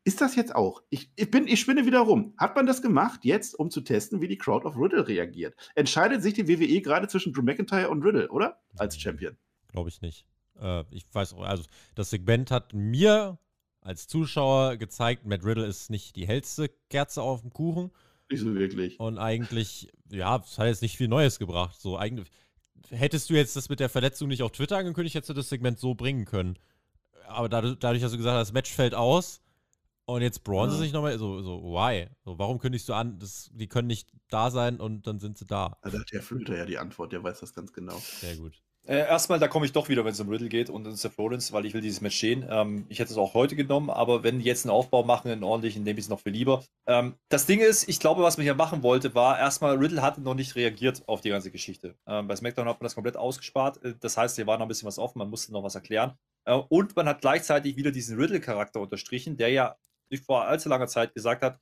ist 0.03 0.21
das 0.21 0.35
jetzt 0.35 0.55
auch? 0.55 0.81
Ich, 0.89 1.11
ich, 1.15 1.29
bin, 1.29 1.47
ich 1.47 1.59
spinne 1.59 1.85
wieder 1.85 1.99
rum. 1.99 2.33
Hat 2.37 2.55
man 2.55 2.65
das 2.65 2.81
gemacht, 2.81 3.23
jetzt, 3.23 3.57
um 3.57 3.69
zu 3.69 3.81
testen, 3.81 4.21
wie 4.21 4.27
die 4.27 4.37
Crowd 4.37 4.65
auf 4.65 4.75
Riddle 4.75 5.07
reagiert? 5.07 5.55
Entscheidet 5.75 6.23
sich 6.23 6.33
die 6.33 6.47
WWE 6.47 6.81
gerade 6.81 7.07
zwischen 7.07 7.33
Drew 7.33 7.43
McIntyre 7.43 7.89
und 7.89 8.03
Riddle, 8.03 8.29
oder? 8.29 8.59
Als 8.77 8.99
Champion. 8.99 9.37
Glaube 9.67 9.89
ich 9.89 10.01
nicht. 10.01 10.25
Äh, 10.59 10.83
ich 10.91 11.05
weiß 11.11 11.33
auch, 11.33 11.43
also 11.43 11.63
das 11.93 12.09
Segment 12.09 12.49
hat 12.49 12.73
mir 12.73 13.37
als 13.81 14.07
Zuschauer 14.07 14.77
gezeigt, 14.77 15.25
Matt 15.25 15.43
Riddle 15.43 15.65
ist 15.65 15.89
nicht 15.89 16.15
die 16.15 16.27
hellste 16.27 16.69
Kerze 16.89 17.21
auf 17.21 17.41
dem 17.41 17.51
Kuchen. 17.51 17.91
Nicht 18.29 18.41
so 18.41 18.55
wirklich. 18.55 18.99
Und 18.99 19.19
eigentlich, 19.19 19.91
ja, 20.09 20.37
es 20.43 20.57
hat 20.57 20.67
jetzt 20.67 20.81
nicht 20.81 20.97
viel 20.97 21.09
Neues 21.09 21.37
gebracht. 21.37 21.79
So, 21.79 21.97
eigentlich, 21.97 22.27
hättest 22.89 23.29
du 23.29 23.35
jetzt 23.35 23.55
das 23.55 23.69
mit 23.69 23.79
der 23.79 23.89
Verletzung 23.89 24.29
nicht 24.29 24.41
auf 24.41 24.51
Twitter 24.51 24.77
angekündigt, 24.77 25.15
hättest 25.15 25.29
du 25.29 25.33
das 25.33 25.49
Segment 25.49 25.79
so 25.79 25.93
bringen 25.93 26.25
können. 26.25 26.57
Aber 27.27 27.49
dadurch, 27.49 27.77
dadurch 27.79 28.01
dass 28.01 28.11
du 28.11 28.17
gesagt 28.17 28.35
hast, 28.35 28.49
das 28.49 28.53
Match 28.53 28.71
fällt 28.71 28.95
aus 28.95 29.41
und 30.15 30.21
jetzt 30.21 30.43
brawlen 30.43 30.69
ja. 30.69 30.75
sie 30.75 30.83
sich 30.83 30.93
nochmal, 30.93 31.17
so, 31.17 31.41
so, 31.41 31.61
why? 31.63 32.07
So, 32.23 32.37
warum 32.37 32.59
kündigst 32.59 32.87
du 32.89 32.93
an, 32.93 33.19
das, 33.19 33.49
die 33.53 33.67
können 33.67 33.87
nicht 33.87 34.09
da 34.29 34.51
sein 34.51 34.79
und 34.79 35.07
dann 35.07 35.19
sind 35.19 35.37
sie 35.37 35.45
da? 35.45 35.77
Hat 35.81 35.93
der 36.11 36.21
Flöter 36.21 36.57
ja 36.57 36.65
die 36.65 36.77
Antwort, 36.77 37.11
der 37.11 37.23
weiß 37.23 37.39
das 37.39 37.53
ganz 37.53 37.73
genau. 37.73 37.97
Sehr 37.97 38.35
gut. 38.35 38.61
Äh, 38.87 38.97
erstmal, 38.97 39.37
da 39.37 39.47
komme 39.47 39.67
ich 39.67 39.73
doch 39.73 39.89
wieder, 39.89 40.03
wenn 40.05 40.13
es 40.13 40.19
um 40.19 40.29
Riddle 40.29 40.49
geht 40.49 40.71
und 40.71 40.87
um 40.87 40.95
Seth 40.95 41.17
Rollins, 41.19 41.53
weil 41.53 41.65
ich 41.65 41.75
will 41.75 41.81
dieses 41.81 42.01
Match 42.01 42.19
sehen. 42.19 42.45
Ähm, 42.49 42.85
ich 42.89 42.97
hätte 42.97 43.11
es 43.11 43.17
auch 43.17 43.35
heute 43.35 43.55
genommen, 43.55 43.91
aber 43.91 44.23
wenn 44.23 44.39
die 44.39 44.45
jetzt 44.45 44.65
einen 44.65 44.71
Aufbau 44.71 45.03
machen, 45.03 45.29
einen 45.29 45.43
ordentlichen, 45.43 45.83
nehme 45.83 45.99
ich 45.99 46.05
es 46.05 46.09
noch 46.09 46.19
für 46.19 46.31
lieber. 46.31 46.63
Ähm, 46.87 47.13
das 47.29 47.45
Ding 47.45 47.59
ist, 47.59 47.87
ich 47.87 47.99
glaube, 47.99 48.23
was 48.23 48.37
man 48.37 48.43
hier 48.43 48.55
machen 48.55 48.81
wollte, 48.81 49.13
war 49.13 49.37
erstmal, 49.37 49.77
Riddle 49.77 50.01
hatte 50.01 50.21
noch 50.21 50.33
nicht 50.33 50.55
reagiert 50.55 51.03
auf 51.07 51.21
die 51.21 51.29
ganze 51.29 51.51
Geschichte. 51.51 51.95
Ähm, 52.07 52.27
bei 52.27 52.35
SmackDown 52.35 52.67
hat 52.67 52.79
man 52.79 52.85
das 52.85 52.95
komplett 52.95 53.17
ausgespart. 53.17 53.83
Äh, 53.83 53.93
das 53.99 54.17
heißt, 54.17 54.35
hier 54.35 54.47
war 54.47 54.57
noch 54.57 54.65
ein 54.65 54.69
bisschen 54.69 54.87
was 54.87 54.97
offen, 54.97 55.19
man 55.19 55.29
musste 55.29 55.53
noch 55.53 55.63
was 55.63 55.75
erklären. 55.75 56.17
Äh, 56.45 56.55
und 56.55 56.95
man 56.95 57.07
hat 57.07 57.21
gleichzeitig 57.21 57.75
wieder 57.75 57.91
diesen 57.91 58.17
Riddle-Charakter 58.17 58.81
unterstrichen, 58.81 59.37
der 59.37 59.49
ja 59.49 59.75
vor 60.17 60.45
allzu 60.45 60.69
langer 60.69 60.87
Zeit 60.87 61.13
gesagt 61.13 61.43
hat, 61.43 61.59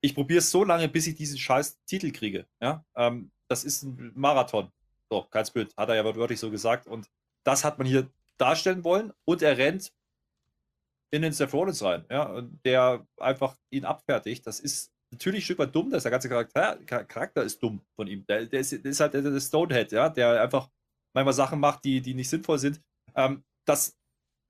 ich 0.00 0.14
probiere 0.14 0.38
es 0.38 0.50
so 0.50 0.64
lange, 0.64 0.88
bis 0.88 1.06
ich 1.06 1.14
diesen 1.14 1.38
scheiß 1.38 1.78
Titel 1.86 2.12
kriege. 2.12 2.46
Ja? 2.60 2.84
Ähm, 2.94 3.30
das 3.48 3.64
ist 3.64 3.82
ein 3.82 4.12
Marathon. 4.14 4.70
So, 5.10 5.22
kein 5.30 5.46
Bild, 5.52 5.76
hat 5.76 5.88
er 5.88 5.96
ja 5.96 6.04
wörtlich 6.04 6.40
so 6.40 6.50
gesagt. 6.50 6.86
Und 6.86 7.08
das 7.44 7.64
hat 7.64 7.78
man 7.78 7.86
hier 7.86 8.08
darstellen 8.38 8.84
wollen. 8.84 9.12
Und 9.24 9.42
er 9.42 9.56
rennt 9.56 9.92
in 11.10 11.22
den 11.22 11.32
Seth 11.32 11.52
Rollins 11.52 11.82
rein, 11.82 12.04
ja, 12.10 12.42
der 12.64 13.06
einfach 13.18 13.56
ihn 13.70 13.84
abfertigt. 13.84 14.46
Das 14.46 14.60
ist 14.60 14.92
natürlich 15.12 15.42
ein 15.42 15.44
Stück 15.44 15.58
weit 15.60 15.74
dumm, 15.74 15.90
dass 15.90 16.02
der 16.02 16.10
ganze 16.10 16.28
Charakter, 16.28 16.76
Charakter 16.84 17.42
ist 17.42 17.62
dumm 17.62 17.80
von 17.94 18.08
ihm. 18.08 18.26
Der, 18.26 18.46
der, 18.46 18.60
ist, 18.60 18.72
der 18.72 18.84
ist, 18.84 19.00
halt 19.00 19.14
der, 19.14 19.22
der 19.22 19.40
Stonehead, 19.40 19.92
ja, 19.92 20.08
der 20.08 20.42
einfach 20.42 20.68
manchmal 21.14 21.34
Sachen 21.34 21.60
macht, 21.60 21.84
die, 21.84 22.00
die 22.00 22.14
nicht 22.14 22.28
sinnvoll 22.28 22.58
sind. 22.58 22.80
Ähm, 23.14 23.44
das 23.64 23.96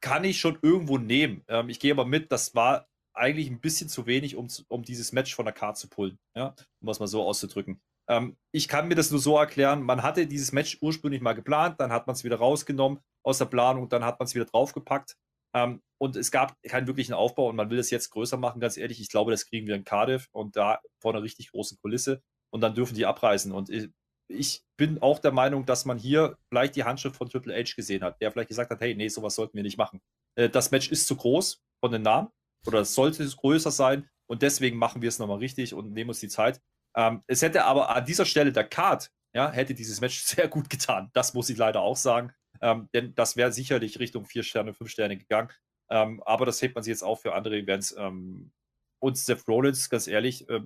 kann 0.00 0.24
ich 0.24 0.40
schon 0.40 0.58
irgendwo 0.62 0.98
nehmen. 0.98 1.44
Ähm, 1.48 1.68
ich 1.68 1.78
gehe 1.78 1.92
aber 1.92 2.04
mit, 2.04 2.32
das 2.32 2.54
war 2.54 2.88
eigentlich 3.16 3.50
ein 3.50 3.60
bisschen 3.60 3.88
zu 3.88 4.06
wenig, 4.06 4.36
um, 4.36 4.48
um 4.68 4.82
dieses 4.82 5.12
Match 5.12 5.34
von 5.34 5.44
der 5.44 5.54
Karte 5.54 5.80
zu 5.80 5.88
pullen, 5.88 6.18
ja, 6.36 6.54
um 6.80 6.88
es 6.88 7.00
mal 7.00 7.06
so 7.06 7.22
auszudrücken. 7.22 7.80
Ähm, 8.08 8.36
ich 8.52 8.68
kann 8.68 8.88
mir 8.88 8.94
das 8.94 9.10
nur 9.10 9.20
so 9.20 9.36
erklären, 9.36 9.82
man 9.82 10.02
hatte 10.02 10.26
dieses 10.26 10.52
Match 10.52 10.78
ursprünglich 10.80 11.20
mal 11.20 11.32
geplant, 11.32 11.80
dann 11.80 11.92
hat 11.92 12.06
man 12.06 12.14
es 12.14 12.24
wieder 12.24 12.36
rausgenommen 12.36 13.00
aus 13.24 13.38
der 13.38 13.46
Planung, 13.46 13.88
dann 13.88 14.04
hat 14.04 14.20
man 14.20 14.26
es 14.26 14.34
wieder 14.34 14.44
draufgepackt. 14.44 15.16
Ähm, 15.54 15.82
und 15.98 16.16
es 16.16 16.30
gab 16.30 16.54
keinen 16.62 16.86
wirklichen 16.86 17.14
Aufbau 17.14 17.48
und 17.48 17.56
man 17.56 17.70
will 17.70 17.78
es 17.78 17.90
jetzt 17.90 18.10
größer 18.10 18.36
machen, 18.36 18.60
ganz 18.60 18.76
ehrlich. 18.76 19.00
Ich 19.00 19.08
glaube, 19.08 19.30
das 19.30 19.46
kriegen 19.46 19.66
wir 19.66 19.74
in 19.74 19.84
Cardiff 19.84 20.28
und 20.32 20.56
da 20.56 20.80
vor 21.00 21.14
einer 21.14 21.22
richtig 21.22 21.50
großen 21.50 21.78
Kulisse 21.80 22.22
und 22.52 22.60
dann 22.60 22.74
dürfen 22.74 22.94
die 22.94 23.06
abreißen. 23.06 23.50
Und 23.52 23.70
ich, 23.70 23.88
ich 24.28 24.62
bin 24.76 25.00
auch 25.00 25.18
der 25.18 25.32
Meinung, 25.32 25.64
dass 25.64 25.86
man 25.86 25.98
hier 25.98 26.36
vielleicht 26.48 26.76
die 26.76 26.84
Handschrift 26.84 27.16
von 27.16 27.28
Triple 27.28 27.54
H 27.54 27.74
gesehen 27.74 28.04
hat, 28.04 28.20
der 28.20 28.30
vielleicht 28.30 28.50
gesagt 28.50 28.70
hat, 28.70 28.80
hey, 28.80 28.94
nee, 28.94 29.08
sowas 29.08 29.34
sollten 29.34 29.56
wir 29.56 29.62
nicht 29.62 29.78
machen. 29.78 30.00
Äh, 30.38 30.50
das 30.50 30.70
Match 30.70 30.90
ist 30.90 31.06
zu 31.06 31.16
groß 31.16 31.62
von 31.80 31.92
den 31.92 32.02
Namen 32.02 32.28
oder 32.66 32.80
es 32.80 32.94
sollte 32.94 33.26
größer 33.26 33.70
sein 33.70 34.08
und 34.26 34.42
deswegen 34.42 34.76
machen 34.76 35.02
wir 35.02 35.08
es 35.08 35.18
nochmal 35.18 35.38
richtig 35.38 35.74
und 35.74 35.92
nehmen 35.92 36.10
uns 36.10 36.20
die 36.20 36.28
Zeit. 36.28 36.60
Ähm, 36.96 37.22
es 37.26 37.42
hätte 37.42 37.64
aber 37.64 37.94
an 37.94 38.04
dieser 38.04 38.24
Stelle 38.24 38.52
der 38.52 38.64
Card, 38.64 39.10
ja, 39.34 39.50
hätte 39.50 39.74
dieses 39.74 40.00
Match 40.00 40.20
sehr 40.24 40.48
gut 40.48 40.70
getan. 40.70 41.10
Das 41.12 41.34
muss 41.34 41.50
ich 41.50 41.58
leider 41.58 41.80
auch 41.80 41.96
sagen. 41.96 42.32
Ähm, 42.62 42.88
denn 42.94 43.14
das 43.14 43.36
wäre 43.36 43.52
sicherlich 43.52 43.98
Richtung 43.98 44.24
4 44.24 44.42
Sterne, 44.42 44.72
5 44.72 44.90
Sterne 44.90 45.18
gegangen. 45.18 45.50
Ähm, 45.90 46.22
aber 46.24 46.46
das 46.46 46.60
hebt 46.62 46.74
man 46.74 46.82
sich 46.82 46.90
jetzt 46.90 47.04
auch 47.04 47.20
für 47.20 47.34
andere 47.34 47.58
Events. 47.58 47.94
Ähm, 47.96 48.52
und 48.98 49.18
Seth 49.18 49.46
Rollins, 49.46 49.90
ganz 49.90 50.06
ehrlich, 50.06 50.48
äh, 50.48 50.62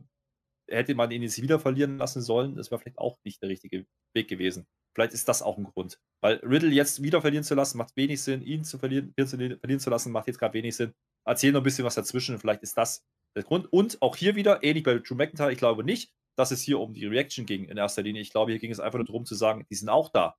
hätte 0.70 0.94
man 0.94 1.10
ihn 1.10 1.22
jetzt 1.22 1.42
wieder 1.42 1.58
verlieren 1.58 1.98
lassen 1.98 2.22
sollen, 2.22 2.54
das 2.54 2.70
wäre 2.70 2.80
vielleicht 2.80 2.98
auch 2.98 3.18
nicht 3.24 3.42
der 3.42 3.48
richtige 3.48 3.86
Weg 4.14 4.28
gewesen. 4.28 4.66
Vielleicht 4.94 5.14
ist 5.14 5.28
das 5.28 5.42
auch 5.42 5.58
ein 5.58 5.64
Grund. 5.64 6.00
Weil 6.20 6.36
Riddle 6.36 6.70
jetzt 6.70 7.02
wieder 7.02 7.20
verlieren 7.20 7.44
zu 7.44 7.54
lassen, 7.54 7.78
macht 7.78 7.96
wenig 7.96 8.22
Sinn. 8.22 8.42
Ihn 8.42 8.64
zu 8.64 8.78
verlieren, 8.78 9.12
verlieren 9.16 9.80
zu 9.80 9.90
lassen, 9.90 10.12
macht 10.12 10.26
jetzt 10.26 10.38
gerade 10.38 10.54
wenig 10.54 10.76
Sinn. 10.76 10.94
Erzähl 11.26 11.52
noch 11.52 11.60
ein 11.60 11.64
bisschen 11.64 11.84
was 11.84 11.94
dazwischen. 11.94 12.38
Vielleicht 12.38 12.62
ist 12.62 12.76
das 12.76 13.04
der 13.36 13.42
Grund. 13.42 13.72
Und 13.72 14.00
auch 14.02 14.16
hier 14.16 14.34
wieder, 14.34 14.62
ähnlich 14.62 14.84
bei 14.84 14.98
Drew 14.98 15.14
McIntyre, 15.14 15.52
ich 15.52 15.58
glaube 15.58 15.84
nicht, 15.84 16.12
dass 16.36 16.50
es 16.50 16.62
hier 16.62 16.80
um 16.80 16.94
die 16.94 17.06
Reaction 17.06 17.46
ging 17.46 17.64
in 17.64 17.76
erster 17.76 18.02
Linie. 18.02 18.22
Ich 18.22 18.30
glaube, 18.30 18.52
hier 18.52 18.60
ging 18.60 18.70
es 18.70 18.80
einfach 18.80 18.98
nur 18.98 19.06
darum 19.06 19.26
zu 19.26 19.34
sagen, 19.34 19.66
die 19.70 19.74
sind 19.74 19.88
auch 19.88 20.08
da. 20.10 20.36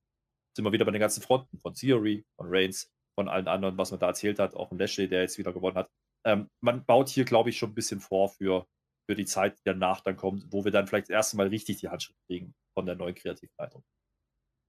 Sind 0.56 0.66
wir 0.66 0.72
wieder 0.72 0.86
bei 0.86 0.92
den 0.92 1.00
ganzen 1.00 1.22
Fronten 1.22 1.60
von 1.60 1.74
Theory, 1.74 2.26
von 2.36 2.48
Reigns, 2.50 2.92
von 3.16 3.30
allen 3.30 3.48
anderen, 3.48 3.78
was 3.78 3.92
man 3.92 4.00
da 4.00 4.08
erzählt 4.08 4.40
hat, 4.40 4.56
auch 4.56 4.70
von 4.70 4.80
Lashley, 4.80 5.08
der 5.08 5.22
jetzt 5.22 5.38
wieder 5.38 5.54
gewonnen 5.54 5.78
hat. 5.78 5.90
Ähm, 6.26 6.50
man 6.62 6.86
baut 6.86 7.10
hier, 7.10 7.26
glaube 7.26 7.50
ich, 7.50 7.58
schon 7.58 7.72
ein 7.72 7.76
bisschen 7.76 8.00
vor 8.00 8.30
für, 8.30 8.68
für 9.08 9.16
die 9.16 9.26
Zeit, 9.26 9.58
die 9.60 9.64
danach 9.66 10.02
dann 10.02 10.18
kommt, 10.18 10.52
wo 10.52 10.64
wir 10.66 10.72
dann 10.72 10.88
vielleicht 10.88 11.10
das 11.10 11.14
erste 11.14 11.38
Mal 11.38 11.48
richtig 11.48 11.78
die 11.78 11.90
Handschrift 11.90 12.20
kriegen 12.28 12.54
von 12.74 12.86
der 12.86 12.96
neuen 12.96 13.16
Kreativleitung. 13.16 13.84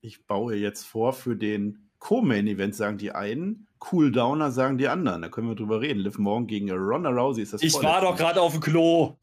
Ich 0.05 0.27
baue 0.27 0.57
jetzt 0.57 0.85
vor 0.85 1.13
für 1.13 1.37
den 1.37 1.91
Co-Main-Event, 1.99 2.75
sagen 2.75 2.99
die 2.99 3.13
einen, 3.13 3.69
Cool-Downer 3.91 4.51
sagen 4.51 4.79
die 4.79 4.89
anderen. 4.89 5.23
Da 5.23 5.29
können 5.29 5.49
wir 5.49 5.55
drüber 5.55 5.81
reden. 5.81 6.01
Liv 6.01 6.19
Morgan 6.19 6.47
gegen 6.47 6.71
Ronda 6.71 7.11
Rousey 7.11 7.43
ist 7.43 7.53
das 7.53 7.63
Ich 7.63 7.75
war 7.83 8.01
doch 8.01 8.17
gerade 8.17 8.41
auf 8.41 8.53
dem 8.53 8.61
Klo. 8.61 9.17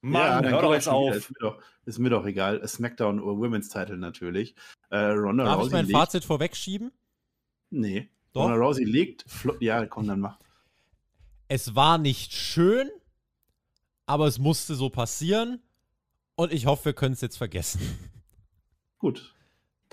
Mann, 0.00 0.42
dann 0.42 0.52
hör 0.52 0.62
doch 0.62 0.72
jetzt 0.72 0.88
auf. 0.88 1.14
Ist 1.14 1.30
mir 1.30 1.38
doch, 1.40 1.58
ist 1.84 1.98
mir 1.98 2.10
doch 2.10 2.24
egal. 2.26 2.66
SmackDown 2.66 3.20
oder 3.20 3.38
Women's 3.38 3.68
Title 3.68 3.96
natürlich. 3.96 4.54
Äh, 4.90 4.98
Ronda 4.98 5.44
Darf 5.44 5.58
Rousey 5.58 5.66
ich 5.66 5.72
mein 5.72 5.86
legt, 5.86 5.98
Fazit 5.98 6.24
vorwegschieben? 6.24 6.92
Nee. 7.70 8.08
Doch. 8.32 8.44
Ronda 8.44 8.56
Rousey 8.56 8.84
legt. 8.84 9.24
Flo 9.28 9.54
ja, 9.60 9.84
komm, 9.86 10.06
dann 10.06 10.20
mach. 10.20 10.38
Es 11.48 11.74
war 11.74 11.98
nicht 11.98 12.32
schön, 12.32 12.90
aber 14.06 14.26
es 14.26 14.38
musste 14.38 14.74
so 14.74 14.90
passieren. 14.90 15.60
Und 16.34 16.52
ich 16.52 16.66
hoffe, 16.66 16.86
wir 16.86 16.92
können 16.92 17.14
es 17.14 17.20
jetzt 17.20 17.38
vergessen. 17.38 17.80
Gut. 18.98 19.34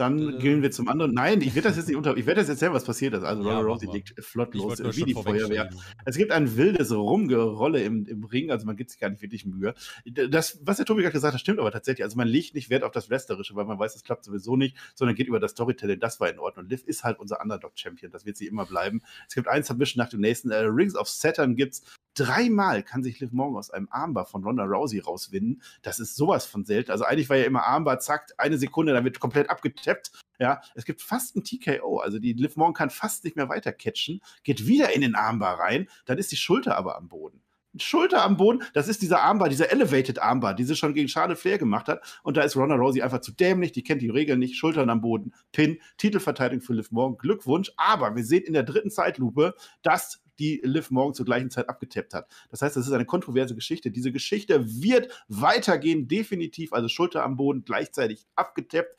Dann 0.04 0.36
Äh, 0.36 0.38
gehen 0.40 0.62
wir 0.62 0.72
zum 0.72 0.88
anderen. 0.90 1.14
Nein, 1.14 1.42
ich 1.42 1.56
werde 1.56 1.70
das 1.70 1.78
jetzt 1.78 1.88
nicht 1.88 1.96
unter. 1.96 2.18
Ich 2.18 2.26
werde 2.26 2.42
das 2.42 2.50
erzählen, 2.50 2.74
was 2.74 2.84
passiert 2.84 3.14
ist. 3.14 3.24
Also 3.24 3.44
Ja, 3.44 3.58
Ronda 3.58 3.72
Rousey 3.72 3.88
legt 3.92 4.14
flott 4.24 4.54
los, 4.54 4.80
wie 4.80 5.04
die 5.04 5.14
Feuerwehr. 5.14 5.70
Es 6.06 6.18
gibt 6.18 6.32
ein 6.32 6.58
wildes 6.58 6.92
Rumgerolle 6.92 7.82
im, 7.84 8.06
im 8.06 8.24
Ring, 8.26 8.52
also 8.52 8.66
man 8.66 8.76
gibt 8.76 8.90
sich 8.92 9.00
gar 9.00 9.10
nicht 9.10 9.22
wirklich 9.22 9.46
Mühe. 9.46 9.74
Das, 10.06 10.60
was 10.64 10.78
der 10.78 10.86
Tobi 10.86 11.02
gerade 11.04 11.14
gesagt 11.14 11.34
hat, 11.34 11.40
stimmt 11.40 11.60
aber 11.60 11.72
tatsächlich. 11.72 12.04
Also 12.04 12.18
man 12.18 12.28
legt 12.28 12.54
nicht 12.56 12.70
Wert 12.70 12.84
auf 12.84 12.92
das 12.92 13.10
Wrestlerische, 13.10 13.56
weil 13.56 13.66
man 13.66 13.80
weiß, 13.80 13.94
das 13.94 14.04
klappt 14.04 14.26
sowieso 14.26 14.56
nicht, 14.58 14.76
sondern 14.96 15.16
geht 15.16 15.28
über 15.28 15.40
das 15.40 15.52
Storytelling. 15.52 16.00
Das 16.00 16.20
war 16.20 16.30
in 16.30 16.40
Ordnung. 16.40 16.68
Liv 16.68 16.84
ist 16.86 17.04
halt 17.04 17.20
unser 17.20 17.42
Underdog-Champion. 17.42 18.12
Das 18.12 18.26
wird 18.26 18.38
sie 18.38 18.48
immer 18.48 18.66
bleiben. 18.66 19.02
Es 19.28 19.36
gibt 19.36 19.48
ein 19.48 19.64
Submission 19.64 20.04
nach 20.04 20.10
dem 20.10 20.20
nächsten. 20.20 20.52
Äh, 20.52 20.58
Rings 20.66 20.96
of 20.96 21.08
Saturn 21.08 21.56
gibt's. 21.56 21.82
Dreimal 22.16 22.84
kann 22.84 23.04
sich 23.04 23.20
Liv 23.20 23.32
Morgan 23.32 23.58
aus 23.58 23.72
einem 23.72 23.88
Armbar 23.90 24.26
von 24.26 24.44
Ronda 24.44 24.64
Rousey 24.64 25.00
rauswinden. 25.00 25.62
Das 25.82 26.00
ist 26.00 26.16
sowas 26.16 26.46
von 26.46 26.64
selten. 26.66 26.92
Also 26.92 27.06
eigentlich 27.06 27.30
war 27.30 27.38
ja 27.38 27.46
immer 27.46 27.64
Armbar, 27.64 28.00
zack, 28.00 28.32
eine 28.38 28.58
Sekunde, 28.58 28.94
dann 28.94 29.04
wird 29.04 29.20
komplett 29.20 29.50
abgetappt. 29.50 30.12
Ja, 30.40 30.62
es 30.76 30.86
gibt 30.86 31.02
fast 31.02 31.36
ein 31.36 31.44
TKO. 31.44 32.00
Also 32.00 32.20
die 32.20 32.34
Liv 32.34 32.56
Morgan 32.56 32.74
kann 32.74 32.90
fast 32.90 33.24
nicht 33.24 33.36
mehr 33.36 33.50
weiter 33.50 33.72
catchen, 33.72 34.22
geht 34.44 34.68
wieder 34.68 34.94
in 34.94 35.02
den 35.02 35.16
Armbar 35.16 35.60
rein, 35.60 35.90
dann 36.06 36.18
ist 36.18 36.32
die 36.32 36.38
Schulter 36.38 36.78
aber 36.78 36.98
am 36.98 37.08
Boden. 37.08 37.42
Schulter 37.78 38.24
am 38.24 38.38
Boden, 38.38 38.64
das 38.74 38.88
ist 38.88 39.02
dieser 39.02 39.22
Armbar, 39.22 39.50
dieser 39.50 39.72
Elevated 39.72 40.20
Armbar, 40.20 40.54
die 40.54 40.64
sie 40.64 40.76
schon 40.76 40.94
gegen 40.94 41.08
Charlotte 41.08 41.40
Flair 41.40 41.58
gemacht 41.58 41.88
hat. 41.88 42.02
Und 42.24 42.38
da 42.38 42.42
ist 42.42 42.56
Ronda 42.56 42.76
Rousey 42.76 43.02
einfach 43.02 43.22
zu 43.22 43.32
dämlich, 43.32 43.72
die 43.72 43.84
kennt 43.84 44.02
die 44.02 44.10
Regeln 44.10 44.40
nicht. 44.40 44.56
Schultern 44.56 44.90
am 44.90 45.02
Boden, 45.02 45.34
Pin, 45.52 45.80
Titelverteidigung 45.98 46.62
für 46.62 46.74
Liv 46.74 46.92
Morgan. 46.92 47.18
Glückwunsch. 47.18 47.72
Aber 47.78 48.16
wir 48.16 48.24
sehen 48.24 48.44
in 48.44 48.54
der 48.54 48.64
dritten 48.64 48.92
Zeitlupe, 48.92 49.56
dass 49.82 50.22
die 50.40 50.62
Liv 50.64 50.92
Morgan 50.92 51.14
zur 51.14 51.26
gleichen 51.26 51.50
Zeit 51.50 51.70
abgetappt 51.70 52.14
hat. 52.14 52.28
Das 52.50 52.62
heißt, 52.62 52.76
das 52.76 52.88
ist 52.88 52.94
eine 52.94 53.06
kontroverse 53.06 53.56
Geschichte. 53.56 53.92
Diese 53.92 54.12
Geschichte 54.12 54.66
wird 54.82 55.26
weitergehen, 55.28 56.08
definitiv. 56.08 56.74
Also 56.74 56.88
Schulter 56.88 57.24
am 57.24 57.38
Boden, 57.38 57.64
gleichzeitig 57.66 58.26
abgetappt. 58.36 58.96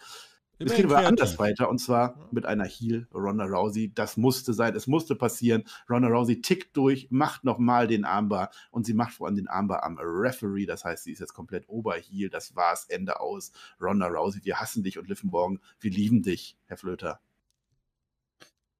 Es 0.58 0.74
geht 0.74 0.84
aber 0.84 0.98
anders 0.98 1.38
weiter 1.38 1.68
und 1.68 1.78
zwar 1.78 2.28
mit 2.30 2.46
einer 2.46 2.64
Heel 2.64 3.08
Ronda 3.12 3.44
Rousey. 3.44 3.92
Das 3.92 4.16
musste 4.16 4.52
sein, 4.52 4.74
es 4.76 4.86
musste 4.86 5.16
passieren. 5.16 5.64
Ronda 5.90 6.08
Rousey 6.08 6.40
tickt 6.40 6.76
durch, 6.76 7.08
macht 7.10 7.44
nochmal 7.44 7.88
den 7.88 8.04
Armbar 8.04 8.50
und 8.70 8.86
sie 8.86 8.94
macht 8.94 9.14
vor 9.14 9.26
allem 9.26 9.36
den 9.36 9.48
Armbar 9.48 9.82
am 9.82 9.98
Referee. 9.98 10.66
Das 10.66 10.84
heißt, 10.84 11.04
sie 11.04 11.12
ist 11.12 11.18
jetzt 11.18 11.34
komplett 11.34 11.68
Oberheel. 11.68 12.30
Das 12.30 12.54
war's, 12.54 12.84
Ende 12.86 13.20
aus. 13.20 13.52
Ronda 13.80 14.06
Rousey, 14.06 14.44
wir 14.44 14.60
hassen 14.60 14.84
dich 14.84 14.98
und 14.98 15.08
Liv 15.08 15.24
Morgan, 15.24 15.60
wir 15.80 15.90
lieben 15.90 16.22
dich, 16.22 16.56
Herr 16.66 16.76
Flöter. 16.76 17.20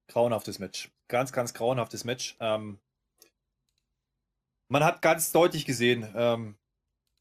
Grauenhaftes 0.07 0.59
Match. 0.59 0.91
Ganz, 1.07 1.33
ganz 1.33 1.53
grauenhaftes 1.53 2.05
Match. 2.05 2.37
Ähm, 2.39 2.79
man 4.69 4.83
hat 4.83 5.01
ganz 5.01 5.31
deutlich 5.31 5.65
gesehen, 5.65 6.07
ähm, 6.15 6.55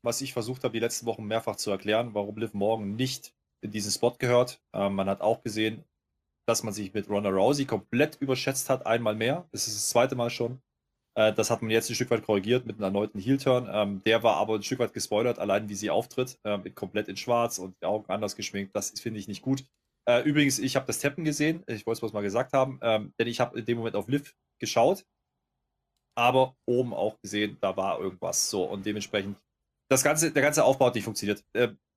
was 0.02 0.20
ich 0.20 0.32
versucht 0.32 0.64
habe, 0.64 0.72
die 0.72 0.80
letzten 0.80 1.06
Wochen 1.06 1.24
mehrfach 1.24 1.56
zu 1.56 1.70
erklären, 1.70 2.14
warum 2.14 2.36
Liv 2.36 2.54
Morgan 2.54 2.94
nicht 2.94 3.34
diesen 3.70 3.92
Spot 3.92 4.14
gehört. 4.18 4.60
Ähm, 4.74 4.94
man 4.94 5.08
hat 5.08 5.20
auch 5.20 5.42
gesehen, 5.42 5.84
dass 6.46 6.62
man 6.62 6.74
sich 6.74 6.92
mit 6.92 7.08
Ronda 7.08 7.30
Rousey 7.30 7.64
komplett 7.64 8.16
überschätzt 8.20 8.68
hat, 8.70 8.86
einmal 8.86 9.14
mehr. 9.14 9.46
Das 9.52 9.66
ist 9.66 9.76
das 9.76 9.88
zweite 9.88 10.14
Mal 10.14 10.30
schon. 10.30 10.60
Äh, 11.16 11.32
das 11.32 11.50
hat 11.50 11.62
man 11.62 11.70
jetzt 11.70 11.90
ein 11.90 11.94
Stück 11.94 12.10
weit 12.10 12.24
korrigiert 12.24 12.66
mit 12.66 12.76
einem 12.76 12.84
erneuten 12.84 13.18
Heel-Turn. 13.18 13.68
Ähm, 13.70 14.02
der 14.04 14.22
war 14.22 14.36
aber 14.36 14.56
ein 14.56 14.62
Stück 14.62 14.80
weit 14.80 14.92
gespoilert, 14.92 15.38
allein 15.38 15.68
wie 15.68 15.74
sie 15.74 15.90
auftritt, 15.90 16.38
äh, 16.44 16.58
komplett 16.70 17.08
in 17.08 17.16
schwarz 17.16 17.58
und 17.58 17.76
die 17.80 17.86
Augen 17.86 18.10
anders 18.10 18.36
geschminkt. 18.36 18.74
Das 18.74 18.90
finde 18.98 19.20
ich 19.20 19.28
nicht 19.28 19.42
gut. 19.42 19.64
Äh, 20.06 20.22
übrigens, 20.22 20.58
ich 20.58 20.76
habe 20.76 20.86
das 20.86 20.98
Tappen 20.98 21.24
gesehen. 21.24 21.64
Ich 21.66 21.86
wollte 21.86 22.04
es 22.04 22.12
mal 22.12 22.22
gesagt 22.22 22.52
haben, 22.52 22.78
ähm, 22.82 23.14
denn 23.18 23.26
ich 23.28 23.40
habe 23.40 23.58
in 23.58 23.64
dem 23.64 23.78
Moment 23.78 23.96
auf 23.96 24.08
Liv 24.08 24.36
geschaut, 24.60 25.06
aber 26.16 26.56
oben 26.66 26.92
auch 26.92 27.18
gesehen, 27.22 27.56
da 27.60 27.76
war 27.76 28.00
irgendwas. 28.00 28.50
So 28.50 28.64
und 28.64 28.84
dementsprechend, 28.84 29.38
das 29.90 30.02
ganze, 30.02 30.30
der 30.32 30.42
ganze 30.42 30.64
Aufbau 30.64 30.86
hat 30.86 30.94
nicht 30.94 31.04
funktioniert. 31.04 31.44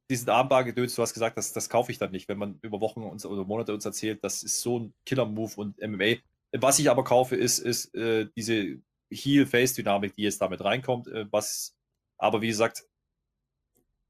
Diesen 0.09 0.29
Armbar-Gedöns, 0.29 0.95
du 0.95 1.01
hast 1.01 1.13
gesagt, 1.13 1.37
das, 1.37 1.51
das 1.51 1.69
kaufe 1.69 1.91
ich 1.91 1.97
dann 1.97 2.11
nicht, 2.11 2.29
wenn 2.29 2.37
man 2.37 2.59
über 2.61 2.79
Wochen 2.79 3.03
uns, 3.03 3.25
oder 3.25 3.43
Monate 3.43 3.73
uns 3.73 3.85
erzählt, 3.85 4.23
das 4.23 4.43
ist 4.43 4.61
so 4.61 4.79
ein 4.79 4.93
Killer-Move 5.05 5.53
und 5.57 5.77
MMA. 5.81 6.15
Was 6.53 6.79
ich 6.79 6.89
aber 6.89 7.03
kaufe, 7.03 7.35
ist, 7.35 7.59
ist 7.59 7.93
äh, 7.93 8.27
diese 8.35 8.79
Heel-Face-Dynamik, 9.11 10.15
die 10.15 10.23
jetzt 10.23 10.41
damit 10.41 10.63
reinkommt, 10.63 11.07
äh, 11.07 11.25
was 11.31 11.75
aber 12.17 12.41
wie 12.41 12.47
gesagt, 12.47 12.83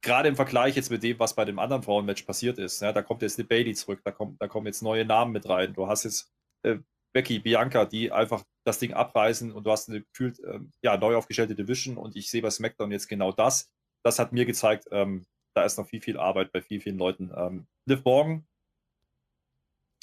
gerade 0.01 0.29
im 0.29 0.35
Vergleich 0.35 0.75
jetzt 0.75 0.91
mit 0.91 1.03
dem, 1.03 1.19
was 1.19 1.35
bei 1.35 1.45
dem 1.45 1.59
anderen 1.59 1.83
Frauenmatch 1.83 2.23
passiert 2.23 2.57
ist, 2.59 2.81
ne, 2.81 2.93
da 2.93 3.01
kommt 3.01 3.21
jetzt 3.21 3.39
eine 3.39 3.47
Bailey 3.47 3.73
zurück, 3.73 4.01
da, 4.03 4.11
kommt, 4.11 4.41
da 4.41 4.47
kommen 4.47 4.67
jetzt 4.67 4.81
neue 4.81 5.05
Namen 5.05 5.33
mit 5.33 5.47
rein. 5.49 5.73
Du 5.73 5.87
hast 5.87 6.03
jetzt 6.03 6.31
äh, 6.63 6.77
Becky, 7.13 7.39
Bianca, 7.39 7.85
die 7.85 8.11
einfach 8.11 8.43
das 8.63 8.79
Ding 8.79 8.93
abreißen 8.93 9.51
und 9.51 9.65
du 9.65 9.71
hast 9.71 9.89
eine 9.89 10.01
gefühlt 10.01 10.39
ähm, 10.39 10.71
ja, 10.81 10.97
neu 10.97 11.15
aufgestellte 11.15 11.55
Division 11.55 11.97
und 11.97 12.15
ich 12.15 12.29
sehe 12.29 12.41
bei 12.41 12.49
SmackDown 12.49 12.91
jetzt 12.91 13.07
genau 13.07 13.31
das. 13.31 13.71
Das 14.03 14.19
hat 14.19 14.33
mir 14.33 14.45
gezeigt, 14.45 14.87
ähm, 14.91 15.25
da 15.57 15.63
ist 15.63 15.77
noch 15.77 15.87
viel, 15.87 16.01
viel 16.01 16.17
Arbeit 16.17 16.51
bei 16.51 16.61
viel, 16.61 16.79
vielen 16.79 16.99
Leuten. 16.99 17.31
Ähm, 17.35 17.65
Liv 17.85 18.03
Morgan, 18.05 18.45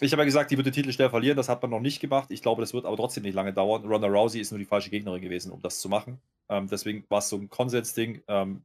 ich 0.01 0.11
habe 0.13 0.23
ja 0.23 0.25
gesagt, 0.25 0.51
die 0.51 0.57
wird 0.57 0.67
den 0.67 0.73
Titel 0.73 0.91
schnell 0.93 1.11
verlieren, 1.11 1.37
das 1.37 1.49
hat 1.49 1.63
man 1.63 1.71
noch 1.71 1.81
nicht 1.81 2.01
gemacht. 2.01 2.31
Ich 2.33 2.43
glaube, 2.43 2.61
das 2.61 2.75
wird 2.75 2.85
aber 2.85 2.97
trotzdem 2.97 3.23
nicht 3.23 3.35
lange 3.35 3.53
dauern. 3.53 3.85
Ronda 3.85 4.09
Rousey 4.09 4.41
ist 4.41 4.51
nur 4.51 4.59
die 4.59 4.65
falsche 4.65 4.91
Gegnerin 4.91 5.23
gewesen, 5.23 5.53
um 5.53 5.63
das 5.63 5.79
zu 5.79 5.89
machen. 5.89 6.21
Ähm, 6.49 6.67
deswegen 6.69 7.05
war 7.09 7.21
es 7.21 7.29
so 7.29 7.37
ein 7.37 7.49
Konsensding, 7.49 8.23
ähm, 8.27 8.65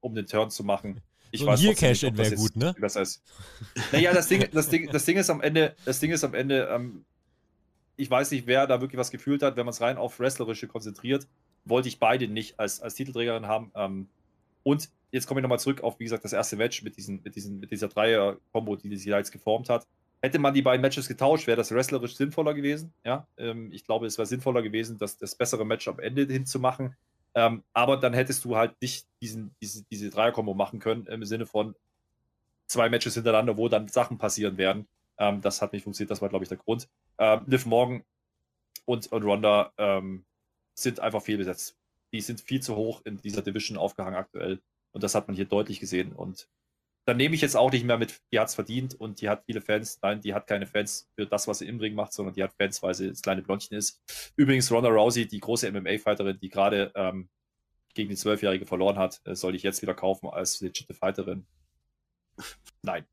um 0.00 0.16
den 0.16 0.26
Turn 0.26 0.50
zu 0.50 0.64
machen. 0.64 1.00
Ich 1.30 1.40
So 1.40 1.46
weiß 1.46 1.64
ob 1.64 2.16
das 2.16 2.30
wäre 2.30 2.34
gut, 2.34 2.56
ne? 2.56 2.74
Besser 2.78 3.02
ist. 3.02 3.22
Naja, 3.92 4.12
das 4.12 4.26
Ding, 4.26 4.44
das, 4.52 4.68
Ding, 4.68 4.90
das 4.90 5.04
Ding 5.04 5.16
ist 5.16 5.30
am 5.30 5.40
Ende, 5.40 5.76
das 5.84 6.00
Ding 6.00 6.10
ist 6.10 6.24
am 6.24 6.34
Ende, 6.34 6.68
ähm, 6.72 7.04
ich 7.96 8.10
weiß 8.10 8.32
nicht, 8.32 8.48
wer 8.48 8.66
da 8.66 8.80
wirklich 8.80 8.98
was 8.98 9.12
gefühlt 9.12 9.42
hat, 9.42 9.56
wenn 9.56 9.66
man 9.66 9.72
es 9.72 9.80
rein 9.80 9.96
auf 9.96 10.18
Wrestlerische 10.18 10.66
konzentriert, 10.66 11.28
wollte 11.64 11.88
ich 11.88 12.00
beide 12.00 12.26
nicht 12.26 12.58
als, 12.58 12.80
als 12.80 12.94
Titelträgerin 12.94 13.46
haben. 13.46 13.70
Ähm, 13.76 14.08
und 14.66 14.90
jetzt 15.12 15.28
komme 15.28 15.38
ich 15.38 15.42
nochmal 15.42 15.60
zurück 15.60 15.84
auf, 15.84 16.00
wie 16.00 16.04
gesagt, 16.04 16.24
das 16.24 16.32
erste 16.32 16.56
Match 16.56 16.82
mit, 16.82 16.96
diesen, 16.96 17.22
mit, 17.22 17.36
diesen, 17.36 17.60
mit 17.60 17.70
dieser 17.70 17.86
Dreier-Kombo, 17.86 18.74
die 18.74 18.96
sich 18.96 19.08
da 19.08 19.16
jetzt 19.16 19.30
geformt 19.30 19.68
hat. 19.68 19.86
Hätte 20.20 20.40
man 20.40 20.54
die 20.54 20.62
beiden 20.62 20.82
Matches 20.82 21.06
getauscht, 21.06 21.46
wäre 21.46 21.56
das 21.56 21.70
wrestlerisch 21.70 22.16
sinnvoller 22.16 22.52
gewesen. 22.52 22.92
Ja, 23.04 23.28
ähm, 23.36 23.70
ich 23.70 23.84
glaube, 23.84 24.06
es 24.06 24.18
wäre 24.18 24.26
sinnvoller 24.26 24.62
gewesen, 24.62 24.98
das, 24.98 25.18
das 25.18 25.36
bessere 25.36 25.64
Match 25.64 25.86
am 25.86 26.00
Ende 26.00 26.24
hinzumachen. 26.24 26.96
Ähm, 27.36 27.62
aber 27.74 27.96
dann 27.96 28.12
hättest 28.12 28.44
du 28.44 28.56
halt 28.56 28.74
nicht 28.82 29.06
diesen, 29.22 29.54
diese, 29.62 29.84
diese 29.84 30.10
Dreier-Kombo 30.10 30.52
machen 30.54 30.80
können, 30.80 31.06
im 31.06 31.24
Sinne 31.24 31.46
von 31.46 31.76
zwei 32.66 32.88
Matches 32.88 33.14
hintereinander, 33.14 33.56
wo 33.56 33.68
dann 33.68 33.86
Sachen 33.86 34.18
passieren 34.18 34.58
werden. 34.58 34.88
Ähm, 35.16 35.42
das 35.42 35.62
hat 35.62 35.74
nicht 35.74 35.84
funktioniert, 35.84 36.10
das 36.10 36.22
war, 36.22 36.28
glaube 36.28 36.44
ich, 36.44 36.48
der 36.48 36.58
Grund. 36.58 36.88
Ähm, 37.18 37.42
Liv 37.46 37.66
Morgan 37.66 38.02
und, 38.84 39.12
und 39.12 39.22
Ronda 39.22 39.70
ähm, 39.78 40.24
sind 40.74 40.98
einfach 40.98 41.22
fehlbesetzt. 41.22 41.76
Die 42.12 42.20
sind 42.20 42.40
viel 42.40 42.60
zu 42.60 42.76
hoch 42.76 43.02
in 43.04 43.20
dieser 43.20 43.42
Division 43.42 43.78
aufgehangen 43.78 44.16
aktuell. 44.16 44.60
Und 44.92 45.02
das 45.02 45.14
hat 45.14 45.28
man 45.28 45.36
hier 45.36 45.44
deutlich 45.44 45.80
gesehen. 45.80 46.12
Und 46.12 46.48
dann 47.06 47.16
nehme 47.16 47.34
ich 47.34 47.40
jetzt 47.40 47.56
auch 47.56 47.70
nicht 47.70 47.84
mehr 47.84 47.98
mit, 47.98 48.20
die 48.32 48.40
hat 48.40 48.48
es 48.48 48.54
verdient 48.54 48.94
und 48.94 49.20
die 49.20 49.28
hat 49.28 49.44
viele 49.46 49.60
Fans. 49.60 50.00
Nein, 50.02 50.20
die 50.20 50.34
hat 50.34 50.46
keine 50.46 50.66
Fans 50.66 51.08
für 51.14 51.26
das, 51.26 51.46
was 51.46 51.58
sie 51.58 51.68
im 51.68 51.78
Ring 51.78 51.94
macht, 51.94 52.12
sondern 52.12 52.34
die 52.34 52.42
hat 52.42 52.54
Fans, 52.54 52.82
weil 52.82 52.94
sie 52.94 53.08
das 53.08 53.22
kleine 53.22 53.42
Blondchen 53.42 53.76
ist. 53.76 54.02
Übrigens, 54.36 54.72
Ronda 54.72 54.88
Rousey, 54.88 55.26
die 55.26 55.38
große 55.38 55.70
MMA-Fighterin, 55.70 56.38
die 56.40 56.48
gerade 56.48 56.90
ähm, 56.96 57.28
gegen 57.94 58.10
die 58.10 58.16
Zwölfjährige 58.16 58.66
verloren 58.66 58.98
hat, 58.98 59.20
äh, 59.24 59.36
soll 59.36 59.54
ich 59.54 59.62
jetzt 59.62 59.82
wieder 59.82 59.94
kaufen 59.94 60.28
als 60.28 60.60
legitime 60.60 60.96
Fighterin. 60.96 61.46
Nein. 62.82 63.06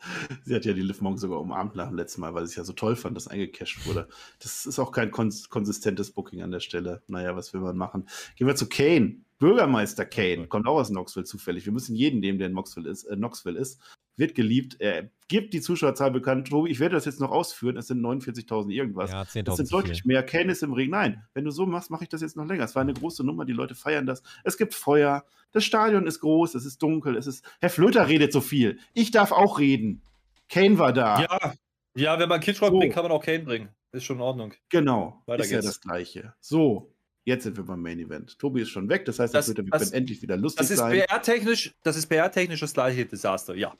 Sie 0.44 0.54
hat 0.54 0.64
ja 0.64 0.72
die 0.72 0.82
Liv 0.82 1.00
Morgan 1.00 1.18
sogar 1.18 1.40
umarmt 1.40 1.76
nach 1.76 1.88
dem 1.88 1.96
letzten 1.96 2.20
Mal, 2.20 2.34
weil 2.34 2.46
sie 2.46 2.50
es 2.50 2.56
ja 2.56 2.64
so 2.64 2.72
toll 2.72 2.96
fand, 2.96 3.16
dass 3.16 3.28
eingecasht 3.28 3.86
wurde. 3.86 4.08
Das 4.38 4.66
ist 4.66 4.78
auch 4.78 4.92
kein 4.92 5.10
kons 5.10 5.48
konsistentes 5.48 6.10
Booking 6.10 6.42
an 6.42 6.50
der 6.50 6.60
Stelle. 6.60 7.02
Naja, 7.06 7.36
was 7.36 7.52
will 7.52 7.60
man 7.60 7.76
machen? 7.76 8.08
Gehen 8.36 8.46
wir 8.46 8.56
zu 8.56 8.68
Kane. 8.68 9.18
Bürgermeister 9.40 10.04
Kane 10.04 10.46
kommt 10.46 10.68
auch 10.68 10.76
aus 10.76 10.90
Knoxville 10.90 11.24
zufällig. 11.24 11.64
Wir 11.64 11.72
müssen 11.72 11.96
jeden 11.96 12.20
nehmen, 12.20 12.38
der 12.38 12.46
in 12.46 12.52
Knoxville 12.52 12.88
ist. 12.88 13.04
Äh, 13.04 13.16
Knoxville 13.16 13.58
ist. 13.58 13.80
Wird 14.16 14.34
geliebt. 14.34 14.76
Er 14.80 15.10
gibt 15.28 15.54
die 15.54 15.62
Zuschauerzahl 15.62 16.10
bekannt. 16.10 16.48
Tobi, 16.48 16.70
ich 16.70 16.78
werde 16.78 16.94
das 16.94 17.06
jetzt 17.06 17.20
noch 17.20 17.30
ausführen. 17.30 17.78
Es 17.78 17.86
sind 17.86 18.00
49.000 18.02 18.70
irgendwas. 18.70 19.10
Ja, 19.10 19.22
10.000 19.22 19.42
Das 19.44 19.56
sind 19.56 19.72
deutlich 19.72 20.04
mehr. 20.04 20.22
Kane 20.22 20.52
ist 20.52 20.62
im 20.62 20.74
Ring. 20.74 20.90
Nein, 20.90 21.24
wenn 21.32 21.44
du 21.44 21.50
so 21.50 21.64
machst, 21.64 21.90
mache 21.90 22.04
ich 22.04 22.10
das 22.10 22.20
jetzt 22.20 22.36
noch 22.36 22.44
länger. 22.44 22.64
Es 22.64 22.74
war 22.74 22.82
eine 22.82 22.92
große 22.92 23.24
Nummer, 23.24 23.46
die 23.46 23.54
Leute 23.54 23.74
feiern 23.74 24.04
das. 24.06 24.22
Es 24.44 24.58
gibt 24.58 24.74
Feuer. 24.74 25.24
Das 25.52 25.64
Stadion 25.64 26.06
ist 26.06 26.20
groß, 26.20 26.54
es 26.54 26.64
ist 26.66 26.82
dunkel, 26.82 27.16
es 27.16 27.26
ist. 27.26 27.44
Herr 27.60 27.70
Flöter 27.70 28.08
redet 28.08 28.32
so 28.32 28.40
viel. 28.42 28.78
Ich 28.92 29.10
darf 29.10 29.32
auch 29.32 29.58
reden. 29.58 30.02
Kane 30.50 30.78
war 30.78 30.92
da. 30.92 31.22
Ja, 31.22 31.54
ja, 31.96 32.18
wenn 32.18 32.28
man 32.28 32.40
Kid 32.40 32.60
Rock 32.60 32.70
So. 32.72 32.78
bringt, 32.78 32.92
kann 32.92 33.02
man 33.04 33.12
auch 33.12 33.24
Kane 33.24 33.40
bringen. 33.40 33.68
Ist 33.92 34.04
schon 34.04 34.16
in 34.16 34.22
Ordnung. 34.22 34.52
Genau. 34.68 35.22
Weiter 35.26 35.42
ist 35.44 35.50
ja 35.50 35.58
geht's. 35.58 35.66
das 35.66 35.80
Gleiche. 35.80 36.34
So, 36.40 36.92
jetzt 37.30 37.44
sind 37.44 37.56
wir 37.56 37.64
beim 37.64 37.80
Main 37.80 37.98
Event. 37.98 38.38
Tobi 38.38 38.62
ist 38.62 38.68
schon 38.68 38.88
weg, 38.88 39.04
das 39.06 39.18
heißt, 39.18 39.32
Das- 39.34 39.46
das- 39.46 39.54
können 39.54 39.92
endlich 39.92 40.20
wieder 40.22 40.36
lustig 40.36 40.58
Das 40.60 40.70
ist 40.70 40.78
sein. 40.78 40.92
PR-technisch, 40.92 41.74
das 41.82 41.96
ist 41.96 42.06
PR-technisch 42.06 42.60
das 42.60 42.74
gleiche 42.74 43.06
Desaster, 43.06 43.54
ja. 43.54 43.74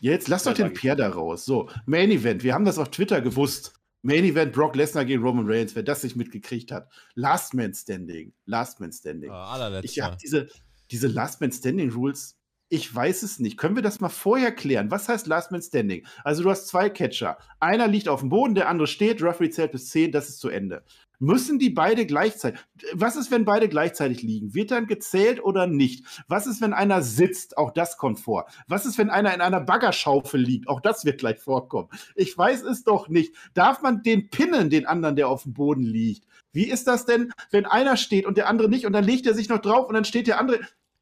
Jetzt 0.00 0.28
lass 0.28 0.44
doch 0.44 0.52
den. 0.54 0.72
Pierre 0.74 0.96
da 0.96 1.08
raus. 1.08 1.44
So, 1.44 1.68
Main 1.86 2.10
Event. 2.10 2.44
Wir 2.44 2.54
haben 2.54 2.64
das 2.64 2.78
auf 2.78 2.90
Twitter 2.90 3.20
gewusst. 3.20 3.72
Main 4.02 4.24
Event 4.24 4.52
Brock 4.52 4.76
Lesnar 4.76 5.04
gegen 5.04 5.22
Roman 5.24 5.44
Reigns, 5.50 5.74
wer 5.74 5.82
das 5.82 6.04
nicht 6.04 6.14
mitgekriegt 6.14 6.70
hat. 6.70 6.88
Last 7.14 7.52
Man 7.54 7.74
Standing. 7.74 8.32
Last 8.46 8.78
Man 8.78 8.92
Standing. 8.92 9.30
Allerletzter. 9.30 9.84
Ich 9.84 10.00
habe 10.00 10.16
diese, 10.22 10.48
diese 10.92 11.08
Last 11.08 11.40
Man 11.40 11.50
Standing 11.50 11.90
Rules, 11.90 12.36
ich 12.68 12.94
weiß 12.94 13.24
es 13.24 13.40
nicht. 13.40 13.56
Können 13.56 13.74
wir 13.74 13.82
das 13.82 13.98
mal 13.98 14.08
vorher 14.08 14.52
klären? 14.52 14.90
Was 14.92 15.08
heißt 15.08 15.26
Last 15.26 15.50
Man 15.50 15.62
Standing? 15.62 16.06
Also 16.22 16.44
du 16.44 16.50
hast 16.50 16.68
zwei 16.68 16.90
Catcher. 16.90 17.38
Einer 17.58 17.88
liegt 17.88 18.08
auf 18.08 18.20
dem 18.20 18.28
Boden, 18.28 18.54
der 18.54 18.68
andere 18.68 18.86
steht, 18.86 19.20
Referee 19.20 19.50
zählt 19.50 19.72
bis 19.72 19.88
10, 19.88 20.12
das 20.12 20.28
ist 20.28 20.38
zu 20.38 20.48
Ende. 20.48 20.84
Müssen 21.20 21.58
die 21.58 21.70
beide 21.70 22.06
gleichzeitig? 22.06 22.60
Was 22.92 23.16
ist, 23.16 23.32
wenn 23.32 23.44
beide 23.44 23.68
gleichzeitig 23.68 24.22
liegen? 24.22 24.54
Wird 24.54 24.70
dann 24.70 24.86
gezählt 24.86 25.42
oder 25.42 25.66
nicht? 25.66 26.04
Was 26.28 26.46
ist, 26.46 26.60
wenn 26.60 26.72
einer 26.72 27.02
sitzt? 27.02 27.58
Auch 27.58 27.72
das 27.72 27.96
kommt 27.96 28.20
vor. 28.20 28.46
Was 28.68 28.86
ist, 28.86 28.98
wenn 28.98 29.10
einer 29.10 29.34
in 29.34 29.40
einer 29.40 29.60
Baggerschaufel 29.60 30.40
liegt? 30.40 30.68
Auch 30.68 30.80
das 30.80 31.04
wird 31.04 31.18
gleich 31.18 31.40
vorkommen. 31.40 31.88
Ich 32.14 32.38
weiß 32.38 32.62
es 32.62 32.84
doch 32.84 33.08
nicht. 33.08 33.34
Darf 33.54 33.82
man 33.82 34.02
den 34.02 34.30
pinnen, 34.30 34.70
den 34.70 34.86
anderen, 34.86 35.16
der 35.16 35.28
auf 35.28 35.42
dem 35.42 35.54
Boden 35.54 35.82
liegt? 35.82 36.24
Wie 36.52 36.70
ist 36.70 36.86
das 36.86 37.04
denn, 37.04 37.32
wenn 37.50 37.66
einer 37.66 37.96
steht 37.96 38.24
und 38.24 38.36
der 38.36 38.48
andere 38.48 38.68
nicht 38.68 38.86
und 38.86 38.92
dann 38.92 39.04
legt 39.04 39.26
er 39.26 39.34
sich 39.34 39.48
noch 39.48 39.58
drauf 39.58 39.88
und 39.88 39.94
dann 39.94 40.04
steht 40.04 40.28
der 40.28 40.38
andere. 40.38 40.60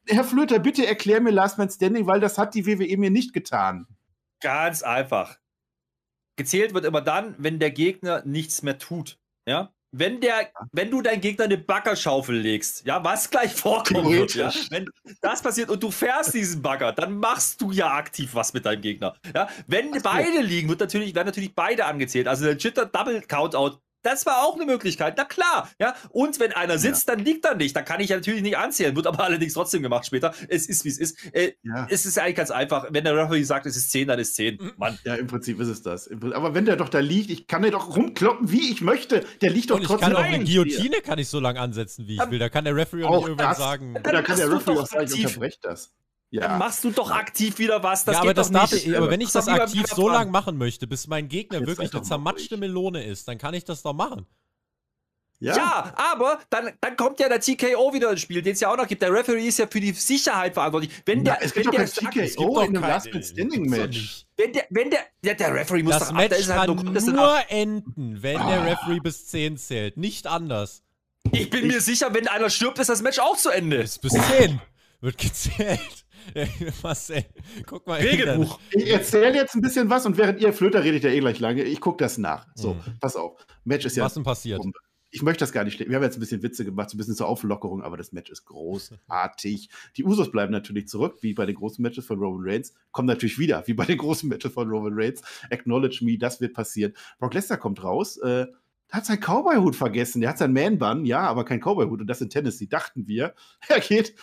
Herr 0.08 0.24
Flöter, 0.24 0.60
bitte 0.60 0.86
erklär 0.86 1.20
mir 1.20 1.30
Last 1.30 1.58
Man 1.58 1.68
Standing, 1.68 2.06
weil 2.06 2.20
das 2.20 2.38
hat 2.38 2.54
die 2.54 2.66
WWE 2.66 2.96
mir 2.96 3.10
nicht 3.10 3.32
getan. 3.32 3.86
Ganz 4.40 4.82
einfach. 4.82 5.38
Gezählt 6.36 6.74
wird 6.74 6.84
immer 6.84 7.00
dann, 7.00 7.34
wenn 7.38 7.58
der 7.58 7.70
Gegner 7.70 8.22
nichts 8.24 8.62
mehr 8.62 8.78
tut. 8.78 9.18
Ja? 9.46 9.72
Wenn, 9.92 10.20
der, 10.20 10.50
wenn 10.72 10.90
du 10.90 11.00
deinen 11.00 11.20
Gegner 11.20 11.44
eine 11.44 11.58
Baggerschaufel 11.58 12.36
legst, 12.36 12.84
ja, 12.84 13.02
was 13.02 13.30
gleich 13.30 13.54
vorkommen 13.54 14.10
wird, 14.12 14.34
ja, 14.34 14.52
wenn 14.70 14.86
das 15.22 15.42
passiert 15.42 15.70
und 15.70 15.82
du 15.82 15.90
fährst 15.90 16.34
diesen 16.34 16.60
Bagger, 16.60 16.92
dann 16.92 17.18
machst 17.18 17.60
du 17.60 17.70
ja 17.70 17.92
aktiv 17.92 18.34
was 18.34 18.52
mit 18.52 18.66
deinem 18.66 18.82
Gegner. 18.82 19.14
Ja, 19.34 19.48
wenn 19.66 19.90
beide 20.02 20.40
liegen, 20.40 20.68
wird 20.68 20.80
natürlich, 20.80 21.14
werden 21.14 21.26
natürlich 21.26 21.54
beide 21.54 21.86
angezählt. 21.86 22.28
Also 22.28 22.44
der 22.44 22.56
Jitter 22.56 22.86
Double 22.86 23.22
Countout 23.22 23.78
das 24.06 24.24
war 24.24 24.44
auch 24.44 24.54
eine 24.54 24.64
Möglichkeit. 24.64 25.14
Na 25.16 25.24
klar, 25.24 25.68
ja. 25.80 25.94
Und 26.10 26.38
wenn 26.38 26.52
einer 26.52 26.78
sitzt, 26.78 27.08
ja. 27.08 27.14
dann 27.14 27.24
liegt 27.24 27.44
er 27.44 27.56
nicht. 27.56 27.74
Dann 27.74 27.84
kann 27.84 28.00
ich 28.00 28.10
natürlich 28.10 28.42
nicht 28.42 28.56
anzählen. 28.56 28.94
Wird 28.94 29.06
aber 29.06 29.20
allerdings 29.24 29.54
trotzdem 29.54 29.82
gemacht 29.82 30.06
später. 30.06 30.32
Es 30.48 30.68
ist, 30.68 30.84
wie 30.84 30.88
es 30.88 30.98
ist. 30.98 31.18
Äh, 31.34 31.54
ja. 31.62 31.86
Es 31.90 32.06
ist 32.06 32.18
eigentlich 32.18 32.36
ganz 32.36 32.50
einfach. 32.50 32.86
Wenn 32.90 33.04
der 33.04 33.16
Referee 33.16 33.42
sagt, 33.42 33.66
es 33.66 33.76
ist 33.76 33.90
10, 33.90 34.08
dann 34.08 34.18
ist 34.18 34.36
10. 34.36 34.58
Mhm. 34.60 34.72
Mann. 34.76 34.98
Ja, 35.04 35.16
im 35.16 35.26
Prinzip 35.26 35.58
ist 35.60 35.68
es 35.68 35.82
das. 35.82 36.08
Aber 36.10 36.54
wenn 36.54 36.64
der 36.64 36.76
doch 36.76 36.88
da 36.88 37.00
liegt, 37.00 37.30
ich 37.30 37.46
kann 37.46 37.62
den 37.62 37.72
doch 37.72 37.96
rumkloppen, 37.96 38.50
wie 38.50 38.70
ich 38.70 38.80
möchte. 38.80 39.24
Der 39.40 39.50
liegt 39.50 39.70
doch 39.70 39.76
Und 39.76 39.84
trotzdem. 39.84 40.10
Ich 40.10 40.14
kann 40.14 40.24
auch 40.24 40.28
eine 40.28 40.44
Guillotine 40.44 41.00
kann 41.00 41.18
ich 41.18 41.28
so 41.28 41.40
lange 41.40 41.60
ansetzen, 41.60 42.06
wie 42.06 42.14
ich 42.14 42.30
will. 42.30 42.38
Da 42.38 42.48
kann 42.48 42.64
der 42.64 42.76
Referee 42.76 43.04
auch, 43.04 43.10
auch 43.10 43.28
irgendwann 43.28 43.54
sagen. 43.56 43.94
Da 44.02 44.22
kann 44.22 44.36
der 44.36 44.52
Referee 44.52 44.78
auch 44.78 44.86
sagen, 44.86 45.10
ich 45.12 45.26
unterbreche 45.26 45.58
das. 45.62 45.92
Ja. 46.30 46.48
Dann 46.48 46.58
machst 46.58 46.82
du 46.82 46.90
doch 46.90 47.10
aktiv 47.10 47.58
wieder 47.58 47.82
was. 47.82 48.04
Das 48.04 48.16
ja, 48.16 48.22
aber, 48.22 48.34
das 48.34 48.50
darf 48.50 48.72
ich, 48.72 48.96
aber 48.96 49.10
wenn 49.10 49.20
ich 49.20 49.30
das, 49.30 49.46
das 49.46 49.60
aktiv 49.60 49.86
so 49.86 50.08
lange 50.08 50.30
machen 50.30 50.58
möchte, 50.58 50.86
bis 50.86 51.06
mein 51.06 51.28
Gegner 51.28 51.60
Jetzt 51.60 51.68
wirklich 51.68 51.94
eine 51.94 52.02
zermatschte 52.02 52.56
Melone 52.56 53.04
ist, 53.04 53.28
dann 53.28 53.38
kann 53.38 53.54
ich 53.54 53.64
das 53.64 53.82
doch 53.82 53.94
machen. 53.94 54.26
Ja. 55.38 55.54
ja, 55.54 55.94
aber 55.96 56.40
dann, 56.48 56.72
dann 56.80 56.96
kommt 56.96 57.20
ja 57.20 57.28
der 57.28 57.40
TKO 57.40 57.92
wieder 57.92 58.10
ins 58.10 58.22
Spiel, 58.22 58.40
den 58.40 58.54
es 58.54 58.60
ja 58.60 58.72
auch 58.72 58.76
noch 58.76 58.88
gibt. 58.88 59.02
Der 59.02 59.12
Referee 59.12 59.46
ist 59.46 59.58
ja 59.58 59.66
für 59.70 59.80
die 59.80 59.92
Sicherheit 59.92 60.54
verantwortlich. 60.54 60.90
Wenn 61.04 61.24
der, 61.24 61.36
Na, 61.38 61.44
es 61.44 61.52
gibt 61.52 61.66
wenn 61.66 61.84
doch 61.84 62.10
kein 62.10 62.26
TKO 62.26 62.60
in 62.60 62.76
einem 62.76 62.82
Last 62.82 63.08
Standing 63.08 63.68
Match. 63.68 64.24
Wenn 64.36 64.54
der, 64.54 64.64
wenn 64.70 64.90
der, 64.90 65.00
der, 65.22 65.34
der 65.34 65.54
Referee 65.54 65.82
muss 65.82 65.98
das 65.98 66.08
doch 66.08 66.14
Match 66.14 66.32
ab, 66.32 66.38
ist 66.38 66.50
halt 66.50 66.74
nur, 66.74 67.12
nur 67.12 67.50
enden, 67.50 68.22
wenn 68.22 68.38
ah. 68.38 68.48
der 68.48 68.64
Referee 68.72 69.00
bis 69.00 69.26
10 69.26 69.58
zählt, 69.58 69.98
nicht 69.98 70.26
anders. 70.26 70.82
Ich 71.32 71.50
bin 71.50 71.66
ich, 71.66 71.72
mir 71.72 71.80
sicher, 71.82 72.14
wenn 72.14 72.28
einer 72.28 72.48
stirbt, 72.48 72.78
ist 72.78 72.88
das 72.88 73.02
Match 73.02 73.18
auch 73.18 73.36
zu 73.36 73.50
Ende. 73.50 73.78
Bis, 73.80 73.98
bis 73.98 74.12
10 74.12 74.60
wird 75.02 75.18
gezählt. 75.18 76.05
Marcel, 76.82 77.24
guck 77.66 77.86
mal. 77.86 78.00
Regelbuch. 78.00 78.58
Ich 78.70 78.90
erzähle 78.90 79.34
jetzt 79.34 79.54
ein 79.54 79.60
bisschen 79.60 79.90
was 79.90 80.06
und 80.06 80.16
während 80.18 80.40
ihr 80.40 80.52
Flöter 80.52 80.84
redet 80.84 81.04
ja 81.04 81.10
eh 81.10 81.20
gleich 81.20 81.40
lange. 81.40 81.62
Ich 81.62 81.80
gucke 81.80 82.02
das 82.02 82.18
nach. 82.18 82.46
So, 82.54 82.74
mhm. 82.74 82.80
pass 83.00 83.16
auf. 83.16 83.46
Match 83.64 83.84
ist 83.84 83.96
ja. 83.96 84.04
Was 84.04 84.14
denn 84.14 84.22
passiert? 84.22 84.58
Bombe 84.58 84.78
ich 85.16 85.22
möchte 85.22 85.40
das 85.40 85.52
gar 85.52 85.64
nicht. 85.64 85.78
Wir 85.78 85.96
haben 85.96 86.02
jetzt 86.02 86.18
ein 86.18 86.20
bisschen 86.20 86.42
Witze 86.42 86.64
gemacht, 86.64 86.90
so 86.90 86.96
ein 86.96 86.98
bisschen 86.98 87.14
zur 87.14 87.28
Auflockerung, 87.28 87.82
aber 87.82 87.96
das 87.96 88.12
Match 88.12 88.30
ist 88.30 88.44
großartig. 88.44 89.70
Die 89.96 90.04
Usos 90.04 90.30
bleiben 90.30 90.52
natürlich 90.52 90.88
zurück, 90.88 91.18
wie 91.22 91.32
bei 91.32 91.46
den 91.46 91.54
großen 91.54 91.80
Matches 91.82 92.04
von 92.04 92.18
Roman 92.18 92.42
Reigns. 92.46 92.74
Kommen 92.90 93.08
natürlich 93.08 93.38
wieder, 93.38 93.66
wie 93.66 93.72
bei 93.72 93.86
den 93.86 93.96
großen 93.96 94.28
Matches 94.28 94.52
von 94.52 94.68
Roman 94.68 94.92
Reigns. 94.94 95.22
Acknowledge 95.50 96.04
me, 96.04 96.18
das 96.18 96.42
wird 96.42 96.52
passieren. 96.52 96.92
Brock 97.18 97.32
Lesnar 97.32 97.58
kommt 97.58 97.82
raus. 97.82 98.18
Äh, 98.18 98.46
hat 98.90 99.06
seinen 99.06 99.20
Cowboy-Hut 99.20 99.76
vergessen. 99.76 100.20
Der 100.20 100.30
hat 100.30 100.38
seinen 100.38 100.54
Man-Bun, 100.54 101.04
ja, 101.04 101.20
aber 101.20 101.44
kein 101.44 101.60
Cowboy-Hut. 101.60 102.00
Und 102.00 102.06
das 102.06 102.20
in 102.20 102.30
Tennessee, 102.30 102.66
dachten 102.66 103.06
wir. 103.06 103.34
Er 103.68 103.80
geht, 103.80 104.14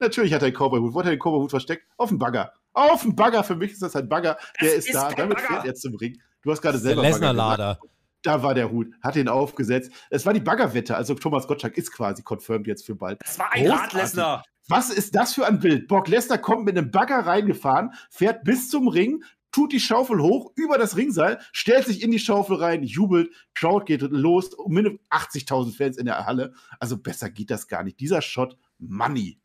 natürlich 0.00 0.32
hat 0.32 0.42
er 0.42 0.46
einen 0.46 0.56
Cowboy-Hut. 0.56 0.94
Wo 0.94 0.98
hat 0.98 1.06
er 1.06 1.12
den 1.12 1.20
Cowboy-Hut 1.20 1.50
versteckt? 1.50 1.86
Auf 1.96 2.10
dem 2.10 2.18
Bagger. 2.18 2.52
Auf 2.72 3.02
dem 3.02 3.16
Bagger. 3.16 3.42
Für 3.44 3.56
mich 3.56 3.72
ist 3.72 3.82
das 3.82 3.96
ein 3.96 4.08
Bagger. 4.08 4.38
Der 4.60 4.74
ist, 4.74 4.86
ist 4.86 4.94
da. 4.94 5.10
Damit 5.10 5.38
Bagger. 5.38 5.48
fährt 5.48 5.66
er 5.66 5.74
zum 5.74 5.94
Ring. 5.96 6.18
Du 6.42 6.50
hast 6.50 6.62
gerade 6.62 6.78
selber. 6.78 7.02
Lesnar-Lader 7.02 7.78
da 8.22 8.42
war 8.42 8.54
der 8.54 8.70
Hut, 8.70 8.88
hat 9.00 9.16
ihn 9.16 9.28
aufgesetzt. 9.28 9.92
Es 10.10 10.26
war 10.26 10.32
die 10.32 10.40
Baggerwette, 10.40 10.96
also 10.96 11.14
Thomas 11.14 11.46
Gottschalk 11.46 11.76
ist 11.76 11.92
quasi 11.92 12.22
confirmed 12.22 12.66
jetzt 12.66 12.84
für 12.84 12.94
bald. 12.94 13.20
Das 13.22 13.38
war 13.38 13.52
ein 13.52 13.70
Rad 13.70 13.92
Lesnar. 13.92 14.42
Was 14.68 14.90
ist 14.90 15.14
das 15.14 15.32
für 15.32 15.46
ein 15.46 15.60
Bild? 15.60 15.88
Brock 15.88 16.08
Lesnar 16.08 16.38
kommt 16.38 16.66
mit 16.66 16.76
einem 16.76 16.90
Bagger 16.90 17.20
reingefahren, 17.20 17.92
fährt 18.10 18.44
bis 18.44 18.68
zum 18.68 18.88
Ring, 18.88 19.24
tut 19.50 19.72
die 19.72 19.80
Schaufel 19.80 20.20
hoch 20.20 20.52
über 20.56 20.78
das 20.78 20.96
Ringseil, 20.96 21.40
stellt 21.52 21.86
sich 21.86 22.02
in 22.02 22.10
die 22.10 22.18
Schaufel 22.18 22.56
rein, 22.56 22.82
jubelt, 22.82 23.30
Crowd 23.54 23.84
geht 23.84 24.02
los, 24.02 24.50
mindestens 24.66 25.00
80.000 25.10 25.76
Fans 25.76 25.96
in 25.96 26.06
der 26.06 26.26
Halle. 26.26 26.54
Also 26.78 26.98
besser 26.98 27.30
geht 27.30 27.50
das 27.50 27.68
gar 27.68 27.82
nicht. 27.82 28.00
Dieser 28.00 28.22
Shot, 28.22 28.56
Money. 28.78 29.40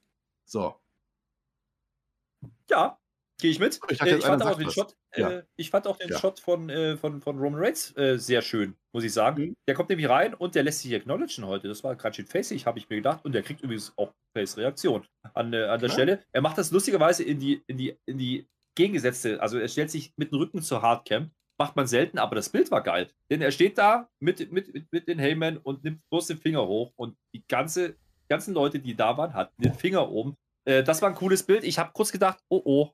So. 0.46 0.76
Ja, 2.70 3.00
Gehe 3.44 3.52
ich 3.52 3.60
mit. 3.60 3.80
Ich, 3.90 4.02
äh, 4.02 4.16
ich 4.16 4.24
fand 4.24 4.42
auch 4.44 4.58
den 4.58 4.70
Shot, 4.70 4.96
ja. 5.18 5.30
äh, 5.30 5.44
ich 5.58 5.70
fand 5.70 5.88
auch 5.88 5.98
den 5.98 6.10
ja. 6.10 6.18
Shot 6.18 6.40
von, 6.40 6.70
äh, 6.70 6.96
von, 6.96 7.20
von 7.20 7.38
Roman 7.38 7.62
Reigns 7.62 7.96
äh, 7.98 8.18
sehr 8.18 8.42
schön, 8.42 8.76
muss 8.94 9.04
ich 9.04 9.12
sagen. 9.12 9.48
Mhm. 9.48 9.56
Der 9.68 9.76
kommt 9.76 9.90
nämlich 9.90 10.08
rein 10.08 10.34
und 10.34 10.56
der 10.56 10.64
lässt 10.64 10.80
sich 10.80 10.96
acknowledgen 10.96 11.46
heute. 11.46 11.68
Das 11.68 11.84
war 11.84 11.96
gerade 11.98 12.16
schön 12.16 12.26
facig, 12.26 12.66
habe 12.66 12.80
ich 12.80 12.90
mir 12.90 12.98
gedacht. 12.98 13.26
Und 13.26 13.34
der 13.34 13.42
kriegt 13.42 13.62
übrigens 13.62 13.92
auch 13.98 14.14
Face-Reaktion 14.34 15.06
an, 15.34 15.52
äh, 15.52 15.66
an 15.66 15.80
der 15.80 15.90
ja. 15.90 15.94
Stelle. 15.94 16.24
Er 16.32 16.42
macht 16.42 16.58
das 16.58 16.72
lustigerweise 16.72 17.24
in 17.24 17.40
die, 17.40 17.62
in 17.68 17.78
die, 17.78 17.98
in 18.06 18.18
die 18.18 18.48
gegengesetzte, 18.76 19.42
also 19.42 19.58
er 19.58 19.68
stellt 19.68 19.92
sich 19.92 20.14
mit 20.18 20.32
dem 20.32 20.40
Rücken 20.40 20.62
zur 20.62 20.82
Hardcam. 20.82 21.32
Macht 21.60 21.76
man 21.76 21.86
selten, 21.86 22.18
aber 22.18 22.36
das 22.36 22.50
Bild 22.50 22.72
war 22.72 22.82
geil. 22.82 23.12
Denn 23.30 23.42
er 23.42 23.52
steht 23.52 23.78
da 23.78 24.10
mit, 24.20 24.52
mit, 24.52 24.92
mit, 24.92 25.08
den 25.08 25.20
Heyman 25.20 25.58
und 25.58 25.84
nimmt 25.84 26.02
bloß 26.10 26.28
den 26.28 26.40
Finger 26.40 26.68
hoch 26.68 26.92
und 26.96 27.16
die 27.34 27.46
ganze, 27.48 27.96
ganzen 28.28 28.56
Leute, 28.56 28.80
die 28.80 28.96
da 28.96 29.18
waren, 29.18 29.36
hatten 29.36 29.62
den 29.62 29.74
Finger 29.76 30.10
oben. 30.10 30.36
Äh, 30.66 30.84
das 30.84 31.02
war 31.02 31.10
ein 31.10 31.16
cooles 31.16 31.44
Bild. 31.44 31.64
Ich 31.64 31.78
habe 31.78 31.92
kurz 31.94 32.12
gedacht, 32.12 32.40
oh 32.50 32.62
oh, 32.66 32.92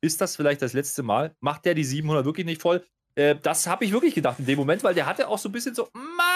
ist 0.00 0.20
das 0.20 0.36
vielleicht 0.36 0.62
das 0.62 0.72
letzte 0.72 1.02
Mal? 1.02 1.34
Macht 1.40 1.64
der 1.64 1.74
die 1.74 1.84
700 1.84 2.24
wirklich 2.24 2.46
nicht 2.46 2.62
voll? 2.62 2.84
Äh, 3.16 3.34
das 3.42 3.66
habe 3.66 3.84
ich 3.84 3.92
wirklich 3.92 4.14
gedacht 4.14 4.38
in 4.38 4.46
dem 4.46 4.58
Moment, 4.58 4.84
weil 4.84 4.94
der 4.94 5.06
hatte 5.06 5.26
auch 5.28 5.38
so 5.38 5.48
ein 5.48 5.52
bisschen 5.52 5.74
so, 5.74 5.88
ma, 5.92 6.35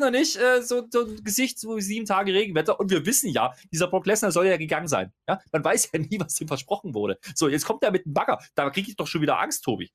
ich 0.00 0.12
noch 0.12 0.18
nicht, 0.18 0.36
äh, 0.36 0.62
so, 0.62 0.86
so, 0.90 1.06
ein 1.06 1.22
Gesicht, 1.22 1.58
so 1.58 1.78
sieben 1.78 2.06
Tage 2.06 2.32
Regenwetter. 2.32 2.78
Und 2.80 2.90
wir 2.90 3.04
wissen 3.06 3.30
ja, 3.30 3.52
dieser 3.72 3.88
Brock 3.88 4.06
Lesnar 4.06 4.32
soll 4.32 4.46
ja 4.46 4.56
gegangen 4.56 4.88
sein. 4.88 5.12
Ja? 5.28 5.40
Man 5.52 5.64
weiß 5.64 5.90
ja 5.92 5.98
nie, 6.00 6.18
was 6.20 6.40
ihm 6.40 6.48
versprochen 6.48 6.94
wurde. 6.94 7.18
So, 7.34 7.48
jetzt 7.48 7.64
kommt 7.64 7.82
er 7.82 7.90
mit 7.90 8.06
einem 8.06 8.14
Bagger. 8.14 8.38
Da 8.54 8.70
kriege 8.70 8.90
ich 8.90 8.96
doch 8.96 9.06
schon 9.06 9.22
wieder 9.22 9.38
Angst, 9.38 9.64
Tobi. 9.64 9.90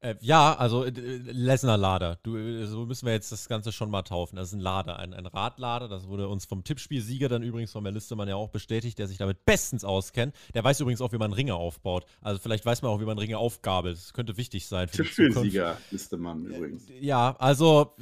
Äh, 0.00 0.14
ja, 0.20 0.54
also 0.54 0.84
äh, 0.84 0.90
Lesnar-Lader. 0.90 2.18
Äh, 2.26 2.66
so 2.66 2.84
müssen 2.84 3.06
wir 3.06 3.12
jetzt 3.12 3.32
das 3.32 3.48
Ganze 3.48 3.72
schon 3.72 3.90
mal 3.90 4.02
taufen. 4.02 4.36
Das 4.36 4.48
ist 4.48 4.54
ein 4.54 4.60
Lader, 4.60 4.98
ein, 4.98 5.14
ein 5.14 5.26
Radlader. 5.26 5.88
Das 5.88 6.06
wurde 6.06 6.28
uns 6.28 6.44
vom 6.44 6.64
Tippspielsieger 6.64 7.28
dann 7.28 7.42
übrigens 7.42 7.72
von 7.72 7.84
Listemann 7.84 8.28
ja 8.28 8.36
auch 8.36 8.50
bestätigt, 8.50 8.98
der 8.98 9.08
sich 9.08 9.18
damit 9.18 9.44
bestens 9.44 9.84
auskennt. 9.84 10.34
Der 10.54 10.62
weiß 10.62 10.80
übrigens 10.80 11.00
auch, 11.00 11.12
wie 11.12 11.18
man 11.18 11.32
Ringe 11.32 11.54
aufbaut. 11.54 12.04
Also 12.20 12.38
vielleicht 12.40 12.66
weiß 12.66 12.82
man 12.82 12.90
auch, 12.90 13.00
wie 13.00 13.06
man 13.06 13.18
Ringe 13.18 13.38
aufgabelt. 13.38 13.96
Das 13.96 14.12
könnte 14.12 14.36
wichtig 14.36 14.66
sein. 14.66 14.88
Tippspielsieger 14.90 15.78
Listemann 15.90 16.44
übrigens. 16.44 16.86
Ja, 17.00 17.34
also 17.38 17.96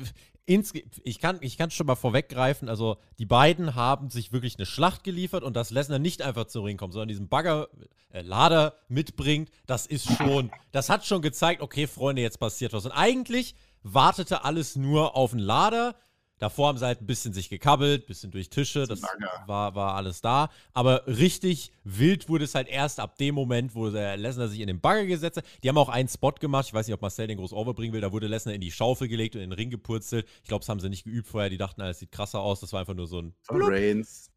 ich 0.46 1.18
kann 1.20 1.38
ich 1.40 1.56
kann 1.56 1.70
schon 1.70 1.86
mal 1.86 1.94
vorweggreifen, 1.94 2.68
also 2.68 2.98
die 3.18 3.24
beiden 3.24 3.74
haben 3.74 4.10
sich 4.10 4.32
wirklich 4.32 4.56
eine 4.58 4.66
Schlacht 4.66 5.02
geliefert 5.02 5.42
und 5.42 5.56
dass 5.56 5.70
Lesnar 5.70 5.98
nicht 5.98 6.20
einfach 6.20 6.46
zum 6.46 6.64
Ring 6.64 6.76
kommt, 6.76 6.92
sondern 6.92 7.08
diesen 7.08 7.28
Bagger 7.28 7.68
äh, 8.10 8.20
Lader 8.20 8.74
mitbringt, 8.88 9.50
das 9.66 9.86
ist 9.86 10.06
schon, 10.16 10.50
das 10.72 10.90
hat 10.90 11.06
schon 11.06 11.22
gezeigt, 11.22 11.62
okay, 11.62 11.86
Freunde, 11.86 12.20
jetzt 12.20 12.38
passiert 12.38 12.74
was. 12.74 12.84
Und 12.84 12.92
eigentlich 12.92 13.54
wartete 13.82 14.44
alles 14.44 14.76
nur 14.76 15.16
auf 15.16 15.32
einen 15.32 15.40
Lader, 15.40 15.96
Davor 16.44 16.68
haben 16.68 16.76
sie 16.76 16.84
halt 16.84 17.00
ein 17.00 17.06
bisschen 17.06 17.32
sich 17.32 17.48
gekabbelt, 17.48 18.04
bisschen 18.04 18.30
durch 18.30 18.50
Tische, 18.50 18.86
das 18.86 19.00
war, 19.46 19.74
war 19.74 19.94
alles 19.94 20.20
da. 20.20 20.50
Aber 20.74 21.06
richtig 21.06 21.72
wild 21.84 22.28
wurde 22.28 22.44
es 22.44 22.54
halt 22.54 22.68
erst 22.68 23.00
ab 23.00 23.16
dem 23.16 23.34
Moment, 23.34 23.74
wo 23.74 23.88
der 23.88 24.18
Lesnar 24.18 24.48
sich 24.48 24.60
in 24.60 24.66
den 24.66 24.78
Bagger 24.78 25.06
gesetzt 25.06 25.38
hat. 25.38 25.44
Die 25.62 25.70
haben 25.70 25.78
auch 25.78 25.88
einen 25.88 26.06
Spot 26.06 26.32
gemacht, 26.32 26.66
ich 26.66 26.74
weiß 26.74 26.86
nicht, 26.86 26.92
ob 26.92 27.00
Marcel 27.00 27.28
den 27.28 27.38
groß 27.38 27.54
overbringen 27.54 27.94
will, 27.94 28.02
da 28.02 28.12
wurde 28.12 28.26
Lesnar 28.26 28.54
in 28.54 28.60
die 28.60 28.70
Schaufel 28.70 29.08
gelegt 29.08 29.36
und 29.36 29.40
in 29.40 29.48
den 29.48 29.56
Ring 29.56 29.70
gepurzelt. 29.70 30.28
Ich 30.42 30.48
glaube, 30.48 30.60
das 30.60 30.68
haben 30.68 30.80
sie 30.80 30.90
nicht 30.90 31.04
geübt 31.04 31.28
vorher, 31.28 31.48
die 31.48 31.56
dachten, 31.56 31.80
es 31.80 32.00
sieht 32.00 32.12
krasser 32.12 32.40
aus, 32.40 32.60
das 32.60 32.74
war 32.74 32.80
einfach 32.80 32.92
nur 32.92 33.06
so 33.06 33.22
ein. 33.22 33.34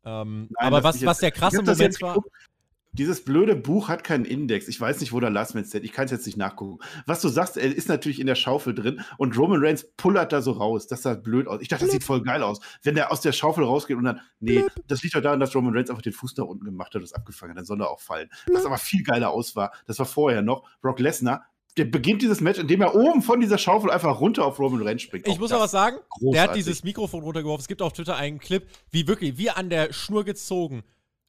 Ähm, 0.06 0.48
Nein, 0.58 0.66
aber 0.66 0.84
was, 0.86 1.06
was 1.06 1.18
der 1.18 1.32
krasse 1.32 1.62
Moment 1.62 2.02
war. 2.02 2.14
Geguckt 2.14 2.32
dieses 2.98 3.24
blöde 3.24 3.56
Buch 3.56 3.90
hat 3.90 4.04
keinen 4.04 4.26
Index. 4.26 4.68
Ich 4.68 4.80
weiß 4.80 5.00
nicht, 5.00 5.14
wo 5.14 5.20
der 5.20 5.30
Last 5.30 5.56
Man 5.56 5.66
steht. 5.66 5.84
Ich 5.84 5.92
kann 5.92 6.06
es 6.06 6.12
jetzt 6.12 6.26
nicht 6.26 6.38
nachgucken. 6.38 6.84
Was 7.06 7.22
du 7.22 7.30
sagst, 7.30 7.58
er 7.58 7.74
ist 7.74 7.90
natürlich 7.90 8.20
in 8.20 8.28
der 8.28 8.36
Schaufel 8.36 8.74
drin 8.74 9.02
und 9.18 9.38
Roman 9.38 9.64
Reigns 9.64 9.88
pullert 9.98 10.34
da 10.34 10.42
so 10.42 10.52
raus. 10.52 10.88
Das 10.88 11.04
sah 11.04 11.14
blöd 11.14 11.48
aus. 11.48 11.62
Ich 11.62 11.68
dachte, 11.68 11.86
das 11.86 11.94
sieht 11.94 12.04
voll 12.04 12.24
geil 12.24 12.44
aus. 12.44 12.60
Wenn 12.84 12.96
der 12.96 13.12
aus 13.12 13.22
der 13.22 13.32
Schaufel 13.32 13.64
rausgeht 13.64 13.98
und 13.98 14.04
dann, 14.04 14.22
nee, 14.40 14.64
das 14.88 15.04
liegt 15.04 15.16
doch 15.16 15.22
daran, 15.22 15.40
dass 15.40 15.56
Roman 15.56 15.76
Reigns 15.76 15.90
einfach 15.90 16.02
den 16.02 16.14
Fuß 16.14 16.34
da 16.34 16.44
unten 16.44 16.66
gemacht 16.66 16.90
hat 16.90 16.96
und 16.96 17.04
das 17.04 17.14
abgefangen 17.14 17.52
hat. 17.52 17.58
Dann 17.60 17.66
soll 17.66 17.82
er 17.82 17.90
auch 17.90 18.02
fallen. 18.02 18.30
Was 18.52 18.66
aber 18.66 18.78
viel 18.78 19.04
geiler 19.04 19.32
aus 19.32 19.56
war, 19.56 19.72
das 19.86 20.00
war 20.00 20.06
vorher 20.06 20.42
noch, 20.42 20.68
Brock 20.82 21.00
Lesnar 21.00 21.46
der 21.78 21.86
beginnt 21.86 22.24
dieses 22.24 22.42
Match, 22.42 22.58
indem 22.58 22.82
er 22.82 22.96
oben 22.96 23.22
von 23.22 23.40
dieser 23.40 23.60
Schaufel 23.60 23.92
einfach 23.92 24.20
runter 24.20 24.44
auf 24.44 24.58
Roman 24.58 24.82
Reigns 24.82 25.04
springt. 25.04 25.28
Ich 25.28 25.36
auch 25.36 25.38
muss 25.38 25.52
aber 25.52 25.66
was 25.66 25.72
sagen, 25.72 25.98
großartig. 26.10 26.32
der 26.32 26.42
hat 26.42 26.56
dieses 26.56 26.84
Mikrofon 26.84 27.22
runtergeworfen. 27.22 27.62
Es 27.62 27.68
gibt 27.68 27.84
auf 27.84 27.94
Twitter 27.94 28.16
einen 28.16 28.40
Clip, 28.40 28.68
wie 28.90 29.08
wirklich, 29.08 29.38
wie 29.38 29.52
an 29.52 29.70
der 29.70 29.94
Schnur 29.94 30.26
gezogen 30.26 30.84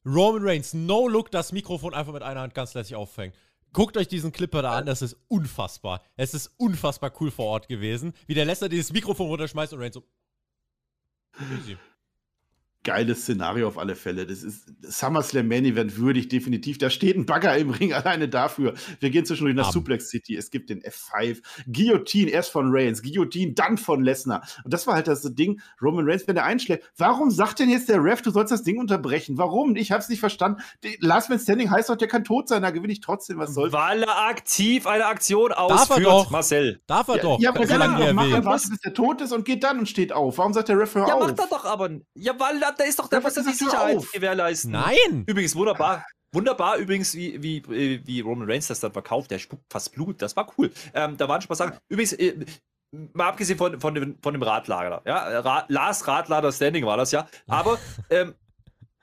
Roman 0.05 0.43
Reigns, 0.43 0.73
no 0.73 1.07
look, 1.07 1.31
das 1.31 1.51
Mikrofon 1.51 1.93
einfach 1.93 2.13
mit 2.13 2.23
einer 2.23 2.41
Hand 2.41 2.53
ganz 2.53 2.73
lässig 2.73 2.95
auffängt. 2.95 3.35
Guckt 3.73 3.97
euch 3.97 4.07
diesen 4.07 4.31
Clipper 4.31 4.61
da 4.61 4.77
an, 4.77 4.85
das 4.85 5.01
ist 5.01 5.15
unfassbar. 5.27 6.01
Es 6.15 6.33
ist 6.33 6.51
unfassbar 6.57 7.11
cool 7.19 7.29
vor 7.31 7.45
Ort 7.45 7.67
gewesen, 7.67 8.13
wie 8.25 8.33
der 8.33 8.45
Lesnar 8.45 8.69
dieses 8.69 8.91
Mikrofon 8.91 9.27
runterschmeißt 9.27 9.73
und 9.73 9.79
Reigns 9.79 9.95
so. 9.95 10.03
Easy 11.39 11.77
geiles 12.83 13.23
Szenario 13.23 13.67
auf 13.67 13.77
alle 13.77 13.95
Fälle. 13.95 14.25
Das 14.25 14.43
ist 14.43 14.71
SummerSlam 14.81 15.47
Main 15.47 15.65
Event 15.65 15.97
würdig, 15.97 16.29
definitiv. 16.29 16.77
Da 16.77 16.89
steht 16.89 17.17
ein 17.17 17.25
Bagger 17.25 17.57
im 17.57 17.71
Ring 17.71 17.93
alleine 17.99 18.29
dafür. 18.29 18.73
Wir 18.99 19.09
gehen 19.09 19.25
zwischendurch 19.25 19.55
nach 19.55 19.71
Suplex 19.71 20.09
City. 20.09 20.35
Es 20.35 20.49
gibt 20.49 20.69
den 20.69 20.81
F5. 20.81 21.41
Guillotine 21.67 22.31
erst 22.31 22.51
von 22.51 22.69
Reigns, 22.71 23.01
Guillotine 23.01 23.53
dann 23.53 23.77
von 23.77 24.03
Lesnar. 24.03 24.43
Und 24.63 24.73
das 24.73 24.87
war 24.87 24.95
halt 24.95 25.07
das 25.07 25.21
Ding. 25.35 25.61
Roman 25.81 26.05
Reigns, 26.07 26.27
wenn 26.27 26.37
er 26.37 26.45
einschlägt, 26.45 26.89
warum 26.97 27.31
sagt 27.31 27.59
denn 27.59 27.69
jetzt 27.69 27.89
der 27.89 28.03
Ref, 28.03 28.21
du 28.21 28.31
sollst 28.31 28.51
das 28.51 28.63
Ding 28.63 28.79
unterbrechen? 28.79 29.37
Warum? 29.37 29.75
Ich 29.75 29.91
hab's 29.91 30.09
nicht 30.09 30.19
verstanden. 30.19 30.61
Last 30.99 31.29
Man 31.29 31.39
Standing 31.39 31.69
heißt 31.69 31.89
doch, 31.89 31.97
der 31.97 32.07
kann 32.07 32.23
tot 32.23 32.47
sein, 32.47 32.61
da 32.61 32.71
gewinne 32.71 32.93
ich 32.93 33.01
trotzdem. 33.01 33.39
Was 33.39 33.53
soll's? 33.53 33.73
Weil 33.73 34.03
er 34.03 34.27
aktiv 34.27 34.87
eine 34.87 35.05
Aktion 35.05 35.51
ausführt, 35.51 35.89
Darf 35.89 35.97
er 35.97 36.03
doch. 36.03 36.31
Marcel. 36.31 36.81
Darf 36.87 37.07
er 37.09 37.15
ja, 37.17 37.21
doch. 37.21 37.39
Ja, 37.39 37.49
aber 37.49 37.67
solange 37.67 38.03
er. 38.03 38.09
Er 38.09 38.45
wartet, 38.45 38.69
bis 38.69 38.79
er 38.83 38.93
tot 38.93 39.21
ist 39.21 39.31
und 39.31 39.45
geht 39.45 39.63
dann 39.63 39.79
und 39.79 39.89
steht 39.89 40.11
auf. 40.13 40.37
Warum 40.37 40.53
sagt 40.53 40.69
der 40.69 40.79
Ref, 40.79 40.95
hör 40.95 41.07
ja, 41.07 41.13
auf? 41.15 41.21
Ja, 41.21 41.27
macht 41.27 41.39
er 41.39 41.47
doch 41.47 41.65
aber. 41.65 41.89
Ja, 42.15 42.39
weil 42.39 42.59
da 42.77 42.83
ist 42.83 42.99
doch 42.99 43.07
der, 43.07 43.23
was 43.23 43.33
die 43.33 43.41
Sicherheit 43.41 43.97
auf. 43.97 44.11
gewährleisten. 44.11 44.71
Nein! 44.71 45.23
Übrigens, 45.25 45.55
wunderbar. 45.55 46.05
Wunderbar 46.31 46.77
übrigens, 46.77 47.15
wie, 47.15 47.41
wie, 47.41 47.57
äh, 47.57 48.01
wie 48.05 48.21
Roman 48.21 48.49
Reigns 48.49 48.67
das 48.67 48.79
dann 48.79 48.91
verkauft. 48.91 49.31
Der 49.31 49.39
spuckt 49.39 49.63
fast 49.71 49.93
Blut. 49.93 50.21
Das 50.21 50.35
war 50.35 50.51
cool. 50.57 50.71
Ähm, 50.93 51.17
da 51.17 51.27
waren 51.27 51.41
schon 51.41 51.49
mal 51.49 51.55
Sachen. 51.55 51.77
Übrigens, 51.87 52.13
äh, 52.13 52.45
mal 53.13 53.29
abgesehen 53.29 53.57
von, 53.57 53.79
von, 53.79 53.95
dem, 53.95 54.17
von 54.21 54.33
dem 54.33 54.43
Radlager. 54.43 55.01
Ja? 55.05 55.39
Ra 55.39 55.65
Lars 55.67 56.07
Radlader 56.07 56.51
Standing 56.51 56.85
war 56.85 56.97
das 56.97 57.11
ja. 57.11 57.27
Aber 57.47 57.79
ähm, 58.11 58.35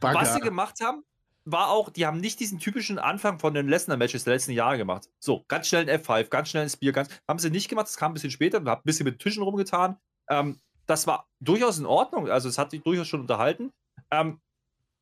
was 0.00 0.34
sie 0.34 0.40
gemacht 0.40 0.80
haben, 0.80 1.02
war 1.44 1.70
auch, 1.70 1.90
die 1.90 2.06
haben 2.06 2.18
nicht 2.18 2.40
diesen 2.40 2.58
typischen 2.58 2.98
Anfang 2.98 3.38
von 3.38 3.54
den 3.54 3.68
Lesnar-Matches 3.68 4.24
der 4.24 4.34
letzten 4.34 4.52
Jahre 4.52 4.78
gemacht. 4.78 5.08
So, 5.20 5.44
ganz 5.48 5.68
schnell 5.68 5.88
ein 5.88 6.00
F5, 6.00 6.28
ganz 6.28 6.50
schnell 6.50 6.64
ein 6.64 6.70
Spear, 6.70 6.92
ganz. 6.92 7.08
Haben 7.28 7.38
sie 7.38 7.50
nicht 7.50 7.68
gemacht, 7.68 7.86
das 7.86 7.96
kam 7.96 8.10
ein 8.10 8.14
bisschen 8.14 8.32
später, 8.32 8.60
wir 8.64 8.72
haben 8.72 8.80
ein 8.80 8.84
bisschen 8.84 9.04
mit 9.04 9.20
Tischen 9.20 9.44
rumgetan. 9.44 9.96
Ähm, 10.28 10.60
das 10.86 11.06
war 11.06 11.28
durchaus 11.40 11.78
in 11.78 11.86
Ordnung. 11.86 12.30
Also, 12.30 12.48
es 12.48 12.58
hat 12.58 12.70
sich 12.70 12.82
durchaus 12.82 13.08
schon 13.08 13.20
unterhalten. 13.20 13.72
Ähm, 14.10 14.40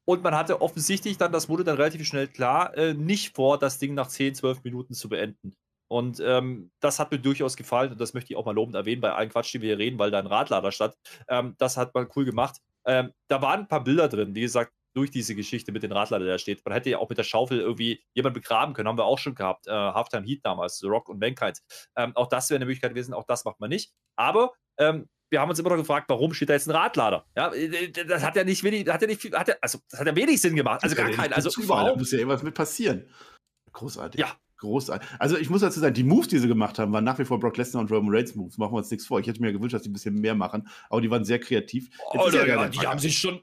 und 0.07 0.23
man 0.23 0.35
hatte 0.35 0.61
offensichtlich 0.61 1.17
dann, 1.17 1.33
das 1.33 1.49
wurde 1.49 1.65
dann 1.65 1.77
relativ 1.77 2.07
schnell 2.07 2.29
klar, 2.29 2.77
äh, 2.77 2.95
nicht 2.95 3.35
vor, 3.35 3.59
das 3.59 3.79
Ding 3.79 3.95
nach 3.95 4.09
10, 4.09 4.35
12 4.35 4.63
Minuten 4.65 4.95
zu 4.95 5.09
beenden. 5.09 5.55
Und 5.89 6.21
ähm, 6.21 6.71
das 6.81 6.99
hat 6.99 7.11
mir 7.11 7.19
durchaus 7.19 7.57
gefallen 7.57 7.93
und 7.93 8.01
das 8.01 8.15
möchte 8.15 8.33
ich 8.33 8.37
auch 8.37 8.45
mal 8.45 8.55
lobend 8.55 8.75
erwähnen 8.75 9.01
bei 9.01 9.13
allen 9.13 9.31
Quatsch, 9.31 9.53
die 9.55 9.61
wir 9.61 9.69
hier 9.69 9.79
reden, 9.79 9.99
weil 9.99 10.11
da 10.11 10.19
ein 10.19 10.27
Radlader 10.27 10.73
stand. 10.73 10.95
Ähm, 11.29 11.55
das 11.59 11.77
hat 11.77 11.95
man 11.95 12.09
cool 12.17 12.25
gemacht. 12.25 12.59
Ähm, 12.87 13.13
da 13.29 13.41
waren 13.43 13.61
ein 13.61 13.69
paar 13.69 13.85
Bilder 13.85 14.09
drin, 14.09 14.35
wie 14.35 14.41
gesagt, 14.43 14.73
durch 14.97 15.11
diese 15.11 15.35
Geschichte 15.35 15.73
mit 15.73 15.83
dem 15.83 15.93
Radlader, 15.93 16.25
der 16.25 16.35
da 16.35 16.39
steht. 16.39 16.65
Man 16.65 16.73
hätte 16.73 16.91
ja 16.91 16.99
auch 16.99 17.09
mit 17.09 17.19
der 17.19 17.25
Schaufel 17.25 17.61
irgendwie 17.61 18.03
jemanden 18.15 18.41
begraben 18.41 18.75
können, 18.75 18.89
haben 18.89 18.99
wir 18.99 19.05
auch 19.05 19.19
schon 19.19 19.35
gehabt. 19.35 19.67
Äh, 19.67 19.73
Halftime 19.73 20.27
Heat 20.27 20.41
damals, 20.45 20.83
Rock 20.85 21.09
und 21.09 21.19
Mankind. 21.19 21.61
Ähm, 21.97 22.15
auch 22.17 22.29
das 22.29 22.51
wäre 22.51 22.57
eine 22.57 22.67
Möglichkeit 22.67 22.91
gewesen, 22.91 23.15
auch 23.15 23.25
das 23.25 23.45
macht 23.45 23.61
man 23.61 23.71
nicht. 23.71 23.93
Aber 24.17 24.53
ähm, 24.79 25.09
wir 25.31 25.41
haben 25.41 25.51
uns 25.51 25.59
immer 25.59 25.71
noch 25.71 25.77
gefragt, 25.77 26.09
warum 26.09 26.33
steht 26.33 26.49
da 26.49 26.53
jetzt 26.53 26.69
ein 26.69 26.77
Radlader? 26.77 27.25
Ja, 27.37 27.53
äh, 27.53 27.91
das 27.91 28.23
hat 28.23 28.37
ja 28.37 28.45
nicht 28.45 28.63
wenig, 28.63 28.89
hat 28.89 29.03
ja 29.03 29.09
nicht 29.09 29.21
viel, 29.21 29.33
hat 29.33 29.49
ja, 29.49 29.55
also 29.61 29.79
das 29.91 30.01
hat 30.01 30.07
ja 30.07 30.15
wenig 30.15 30.41
Sinn 30.41 30.55
gemacht. 30.55 30.83
Also 30.83 30.95
gar 30.95 31.11
keinen. 31.11 31.33
Also 31.33 31.51
Zufall, 31.51 31.65
überhaupt. 31.65 31.97
Da 31.97 31.99
muss 31.99 32.13
ja 32.13 32.19
irgendwas 32.19 32.43
mit 32.43 32.55
passieren. 32.55 33.07
Großartig. 33.73 34.21
Ja. 34.21 34.29
Großartig. 34.59 35.09
Also 35.19 35.37
ich 35.37 35.51
muss 35.51 35.61
dazu 35.61 35.81
sagen, 35.81 35.95
die 35.95 36.05
Moves, 36.05 36.29
die 36.29 36.39
sie 36.39 36.49
gemacht 36.49 36.79
haben, 36.79 36.93
waren 36.93 37.05
nach 37.05 37.19
wie 37.19 37.25
vor 37.25 37.41
Brock 37.41 37.57
Lesnar 37.57 37.83
und 37.83 37.91
Roman 37.91 38.15
Reigns 38.15 38.35
Moves. 38.35 38.57
Machen 38.57 38.73
wir 38.73 38.79
uns 38.79 38.91
nichts 38.91 39.07
vor. 39.07 39.19
Ich 39.19 39.27
hätte 39.27 39.43
mir 39.43 39.53
gewünscht, 39.53 39.75
dass 39.75 39.83
die 39.83 39.91
ein 39.91 39.93
bisschen 39.93 40.15
mehr 40.15 40.35
machen, 40.35 40.69
aber 40.89 41.01
die 41.01 41.11
waren 41.11 41.25
sehr 41.25 41.41
kreativ. 41.41 41.91
Oh, 42.13 42.29
ja, 42.31 42.47
ja, 42.47 42.69
die 42.69 42.79
haben 42.79 43.01
sich 43.01 43.19
schon, 43.19 43.41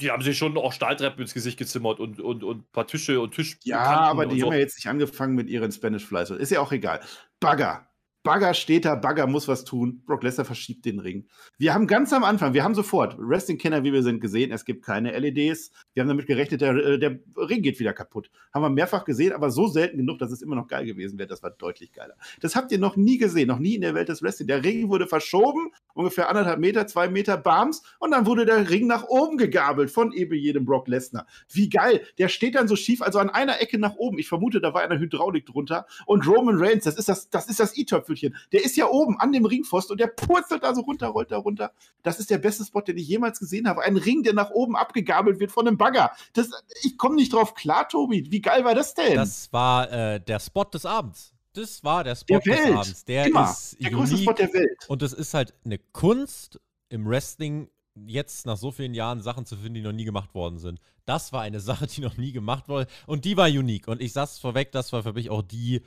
die 0.00 0.10
haben 0.10 0.22
sich 0.22 0.36
schon 0.38 0.56
auch 0.56 0.72
Stahltreppen 0.72 1.20
ins 1.20 1.34
Gesicht 1.34 1.58
gezimmert 1.58 2.00
und, 2.00 2.20
und, 2.20 2.42
und 2.42 2.60
ein 2.60 2.72
paar 2.72 2.86
Tische 2.86 3.20
und 3.20 3.34
Tisch. 3.34 3.58
Ja, 3.62 3.82
aber 3.82 4.26
die 4.26 4.40
so. 4.40 4.46
haben 4.46 4.54
ja 4.54 4.58
jetzt 4.60 4.76
nicht 4.76 4.88
angefangen 4.88 5.34
mit 5.34 5.48
ihren 5.48 5.70
Spanish 5.70 6.06
Flies. 6.06 6.30
Ist 6.30 6.50
ja 6.50 6.60
auch 6.60 6.72
egal. 6.72 7.00
Bagger. 7.38 7.86
Bagger 8.24 8.54
steht 8.54 8.86
da, 8.86 8.94
Bagger 8.94 9.26
muss 9.26 9.48
was 9.48 9.64
tun. 9.64 10.02
Brock 10.06 10.22
Lesnar 10.22 10.46
verschiebt 10.46 10.86
den 10.86 10.98
Ring. 10.98 11.26
Wir 11.58 11.74
haben 11.74 11.86
ganz 11.86 12.10
am 12.10 12.24
Anfang, 12.24 12.54
wir 12.54 12.64
haben 12.64 12.74
sofort, 12.74 13.16
Wrestling-Kenner, 13.18 13.84
wie 13.84 13.92
wir 13.92 14.02
sind, 14.02 14.20
gesehen, 14.20 14.50
es 14.50 14.64
gibt 14.64 14.82
keine 14.82 15.16
LEDs. 15.18 15.72
Wir 15.92 16.00
haben 16.00 16.08
damit 16.08 16.26
gerechnet, 16.26 16.62
der, 16.62 16.74
äh, 16.74 16.98
der 16.98 17.18
Ring 17.36 17.60
geht 17.60 17.78
wieder 17.78 17.92
kaputt. 17.92 18.30
Haben 18.54 18.62
wir 18.62 18.70
mehrfach 18.70 19.04
gesehen, 19.04 19.34
aber 19.34 19.50
so 19.50 19.66
selten 19.66 19.98
genug, 19.98 20.18
dass 20.20 20.32
es 20.32 20.40
immer 20.40 20.56
noch 20.56 20.68
geil 20.68 20.86
gewesen 20.86 21.18
wäre. 21.18 21.28
Das 21.28 21.42
war 21.42 21.50
deutlich 21.50 21.92
geiler. 21.92 22.14
Das 22.40 22.56
habt 22.56 22.72
ihr 22.72 22.78
noch 22.78 22.96
nie 22.96 23.18
gesehen, 23.18 23.48
noch 23.48 23.58
nie 23.58 23.74
in 23.74 23.82
der 23.82 23.94
Welt 23.94 24.08
des 24.08 24.22
Wrestling. 24.22 24.48
Der 24.48 24.64
Ring 24.64 24.88
wurde 24.88 25.06
verschoben, 25.06 25.72
ungefähr 25.92 26.30
anderthalb 26.30 26.60
Meter, 26.60 26.86
zwei 26.86 27.08
Meter 27.08 27.36
Bams, 27.36 27.82
und 27.98 28.12
dann 28.12 28.24
wurde 28.24 28.46
der 28.46 28.70
Ring 28.70 28.86
nach 28.86 29.04
oben 29.04 29.36
gegabelt 29.36 29.90
von 29.90 30.12
eben 30.12 30.32
jedem 30.32 30.64
Brock 30.64 30.88
Lesnar. 30.88 31.26
Wie 31.52 31.68
geil. 31.68 32.00
Der 32.16 32.28
steht 32.28 32.54
dann 32.54 32.68
so 32.68 32.76
schief, 32.76 33.02
also 33.02 33.18
an 33.18 33.28
einer 33.28 33.60
Ecke 33.60 33.78
nach 33.78 33.96
oben. 33.96 34.18
Ich 34.18 34.28
vermute, 34.28 34.62
da 34.62 34.72
war 34.72 34.80
eine 34.80 34.98
Hydraulik 34.98 35.44
drunter. 35.44 35.84
Und 36.06 36.26
Roman 36.26 36.56
Reigns, 36.56 36.84
das 36.84 36.96
ist 36.96 37.10
das, 37.10 37.28
das 37.28 37.50
ist 37.50 37.60
das 37.60 37.76
E-Töpfelchen 37.76 38.13
Viertelchen. 38.16 38.36
Der 38.52 38.64
ist 38.64 38.76
ja 38.76 38.88
oben 38.88 39.18
an 39.20 39.32
dem 39.32 39.44
Ringpfosten 39.44 39.92
und 39.94 40.00
der 40.00 40.06
purzelt 40.08 40.62
da 40.62 40.74
so 40.74 40.82
runter, 40.82 41.08
rollt 41.08 41.30
da 41.30 41.38
runter. 41.38 41.72
Das 42.02 42.18
ist 42.18 42.30
der 42.30 42.38
beste 42.38 42.64
Spot, 42.64 42.80
den 42.80 42.96
ich 42.96 43.08
jemals 43.08 43.38
gesehen 43.38 43.68
habe. 43.68 43.82
Ein 43.82 43.96
Ring, 43.96 44.22
der 44.22 44.34
nach 44.34 44.50
oben 44.50 44.76
abgegabelt 44.76 45.40
wird 45.40 45.52
von 45.52 45.66
einem 45.66 45.76
Bagger. 45.76 46.12
Das, 46.32 46.50
ich 46.82 46.96
komme 46.96 47.16
nicht 47.16 47.32
drauf 47.32 47.54
klar, 47.54 47.88
Tobi. 47.88 48.30
Wie 48.30 48.40
geil 48.40 48.64
war 48.64 48.74
das 48.74 48.94
denn? 48.94 49.16
Das 49.16 49.52
war 49.52 49.90
äh, 49.90 50.20
der 50.20 50.40
Spot 50.40 50.64
des 50.64 50.86
Abends. 50.86 51.32
Das 51.52 51.84
war 51.84 52.02
der 52.02 52.16
Spot 52.16 52.38
der 52.38 52.40
des 52.40 52.64
Welt. 52.64 52.76
Abends. 52.76 53.04
Der 53.04 53.26
Immer. 53.26 53.50
ist 53.50 53.76
der 53.80 53.90
größte 53.90 54.18
Spot 54.18 54.32
der 54.32 54.52
Welt. 54.52 54.84
Und 54.88 55.02
es 55.02 55.12
ist 55.12 55.34
halt 55.34 55.54
eine 55.64 55.78
Kunst 55.78 56.60
im 56.88 57.06
Wrestling, 57.06 57.68
jetzt 58.06 58.44
nach 58.44 58.56
so 58.56 58.72
vielen 58.72 58.92
Jahren 58.92 59.20
Sachen 59.20 59.46
zu 59.46 59.56
finden, 59.56 59.74
die 59.74 59.82
noch 59.82 59.92
nie 59.92 60.04
gemacht 60.04 60.34
worden 60.34 60.58
sind. 60.58 60.80
Das 61.06 61.32
war 61.32 61.42
eine 61.42 61.60
Sache, 61.60 61.86
die 61.86 62.00
noch 62.00 62.16
nie 62.16 62.32
gemacht 62.32 62.68
wurde. 62.68 62.88
Und 63.06 63.24
die 63.24 63.36
war 63.36 63.46
unique. 63.46 63.88
Und 63.88 64.00
ich 64.00 64.12
sag's 64.12 64.38
vorweg, 64.38 64.72
das 64.72 64.92
war 64.92 65.04
für 65.04 65.12
mich 65.12 65.30
auch 65.30 65.42
die 65.42 65.82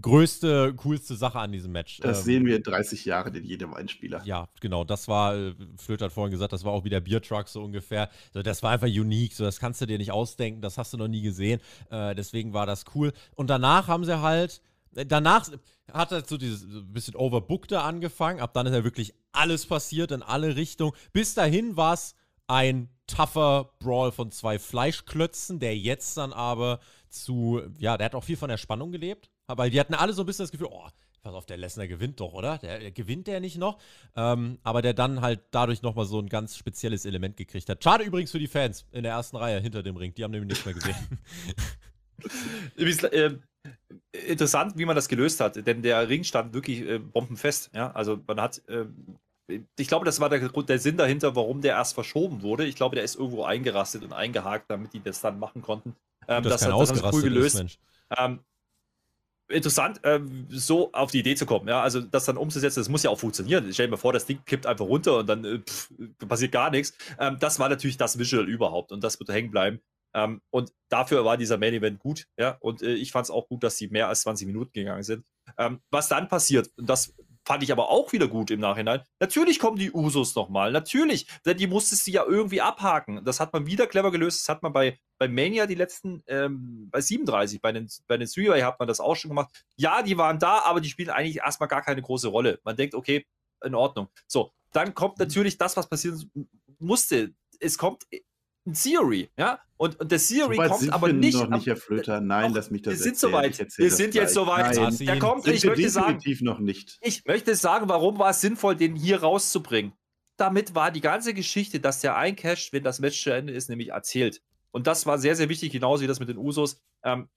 größte, 0.00 0.74
coolste 0.76 1.14
Sache 1.16 1.38
an 1.38 1.52
diesem 1.52 1.72
Match. 1.72 1.98
Das 1.98 2.18
ähm, 2.20 2.24
sehen 2.24 2.46
wir 2.46 2.56
in 2.56 2.62
30 2.62 3.04
Jahren 3.04 3.34
in 3.34 3.44
jedem 3.44 3.74
Einspieler. 3.74 4.22
Ja, 4.24 4.48
genau. 4.60 4.84
Das 4.84 5.08
war, 5.08 5.36
äh, 5.36 5.54
Flöter 5.76 6.06
hat 6.06 6.12
vorhin 6.12 6.30
gesagt, 6.30 6.52
das 6.52 6.64
war 6.64 6.72
auch 6.72 6.84
wie 6.84 6.90
der 6.90 7.00
Biertruck 7.00 7.48
so 7.48 7.62
ungefähr. 7.62 8.10
So, 8.32 8.42
das 8.42 8.62
war 8.62 8.70
einfach 8.70 8.86
unique. 8.86 9.34
So, 9.34 9.44
das 9.44 9.58
kannst 9.58 9.80
du 9.80 9.86
dir 9.86 9.98
nicht 9.98 10.12
ausdenken. 10.12 10.60
Das 10.60 10.78
hast 10.78 10.92
du 10.92 10.96
noch 10.96 11.08
nie 11.08 11.22
gesehen. 11.22 11.60
Äh, 11.90 12.14
deswegen 12.14 12.52
war 12.52 12.66
das 12.66 12.84
cool. 12.94 13.12
Und 13.34 13.48
danach 13.48 13.88
haben 13.88 14.04
sie 14.04 14.20
halt, 14.20 14.62
äh, 14.94 15.04
danach 15.04 15.48
hat 15.92 16.12
er 16.12 16.24
so 16.24 16.36
dieses 16.36 16.66
bisschen 16.84 17.16
overbookte 17.16 17.80
angefangen. 17.80 18.40
Ab 18.40 18.54
dann 18.54 18.66
ist 18.66 18.74
ja 18.74 18.84
wirklich 18.84 19.14
alles 19.32 19.66
passiert 19.66 20.12
in 20.12 20.22
alle 20.22 20.56
Richtungen. 20.56 20.92
Bis 21.12 21.34
dahin 21.34 21.76
war 21.76 21.94
es 21.94 22.14
ein 22.46 22.88
tougher 23.06 23.70
Brawl 23.80 24.12
von 24.12 24.30
zwei 24.30 24.58
Fleischklötzen, 24.58 25.58
der 25.58 25.76
jetzt 25.76 26.16
dann 26.16 26.32
aber 26.32 26.80
zu, 27.10 27.60
ja, 27.78 27.96
der 27.96 28.06
hat 28.06 28.14
auch 28.14 28.24
viel 28.24 28.36
von 28.36 28.48
der 28.48 28.56
Spannung 28.56 28.92
gelebt. 28.92 29.30
Weil 29.46 29.70
die 29.70 29.80
hatten 29.80 29.94
alle 29.94 30.12
so 30.12 30.22
ein 30.22 30.26
bisschen 30.26 30.44
das 30.44 30.52
Gefühl, 30.52 30.68
oh, 30.70 30.86
pass 31.22 31.34
auf, 31.34 31.46
der 31.46 31.56
Lesnar 31.56 31.88
gewinnt 31.88 32.20
doch, 32.20 32.32
oder? 32.32 32.58
Der, 32.58 32.78
der 32.78 32.92
gewinnt 32.92 33.26
der 33.26 33.40
nicht 33.40 33.58
noch? 33.58 33.78
Ähm, 34.16 34.58
aber 34.62 34.82
der 34.82 34.94
dann 34.94 35.20
halt 35.20 35.40
dadurch 35.50 35.82
nochmal 35.82 36.06
so 36.06 36.18
ein 36.18 36.28
ganz 36.28 36.56
spezielles 36.56 37.04
Element 37.04 37.36
gekriegt 37.36 37.68
hat. 37.68 37.82
Schade 37.82 38.04
übrigens 38.04 38.30
für 38.30 38.38
die 38.38 38.46
Fans 38.46 38.86
in 38.92 39.02
der 39.02 39.12
ersten 39.12 39.36
Reihe 39.36 39.60
hinter 39.60 39.82
dem 39.82 39.96
Ring. 39.96 40.14
Die 40.14 40.24
haben 40.24 40.30
nämlich 40.30 40.48
nichts 40.48 40.64
mehr 40.64 40.74
gesehen. 40.74 40.96
äh, 43.12 43.30
interessant, 44.28 44.76
wie 44.76 44.84
man 44.84 44.96
das 44.96 45.08
gelöst 45.08 45.40
hat, 45.40 45.66
denn 45.66 45.82
der 45.82 46.08
Ring 46.08 46.24
stand 46.24 46.54
wirklich 46.54 46.80
äh, 46.82 46.98
bombenfest. 46.98 47.70
Ja? 47.74 47.90
Also 47.92 48.20
man 48.26 48.40
hat, 48.40 48.62
äh, 48.68 48.86
ich 49.76 49.88
glaube, 49.88 50.04
das 50.04 50.20
war 50.20 50.28
der, 50.28 50.48
der 50.48 50.78
Sinn 50.78 50.96
dahinter, 50.96 51.34
warum 51.34 51.60
der 51.60 51.74
erst 51.74 51.94
verschoben 51.94 52.42
wurde. 52.42 52.66
Ich 52.66 52.76
glaube, 52.76 52.94
der 52.94 53.04
ist 53.04 53.16
irgendwo 53.16 53.44
eingerastet 53.44 54.04
und 54.04 54.12
eingehakt, 54.12 54.70
damit 54.70 54.92
die 54.92 55.02
das 55.02 55.20
dann 55.20 55.38
machen 55.38 55.62
konnten. 55.62 55.96
Ähm, 56.28 56.42
das, 56.42 56.60
das 56.62 56.72
hat 56.72 57.02
das 57.02 57.12
cool 57.12 57.22
gelöst. 57.22 57.60
Ist, 57.60 57.78
ähm, 58.18 58.40
interessant, 59.50 60.00
ähm, 60.04 60.46
so 60.48 60.92
auf 60.92 61.10
die 61.10 61.20
Idee 61.20 61.34
zu 61.34 61.46
kommen. 61.46 61.68
Ja, 61.68 61.82
also 61.82 62.00
das 62.00 62.24
dann 62.24 62.36
umzusetzen, 62.36 62.80
das 62.80 62.88
muss 62.88 63.02
ja 63.02 63.10
auch 63.10 63.18
funktionieren. 63.18 63.68
Ich 63.68 63.74
stell 63.74 63.88
mir 63.88 63.98
vor, 63.98 64.12
das 64.12 64.26
Ding 64.26 64.40
kippt 64.44 64.66
einfach 64.66 64.86
runter 64.86 65.18
und 65.18 65.28
dann 65.28 65.44
äh, 65.44 65.58
pff, 65.58 65.92
passiert 66.28 66.52
gar 66.52 66.70
nichts. 66.70 66.96
Ähm, 67.18 67.36
das 67.40 67.58
war 67.58 67.68
natürlich 67.68 67.96
das 67.96 68.18
Visual 68.18 68.48
überhaupt 68.48 68.92
und 68.92 69.02
das 69.02 69.18
wird 69.18 69.28
hängen 69.30 69.50
bleiben. 69.50 69.80
Ähm, 70.14 70.40
und 70.50 70.72
dafür 70.88 71.24
war 71.24 71.36
dieser 71.36 71.58
Main 71.58 71.74
Event 71.74 72.00
gut. 72.00 72.26
Ja, 72.36 72.56
und 72.60 72.82
äh, 72.82 72.94
ich 72.94 73.12
fand 73.12 73.24
es 73.24 73.30
auch 73.30 73.48
gut, 73.48 73.62
dass 73.62 73.76
sie 73.76 73.88
mehr 73.88 74.08
als 74.08 74.22
20 74.22 74.46
Minuten 74.46 74.72
gegangen 74.72 75.02
sind. 75.02 75.24
Ähm, 75.58 75.80
was 75.90 76.08
dann 76.08 76.28
passiert, 76.28 76.70
und 76.76 76.88
das 76.88 77.14
fand 77.50 77.64
ich 77.64 77.72
aber 77.72 77.90
auch 77.90 78.12
wieder 78.12 78.28
gut 78.28 78.52
im 78.52 78.60
Nachhinein. 78.60 79.02
Natürlich 79.18 79.58
kommen 79.58 79.76
die 79.76 79.90
Usos 79.90 80.36
nochmal. 80.36 80.70
Natürlich. 80.70 81.26
Denn 81.44 81.56
die 81.56 81.66
musstest 81.66 82.06
du 82.06 82.12
ja 82.12 82.24
irgendwie 82.24 82.60
abhaken. 82.60 83.24
Das 83.24 83.40
hat 83.40 83.52
man 83.52 83.66
wieder 83.66 83.88
clever 83.88 84.12
gelöst. 84.12 84.42
Das 84.42 84.48
hat 84.48 84.62
man 84.62 84.72
bei, 84.72 85.00
bei 85.18 85.26
Mania 85.26 85.66
die 85.66 85.74
letzten, 85.74 86.22
ähm, 86.28 86.88
bei 86.92 87.00
37, 87.00 87.60
bei 87.60 87.72
den, 87.72 87.88
bei 88.06 88.18
den 88.18 88.28
Three 88.28 88.62
hat 88.62 88.78
man 88.78 88.86
das 88.86 89.00
auch 89.00 89.16
schon 89.16 89.30
gemacht. 89.30 89.50
Ja, 89.74 90.02
die 90.02 90.16
waren 90.16 90.38
da, 90.38 90.60
aber 90.60 90.80
die 90.80 90.88
spielen 90.88 91.10
eigentlich 91.10 91.38
erstmal 91.38 91.68
gar 91.68 91.82
keine 91.82 92.02
große 92.02 92.28
Rolle. 92.28 92.60
Man 92.62 92.76
denkt, 92.76 92.94
okay, 92.94 93.26
in 93.64 93.74
Ordnung. 93.74 94.10
So, 94.28 94.52
dann 94.72 94.94
kommt 94.94 95.18
mhm. 95.18 95.24
natürlich 95.24 95.58
das, 95.58 95.76
was 95.76 95.88
passieren 95.88 96.30
musste. 96.78 97.34
Es 97.58 97.78
kommt 97.78 98.04
ein 98.66 98.74
Theory, 98.74 99.30
ja? 99.36 99.60
Und, 99.76 99.98
und 99.98 100.12
der 100.12 100.18
Theory 100.18 100.56
so 100.56 100.62
kommt 100.62 100.92
aber 100.92 101.12
nicht. 101.12 101.38
Noch 101.38 101.48
nicht, 101.48 101.66
Herr 101.66 101.76
Flöter. 101.76 102.20
Nein, 102.20 102.52
lass 102.52 102.70
mich 102.70 102.82
das 102.82 102.94
Wir 102.94 102.98
sind 102.98 103.18
soweit. 103.18 103.58
Wir 103.78 103.90
sind 103.90 104.14
jetzt 104.14 104.34
soweit. 104.34 104.76
Der 105.00 105.18
kommt. 105.18 105.46
Ich 105.46 105.64
möchte 105.64 105.88
sagen, 105.88 106.20
noch 106.40 106.58
nicht. 106.58 106.98
Ich 107.00 107.24
möchte 107.24 107.54
sagen, 107.54 107.88
warum 107.88 108.18
war 108.18 108.30
es 108.30 108.40
sinnvoll, 108.40 108.76
den 108.76 108.94
hier 108.94 109.20
rauszubringen? 109.22 109.92
Damit 110.36 110.74
war 110.74 110.90
die 110.90 111.00
ganze 111.00 111.34
Geschichte, 111.34 111.80
dass 111.80 112.00
der 112.00 112.16
eincasht, 112.16 112.72
wenn 112.72 112.82
das 112.82 112.98
Match 112.98 113.22
zu 113.22 113.30
Ende 113.30 113.52
ist, 113.52 113.68
nämlich 113.68 113.88
erzählt. 113.88 114.42
Und 114.70 114.86
das 114.86 115.04
war 115.06 115.18
sehr, 115.18 115.36
sehr 115.36 115.48
wichtig, 115.48 115.72
genauso 115.72 116.02
wie 116.02 116.06
das 116.06 116.20
mit 116.20 116.28
den 116.28 116.38
Usos. 116.38 116.80
Ähm, 117.02 117.28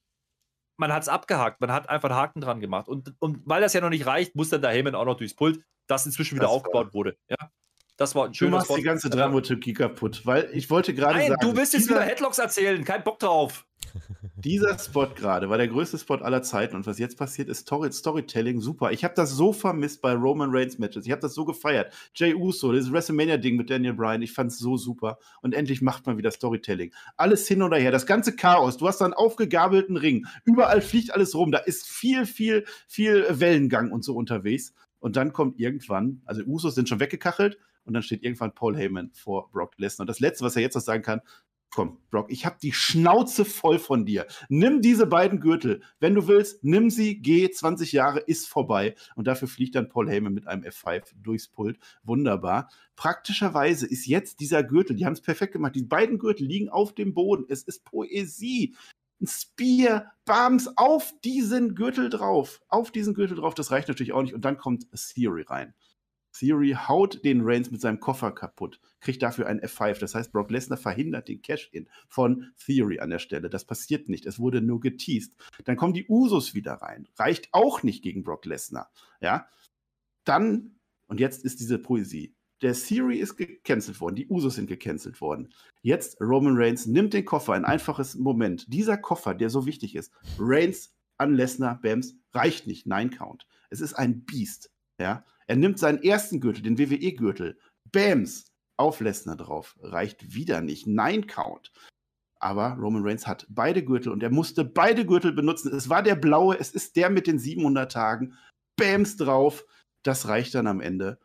man 0.78 0.92
hat 0.94 1.04
es 1.04 1.10
abgehakt, 1.10 1.62
man 1.62 1.72
hat 1.72 1.90
einfach 1.90 2.10
einen 2.10 2.18
Haken 2.18 2.42
dran 2.42 2.60
gemacht. 2.60 2.88
Und, 2.88 3.14
und 3.20 3.42
weil 3.46 3.62
das 3.62 3.74
ja 3.74 3.82
noch 3.82 3.90
nicht 3.90 4.06
reicht, 4.06 4.36
muss 4.36 4.50
dann 4.50 4.62
der 4.62 4.72
Heyman 4.72 4.96
auch 4.96 5.06
noch 5.06 5.18
durchs 5.18 5.34
Pult, 5.34 5.64
das 5.88 6.06
inzwischen 6.06 6.36
wieder 6.36 6.48
das 6.48 6.54
aufgebaut 6.54 6.88
war. 6.88 6.94
wurde. 6.94 7.18
Ja? 7.30 7.38
Das 7.98 8.16
war 8.16 8.26
ein 8.26 8.34
schönes 8.34 8.52
Du 8.52 8.56
machst 8.56 8.68
Spot. 8.68 8.78
die 8.78 8.84
ganze 8.84 9.10
Dramaturgie 9.10 9.74
kaputt, 9.74 10.22
weil 10.26 10.50
ich 10.54 10.70
wollte 10.70 10.94
gerade 10.94 11.20
sagen. 11.20 11.36
Du 11.42 11.56
willst 11.56 11.74
jetzt 11.74 11.90
wieder 11.90 12.02
Headlocks 12.02 12.40
erzählen, 12.40 12.84
kein 12.84 13.04
Bock 13.04 13.20
drauf. 13.20 13.66
Dieser 14.36 14.78
Spot 14.80 15.08
gerade 15.08 15.50
war 15.50 15.58
der 15.58 15.68
größte 15.68 15.98
Spot 15.98 16.16
aller 16.16 16.42
Zeiten 16.42 16.76
und 16.76 16.88
was 16.88 16.98
jetzt 16.98 17.18
passiert 17.18 17.50
ist 17.50 17.60
Story 17.60 17.92
Storytelling 17.92 18.60
super. 18.60 18.92
Ich 18.92 19.04
habe 19.04 19.14
das 19.14 19.32
so 19.32 19.54
vermisst 19.54 20.02
bei 20.02 20.14
Roman 20.14 20.50
Reigns 20.52 20.80
Matches. 20.80 21.06
Ich 21.06 21.12
habe 21.12 21.22
das 21.22 21.34
so 21.36 21.46
gefeiert. 21.46 21.94
Jay 22.16 22.34
Uso, 22.34 22.72
dieses 22.72 22.92
WrestleMania 22.92 23.38
Ding 23.38 23.56
mit 23.56 23.70
Daniel 23.70 23.94
Bryan, 23.94 24.22
ich 24.22 24.34
fand 24.34 24.52
es 24.52 24.58
so 24.58 24.76
super 24.76 25.20
und 25.42 25.54
endlich 25.54 25.82
macht 25.82 26.08
man 26.08 26.18
wieder 26.18 26.32
Storytelling. 26.32 26.94
Alles 27.16 27.48
hin 27.48 27.62
oder 27.62 27.78
her, 27.78 27.92
das 27.92 28.06
ganze 28.06 28.36
Chaos. 28.36 28.78
Du 28.78 28.88
hast 28.88 29.02
einen 29.02 29.14
aufgegabelten 29.14 29.98
Ring. 29.98 30.26
Überall 30.46 30.82
fliegt 30.82 31.14
alles 31.14 31.36
rum. 31.36 31.52
Da 31.52 31.60
ist 31.60 31.88
viel 31.88 32.26
viel 32.26 32.66
viel 32.88 33.28
Wellengang 33.30 33.92
und 33.92 34.04
so 34.04 34.16
unterwegs 34.16 34.74
und 35.00 35.16
dann 35.16 35.32
kommt 35.32 35.60
irgendwann, 35.60 36.22
also 36.26 36.42
Usos 36.44 36.76
sind 36.76 36.90
schon 36.90 37.00
weggekachelt 37.00 37.60
und 37.86 37.94
dann 37.94 38.04
steht 38.04 38.24
irgendwann 38.24 38.56
Paul 38.56 38.76
Heyman 38.78 39.12
vor 39.14 39.50
Brock 39.52 39.78
Lesnar. 39.78 40.04
Und 40.04 40.10
das 40.10 40.20
letzte, 40.20 40.46
was 40.46 40.56
er 40.56 40.62
jetzt 40.62 40.76
noch 40.76 40.82
sagen 40.82 41.04
kann, 41.04 41.22
komm, 41.74 41.98
Brock, 42.12 42.32
ich 42.32 42.46
habe 42.46 42.58
die 42.62 42.72
Schnauze 42.72 43.46
voll 43.46 43.80
von 43.80 44.06
dir. 44.06 44.28
Nimm 44.48 44.82
diese 44.82 45.08
beiden 45.08 45.40
Gürtel. 45.40 45.82
Wenn 46.00 46.14
du 46.14 46.28
willst, 46.28 46.64
nimm 46.64 46.90
sie, 46.90 47.20
geh, 47.20 47.50
20 47.50 47.92
Jahre 47.92 48.20
ist 48.20 48.48
vorbei. 48.48 48.96
Und 49.16 49.26
dafür 49.26 49.48
fliegt 49.48 49.76
dann 49.76 49.90
Paul 49.90 50.10
Heyman 50.10 50.34
mit 50.34 50.48
einem 50.48 50.64
F5 50.64 51.04
durchs 51.16 51.48
Pult. 51.48 51.80
Wunderbar. 52.04 52.70
Praktischerweise 52.96 53.88
ist 53.88 54.06
jetzt 54.06 54.40
dieser 54.40 54.64
Gürtel, 54.64 54.96
die 54.96 55.06
haben 55.06 55.14
es 55.14 55.22
perfekt 55.22 55.54
gemacht, 55.54 55.76
die 55.76 55.84
beiden 55.84 56.20
Gürtel 56.20 56.46
liegen 56.46 56.70
auf 56.70 56.94
dem 56.94 57.14
Boden. 57.14 57.46
Es 57.50 57.64
ist 57.64 57.84
Poesie. 57.86 58.76
Ein 59.20 59.28
Spear, 59.28 60.12
Bams 60.26 60.70
auf 60.76 61.14
diesen 61.24 61.76
Gürtel 61.76 62.10
drauf. 62.10 62.62
Auf 62.68 62.92
diesen 62.92 63.14
Gürtel 63.16 63.38
drauf, 63.38 63.56
das 63.56 63.72
reicht 63.72 63.88
natürlich 63.88 64.14
auch 64.14 64.22
nicht. 64.22 64.34
Und 64.36 64.46
dann 64.46 64.58
kommt 64.58 64.86
Theory 64.92 65.44
rein. 65.44 65.74
Theory 66.38 66.76
haut 66.88 67.24
den 67.24 67.42
Reigns 67.42 67.72
mit 67.72 67.82
seinem 67.82 68.00
Koffer 68.00 68.32
kaputt, 68.32 68.80
kriegt 69.00 69.22
dafür 69.22 69.48
ein 69.48 69.62
F5. 69.62 70.00
Das 70.00 70.16
heißt, 70.16 70.32
Brock 70.32 70.50
Lesnar 70.50 70.78
verhindert 70.78 71.28
den 71.28 71.42
Cash-In 71.42 71.88
von 72.08 72.52
Theory 72.66 73.00
an 73.00 73.12
der 73.12 73.20
Stelle. 73.20 73.50
Das 73.50 73.66
passiert 73.66 74.10
nicht. 74.10 74.26
Es 74.26 74.40
wurde 74.40 74.62
nur 74.62 74.80
geteased. 74.80 75.34
Dann 75.66 75.78
kommen 75.78 75.94
die 75.94 76.08
Usos 76.08 76.54
wieder 76.54 76.74
rein. 76.74 77.08
Reicht 77.18 77.50
auch 77.52 77.84
nicht 77.84 78.04
gegen 78.04 78.24
Brock 78.24 78.46
Lesnar. 78.46 78.92
Ja. 79.22 79.48
Dann, 80.24 80.80
und 81.08 81.20
jetzt 81.20 81.46
ist 81.46 81.60
diese 81.60 81.78
Poesie. 81.78 82.36
Der 82.62 82.74
Theory 82.74 83.18
ist 83.18 83.36
gecancelt 83.36 84.00
worden, 84.00 84.16
die 84.16 84.28
Usos 84.28 84.56
sind 84.56 84.68
gecancelt 84.68 85.20
worden. 85.20 85.54
Jetzt 85.82 86.20
Roman 86.22 86.56
Reigns 86.56 86.86
nimmt 86.86 87.14
den 87.14 87.26
Koffer, 87.26 87.54
ein 87.54 87.66
einfaches 87.66 88.16
Moment. 88.16 88.72
Dieser 88.72 88.98
Koffer, 88.98 89.36
der 89.36 89.50
so 89.50 89.66
wichtig 89.66 89.96
ist, 89.96 90.14
Reigns 90.40 90.94
an 91.18 91.36
Lesnar, 91.36 91.80
Bams, 91.82 92.16
reicht 92.32 92.66
nicht. 92.66 92.88
Nein 92.88 93.10
Count. 93.10 93.46
Es 93.70 93.82
ist 93.82 93.94
ein 93.96 94.24
Biest. 94.24 94.73
Ja, 95.00 95.26
er 95.48 95.56
nimmt 95.56 95.80
seinen 95.80 96.02
ersten 96.04 96.40
Gürtel, 96.40 96.64
den 96.64 96.78
WWE-Gürtel, 96.78 97.58
Bams, 97.92 98.46
auf 98.78 99.00
Lesnar 99.00 99.38
drauf. 99.38 99.78
Reicht 99.82 100.34
wieder 100.34 100.62
nicht. 100.62 100.88
Nein 100.88 101.28
Count. 101.28 101.72
Aber 102.40 102.74
Roman 102.74 103.04
Reigns 103.04 103.28
hat 103.28 103.46
beide 103.50 103.86
Gürtel 103.86 104.12
und 104.12 104.22
er 104.22 104.30
musste 104.30 104.66
beide 104.66 105.06
Gürtel 105.06 105.32
benutzen. 105.32 105.74
Es 105.74 105.90
war 105.90 106.04
der 106.04 106.16
blaue, 106.16 106.60
es 106.60 106.72
ist 106.72 106.96
der 106.96 107.10
mit 107.10 107.28
den 107.28 107.40
700 107.40 107.92
Tagen. 107.92 108.38
Bams 108.76 109.16
drauf. 109.16 109.66
Das 110.04 110.28
reicht 110.28 110.54
dann 110.56 110.68
am 110.68 110.82
Ende. 110.82 111.20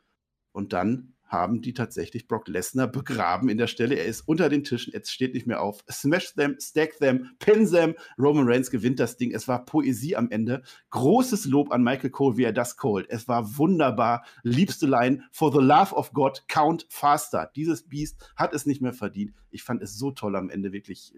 Und 0.52 0.72
dann 0.72 1.16
haben 1.28 1.60
die 1.60 1.74
tatsächlich 1.74 2.26
Brock 2.26 2.48
Lesnar 2.48 2.88
begraben 2.88 3.48
in 3.48 3.58
der 3.58 3.66
Stelle. 3.66 3.94
Er 3.94 4.06
ist 4.06 4.22
unter 4.22 4.48
den 4.48 4.64
Tischen, 4.64 4.92
jetzt 4.92 5.12
steht 5.12 5.34
nicht 5.34 5.46
mehr 5.46 5.62
auf. 5.62 5.84
Smash 5.90 6.34
them, 6.34 6.56
stack 6.60 6.98
them, 6.98 7.30
pin 7.38 7.68
them. 7.70 7.94
Roman 8.18 8.48
Reigns 8.48 8.70
gewinnt 8.70 8.98
das 8.98 9.16
Ding. 9.16 9.32
Es 9.32 9.46
war 9.46 9.64
Poesie 9.64 10.16
am 10.16 10.30
Ende. 10.30 10.62
Großes 10.90 11.44
Lob 11.44 11.70
an 11.70 11.82
Michael 11.84 12.10
Cole, 12.10 12.36
wie 12.36 12.44
er 12.44 12.52
das 12.52 12.76
callt. 12.76 13.06
Es 13.10 13.28
war 13.28 13.58
wunderbar. 13.58 14.24
Liebste 14.42 14.86
Line. 14.86 15.22
For 15.30 15.52
the 15.52 15.58
love 15.58 15.94
of 15.94 16.12
God, 16.12 16.44
count 16.48 16.86
faster. 16.88 17.50
Dieses 17.54 17.88
Biest 17.88 18.32
hat 18.36 18.54
es 18.54 18.66
nicht 18.66 18.80
mehr 18.80 18.92
verdient. 18.94 19.34
Ich 19.50 19.62
fand 19.62 19.82
es 19.82 19.98
so 19.98 20.10
toll 20.10 20.34
am 20.36 20.50
Ende, 20.50 20.72
wirklich. 20.72 21.12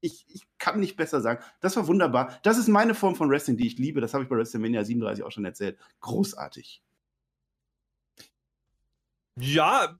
Ich, 0.00 0.24
ich, 0.28 0.46
kann 0.58 0.78
nicht 0.78 0.96
besser 0.96 1.20
sagen. 1.20 1.42
Das 1.60 1.76
war 1.76 1.86
wunderbar. 1.88 2.38
Das 2.42 2.58
ist 2.58 2.68
meine 2.68 2.94
Form 2.94 3.16
von 3.16 3.30
Wrestling, 3.30 3.56
die 3.56 3.66
ich 3.66 3.78
liebe. 3.78 4.00
Das 4.00 4.14
habe 4.14 4.24
ich 4.24 4.30
bei 4.30 4.36
WrestleMania 4.36 4.84
37 4.84 5.24
auch 5.24 5.32
schon 5.32 5.44
erzählt. 5.44 5.78
Großartig. 6.00 6.82
Ja, 9.40 9.98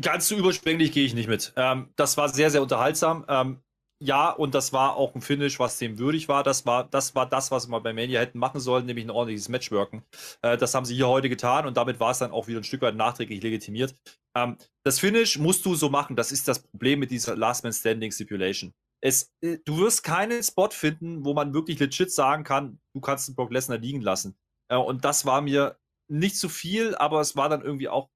ganz 0.00 0.28
so 0.28 0.36
überschwänglich 0.36 0.92
gehe 0.92 1.04
ich 1.04 1.14
nicht 1.14 1.28
mit. 1.28 1.52
Ähm, 1.56 1.92
das 1.96 2.16
war 2.16 2.28
sehr, 2.28 2.50
sehr 2.50 2.62
unterhaltsam. 2.62 3.24
Ähm, 3.28 3.62
ja, 4.04 4.30
und 4.30 4.54
das 4.54 4.72
war 4.72 4.96
auch 4.96 5.14
ein 5.14 5.20
Finish, 5.20 5.60
was 5.60 5.78
dem 5.78 5.98
würdig 5.98 6.28
war. 6.28 6.42
Das 6.42 6.66
war 6.66 6.84
das, 6.84 7.14
war 7.14 7.28
das 7.28 7.52
was 7.52 7.68
wir 7.68 7.80
bei 7.80 7.92
Mania 7.92 8.18
hätten 8.20 8.38
machen 8.38 8.60
sollen, 8.60 8.84
nämlich 8.84 9.06
ein 9.06 9.10
ordentliches 9.10 9.48
Matchworken. 9.48 10.02
Äh, 10.42 10.56
das 10.56 10.74
haben 10.74 10.84
sie 10.84 10.96
hier 10.96 11.08
heute 11.08 11.28
getan 11.28 11.66
und 11.66 11.76
damit 11.76 12.00
war 12.00 12.10
es 12.10 12.18
dann 12.18 12.32
auch 12.32 12.48
wieder 12.48 12.58
ein 12.58 12.64
Stück 12.64 12.82
weit 12.82 12.96
nachträglich 12.96 13.42
legitimiert. 13.42 13.94
Ähm, 14.36 14.56
das 14.84 14.98
Finish 14.98 15.38
musst 15.38 15.64
du 15.64 15.76
so 15.76 15.88
machen. 15.88 16.16
Das 16.16 16.32
ist 16.32 16.48
das 16.48 16.58
Problem 16.58 16.98
mit 16.98 17.12
dieser 17.12 17.36
Last 17.36 17.62
Man 17.62 17.72
Standing 17.72 18.10
Stipulation. 18.10 18.72
Es, 19.00 19.30
äh, 19.40 19.58
du 19.64 19.78
wirst 19.78 20.02
keinen 20.02 20.42
Spot 20.42 20.70
finden, 20.70 21.24
wo 21.24 21.32
man 21.32 21.54
wirklich 21.54 21.78
legit 21.78 22.12
sagen 22.12 22.42
kann, 22.42 22.80
du 22.94 23.00
kannst 23.00 23.28
den 23.28 23.36
Brock 23.36 23.52
Lesnar 23.52 23.78
liegen 23.78 24.00
lassen. 24.00 24.36
Äh, 24.68 24.76
und 24.76 25.04
das 25.04 25.24
war 25.26 25.42
mir 25.42 25.78
nicht 26.10 26.36
zu 26.36 26.48
viel, 26.48 26.96
aber 26.96 27.20
es 27.20 27.36
war 27.36 27.48
dann 27.48 27.62
irgendwie 27.62 27.88
auch 27.88 28.08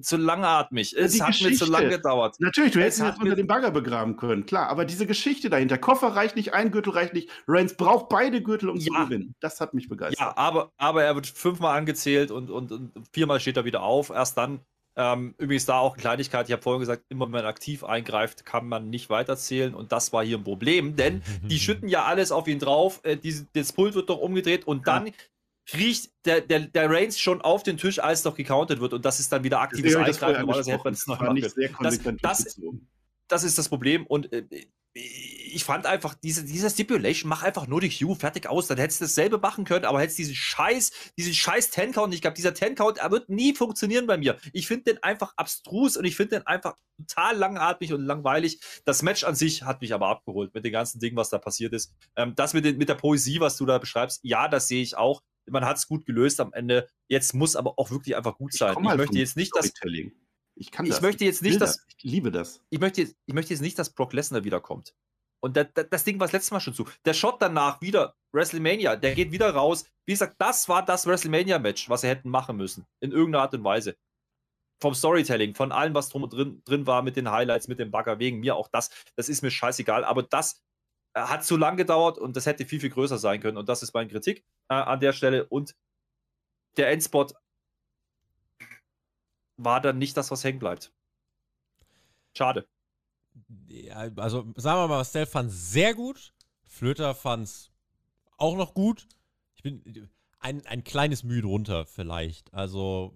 zu 0.00 0.16
langatmig. 0.16 0.94
Es 0.96 1.12
die 1.12 1.22
hat 1.22 1.28
Geschichte. 1.28 1.50
mir 1.50 1.56
zu 1.56 1.70
lange 1.70 1.88
gedauert. 1.88 2.36
Natürlich, 2.38 2.72
du 2.72 2.80
hättest 2.80 3.00
ihn 3.00 3.06
jetzt 3.06 3.20
unter 3.20 3.34
dem 3.34 3.46
Bagger 3.46 3.70
begraben 3.70 4.16
können, 4.16 4.46
klar. 4.46 4.68
Aber 4.68 4.84
diese 4.84 5.06
Geschichte 5.06 5.50
dahinter, 5.50 5.78
Koffer 5.78 6.08
reicht 6.08 6.36
nicht, 6.36 6.54
ein 6.54 6.70
Gürtel 6.70 6.92
reicht 6.92 7.14
nicht. 7.14 7.30
Reigns 7.46 7.74
braucht 7.74 8.08
beide 8.08 8.42
Gürtel, 8.42 8.68
um 8.68 8.76
ja. 8.78 8.84
zu 8.84 8.92
gewinnen. 8.92 9.34
Das 9.40 9.60
hat 9.60 9.74
mich 9.74 9.88
begeistert. 9.88 10.20
Ja, 10.20 10.36
aber, 10.36 10.72
aber 10.76 11.04
er 11.04 11.14
wird 11.14 11.26
fünfmal 11.26 11.76
angezählt 11.76 12.30
und, 12.30 12.50
und, 12.50 12.72
und 12.72 12.92
viermal 13.12 13.40
steht 13.40 13.56
er 13.56 13.64
wieder 13.64 13.82
auf. 13.82 14.10
Erst 14.10 14.36
dann. 14.38 14.60
Ähm, 14.96 15.36
übrigens 15.38 15.64
da 15.64 15.78
auch 15.78 15.92
eine 15.92 16.00
Kleinigkeit. 16.00 16.48
Ich 16.48 16.52
habe 16.52 16.62
vorhin 16.62 16.80
gesagt, 16.80 17.04
immer 17.08 17.26
wenn 17.26 17.30
man 17.30 17.44
aktiv 17.44 17.84
eingreift, 17.84 18.44
kann 18.44 18.66
man 18.66 18.90
nicht 18.90 19.10
weiterzählen. 19.10 19.72
Und 19.72 19.92
das 19.92 20.12
war 20.12 20.24
hier 20.24 20.38
ein 20.38 20.42
Problem, 20.42 20.96
denn 20.96 21.22
die 21.42 21.60
schütten 21.60 21.88
ja 21.88 22.04
alles 22.04 22.32
auf 22.32 22.48
ihn 22.48 22.58
drauf. 22.58 22.98
Äh, 23.04 23.16
diese, 23.16 23.46
das 23.52 23.72
Pult 23.72 23.94
wird 23.94 24.10
doch 24.10 24.18
umgedreht 24.18 24.66
und 24.66 24.88
dann 24.88 25.12
kriecht 25.68 26.10
der, 26.24 26.40
der, 26.40 26.60
der 26.60 26.90
Reigns 26.90 27.18
schon 27.20 27.42
auf 27.42 27.62
den 27.62 27.76
Tisch, 27.76 27.98
als 27.98 28.24
noch 28.24 28.34
gecountet 28.34 28.80
wird. 28.80 28.94
Und 28.94 29.04
das 29.04 29.20
ist 29.20 29.30
dann 29.30 29.44
wieder 29.44 29.60
aktives 29.60 29.94
Eingreifen. 29.94 30.40
Normalerweise 30.40 30.72
hätte 30.72 30.84
man 30.84 30.94
das 30.94 31.06
noch 31.06 31.20
sehr 31.54 31.70
das, 31.80 31.98
das, 32.22 32.60
das 33.28 33.44
ist 33.44 33.58
das 33.58 33.68
Problem. 33.68 34.06
Und 34.06 34.32
äh, 34.32 34.44
ich 34.94 35.64
fand 35.64 35.84
einfach, 35.84 36.14
diese, 36.14 36.44
dieser 36.44 36.70
Stipulation, 36.70 37.28
mach 37.28 37.42
einfach 37.42 37.66
nur 37.66 37.82
die 37.82 37.90
Q 37.90 38.14
fertig 38.14 38.48
aus. 38.48 38.66
Dann 38.66 38.78
hättest 38.78 39.02
du 39.02 39.04
dasselbe 39.04 39.38
machen 39.38 39.64
können, 39.64 39.84
aber 39.84 40.00
hättest 40.00 40.18
diesen 40.18 40.34
Scheiß, 40.34 40.90
diesen 41.18 41.34
Scheiß 41.34 41.68
Ten-Count 41.70 42.10
nicht 42.10 42.22
gehabt. 42.22 42.38
Dieser 42.38 42.54
Ten-Count, 42.54 42.98
er 42.98 43.10
wird 43.10 43.28
nie 43.28 43.54
funktionieren 43.54 44.06
bei 44.06 44.16
mir. 44.16 44.38
Ich 44.54 44.66
finde 44.66 44.94
den 44.94 45.02
einfach 45.02 45.34
abstrus 45.36 45.98
und 45.98 46.06
ich 46.06 46.16
finde 46.16 46.36
den 46.36 46.46
einfach 46.46 46.76
total 46.96 47.36
langatmig 47.36 47.92
und 47.92 48.06
langweilig. 48.06 48.60
Das 48.86 49.02
Match 49.02 49.24
an 49.24 49.34
sich 49.34 49.64
hat 49.64 49.82
mich 49.82 49.92
aber 49.92 50.08
abgeholt 50.08 50.54
mit 50.54 50.64
den 50.64 50.72
ganzen 50.72 50.98
Dingen, 50.98 51.16
was 51.16 51.28
da 51.28 51.38
passiert 51.38 51.74
ist. 51.74 51.92
Ähm, 52.16 52.34
das 52.34 52.54
mit, 52.54 52.64
den, 52.64 52.78
mit 52.78 52.88
der 52.88 52.94
Poesie, 52.94 53.40
was 53.40 53.58
du 53.58 53.66
da 53.66 53.76
beschreibst, 53.76 54.20
ja, 54.22 54.48
das 54.48 54.66
sehe 54.66 54.82
ich 54.82 54.96
auch 54.96 55.22
man 55.50 55.64
hat 55.64 55.76
es 55.76 55.88
gut 55.88 56.06
gelöst 56.06 56.40
am 56.40 56.52
Ende. 56.52 56.88
Jetzt 57.08 57.34
muss 57.34 57.56
aber 57.56 57.78
auch 57.78 57.90
wirklich 57.90 58.16
einfach 58.16 58.36
gut 58.36 58.52
sein. 58.52 58.72
Ich, 58.72 58.80
ich 58.80 58.88
halt 58.88 58.98
möchte 58.98 59.18
jetzt 59.18 59.36
nicht, 59.36 59.54
dass. 59.56 59.72
Ich 60.54 60.70
kann 60.70 60.86
ich 60.86 60.92
das. 60.92 61.00
möchte 61.00 61.24
jetzt 61.24 61.42
nicht, 61.42 61.60
dass. 61.60 61.76
Das. 61.76 61.86
Ich 61.96 62.10
liebe 62.10 62.30
das. 62.30 62.62
Ich 62.70 62.80
möchte, 62.80 63.02
jetzt, 63.02 63.16
ich 63.26 63.34
möchte 63.34 63.52
jetzt 63.52 63.60
nicht, 63.60 63.78
dass 63.78 63.90
Brock 63.90 64.12
Lesnar 64.12 64.44
wiederkommt. 64.44 64.94
Und 65.40 65.56
das, 65.56 65.66
das 65.90 66.04
Ding 66.04 66.18
war 66.18 66.26
das 66.26 66.32
letzte 66.32 66.54
Mal 66.54 66.60
schon 66.60 66.74
zu. 66.74 66.86
Der 67.04 67.14
Shot 67.14 67.40
danach 67.40 67.80
wieder, 67.80 68.16
WrestleMania, 68.32 68.96
der 68.96 69.14
geht 69.14 69.30
wieder 69.30 69.50
raus. 69.54 69.84
Wie 70.04 70.12
gesagt, 70.12 70.34
das 70.38 70.68
war 70.68 70.84
das 70.84 71.06
WrestleMania-Match, 71.06 71.88
was 71.88 72.00
sie 72.00 72.08
hätten 72.08 72.28
machen 72.28 72.56
müssen. 72.56 72.86
In 73.00 73.12
irgendeiner 73.12 73.42
Art 73.42 73.54
und 73.54 73.64
Weise. 73.64 73.96
Vom 74.80 74.94
Storytelling, 74.94 75.54
von 75.54 75.72
allem, 75.72 75.94
was 75.94 76.08
drum 76.08 76.28
drin, 76.28 76.62
drin 76.64 76.86
war, 76.86 77.02
mit 77.02 77.16
den 77.16 77.30
Highlights, 77.30 77.68
mit 77.68 77.78
dem 77.78 77.90
Bagger, 77.90 78.18
wegen 78.18 78.40
mir 78.40 78.56
auch 78.56 78.68
das. 78.68 78.90
Das 79.16 79.28
ist 79.28 79.42
mir 79.42 79.50
scheißegal. 79.50 80.04
Aber 80.04 80.22
das 80.22 80.60
hat 81.26 81.44
zu 81.44 81.56
lang 81.56 81.76
gedauert 81.76 82.18
und 82.18 82.36
das 82.36 82.46
hätte 82.46 82.66
viel, 82.66 82.80
viel 82.80 82.90
größer 82.90 83.18
sein 83.18 83.40
können. 83.40 83.56
Und 83.56 83.68
das 83.68 83.82
ist 83.82 83.94
meine 83.94 84.10
Kritik 84.10 84.44
äh, 84.68 84.74
an 84.74 85.00
der 85.00 85.12
Stelle. 85.12 85.46
Und 85.46 85.74
der 86.76 86.90
Endspot 86.90 87.34
war 89.56 89.80
dann 89.80 89.98
nicht 89.98 90.16
das, 90.16 90.30
was 90.30 90.44
hängen 90.44 90.58
bleibt. 90.58 90.92
Schade. 92.36 92.68
Ja, 93.66 94.08
also 94.16 94.52
sagen 94.56 94.80
wir 94.80 94.88
mal, 94.88 95.04
Stell 95.04 95.26
fand 95.26 95.50
es 95.50 95.72
sehr 95.72 95.94
gut. 95.94 96.32
Flöter 96.66 97.14
fand 97.14 97.44
es 97.44 97.70
auch 98.36 98.56
noch 98.56 98.74
gut. 98.74 99.08
Ich 99.56 99.62
bin 99.62 100.08
ein, 100.38 100.64
ein 100.66 100.84
kleines 100.84 101.24
Mühe 101.24 101.42
drunter 101.42 101.86
vielleicht. 101.86 102.52
Also 102.54 103.14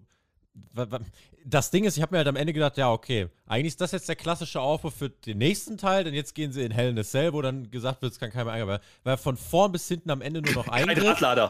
das 1.44 1.70
Ding 1.70 1.84
ist, 1.84 1.96
ich 1.96 2.02
habe 2.02 2.14
mir 2.14 2.18
halt 2.18 2.28
am 2.28 2.36
Ende 2.36 2.52
gedacht, 2.52 2.76
ja, 2.76 2.92
okay, 2.92 3.28
eigentlich 3.46 3.72
ist 3.72 3.80
das 3.80 3.92
jetzt 3.92 4.08
der 4.08 4.16
klassische 4.16 4.60
Aufbau 4.60 4.90
für 4.90 5.10
den 5.10 5.38
nächsten 5.38 5.78
Teil, 5.78 6.04
denn 6.04 6.14
jetzt 6.14 6.34
gehen 6.34 6.52
sie 6.52 6.62
in 6.62 6.70
Hell 6.70 6.90
in 6.90 6.98
a 6.98 7.02
Cell, 7.02 7.32
wo 7.32 7.42
dann 7.42 7.70
gesagt 7.70 8.02
wird, 8.02 8.12
es 8.12 8.18
kann 8.18 8.30
keiner 8.30 8.44
mehr 8.46 8.54
eingreifen. 8.54 8.84
Weil 9.02 9.16
von 9.16 9.36
vorn 9.36 9.72
bis 9.72 9.88
hinten 9.88 10.10
am 10.10 10.20
Ende 10.20 10.42
nur 10.42 10.54
noch 10.54 10.68
ein 10.68 10.84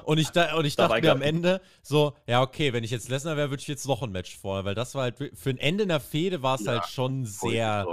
Und 0.05 0.19
ich, 0.19 0.31
da, 0.31 0.55
und 0.55 0.65
ich 0.65 0.77
dachte 0.77 1.01
mir 1.01 1.13
am 1.13 1.23
Ende 1.23 1.61
so, 1.83 2.15
ja, 2.27 2.43
okay, 2.43 2.73
wenn 2.73 2.85
ich 2.85 2.91
jetzt 2.91 3.09
Lesnar 3.09 3.37
wäre, 3.37 3.51
würde 3.51 3.61
ich 3.61 3.69
jetzt 3.69 3.87
noch 3.87 4.03
ein 4.03 4.13
Match 4.13 4.37
vorher, 4.37 4.65
weil 4.65 4.75
das 4.75 4.95
war 4.95 5.03
halt 5.03 5.17
für 5.35 5.51
ein 5.51 5.59
Ende 5.59 5.83
in 5.83 5.89
der 5.89 6.01
Fehde 6.01 6.43
war 6.43 6.57
es 6.57 6.65
ja, 6.65 6.73
halt 6.73 6.87
schon 6.87 7.27
sehr, 7.27 7.87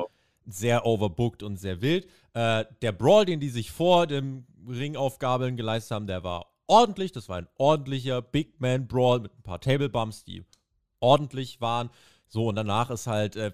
sehr 0.45 0.86
overbooked 0.86 1.44
und 1.44 1.57
sehr 1.57 1.81
wild. 1.81 2.07
Äh, 2.34 2.65
der 2.81 2.91
Brawl, 2.91 3.26
den 3.26 3.40
die 3.40 3.49
sich 3.49 3.72
vor 3.72 4.07
dem 4.07 4.45
Ringaufgabeln 4.68 5.57
geleistet 5.57 5.91
haben, 5.91 6.07
der 6.07 6.23
war 6.23 6.53
ordentlich. 6.68 7.11
Das 7.11 7.27
war 7.27 7.38
ein 7.38 7.48
ordentlicher 7.57 8.22
Big 8.22 8.60
Man 8.61 8.88
Brawl 8.88 9.22
mit 9.22 9.38
ein 9.38 9.44
paar 9.44 9.60
Table 9.60 9.90
Bumps, 9.90 10.23
die 10.23 10.45
ordentlich 10.99 11.61
waren. 11.61 11.89
So, 12.27 12.47
und 12.47 12.55
danach 12.55 12.91
ist 12.91 13.07
halt 13.07 13.35
äh, 13.35 13.51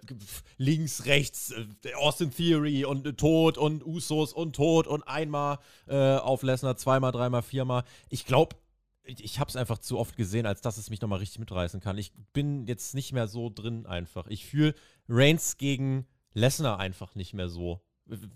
links, 0.58 1.06
rechts 1.06 1.52
äh, 1.52 1.94
Austin 1.94 2.32
Theory 2.32 2.84
und 2.84 3.08
äh, 3.08 3.14
Tod 3.14 3.58
und 3.58 3.86
Usos 3.86 4.34
und 4.34 4.56
Tod 4.56 4.86
und 4.86 5.04
einmal 5.04 5.60
äh, 5.88 6.18
auf 6.18 6.44
Lesnar, 6.44 6.76
zweimal, 6.76 7.14
dreimal, 7.14 7.42
viermal. 7.42 7.86
Ich 8.10 8.26
glaube, 8.26 8.58
ich, 9.06 9.24
ich 9.24 9.40
habe 9.40 9.50
es 9.50 9.56
einfach 9.56 9.78
zu 9.78 9.98
oft 9.98 10.18
gesehen, 10.18 10.46
als 10.46 10.62
dass 10.62 10.78
es 10.78 10.90
mich 10.90 11.00
nochmal 11.00 11.20
richtig 11.20 11.40
mitreißen 11.40 11.80
kann. 11.80 11.98
Ich 11.98 12.12
bin 12.34 12.68
jetzt 12.68 12.96
nicht 12.96 13.14
mehr 13.14 13.30
so 13.30 13.50
drin 13.50 13.86
einfach. 13.86 14.28
Ich 14.28 14.46
fühle 14.46 14.76
Reigns 15.08 15.58
gegen 15.58 16.06
Lesnar 16.34 16.78
einfach 16.80 17.16
nicht 17.16 17.34
mehr 17.34 17.48
so 17.48 17.82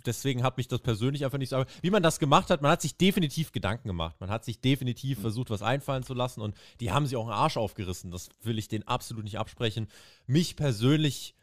deswegen 0.05 0.43
hat 0.43 0.57
mich 0.57 0.67
das 0.67 0.79
persönlich 0.79 1.25
einfach 1.25 1.37
nicht 1.37 1.49
so. 1.49 1.63
Wie 1.81 1.89
man 1.89 2.03
das 2.03 2.19
gemacht 2.19 2.49
hat, 2.49 2.61
man 2.61 2.71
hat 2.71 2.81
sich 2.81 2.97
definitiv 2.97 3.51
Gedanken 3.51 3.87
gemacht. 3.87 4.15
Man 4.19 4.29
hat 4.29 4.45
sich 4.45 4.59
definitiv 4.59 5.17
mhm. 5.17 5.21
versucht, 5.21 5.49
was 5.49 5.61
einfallen 5.61 6.03
zu 6.03 6.13
lassen 6.13 6.41
und 6.41 6.55
die 6.79 6.91
haben 6.91 7.05
sich 7.05 7.15
auch 7.15 7.23
einen 7.23 7.33
Arsch 7.33 7.57
aufgerissen. 7.57 8.11
Das 8.11 8.29
will 8.41 8.57
ich 8.57 8.67
denen 8.67 8.87
absolut 8.87 9.23
nicht 9.23 9.37
absprechen. 9.37 9.87
Mich 10.25 10.55
persönlich 10.55 11.35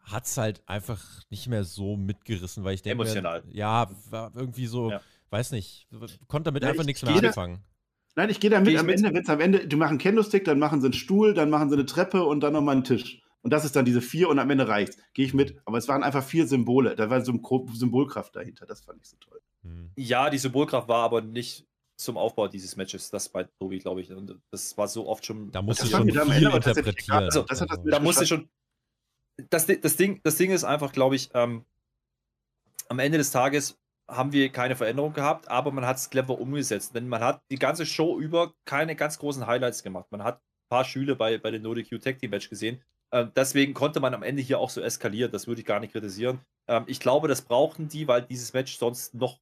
hat 0.00 0.26
es 0.26 0.36
halt 0.36 0.62
einfach 0.66 1.00
nicht 1.30 1.48
mehr 1.48 1.64
so 1.64 1.96
mitgerissen, 1.96 2.64
weil 2.64 2.74
ich 2.74 2.82
denke. 2.82 3.02
Emotional. 3.02 3.42
Mir, 3.44 3.54
ja, 3.54 3.90
war 4.10 4.32
irgendwie 4.34 4.66
so, 4.66 4.90
ja. 4.90 5.00
weiß 5.30 5.52
nicht, 5.52 5.86
konnte 6.28 6.50
damit 6.50 6.62
Nein, 6.62 6.72
einfach 6.72 6.84
nichts 6.84 7.02
mehr 7.02 7.14
anfangen. 7.14 7.62
Nein, 8.14 8.28
ich 8.28 8.40
gehe 8.40 8.50
damit 8.50 8.76
am 8.76 8.88
Ende, 8.88 9.14
wenn 9.14 9.22
es 9.22 9.28
am 9.28 9.40
Ende, 9.40 9.66
die 9.66 9.76
machen 9.76 9.98
Candlestick, 9.98 10.44
dann 10.44 10.58
machen 10.58 10.80
sie 10.80 10.88
einen 10.88 10.92
Stuhl, 10.92 11.32
dann 11.32 11.48
machen 11.48 11.70
sie 11.70 11.76
eine 11.76 11.86
Treppe 11.86 12.24
und 12.24 12.40
dann 12.40 12.52
nochmal 12.52 12.74
einen 12.74 12.84
Tisch. 12.84 13.21
Und 13.42 13.52
das 13.52 13.64
ist 13.64 13.74
dann 13.74 13.84
diese 13.84 14.00
vier 14.00 14.28
und 14.28 14.38
am 14.38 14.50
Ende 14.50 14.68
reicht. 14.68 14.96
Gehe 15.14 15.26
ich 15.26 15.34
mit. 15.34 15.60
Aber 15.64 15.76
es 15.76 15.88
waren 15.88 16.04
einfach 16.04 16.22
vier 16.24 16.46
Symbole. 16.46 16.94
Da 16.94 17.10
war 17.10 17.24
so 17.24 17.32
eine 17.32 17.76
Symbolkraft 17.76 18.36
dahinter. 18.36 18.66
Das 18.66 18.82
fand 18.82 19.00
ich 19.02 19.08
so 19.08 19.16
toll. 19.18 19.40
Hm. 19.62 19.90
Ja, 19.96 20.30
die 20.30 20.38
Symbolkraft 20.38 20.88
war 20.88 21.02
aber 21.02 21.20
nicht 21.20 21.66
zum 21.96 22.16
Aufbau 22.16 22.46
dieses 22.46 22.76
Matches. 22.76 23.10
Das 23.10 23.28
bei 23.28 23.44
Tobi, 23.44 23.80
glaube 23.80 24.00
ich. 24.00 24.12
Und 24.12 24.40
das 24.50 24.78
war 24.78 24.86
so 24.86 25.08
oft 25.08 25.26
schon. 25.26 25.50
Da 25.50 25.60
musste 25.60 25.86
schon 25.86 26.04
viel 26.04 26.18
Ende, 26.18 26.56
interpretieren. 26.56 27.24
Also, 27.24 27.42
das 27.42 27.58
das 27.58 27.68
da 27.84 27.98
musste 27.98 28.26
schon. 28.26 28.48
Das, 29.50 29.66
das, 29.66 29.96
Ding, 29.96 30.20
das 30.22 30.36
Ding 30.36 30.52
ist 30.52 30.62
einfach, 30.62 30.92
glaube 30.92 31.16
ich, 31.16 31.30
ähm, 31.34 31.64
am 32.88 32.98
Ende 32.98 33.18
des 33.18 33.30
Tages 33.30 33.78
haben 34.06 34.32
wir 34.32 34.50
keine 34.50 34.76
Veränderung 34.76 35.14
gehabt, 35.14 35.48
aber 35.48 35.72
man 35.72 35.86
hat 35.86 35.96
es 35.96 36.10
clever 36.10 36.38
umgesetzt. 36.38 36.94
Denn 36.94 37.08
man 37.08 37.22
hat 37.22 37.42
die 37.50 37.58
ganze 37.58 37.86
Show 37.86 38.20
über 38.20 38.54
keine 38.66 38.94
ganz 38.94 39.18
großen 39.18 39.46
Highlights 39.46 39.82
gemacht. 39.82 40.06
Man 40.10 40.22
hat 40.22 40.36
ein 40.36 40.68
paar 40.68 40.84
Schüler 40.84 41.14
bei, 41.16 41.38
bei 41.38 41.50
den 41.50 41.62
No 41.62 41.74
DQ 41.74 41.98
Tag 41.98 42.18
Team 42.18 42.30
Match 42.30 42.48
gesehen. 42.48 42.82
Ähm, 43.12 43.30
deswegen 43.36 43.74
konnte 43.74 44.00
man 44.00 44.14
am 44.14 44.22
Ende 44.22 44.42
hier 44.42 44.58
auch 44.58 44.70
so 44.70 44.80
eskalieren. 44.80 45.30
Das 45.32 45.46
würde 45.46 45.60
ich 45.60 45.66
gar 45.66 45.80
nicht 45.80 45.92
kritisieren. 45.92 46.40
Ähm, 46.68 46.84
ich 46.86 47.00
glaube, 47.00 47.28
das 47.28 47.42
brauchten 47.42 47.88
die, 47.88 48.08
weil 48.08 48.22
dieses 48.22 48.52
Match 48.52 48.76
sonst 48.76 49.14
noch 49.14 49.40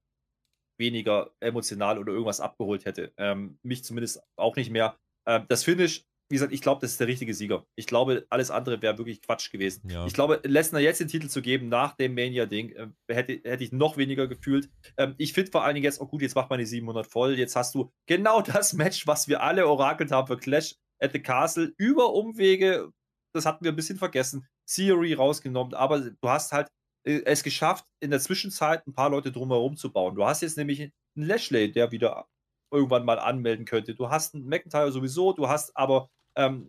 weniger 0.79 1.31
emotional 1.41 1.99
oder 1.99 2.13
irgendwas 2.13 2.41
abgeholt 2.41 2.85
hätte. 2.85 3.13
Ähm, 3.17 3.59
mich 3.63 3.85
zumindest 3.85 4.21
auch 4.37 4.57
nicht 4.57 4.71
mehr. 4.71 4.97
Ähm, 5.29 5.45
das 5.49 5.63
Finish, 5.63 6.05
wie 6.31 6.37
gesagt, 6.37 6.53
ich 6.53 6.63
glaube, 6.63 6.81
das 6.81 6.93
ist 6.93 7.01
der 7.01 7.07
richtige 7.07 7.35
Sieger. 7.35 7.67
Ich 7.77 7.87
glaube, 7.87 8.27
alles 8.31 8.51
andere 8.51 8.81
wäre 8.83 8.99
wirklich 8.99 9.21
Quatsch 9.21 9.53
gewesen. 9.53 9.89
Ja. 9.89 10.07
Ich 10.07 10.15
glaube, 10.15 10.41
Lesnar 10.45 10.81
jetzt 10.81 11.01
den 11.01 11.09
Titel 11.09 11.29
zu 11.29 11.43
geben 11.43 11.69
nach 11.69 11.95
dem 11.97 12.15
Mania-Ding, 12.15 12.71
äh, 12.71 12.89
hätte, 13.09 13.41
hätte 13.45 13.63
ich 13.63 13.73
noch 13.73 13.97
weniger 13.97 14.27
gefühlt. 14.27 14.71
Ähm, 14.97 15.15
ich 15.19 15.33
finde 15.33 15.51
vor 15.53 15.65
allen 15.65 15.75
Dingen 15.75 15.85
jetzt, 15.85 16.01
oh 16.01 16.07
gut, 16.07 16.23
jetzt 16.23 16.35
macht 16.35 16.51
man 16.51 16.59
die 16.59 16.67
700 16.67 17.07
voll. 17.07 17.39
Jetzt 17.39 17.55
hast 17.55 17.75
du 17.75 17.93
genau 18.07 18.41
das 18.43 18.73
Match, 18.73 19.07
was 19.07 19.29
wir 19.29 19.43
alle 19.43 19.69
orakelt 19.69 20.11
haben 20.11 20.27
für 20.27 20.39
Clash 20.39 20.75
at 20.99 21.13
the 21.13 21.21
Castle 21.21 21.73
über 21.79 22.13
Umwege 22.13 22.93
das 23.33 23.47
hatten 23.47 23.65
wir 23.65 23.73
ein 23.73 23.77
bisschen 23.77 23.99
vergessen, 23.99 24.47
Theory 24.67 25.15
rausgenommen, 25.15 25.75
aber 25.75 26.01
du 26.01 26.29
hast 26.29 26.53
halt 26.53 26.69
äh, 27.05 27.23
es 27.25 27.43
geschafft, 27.43 27.85
in 28.01 28.11
der 28.11 28.21
Zwischenzeit 28.21 28.87
ein 28.87 28.95
paar 28.95 29.11
Leute 29.11 29.33
drumherum 29.33 29.77
zu 29.77 29.93
bauen. 29.93 30.15
Du 30.15 30.25
hast 30.25 30.43
jetzt 30.43 30.57
nämlich 30.57 30.81
einen 30.81 30.93
Lashley, 31.15 31.73
der 31.73 31.93
wieder 31.93 32.27
irgendwann 32.71 33.05
mal 33.05 33.19
anmelden 33.19 33.65
könnte. 33.65 33.95
Du 33.95 34.11
hast 34.11 34.35
einen 34.35 34.47
McIntyre 34.47 34.93
sowieso, 34.93 35.33
du 35.33 35.49
hast 35.49 35.77
aber 35.77 36.09
ähm, 36.37 36.69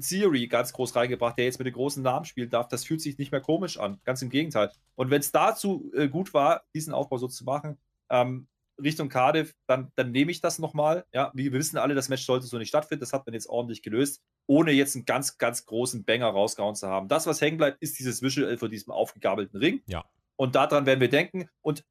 Theory 0.00 0.48
ganz 0.48 0.72
groß 0.72 0.96
reingebracht, 0.96 1.38
der 1.38 1.46
jetzt 1.46 1.58
mit 1.58 1.66
den 1.66 1.74
großen 1.74 2.02
Namen 2.02 2.24
spielen 2.24 2.50
darf. 2.50 2.68
Das 2.68 2.84
fühlt 2.84 3.00
sich 3.00 3.18
nicht 3.18 3.32
mehr 3.32 3.40
komisch 3.40 3.78
an. 3.78 4.00
Ganz 4.04 4.20
im 4.22 4.30
Gegenteil. 4.30 4.70
Und 4.96 5.10
wenn 5.10 5.20
es 5.20 5.32
dazu 5.32 5.90
äh, 5.94 6.08
gut 6.08 6.34
war, 6.34 6.64
diesen 6.74 6.92
Aufbau 6.92 7.18
so 7.18 7.28
zu 7.28 7.44
machen, 7.44 7.78
ähm, 8.10 8.48
Richtung 8.80 9.08
Cardiff, 9.08 9.54
dann, 9.66 9.90
dann 9.96 10.12
nehme 10.12 10.30
ich 10.30 10.40
das 10.40 10.58
nochmal. 10.58 11.04
Ja, 11.12 11.32
wir 11.34 11.52
wissen 11.52 11.78
alle, 11.78 11.94
das 11.94 12.08
Match 12.08 12.24
sollte 12.24 12.46
so 12.46 12.58
nicht 12.58 12.68
stattfinden. 12.68 13.00
Das 13.00 13.12
hat 13.12 13.26
man 13.26 13.34
jetzt 13.34 13.48
ordentlich 13.48 13.82
gelöst, 13.82 14.22
ohne 14.48 14.72
jetzt 14.72 14.96
einen 14.96 15.04
ganz, 15.04 15.38
ganz 15.38 15.66
großen 15.66 16.04
Banger 16.04 16.28
rausgehauen 16.28 16.74
zu 16.74 16.88
haben. 16.88 17.06
Das, 17.06 17.26
was 17.26 17.40
hängen 17.40 17.58
bleibt, 17.58 17.80
ist 17.82 17.98
dieses 17.98 18.22
Visual 18.22 18.56
von 18.56 18.70
diesem 18.70 18.92
aufgegabelten 18.92 19.60
Ring. 19.60 19.82
Ja. 19.86 20.04
Und 20.36 20.54
daran 20.54 20.86
werden 20.86 21.00
wir 21.00 21.10
denken. 21.10 21.48
Und 21.60 21.84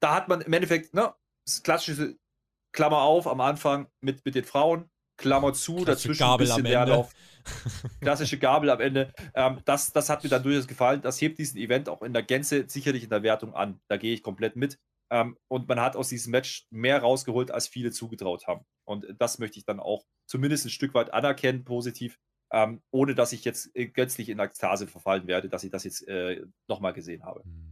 da 0.00 0.14
hat 0.14 0.28
man 0.28 0.40
im 0.40 0.52
Endeffekt, 0.52 0.94
ne, 0.94 1.12
das 1.44 1.62
klassische 1.62 2.16
Klammer 2.70 3.02
auf 3.02 3.26
am 3.26 3.40
Anfang 3.40 3.88
mit, 4.00 4.24
mit 4.24 4.36
den 4.36 4.44
Frauen, 4.44 4.88
Klammer 5.16 5.52
zu, 5.52 5.76
Klassische 5.76 6.08
dazwischen 6.08 6.18
Gabel 6.20 6.46
ein 6.46 6.48
bisschen 6.48 6.64
Leerlauf. 6.64 7.12
Klassische 8.00 8.38
Gabel 8.38 8.70
am 8.70 8.80
Ende. 8.80 9.12
Ähm, 9.34 9.58
das, 9.64 9.92
das 9.92 10.08
hat 10.08 10.22
mir 10.22 10.30
dann 10.30 10.44
durchaus 10.44 10.68
gefallen. 10.68 11.02
Das 11.02 11.20
hebt 11.20 11.38
diesen 11.38 11.58
Event 11.58 11.88
auch 11.88 12.02
in 12.02 12.12
der 12.12 12.22
Gänze 12.22 12.64
sicherlich 12.68 13.02
in 13.02 13.10
der 13.10 13.24
Wertung 13.24 13.54
an. 13.54 13.80
Da 13.88 13.96
gehe 13.96 14.14
ich 14.14 14.22
komplett 14.22 14.54
mit. 14.54 14.78
Ähm, 15.12 15.36
und 15.48 15.68
man 15.68 15.78
hat 15.78 15.94
aus 15.94 16.08
diesem 16.08 16.30
Match 16.30 16.66
mehr 16.70 16.98
rausgeholt, 17.00 17.50
als 17.50 17.68
viele 17.68 17.92
zugetraut 17.92 18.46
haben. 18.46 18.64
Und 18.84 19.06
das 19.18 19.38
möchte 19.38 19.58
ich 19.58 19.66
dann 19.66 19.78
auch 19.78 20.06
zumindest 20.26 20.64
ein 20.64 20.70
Stück 20.70 20.94
weit 20.94 21.12
anerkennen, 21.12 21.64
positiv, 21.64 22.18
ähm, 22.50 22.80
ohne 22.90 23.14
dass 23.14 23.34
ich 23.34 23.44
jetzt 23.44 23.76
äh, 23.76 23.86
gänzlich 23.86 24.30
in 24.30 24.38
Ekstase 24.38 24.86
verfallen 24.86 25.26
werde, 25.26 25.50
dass 25.50 25.64
ich 25.64 25.70
das 25.70 25.84
jetzt 25.84 26.08
äh, 26.08 26.42
nochmal 26.66 26.94
gesehen 26.94 27.24
habe. 27.24 27.42
Mhm. 27.44 27.71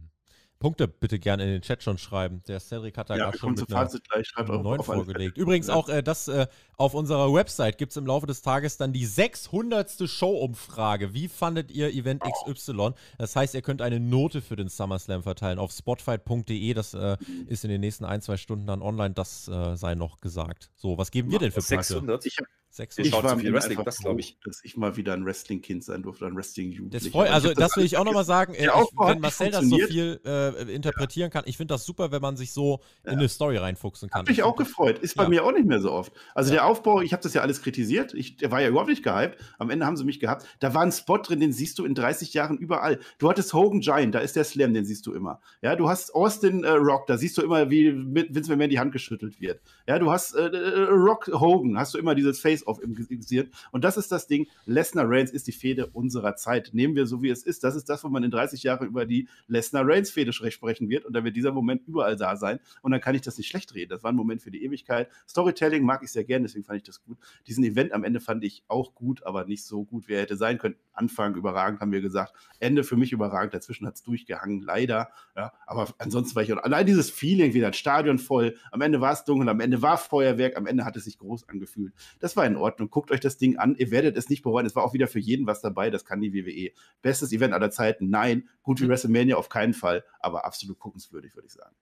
Punkte 0.61 0.87
bitte 0.87 1.19
gerne 1.19 1.43
in 1.43 1.49
den 1.49 1.61
Chat 1.61 1.83
schon 1.83 1.97
schreiben. 1.97 2.43
Der 2.47 2.59
Cedric 2.59 2.97
hat 2.97 3.09
da 3.09 3.17
ja, 3.17 3.25
gerade 3.25 3.37
schon 3.39 3.53
mit 3.55 3.73
einer 3.73 3.89
gleich, 3.89 4.31
neuen 4.47 4.83
vorgelegt. 4.83 5.35
Übrigens 5.37 5.69
auch 5.69 5.89
äh, 5.89 6.03
das 6.03 6.27
äh, 6.27 6.47
auf 6.77 6.93
unserer 6.93 7.33
Website 7.33 7.77
gibt 7.77 7.91
es 7.91 7.97
im 7.97 8.05
Laufe 8.05 8.27
des 8.27 8.41
Tages 8.41 8.77
dann 8.77 8.93
die 8.93 9.05
600. 9.05 10.07
Show-Umfrage. 10.07 11.13
Wie 11.13 11.27
fandet 11.27 11.71
ihr 11.71 11.89
Event 11.89 12.23
XY? 12.23 12.91
Das 13.17 13.35
heißt, 13.35 13.55
ihr 13.55 13.61
könnt 13.61 13.81
eine 13.81 13.99
Note 13.99 14.41
für 14.41 14.55
den 14.55 14.69
SummerSlam 14.69 15.23
verteilen 15.23 15.57
auf 15.57 15.71
spotfight.de. 15.71 16.73
Das 16.73 16.93
äh, 16.93 17.17
ist 17.47 17.63
in 17.63 17.71
den 17.71 17.81
nächsten 17.81 18.05
ein, 18.05 18.21
zwei 18.21 18.37
Stunden 18.37 18.67
dann 18.67 18.83
online. 18.83 19.15
Das 19.15 19.47
äh, 19.47 19.75
sei 19.75 19.95
noch 19.95 20.21
gesagt. 20.21 20.69
So, 20.75 20.97
was 20.97 21.09
geben 21.09 21.31
wir 21.31 21.39
denn 21.39 21.51
für 21.51 21.61
Punkte? 21.61 21.83
600? 21.83 22.25
Ich 22.27 22.37
habe 22.37 22.47
600. 22.73 23.07
Ich 23.07 23.23
war 23.23 23.37
viel 23.37 23.53
Wrestling, 23.53 23.83
das 23.83 23.99
glaube 23.99 24.21
ich. 24.21 24.37
Dass 24.45 24.63
ich 24.63 24.77
mal 24.77 24.95
wieder 24.95 25.13
ein 25.13 25.25
Wrestling-Kind 25.25 25.83
sein 25.83 26.03
durfte, 26.03 26.25
ein 26.25 26.35
Wrestling-Jugendlicher. 26.35 27.19
Also, 27.31 27.49
das, 27.49 27.57
das 27.57 27.77
will 27.77 27.83
ich 27.83 27.97
auch 27.97 28.05
nochmal 28.05 28.23
sagen. 28.23 28.53
Äh, 28.53 28.65
ich, 28.65 28.71
wenn 28.71 29.19
Marcel 29.19 29.51
das 29.51 29.65
so 29.65 29.77
viel 29.77 30.19
äh, 30.25 30.73
interpretieren 30.73 31.27
ja. 31.27 31.29
kann, 31.29 31.43
ich 31.45 31.57
finde 31.57 31.73
das 31.73 31.85
super, 31.85 32.11
wenn 32.11 32.21
man 32.21 32.37
sich 32.37 32.53
so 32.53 32.79
ja. 33.05 33.11
in 33.11 33.19
eine 33.19 33.27
Story 33.27 33.57
reinfuchsen 33.57 34.09
kann. 34.09 34.21
Hat 34.21 34.29
mich 34.29 34.43
auch 34.43 34.55
gefreut. 34.55 34.99
Ist 34.99 35.15
bei 35.15 35.27
mir 35.27 35.43
auch 35.43 35.51
nicht 35.51 35.65
mehr 35.65 35.81
so 35.81 35.91
oft. 35.91 36.13
Also, 36.33 36.51
der 36.51 36.65
Aufbau, 36.65 37.01
ich 37.01 37.11
habe 37.13 37.21
das 37.21 37.33
ja 37.33 37.41
alles 37.41 37.61
kritisiert. 37.61 38.13
Ich, 38.13 38.37
der 38.37 38.51
war 38.51 38.61
ja 38.61 38.69
überhaupt 38.69 38.89
nicht 38.89 39.03
gehypt. 39.03 39.37
Am 39.59 39.69
Ende 39.69 39.85
haben 39.85 39.97
sie 39.97 40.05
mich 40.05 40.19
gehabt. 40.19 40.45
Da 40.59 40.73
war 40.73 40.81
ein 40.81 40.91
Spot 40.91 41.17
drin, 41.17 41.41
den 41.41 41.51
siehst 41.51 41.77
du 41.77 41.85
in 41.85 41.93
30 41.93 42.33
Jahren 42.33 42.57
überall. 42.57 42.99
Du 43.17 43.29
hattest 43.29 43.53
Hogan 43.53 43.81
Giant, 43.81 44.15
da 44.15 44.19
ist 44.19 44.35
der 44.35 44.45
Slam, 44.45 44.73
den 44.73 44.85
siehst 44.85 45.05
du 45.05 45.13
immer. 45.13 45.41
Ja, 45.61 45.75
du 45.75 45.89
hast 45.89 46.15
Austin 46.15 46.63
äh, 46.63 46.69
Rock, 46.69 47.07
da 47.07 47.17
siehst 47.17 47.37
du 47.37 47.41
immer, 47.41 47.69
wie 47.69 47.91
mit 47.91 48.33
Vince 48.33 48.49
McMahon 48.49 48.69
die 48.69 48.79
Hand 48.79 48.93
geschüttelt 48.93 49.41
wird. 49.41 49.61
Ja, 49.87 49.99
du 49.99 50.11
hast 50.11 50.35
äh, 50.35 50.47
äh, 50.47 50.83
Rock 50.89 51.29
Hogan, 51.33 51.77
hast 51.77 51.93
du 51.93 51.97
immer 51.97 52.15
dieses 52.15 52.39
Face-Off 52.61 52.81
im 52.81 52.95
Gesicht 52.95 53.21
passiert. 53.31 53.53
Und 53.71 53.83
das 53.83 53.97
ist 53.97 54.11
das 54.11 54.27
Ding. 54.27 54.47
Lesnar 54.65 55.05
Reigns 55.07 55.31
ist 55.31 55.47
die 55.47 55.51
Fehde 55.51 55.87
unserer 55.87 56.35
Zeit. 56.35 56.71
Nehmen 56.73 56.95
wir 56.95 57.05
so, 57.05 57.21
wie 57.21 57.29
es 57.29 57.43
ist. 57.43 57.63
Das 57.63 57.75
ist 57.75 57.89
das, 57.89 58.03
wo 58.03 58.09
man 58.09 58.23
in 58.23 58.31
30 58.31 58.63
Jahren 58.63 58.87
über 58.87 59.05
die 59.05 59.27
Lesnar 59.47 59.87
Reigns 59.87 60.11
Fehde 60.11 60.33
sprechen 60.33 60.89
wird. 60.89 61.05
Und 61.05 61.13
da 61.13 61.23
wird 61.23 61.35
dieser 61.35 61.51
Moment 61.51 61.87
überall 61.87 62.15
da 62.15 62.35
sein. 62.35 62.59
Und 62.81 62.91
dann 62.91 63.01
kann 63.01 63.15
ich 63.15 63.21
das 63.21 63.37
nicht 63.37 63.47
schlecht 63.47 63.73
reden. 63.73 63.89
Das 63.89 64.03
war 64.03 64.11
ein 64.11 64.15
Moment 64.15 64.41
für 64.41 64.51
die 64.51 64.63
Ewigkeit. 64.63 65.09
Storytelling 65.27 65.83
mag 65.83 66.03
ich 66.03 66.11
sehr 66.11 66.23
gerne, 66.23 66.45
deswegen 66.45 66.65
fand 66.65 66.77
ich 66.77 66.83
das 66.83 67.03
gut. 67.03 67.17
Diesen 67.47 67.63
Event 67.63 67.91
am 67.93 68.03
Ende 68.03 68.19
fand 68.19 68.43
ich 68.43 68.63
auch 68.67 68.93
gut, 68.95 69.23
aber 69.23 69.45
nicht 69.45 69.63
so 69.63 69.83
gut, 69.83 70.07
wie 70.07 70.13
er 70.13 70.21
hätte 70.21 70.35
sein 70.35 70.57
können. 70.57 70.75
Anfang 70.93 71.35
überragend, 71.35 71.79
haben 71.79 71.91
wir 71.91 72.01
gesagt. 72.01 72.33
Ende 72.59 72.83
für 72.83 72.95
mich 72.95 73.11
überragend. 73.11 73.55
Dazwischen 73.55 73.87
hat 73.87 73.95
es 73.95 74.03
durchgehangen, 74.03 74.61
leider. 74.61 75.09
Ja, 75.35 75.53
aber 75.65 75.87
ansonsten 75.97 76.35
war 76.35 76.43
ich 76.43 76.55
allein 76.55 76.85
dieses 76.85 77.09
Feeling, 77.09 77.53
wieder 77.55 77.67
ein 77.67 77.73
Stadion 77.73 78.19
voll. 78.19 78.55
Am 78.71 78.81
Ende 78.81 79.01
war 79.01 79.13
es 79.13 79.23
dunkel, 79.23 79.49
am 79.49 79.59
Ende 79.59 79.81
war 79.81 79.97
Feuerwerk, 79.97 80.57
am 80.57 80.67
Ende 80.67 80.85
hat 80.85 80.95
es 80.95 81.05
sich 81.05 81.17
groß 81.17 81.49
angefühlt. 81.49 81.93
Das 82.19 82.35
war 82.35 82.45
in 82.45 82.55
Ordnung. 82.55 82.89
Guckt 82.89 83.09
euch 83.09 83.19
das 83.19 83.31
das 83.31 83.37
Ding 83.37 83.57
an. 83.57 83.75
Ihr 83.75 83.91
werdet 83.91 84.17
es 84.17 84.29
nicht 84.29 84.43
bereuen. 84.43 84.65
Es 84.65 84.75
war 84.75 84.83
auch 84.83 84.93
wieder 84.93 85.07
für 85.07 85.19
jeden 85.19 85.47
was 85.47 85.61
dabei. 85.61 85.89
Das 85.89 86.05
kann 86.05 86.21
die 86.21 86.33
WWE. 86.33 86.71
Bestes 87.01 87.31
Event 87.31 87.53
aller 87.53 87.71
Zeiten? 87.71 88.09
Nein. 88.09 88.49
Gut 88.61 88.79
wie 88.79 88.85
mhm. 88.85 88.89
WrestleMania 88.89 89.37
auf 89.37 89.49
keinen 89.49 89.73
Fall. 89.73 90.03
Aber 90.19 90.45
absolut 90.45 90.79
guckenswürdig, 90.79 91.35
würde 91.35 91.47
ich 91.47 91.53
sagen. 91.53 91.75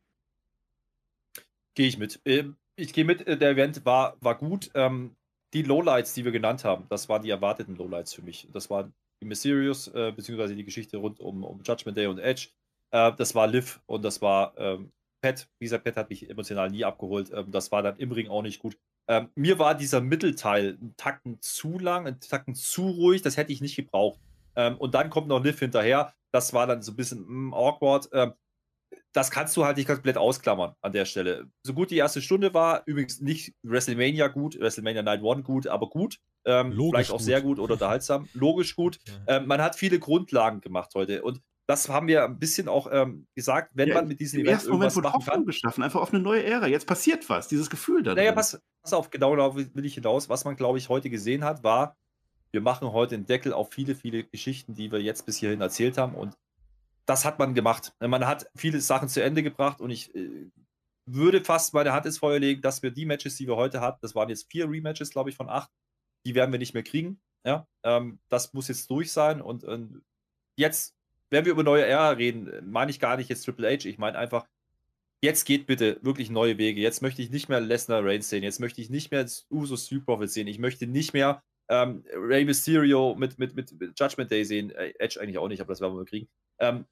Gehe 1.73 1.87
ich 1.87 1.97
mit. 1.97 2.21
Ähm, 2.25 2.57
ich 2.75 2.93
gehe 2.93 3.05
mit. 3.05 3.27
Äh, 3.27 3.37
der 3.37 3.51
Event 3.51 3.85
war, 3.85 4.17
war 4.21 4.37
gut. 4.37 4.71
Ähm, 4.75 5.15
die 5.53 5.63
Lowlights, 5.63 6.13
die 6.13 6.25
wir 6.25 6.31
genannt 6.31 6.63
haben, 6.63 6.85
das 6.89 7.09
waren 7.09 7.23
die 7.23 7.29
erwarteten 7.29 7.75
Lowlights 7.75 8.13
für 8.13 8.21
mich. 8.21 8.47
Das 8.53 8.69
war 8.69 8.91
die 9.21 9.25
Mysterious, 9.25 9.87
äh, 9.89 10.11
beziehungsweise 10.15 10.55
die 10.55 10.63
Geschichte 10.63 10.97
rund 10.97 11.19
um, 11.19 11.43
um 11.43 11.61
Judgment 11.63 11.97
Day 11.97 12.07
und 12.07 12.19
Edge. 12.19 12.49
Äh, 12.91 13.11
das 13.17 13.35
war 13.35 13.47
Liv 13.47 13.81
und 13.85 14.03
das 14.03 14.21
war 14.21 14.53
ähm, 14.57 14.91
Pat. 15.21 15.49
Gesagt, 15.59 15.83
Pat 15.83 15.97
hat 15.97 16.09
mich 16.09 16.29
emotional 16.29 16.69
nie 16.69 16.85
abgeholt. 16.85 17.31
Ähm, 17.33 17.51
das 17.51 17.71
war 17.71 17.83
dann 17.83 17.97
im 17.97 18.11
Ring 18.11 18.29
auch 18.29 18.41
nicht 18.41 18.59
gut. 18.59 18.77
Ähm, 19.07 19.29
mir 19.35 19.57
war 19.57 19.75
dieser 19.75 20.01
Mittelteil 20.01 20.77
ein 20.79 20.93
Tacken 20.95 21.41
zu 21.41 21.79
lang, 21.79 22.07
ein 22.07 22.19
Tacken 22.19 22.53
zu 22.53 22.87
ruhig, 22.89 23.23
das 23.23 23.37
hätte 23.37 23.51
ich 23.51 23.59
nicht 23.59 23.75
gebraucht. 23.75 24.19
Ähm, 24.55 24.77
und 24.77 24.93
dann 24.93 25.09
kommt 25.09 25.27
noch 25.27 25.43
Liv 25.43 25.59
hinterher. 25.59 26.13
Das 26.31 26.53
war 26.53 26.67
dann 26.67 26.83
so 26.83 26.91
ein 26.91 26.95
bisschen 26.95 27.25
mm, 27.27 27.53
awkward. 27.53 28.09
Das 29.11 29.31
kannst 29.31 29.55
du 29.57 29.65
halt 29.65 29.77
nicht 29.77 29.87
komplett 29.87 30.17
ausklammern 30.17 30.73
an 30.81 30.93
der 30.93 31.05
Stelle. 31.05 31.49
So 31.63 31.73
gut 31.73 31.91
die 31.91 31.97
erste 31.97 32.21
Stunde 32.21 32.53
war, 32.53 32.83
übrigens 32.85 33.21
nicht 33.21 33.53
WrestleMania 33.63 34.27
gut, 34.27 34.59
WrestleMania 34.59 35.01
Night 35.01 35.21
One 35.21 35.43
gut, 35.43 35.67
aber 35.67 35.89
gut. 35.89 36.19
Ähm, 36.45 36.73
vielleicht 36.73 37.11
auch 37.11 37.17
gut. 37.17 37.25
sehr 37.25 37.41
gut 37.41 37.59
oder 37.59 37.73
unterhaltsam. 37.73 38.29
Logisch 38.33 38.75
gut. 38.75 38.99
Ja. 39.07 39.37
Ähm, 39.37 39.47
man 39.47 39.61
hat 39.61 39.75
viele 39.75 39.99
Grundlagen 39.99 40.61
gemacht 40.61 40.91
heute. 40.95 41.23
Und 41.23 41.41
das 41.67 41.87
haben 41.87 42.07
wir 42.07 42.25
ein 42.25 42.39
bisschen 42.39 42.67
auch 42.67 42.87
ähm, 42.91 43.27
gesagt, 43.35 43.71
wenn 43.75 43.89
ja, 43.89 43.95
man 43.95 44.07
mit 44.07 44.19
diesem 44.19 44.39
Event 44.39 44.53
ersten 44.53 44.71
Moment 44.71 44.95
wurde 44.95 45.13
Hoffnung 45.13 45.35
kann. 45.35 45.45
geschaffen, 45.45 45.83
einfach 45.83 46.01
auf 46.01 46.11
eine 46.11 46.21
neue 46.21 46.43
Ära. 46.43 46.65
Jetzt 46.65 46.87
passiert 46.87 47.29
was, 47.29 47.47
dieses 47.47 47.69
Gefühl 47.69 48.01
da. 48.01 48.15
Naja, 48.15 48.31
pass, 48.31 48.59
pass, 48.81 48.93
auf, 48.93 49.11
genau 49.11 49.35
darauf 49.35 49.55
will 49.55 49.85
ich 49.85 49.93
hinaus. 49.93 50.29
Was 50.29 50.45
man, 50.45 50.55
glaube 50.55 50.79
ich, 50.79 50.89
heute 50.89 51.11
gesehen 51.11 51.43
hat, 51.43 51.63
war, 51.63 51.95
wir 52.51 52.61
machen 52.61 52.91
heute 52.91 53.13
einen 53.13 53.27
Deckel 53.27 53.53
auf 53.53 53.71
viele, 53.71 53.93
viele 53.93 54.23
Geschichten, 54.23 54.73
die 54.73 54.91
wir 54.91 54.99
jetzt 54.99 55.27
bis 55.27 55.37
hierhin 55.37 55.61
erzählt 55.61 55.99
haben. 55.99 56.15
Und 56.15 56.35
das 57.09 57.25
hat 57.25 57.39
man 57.39 57.55
gemacht. 57.55 57.93
Man 57.99 58.27
hat 58.27 58.49
viele 58.55 58.81
Sachen 58.81 59.09
zu 59.09 59.23
Ende 59.23 59.43
gebracht 59.43 59.81
und 59.81 59.89
ich 59.89 60.13
äh, 60.15 60.49
würde 61.05 61.43
fast 61.43 61.73
meine 61.73 61.91
Hand 61.91 62.05
ins 62.05 62.19
Feuer 62.19 62.39
legen, 62.39 62.61
dass 62.61 62.83
wir 62.83 62.91
die 62.91 63.05
Matches, 63.05 63.35
die 63.35 63.47
wir 63.47 63.55
heute 63.55 63.81
hatten, 63.81 63.99
das 64.01 64.15
waren 64.15 64.29
jetzt 64.29 64.51
vier 64.51 64.69
Rematches, 64.69 65.09
glaube 65.09 65.29
ich, 65.29 65.35
von 65.35 65.49
acht, 65.49 65.71
die 66.25 66.35
werden 66.35 66.51
wir 66.51 66.59
nicht 66.59 66.73
mehr 66.73 66.83
kriegen. 66.83 67.19
Ja, 67.45 67.67
ähm, 67.83 68.19
das 68.29 68.53
muss 68.53 68.67
jetzt 68.67 68.89
durch 68.91 69.11
sein 69.11 69.41
und, 69.41 69.63
und 69.63 70.03
jetzt 70.55 70.95
wenn 71.29 71.45
wir 71.45 71.51
über 71.51 71.63
neue 71.63 71.85
Ära 71.85 72.11
reden, 72.11 72.51
meine 72.69 72.91
ich 72.91 72.99
gar 72.99 73.17
nicht 73.17 73.29
jetzt 73.29 73.43
Triple 73.43 73.67
H. 73.67 73.87
Ich 73.87 73.97
meine 73.97 74.17
einfach, 74.17 74.47
jetzt 75.21 75.45
geht 75.45 75.67
bitte 75.67 75.99
wirklich 76.01 76.29
neue 76.29 76.57
Wege. 76.57 76.81
Jetzt 76.81 77.01
möchte 77.01 77.21
ich 77.21 77.29
nicht 77.29 77.49
mehr 77.49 77.59
Lesnar 77.59 78.03
Reigns 78.03 78.29
sehen. 78.29 78.43
Jetzt 78.43 78.59
möchte 78.59 78.81
ich 78.81 78.89
nicht 78.89 79.11
mehr 79.11 79.25
Uso 79.49 79.77
Street 79.77 80.05
Profits 80.05 80.33
sehen. 80.33 80.47
Ich 80.47 80.59
möchte 80.59 80.87
nicht 80.87 81.13
mehr 81.13 81.43
ähm, 81.69 82.03
Rey 82.13 82.45
Mysterio 82.45 83.15
mit, 83.15 83.37
mit, 83.37 83.55
mit, 83.55 83.79
mit, 83.79 83.99
Judgment 83.99 84.31
Day 84.31 84.43
sehen. 84.43 84.71
Äh, 84.71 84.93
Edge 84.97 85.19
eigentlich 85.21 85.37
auch 85.37 85.47
nicht, 85.47 85.61
aber 85.61 85.71
das 85.71 85.81
werden 85.81 85.93
wir 85.93 85.99
mal 85.99 86.05
kriegen. 86.05 86.27
Ähm, 86.59 86.85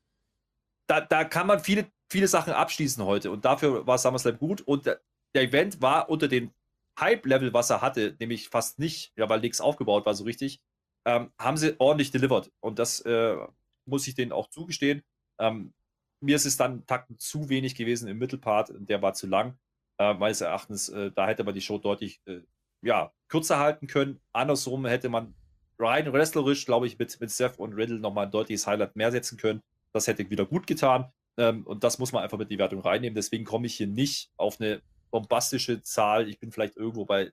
da, 0.87 1.01
da 1.01 1.23
kann 1.23 1.47
man 1.47 1.59
viele, 1.59 1.91
viele 2.09 2.27
Sachen 2.27 2.53
abschließen 2.53 3.03
heute 3.03 3.31
und 3.31 3.45
dafür 3.45 3.85
war 3.85 3.97
SummerSlam 3.97 4.37
gut 4.37 4.61
und 4.61 4.85
der, 4.85 5.01
der 5.35 5.43
Event 5.43 5.81
war 5.81 6.09
unter 6.09 6.27
dem 6.27 6.51
Hype-Level, 6.99 7.53
was 7.53 7.69
er 7.69 7.81
hatte, 7.81 8.15
nämlich 8.19 8.49
fast 8.49 8.79
nicht, 8.79 9.13
ja, 9.15 9.29
weil 9.29 9.41
nichts 9.41 9.61
aufgebaut 9.61 10.05
war 10.05 10.15
so 10.15 10.23
richtig, 10.23 10.61
ähm, 11.05 11.31
haben 11.39 11.57
sie 11.57 11.75
ordentlich 11.79 12.11
delivered 12.11 12.51
und 12.59 12.79
das 12.79 13.01
äh, 13.01 13.37
muss 13.85 14.07
ich 14.07 14.15
denen 14.15 14.31
auch 14.31 14.49
zugestehen. 14.49 15.03
Ähm, 15.39 15.73
mir 16.19 16.35
ist 16.35 16.45
es 16.45 16.57
dann 16.57 16.85
Takten 16.87 17.19
zu 17.19 17.49
wenig 17.49 17.75
gewesen 17.75 18.07
im 18.07 18.17
Mittelpart, 18.17 18.71
der 18.73 19.01
war 19.01 19.13
zu 19.13 19.27
lang. 19.27 19.57
Äh, 19.99 20.13
meines 20.15 20.41
Erachtens, 20.41 20.89
äh, 20.89 21.11
da 21.11 21.27
hätte 21.27 21.43
man 21.43 21.53
die 21.53 21.61
Show 21.61 21.77
deutlich 21.77 22.21
äh, 22.25 22.41
ja, 22.81 23.11
kürzer 23.27 23.59
halten 23.59 23.87
können. 23.87 24.19
Andersrum 24.33 24.85
hätte 24.85 25.09
man 25.09 25.35
rein 25.79 26.11
wrestlerisch, 26.11 26.65
glaube 26.65 26.87
ich, 26.87 26.97
mit, 26.97 27.19
mit 27.19 27.31
Seth 27.31 27.59
und 27.59 27.73
Riddle 27.73 27.99
nochmal 27.99 28.25
ein 28.25 28.31
deutliches 28.31 28.67
Highlight 28.67 28.95
mehr 28.95 29.11
setzen 29.11 29.37
können. 29.37 29.61
Das 29.93 30.07
hätte 30.07 30.29
wieder 30.29 30.45
gut 30.45 30.67
getan. 30.67 31.11
Ähm, 31.37 31.65
und 31.65 31.83
das 31.83 31.99
muss 31.99 32.11
man 32.11 32.23
einfach 32.23 32.37
mit 32.37 32.49
die 32.49 32.57
Wertung 32.57 32.81
reinnehmen. 32.81 33.15
Deswegen 33.15 33.45
komme 33.45 33.67
ich 33.67 33.75
hier 33.75 33.87
nicht 33.87 34.31
auf 34.37 34.59
eine 34.59 34.81
bombastische 35.11 35.81
Zahl. 35.81 36.27
Ich 36.27 36.39
bin 36.39 36.51
vielleicht 36.51 36.75
irgendwo 36.75 37.05
bei 37.05 37.31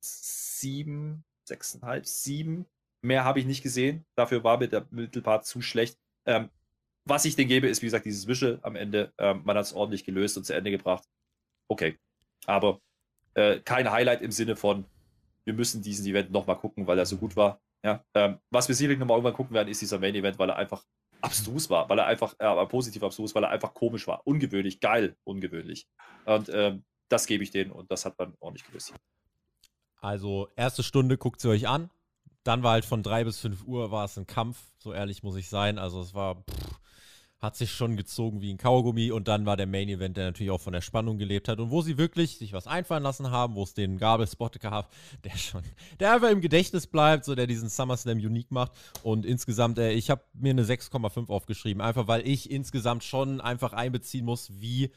sieben, 0.00 1.24
sechseinhalb, 1.44 2.06
sieben. 2.06 2.66
Mehr 3.02 3.24
habe 3.24 3.40
ich 3.40 3.46
nicht 3.46 3.62
gesehen. 3.62 4.06
Dafür 4.16 4.44
war 4.44 4.58
mir 4.58 4.68
der 4.68 4.86
Mittelpart 4.90 5.46
zu 5.46 5.60
schlecht. 5.60 5.98
Ähm, 6.26 6.50
was 7.06 7.24
ich 7.24 7.36
denn 7.36 7.48
gebe, 7.48 7.68
ist, 7.68 7.82
wie 7.82 7.86
gesagt, 7.86 8.06
dieses 8.06 8.26
Wische 8.26 8.58
am 8.62 8.76
Ende. 8.76 9.12
Ähm, 9.18 9.42
man 9.44 9.56
hat 9.56 9.66
es 9.66 9.74
ordentlich 9.74 10.04
gelöst 10.04 10.36
und 10.36 10.44
zu 10.44 10.54
Ende 10.54 10.70
gebracht. 10.70 11.04
Okay. 11.68 11.98
Aber 12.46 12.80
äh, 13.34 13.60
kein 13.60 13.90
Highlight 13.90 14.22
im 14.22 14.30
Sinne 14.30 14.56
von, 14.56 14.86
wir 15.44 15.54
müssen 15.54 15.82
diesen 15.82 16.06
Event 16.06 16.30
nochmal 16.30 16.56
gucken, 16.56 16.86
weil 16.86 16.98
er 16.98 17.06
so 17.06 17.16
gut 17.16 17.36
war. 17.36 17.60
Ja, 17.84 18.02
ähm, 18.14 18.38
was 18.50 18.68
wir 18.68 18.74
sicherlich 18.74 18.98
nochmal 18.98 19.18
irgendwann 19.18 19.34
gucken 19.34 19.54
werden, 19.54 19.68
ist 19.68 19.82
dieser 19.82 19.98
Main 19.98 20.14
Event, 20.14 20.38
weil 20.38 20.48
er 20.48 20.56
einfach 20.56 20.84
abstrus 21.24 21.70
war, 21.70 21.88
weil 21.88 21.98
er 21.98 22.06
einfach, 22.06 22.34
äh, 22.38 22.66
positiv 22.66 23.02
abstrus, 23.02 23.34
weil 23.34 23.44
er 23.44 23.50
einfach 23.50 23.74
komisch 23.74 24.06
war. 24.06 24.22
Ungewöhnlich, 24.24 24.80
geil, 24.80 25.16
ungewöhnlich. 25.24 25.86
Und 26.24 26.50
ähm, 26.52 26.84
das 27.08 27.26
gebe 27.26 27.42
ich 27.42 27.50
denen 27.50 27.70
und 27.70 27.90
das 27.90 28.04
hat 28.04 28.18
man 28.18 28.34
ordentlich 28.40 28.66
gelöst. 28.66 28.94
Also, 30.00 30.48
erste 30.56 30.82
Stunde 30.82 31.16
guckt 31.16 31.40
sie 31.40 31.48
euch 31.48 31.66
an 31.66 31.90
dann 32.44 32.62
war 32.62 32.72
halt 32.72 32.84
von 32.84 33.02
drei 33.02 33.24
bis 33.24 33.40
fünf 33.40 33.64
Uhr 33.64 33.90
war 33.90 34.04
es 34.04 34.16
ein 34.16 34.26
Kampf, 34.26 34.62
so 34.78 34.92
ehrlich 34.92 35.22
muss 35.22 35.36
ich 35.36 35.48
sein. 35.48 35.78
Also 35.78 36.00
es 36.00 36.14
war, 36.14 36.36
pff, 36.36 36.80
hat 37.44 37.56
sich 37.56 37.70
schon 37.70 37.96
gezogen 37.96 38.40
wie 38.40 38.52
ein 38.52 38.56
Kaugummi 38.56 39.12
und 39.12 39.28
dann 39.28 39.46
war 39.46 39.56
der 39.56 39.66
Main 39.66 39.88
Event, 39.88 40.16
der 40.16 40.24
natürlich 40.24 40.50
auch 40.50 40.60
von 40.60 40.72
der 40.72 40.80
Spannung 40.80 41.18
gelebt 41.18 41.46
hat 41.46 41.60
und 41.60 41.70
wo 41.70 41.82
sie 41.82 41.98
wirklich 41.98 42.38
sich 42.38 42.52
was 42.52 42.66
einfallen 42.66 43.02
lassen 43.02 43.30
haben, 43.30 43.54
wo 43.54 43.62
es 43.62 43.74
den 43.74 43.98
Gabelspot 43.98 44.58
gab, 44.60 44.92
der 45.24 45.36
schon, 45.36 45.62
der 46.00 46.14
einfach 46.14 46.30
im 46.30 46.40
Gedächtnis 46.40 46.86
bleibt, 46.86 47.24
so 47.24 47.34
der 47.34 47.46
diesen 47.46 47.68
SummerSlam 47.68 48.18
unique 48.18 48.50
macht 48.50 48.72
und 49.02 49.24
insgesamt, 49.24 49.78
äh, 49.78 49.92
ich 49.92 50.10
habe 50.10 50.22
mir 50.32 50.50
eine 50.50 50.64
6,5 50.64 51.28
aufgeschrieben, 51.28 51.80
einfach 51.80 52.08
weil 52.08 52.26
ich 52.26 52.50
insgesamt 52.50 53.04
schon 53.04 53.40
einfach 53.40 53.72
einbeziehen 53.72 54.24
muss, 54.24 54.50
wie 54.60 54.90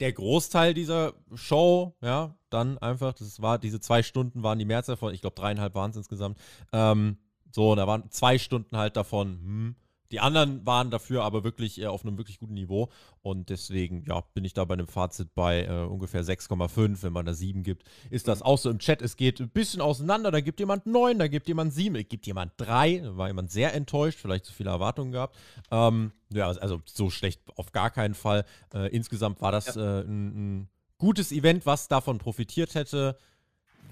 der 0.00 0.12
Großteil 0.12 0.74
dieser 0.74 1.14
Show, 1.34 1.96
ja, 2.02 2.36
dann 2.50 2.78
einfach, 2.78 3.14
das 3.14 3.42
war, 3.42 3.58
diese 3.58 3.80
zwei 3.80 4.02
Stunden 4.02 4.42
waren 4.42 4.58
die 4.58 4.64
Mehrzahl 4.64 4.96
von, 4.96 5.12
ich 5.12 5.22
glaube 5.22 5.34
dreieinhalb 5.34 5.74
waren 5.74 5.90
es 5.90 5.96
insgesamt. 5.96 6.38
Ähm, 6.72 7.18
so, 7.50 7.74
da 7.74 7.86
waren 7.86 8.10
zwei 8.10 8.38
Stunden 8.38 8.76
halt 8.76 8.96
davon, 8.96 9.38
hm, 9.40 9.76
die 10.10 10.20
anderen 10.20 10.64
waren 10.64 10.90
dafür 10.90 11.22
aber 11.22 11.44
wirklich 11.44 11.86
auf 11.86 12.04
einem 12.04 12.16
wirklich 12.16 12.38
guten 12.38 12.54
Niveau 12.54 12.88
und 13.20 13.50
deswegen 13.50 14.04
ja, 14.06 14.22
bin 14.32 14.44
ich 14.44 14.54
da 14.54 14.64
bei 14.64 14.74
einem 14.74 14.86
Fazit 14.86 15.34
bei 15.34 15.64
äh, 15.64 15.84
ungefähr 15.84 16.24
6,5. 16.24 17.02
Wenn 17.02 17.12
man 17.12 17.26
da 17.26 17.34
7 17.34 17.62
gibt, 17.62 17.84
ist 18.10 18.26
das 18.26 18.40
auch 18.40 18.56
so 18.56 18.70
im 18.70 18.78
Chat. 18.78 19.02
Es 19.02 19.16
geht 19.16 19.40
ein 19.40 19.50
bisschen 19.50 19.80
auseinander. 19.80 20.30
Da 20.30 20.40
gibt 20.40 20.60
jemand 20.60 20.86
9, 20.86 21.18
da 21.18 21.28
gibt 21.28 21.48
jemand 21.48 21.74
7, 21.74 21.94
da 21.94 22.02
gibt 22.02 22.26
jemand 22.26 22.52
3. 22.56 22.98
Da 22.98 23.16
war 23.16 23.28
jemand 23.28 23.50
sehr 23.50 23.74
enttäuscht, 23.74 24.18
vielleicht 24.18 24.46
zu 24.46 24.52
viele 24.52 24.70
Erwartungen 24.70 25.12
gehabt. 25.12 25.36
Ähm, 25.70 26.12
ja, 26.30 26.48
also 26.48 26.80
so 26.86 27.10
schlecht 27.10 27.42
auf 27.56 27.72
gar 27.72 27.90
keinen 27.90 28.14
Fall. 28.14 28.44
Äh, 28.72 28.88
insgesamt 28.94 29.42
war 29.42 29.52
das 29.52 29.76
äh, 29.76 30.00
ein, 30.00 30.60
ein 30.62 30.68
gutes 30.96 31.32
Event, 31.32 31.66
was 31.66 31.88
davon 31.88 32.18
profitiert 32.18 32.74
hätte. 32.74 33.18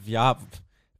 Ja, 0.06 0.38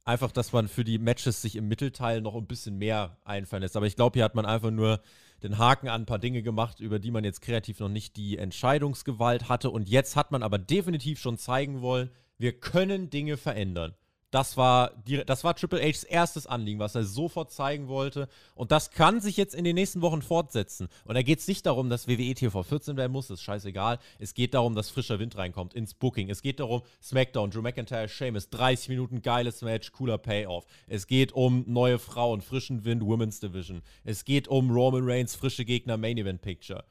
einfach, 0.07 0.31
dass 0.31 0.53
man 0.53 0.67
für 0.67 0.83
die 0.83 0.97
Matches 0.97 1.41
sich 1.41 1.55
im 1.55 1.67
Mittelteil 1.67 2.21
noch 2.21 2.35
ein 2.35 2.47
bisschen 2.47 2.77
mehr 2.77 3.17
einfallen 3.25 3.61
lässt. 3.61 3.75
Aber 3.75 3.85
ich 3.85 3.95
glaube, 3.95 4.15
hier 4.15 4.23
hat 4.23 4.35
man 4.35 4.45
einfach 4.45 4.71
nur 4.71 5.01
den 5.43 5.57
Haken 5.57 5.89
an 5.89 6.03
ein 6.03 6.05
paar 6.05 6.19
Dinge 6.19 6.41
gemacht, 6.41 6.79
über 6.79 6.99
die 6.99 7.11
man 7.11 7.23
jetzt 7.23 7.41
kreativ 7.41 7.79
noch 7.79 7.89
nicht 7.89 8.15
die 8.15 8.37
Entscheidungsgewalt 8.37 9.49
hatte. 9.49 9.69
Und 9.69 9.89
jetzt 9.89 10.15
hat 10.15 10.31
man 10.31 10.43
aber 10.43 10.57
definitiv 10.57 11.19
schon 11.19 11.37
zeigen 11.37 11.81
wollen, 11.81 12.09
wir 12.37 12.59
können 12.59 13.09
Dinge 13.09 13.37
verändern. 13.37 13.95
Das 14.37 14.55
war, 14.55 14.91
die, 15.07 15.25
das 15.25 15.43
war 15.43 15.55
Triple 15.55 15.81
H's 15.81 16.03
erstes 16.03 16.45
Anliegen, 16.45 16.77
was 16.77 16.93
er 16.93 17.03
sofort 17.03 17.51
zeigen 17.51 17.87
wollte. 17.87 18.29
Und 18.53 18.71
das 18.71 18.91
kann 18.91 19.19
sich 19.19 19.35
jetzt 19.35 19.55
in 19.55 19.63
den 19.63 19.73
nächsten 19.73 20.03
Wochen 20.03 20.21
fortsetzen. 20.21 20.89
Und 21.05 21.15
da 21.15 21.23
geht 21.23 21.39
es 21.39 21.47
nicht 21.47 21.65
darum, 21.65 21.89
dass 21.89 22.07
WWE 22.07 22.35
TV 22.35 22.61
14 22.61 22.97
werden 22.97 23.11
muss, 23.11 23.29
das 23.29 23.39
ist 23.39 23.43
scheißegal. 23.45 23.97
Es 24.19 24.35
geht 24.35 24.53
darum, 24.53 24.75
dass 24.75 24.91
frischer 24.91 25.17
Wind 25.17 25.37
reinkommt 25.37 25.73
ins 25.73 25.95
Booking. 25.95 26.29
Es 26.29 26.43
geht 26.43 26.59
darum, 26.59 26.83
SmackDown, 27.01 27.49
Drew 27.49 27.63
McIntyre, 27.63 28.07
Sheamus, 28.07 28.51
30 28.51 28.89
Minuten 28.89 29.23
geiles 29.23 29.63
Match, 29.63 29.91
cooler 29.91 30.19
Payoff. 30.19 30.67
Es 30.85 31.07
geht 31.07 31.31
um 31.31 31.63
neue 31.65 31.97
Frauen, 31.97 32.41
frischen 32.41 32.85
Wind, 32.85 33.03
Women's 33.03 33.39
Division. 33.39 33.81
Es 34.03 34.23
geht 34.23 34.47
um 34.47 34.69
Roman 34.69 35.01
Reigns, 35.03 35.35
frische 35.35 35.65
Gegner, 35.65 35.97
Main 35.97 36.19
Event 36.19 36.43
Picture. 36.43 36.83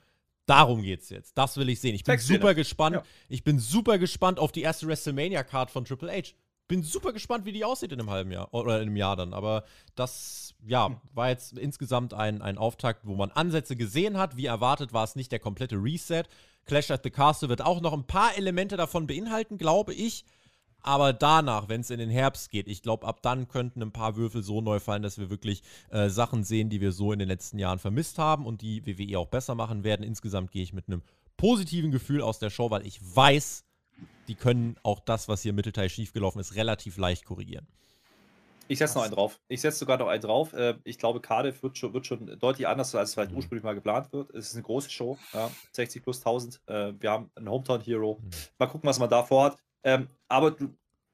Darum 0.47 0.83
geht's 0.83 1.11
jetzt. 1.11 1.39
Das 1.39 1.57
will 1.59 1.69
ich 1.69 1.79
sehen. 1.79 1.95
Ich 1.95 2.03
bin 2.03 2.19
super 2.19 2.55
gespannt. 2.55 2.97
Ja. 2.97 3.03
Ich 3.29 3.45
bin 3.45 3.61
super 3.61 3.99
gespannt 3.99 4.41
auf 4.41 4.51
die 4.51 4.63
erste 4.63 4.89
WrestleMania-Card 4.89 5.71
von 5.71 5.85
Triple 5.85 6.11
H 6.11 6.35
bin 6.69 6.83
super 6.83 7.13
gespannt, 7.13 7.45
wie 7.45 7.53
die 7.53 7.65
aussieht 7.65 7.93
in 7.93 8.01
einem 8.01 8.11
halben 8.11 8.33
Jahr 8.33 8.53
oder 8.53 8.77
in 8.77 8.89
einem 8.89 8.97
Jahr 8.97 9.17
dann. 9.17 9.33
Aber 9.33 9.65
das, 9.95 10.55
ja, 10.67 10.89
hm. 10.89 10.97
war 11.15 11.29
jetzt 11.29 11.57
insgesamt 11.59 12.15
ein, 12.15 12.43
ein 12.43 12.59
Auftakt, 12.59 13.07
wo 13.07 13.15
man 13.15 13.31
Ansätze 13.31 13.77
gesehen 13.77 14.19
hat. 14.19 14.37
Wie 14.37 14.47
erwartet 14.47 14.93
war 14.93 15.05
es 15.05 15.17
nicht 15.17 15.33
der 15.33 15.39
komplette 15.39 15.77
Reset. 15.77 16.25
Clash 16.65 16.91
at 16.91 17.05
the 17.05 17.11
Castle 17.11 17.49
wird 17.49 17.63
auch 17.63 17.81
noch 17.81 17.93
ein 17.93 18.07
paar 18.07 18.37
Elemente 18.37 18.77
davon 18.77 19.07
beinhalten, 19.07 19.59
glaube 19.59 19.95
ich. 19.95 20.25
Aber 20.81 21.13
danach, 21.13 21.69
wenn 21.69 21.81
es 21.81 21.91
in 21.91 21.99
den 21.99 22.11
Herbst 22.11 22.51
geht, 22.51 22.69
ich 22.69 22.83
glaube, 22.83 23.07
ab 23.07 23.21
dann 23.21 23.49
könnten 23.49 23.83
ein 23.83 23.93
paar 23.93 24.17
Würfel 24.17 24.43
so 24.45 24.61
neu 24.61 24.79
fallen, 24.79 25.03
dass 25.03 25.19
wir 25.19 25.31
wirklich 25.31 25.63
äh, 25.91 26.09
Sachen 26.09 26.45
sehen, 26.45 26.71
die 26.71 26.81
wir 26.81 26.93
so 26.93 27.13
in 27.13 27.19
den 27.19 27.27
letzten 27.27 27.59
Jahren 27.59 27.81
vermisst 27.81 28.19
haben 28.19 28.47
und 28.47 28.63
die 28.63 28.87
WWE 28.87 29.19
auch 29.19 29.27
besser 29.27 29.57
machen 29.57 29.83
werden. 29.83 30.05
Insgesamt 30.05 30.53
gehe 30.53 30.63
ich 30.63 30.73
mit 30.73 30.87
einem 30.87 31.03
positiven 31.37 31.91
Gefühl 31.91 32.23
aus 32.23 32.39
der 32.39 32.51
Show, 32.51 32.71
weil 32.71 32.87
ich 32.87 33.01
weiß, 33.03 33.66
die 34.29 34.35
können 34.35 34.77
auch 34.83 35.01
das, 35.01 35.29
was 35.29 35.43
hier 35.43 35.51
im 35.51 35.57
Mittelteil 35.57 35.89
schiefgelaufen 35.89 36.41
ist, 36.41 36.55
relativ 36.55 36.97
leicht 36.97 37.25
korrigieren. 37.25 37.67
Ich 38.69 38.79
setze 38.79 38.97
noch 38.97 39.05
einen 39.05 39.15
drauf. 39.15 39.39
Ich 39.49 39.61
setze 39.61 39.79
sogar 39.79 39.97
noch 39.97 40.09
einen 40.09 40.23
drauf. 40.23 40.53
Äh, 40.53 40.75
ich 40.85 40.99
glaube, 40.99 41.21
Cardiff 41.21 41.63
wird 41.63 41.79
schon, 41.79 41.93
wird 41.95 42.07
schon 42.07 42.39
deutlich 42.39 42.67
anders, 42.67 42.95
als 42.95 43.11
es 43.11 43.15
vielleicht 43.15 43.31
mhm. 43.31 43.37
ursprünglich 43.37 43.65
mal 43.65 43.75
geplant 43.75 44.13
wird. 44.13 44.31
Es 44.31 44.49
ist 44.49 44.55
eine 44.55 44.65
große 44.65 44.91
Show, 44.91 45.19
ja, 45.33 45.51
60 45.73 46.03
plus 46.03 46.19
1000. 46.19 46.61
Äh, 46.67 46.93
wir 46.99 47.11
haben 47.11 47.31
einen 47.37 47.49
Hometown-Hero. 47.49 48.19
Mhm. 48.21 48.31
Mal 48.59 48.67
gucken, 48.67 48.89
was 48.89 48.99
man 48.99 49.09
da 49.09 49.23
vorhat. 49.23 49.57
Ähm, 49.85 50.09
aber 50.29 50.57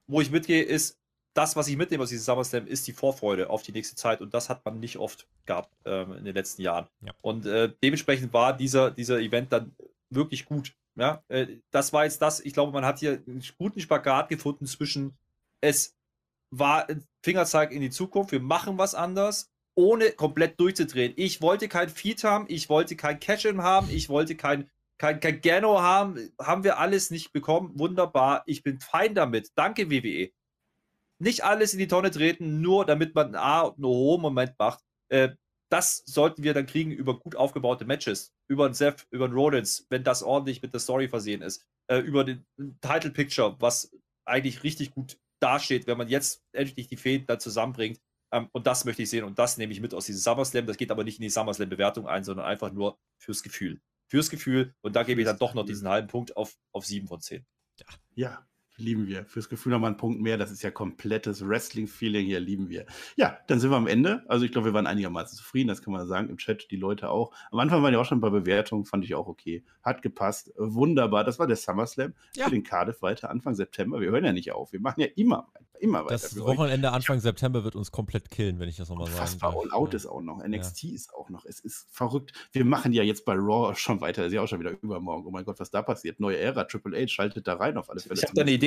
wo 0.06 0.20
ich 0.20 0.30
mitgehe, 0.30 0.62
ist, 0.62 0.98
das, 1.34 1.56
was 1.56 1.68
ich 1.68 1.76
mitnehme 1.76 2.02
aus 2.02 2.10
diesem 2.10 2.24
SummerSlam, 2.24 2.66
ist 2.66 2.86
die 2.86 2.92
Vorfreude 2.92 3.48
auf 3.48 3.62
die 3.62 3.72
nächste 3.72 3.96
Zeit. 3.96 4.20
Und 4.20 4.34
das 4.34 4.48
hat 4.48 4.64
man 4.64 4.80
nicht 4.80 4.98
oft 4.98 5.26
gehabt 5.46 5.74
ähm, 5.84 6.12
in 6.14 6.24
den 6.24 6.34
letzten 6.34 6.62
Jahren. 6.62 6.88
Ja. 7.00 7.12
Und 7.20 7.46
äh, 7.46 7.72
dementsprechend 7.82 8.32
war 8.32 8.56
dieser, 8.56 8.90
dieser 8.90 9.18
Event 9.18 9.52
dann 9.52 9.74
wirklich 10.10 10.44
gut. 10.44 10.74
Ja, 10.94 11.22
äh, 11.28 11.58
das 11.70 11.92
war 11.92 12.04
jetzt 12.04 12.20
das. 12.20 12.40
Ich 12.40 12.52
glaube, 12.52 12.72
man 12.72 12.84
hat 12.84 12.98
hier 12.98 13.22
einen 13.26 13.42
guten 13.58 13.80
Spagat 13.80 14.28
gefunden 14.28 14.66
zwischen 14.66 15.16
es 15.60 15.96
war 16.50 16.88
ein 16.88 17.04
Fingerzeig 17.22 17.72
in 17.72 17.80
die 17.80 17.90
Zukunft, 17.90 18.32
wir 18.32 18.40
machen 18.40 18.76
was 18.76 18.94
anders, 18.94 19.50
ohne 19.74 20.12
komplett 20.12 20.60
durchzudrehen. 20.60 21.14
Ich 21.16 21.40
wollte 21.40 21.68
kein 21.68 21.88
Feed 21.88 22.22
haben, 22.24 22.44
ich 22.48 22.68
wollte 22.68 22.94
kein 22.94 23.18
Cash-In 23.20 23.62
haben, 23.62 23.88
ich 23.90 24.10
wollte 24.10 24.36
kein, 24.36 24.70
kein, 24.98 25.18
kein 25.20 25.40
Gano 25.40 25.80
haben. 25.80 26.30
Haben 26.38 26.64
wir 26.64 26.78
alles 26.78 27.10
nicht 27.10 27.32
bekommen. 27.32 27.78
Wunderbar. 27.78 28.42
Ich 28.46 28.62
bin 28.62 28.80
fein 28.80 29.14
damit. 29.14 29.50
Danke, 29.54 29.90
WWE. 29.90 30.30
Nicht 31.18 31.44
alles 31.44 31.72
in 31.72 31.78
die 31.78 31.88
Tonne 31.88 32.10
treten, 32.10 32.60
nur 32.60 32.84
damit 32.84 33.14
man 33.14 33.28
ein 33.28 33.36
A 33.36 33.60
und 33.62 33.76
einen 33.76 33.84
O-Moment 33.84 34.54
macht. 34.58 34.80
Äh, 35.08 35.30
das 35.72 36.02
sollten 36.04 36.42
wir 36.42 36.52
dann 36.52 36.66
kriegen 36.66 36.90
über 36.90 37.18
gut 37.18 37.34
aufgebaute 37.34 37.86
Matches. 37.86 38.34
Über 38.46 38.66
einen 38.66 38.74
Seth, 38.74 39.06
über 39.10 39.24
einen 39.24 39.34
Rollins, 39.34 39.86
wenn 39.88 40.04
das 40.04 40.22
ordentlich 40.22 40.60
mit 40.60 40.74
der 40.74 40.80
Story 40.80 41.08
versehen 41.08 41.40
ist. 41.40 41.64
Äh, 41.90 41.98
über 42.00 42.24
den 42.24 42.44
Title 42.82 43.10
Picture, 43.10 43.56
was 43.58 43.90
eigentlich 44.26 44.64
richtig 44.64 44.90
gut 44.90 45.18
dasteht, 45.40 45.86
wenn 45.86 45.96
man 45.96 46.08
jetzt 46.08 46.44
endlich 46.52 46.88
die 46.88 46.98
Fäden 46.98 47.26
da 47.26 47.38
zusammenbringt. 47.38 48.00
Ähm, 48.32 48.50
und 48.52 48.66
das 48.66 48.84
möchte 48.84 49.02
ich 49.02 49.08
sehen 49.08 49.24
und 49.24 49.38
das 49.38 49.56
nehme 49.56 49.72
ich 49.72 49.80
mit 49.80 49.94
aus 49.94 50.04
diesem 50.04 50.20
SummerSlam. 50.20 50.66
Das 50.66 50.76
geht 50.76 50.90
aber 50.90 51.04
nicht 51.04 51.18
in 51.18 51.22
die 51.22 51.30
SummerSlam-Bewertung 51.30 52.06
ein, 52.06 52.22
sondern 52.22 52.44
einfach 52.44 52.70
nur 52.70 52.98
fürs 53.18 53.42
Gefühl. 53.42 53.80
Fürs 54.10 54.28
Gefühl 54.28 54.74
und 54.82 54.94
da 54.94 55.04
gebe 55.04 55.22
ich 55.22 55.26
dann 55.26 55.38
doch 55.38 55.54
noch 55.54 55.64
diesen 55.64 55.88
halben 55.88 56.08
Punkt 56.08 56.36
auf, 56.36 56.54
auf 56.72 56.84
7 56.84 57.08
von 57.08 57.22
10. 57.22 57.46
Ja, 57.78 57.86
ja, 58.14 58.46
lieben 58.76 59.06
wir. 59.06 59.24
Fürs 59.26 59.48
Gefühl 59.48 59.72
nochmal 59.72 59.88
einen 59.88 59.96
Punkt 59.96 60.20
mehr. 60.20 60.38
Das 60.38 60.50
ist 60.50 60.62
ja 60.62 60.70
komplettes 60.70 61.46
Wrestling-Feeling 61.46 62.26
hier, 62.26 62.40
lieben 62.40 62.68
wir. 62.68 62.86
Ja, 63.16 63.38
dann 63.46 63.60
sind 63.60 63.70
wir 63.70 63.76
am 63.76 63.86
Ende. 63.86 64.24
Also 64.28 64.44
ich 64.44 64.52
glaube, 64.52 64.68
wir 64.68 64.74
waren 64.74 64.86
einigermaßen 64.86 65.36
zufrieden, 65.36 65.68
das 65.68 65.82
kann 65.82 65.92
man 65.92 66.06
sagen. 66.06 66.28
Im 66.28 66.38
Chat 66.38 66.70
die 66.70 66.76
Leute 66.76 67.10
auch. 67.10 67.32
Am 67.50 67.58
Anfang 67.58 67.82
waren 67.82 67.92
ja 67.92 68.00
auch 68.00 68.04
schon 68.04 68.18
ein 68.18 68.22
paar 68.22 68.30
Bewertungen, 68.30 68.84
fand 68.84 69.04
ich 69.04 69.14
auch 69.14 69.26
okay. 69.26 69.64
Hat 69.82 70.02
gepasst. 70.02 70.52
Wunderbar. 70.56 71.24
Das 71.24 71.38
war 71.38 71.46
der 71.46 71.56
SummerSlam 71.56 72.14
ja. 72.34 72.44
für 72.44 72.50
den 72.50 72.62
Cardiff 72.62 73.02
weiter 73.02 73.30
Anfang 73.30 73.54
September. 73.54 74.00
Wir 74.00 74.10
hören 74.10 74.24
ja 74.24 74.32
nicht 74.32 74.52
auf. 74.52 74.72
Wir 74.72 74.80
machen 74.80 75.00
ja 75.00 75.08
immer, 75.16 75.48
immer 75.78 76.04
weiter. 76.04 76.14
Das 76.14 76.38
Wochenende. 76.40 76.92
Anfang 76.92 77.20
September 77.20 77.64
wird 77.64 77.76
uns 77.76 77.90
komplett 77.90 78.30
killen, 78.30 78.58
wenn 78.58 78.68
ich 78.68 78.76
das 78.76 78.88
nochmal 78.88 79.06
sage. 79.06 79.18
Fast 79.18 79.42
All 79.42 79.70
Out 79.72 79.92
ja. 79.92 79.96
ist 79.96 80.06
auch 80.06 80.22
noch. 80.22 80.42
NXT 80.42 80.82
ja. 80.84 80.94
ist 80.94 81.14
auch 81.14 81.28
noch. 81.30 81.44
Es 81.44 81.60
ist 81.60 81.88
verrückt. 81.90 82.32
Wir 82.52 82.64
machen 82.64 82.92
ja 82.92 83.02
jetzt 83.02 83.24
bei 83.24 83.34
Raw 83.34 83.74
schon 83.74 84.00
weiter. 84.00 84.22
Das 84.22 84.28
ist 84.28 84.34
ja 84.34 84.42
auch 84.42 84.48
schon 84.48 84.60
wieder 84.60 84.72
übermorgen. 84.82 85.26
Oh 85.26 85.30
mein 85.30 85.44
Gott, 85.44 85.60
was 85.60 85.70
da 85.70 85.82
passiert. 85.82 86.20
Neue 86.20 86.38
Ära. 86.38 86.64
Triple 86.64 86.98
H 87.00 87.08
schaltet 87.08 87.46
da 87.46 87.54
rein 87.54 87.76
auf 87.76 87.90
alle 87.90 88.00
Fälle. 88.00 88.14
Ich 88.14 88.22
habe 88.24 88.34
da 88.34 88.42
eine 88.42 88.52
Idee. 88.52 88.61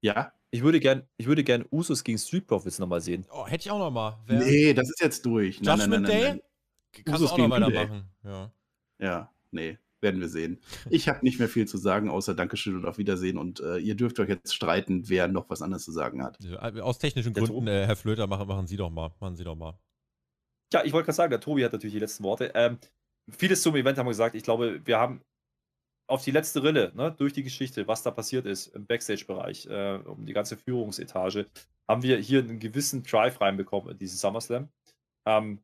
Ja. 0.00 0.32
Ich 0.50 0.62
würde 0.62 0.80
gern, 0.80 1.02
ich 1.16 1.26
würde 1.26 1.44
gern 1.44 1.64
Usos 1.70 2.04
gegen 2.04 2.18
Street 2.18 2.46
Profits 2.46 2.78
nochmal 2.78 3.00
sehen. 3.00 3.26
Oh, 3.30 3.46
hätte 3.46 3.66
ich 3.66 3.70
auch 3.70 3.78
nochmal. 3.78 4.16
Nee, 4.26 4.72
das 4.72 4.88
ist 4.88 5.00
jetzt 5.00 5.26
durch. 5.26 5.60
Nein, 5.60 5.78
Judgment 5.78 6.02
nein, 6.04 6.12
nein, 6.12 6.22
nein, 6.22 6.36
Day? 6.92 7.02
Kannst 7.04 7.20
Usos 7.20 7.36
du 7.36 7.42
auch 7.42 7.48
noch 7.48 7.50
weitermachen. 7.50 8.08
Ja. 8.24 8.52
ja, 8.98 9.30
nee, 9.50 9.78
werden 10.00 10.20
wir 10.20 10.28
sehen. 10.28 10.60
Ich 10.88 11.08
habe 11.08 11.18
nicht 11.22 11.38
mehr 11.38 11.48
viel 11.48 11.66
zu 11.66 11.78
sagen, 11.78 12.08
außer 12.08 12.34
Dankeschön 12.34 12.76
und 12.76 12.86
auf 12.86 12.96
Wiedersehen. 12.98 13.38
Und 13.38 13.60
äh, 13.60 13.78
ihr 13.78 13.96
dürft 13.96 14.18
euch 14.20 14.28
jetzt 14.28 14.54
streiten, 14.54 15.08
wer 15.08 15.28
noch 15.28 15.50
was 15.50 15.62
anderes 15.62 15.84
zu 15.84 15.92
sagen 15.92 16.22
hat. 16.24 16.38
Aus 16.80 16.98
technischen 16.98 17.34
der 17.34 17.42
Gründen, 17.42 17.66
äh, 17.66 17.86
Herr 17.86 17.96
Flöter, 17.96 18.26
machen, 18.26 18.46
machen 18.46 18.66
Sie 18.66 18.76
doch 18.76 18.90
mal. 18.90 19.12
Machen 19.20 19.36
Sie 19.36 19.44
doch 19.44 19.56
mal. 19.56 19.78
Ja, 20.72 20.84
ich 20.84 20.92
wollte 20.92 21.06
gerade 21.06 21.16
sagen, 21.16 21.30
der 21.30 21.40
Tobi 21.40 21.64
hat 21.64 21.72
natürlich 21.72 21.94
die 21.94 22.00
letzten 22.00 22.24
Worte. 22.24 22.52
Ähm, 22.54 22.78
vieles 23.28 23.62
zum 23.62 23.76
Event 23.76 23.98
haben 23.98 24.06
wir 24.06 24.10
gesagt. 24.10 24.34
Ich 24.34 24.42
glaube, 24.42 24.80
wir 24.84 24.98
haben 24.98 25.20
auf 26.08 26.22
die 26.22 26.30
letzte 26.30 26.62
Rille, 26.62 26.92
ne, 26.94 27.12
durch 27.12 27.32
die 27.32 27.42
Geschichte, 27.42 27.88
was 27.88 28.02
da 28.02 28.10
passiert 28.10 28.46
ist 28.46 28.68
im 28.68 28.86
Backstage-Bereich, 28.86 29.66
äh, 29.66 29.98
um 30.04 30.24
die 30.24 30.32
ganze 30.32 30.56
Führungsetage, 30.56 31.46
haben 31.88 32.02
wir 32.02 32.18
hier 32.18 32.40
einen 32.40 32.58
gewissen 32.58 33.02
Drive 33.02 33.40
reinbekommen 33.40 33.90
in 33.90 33.98
diesen 33.98 34.18
SummerSlam. 34.18 34.68
Ähm, 35.26 35.60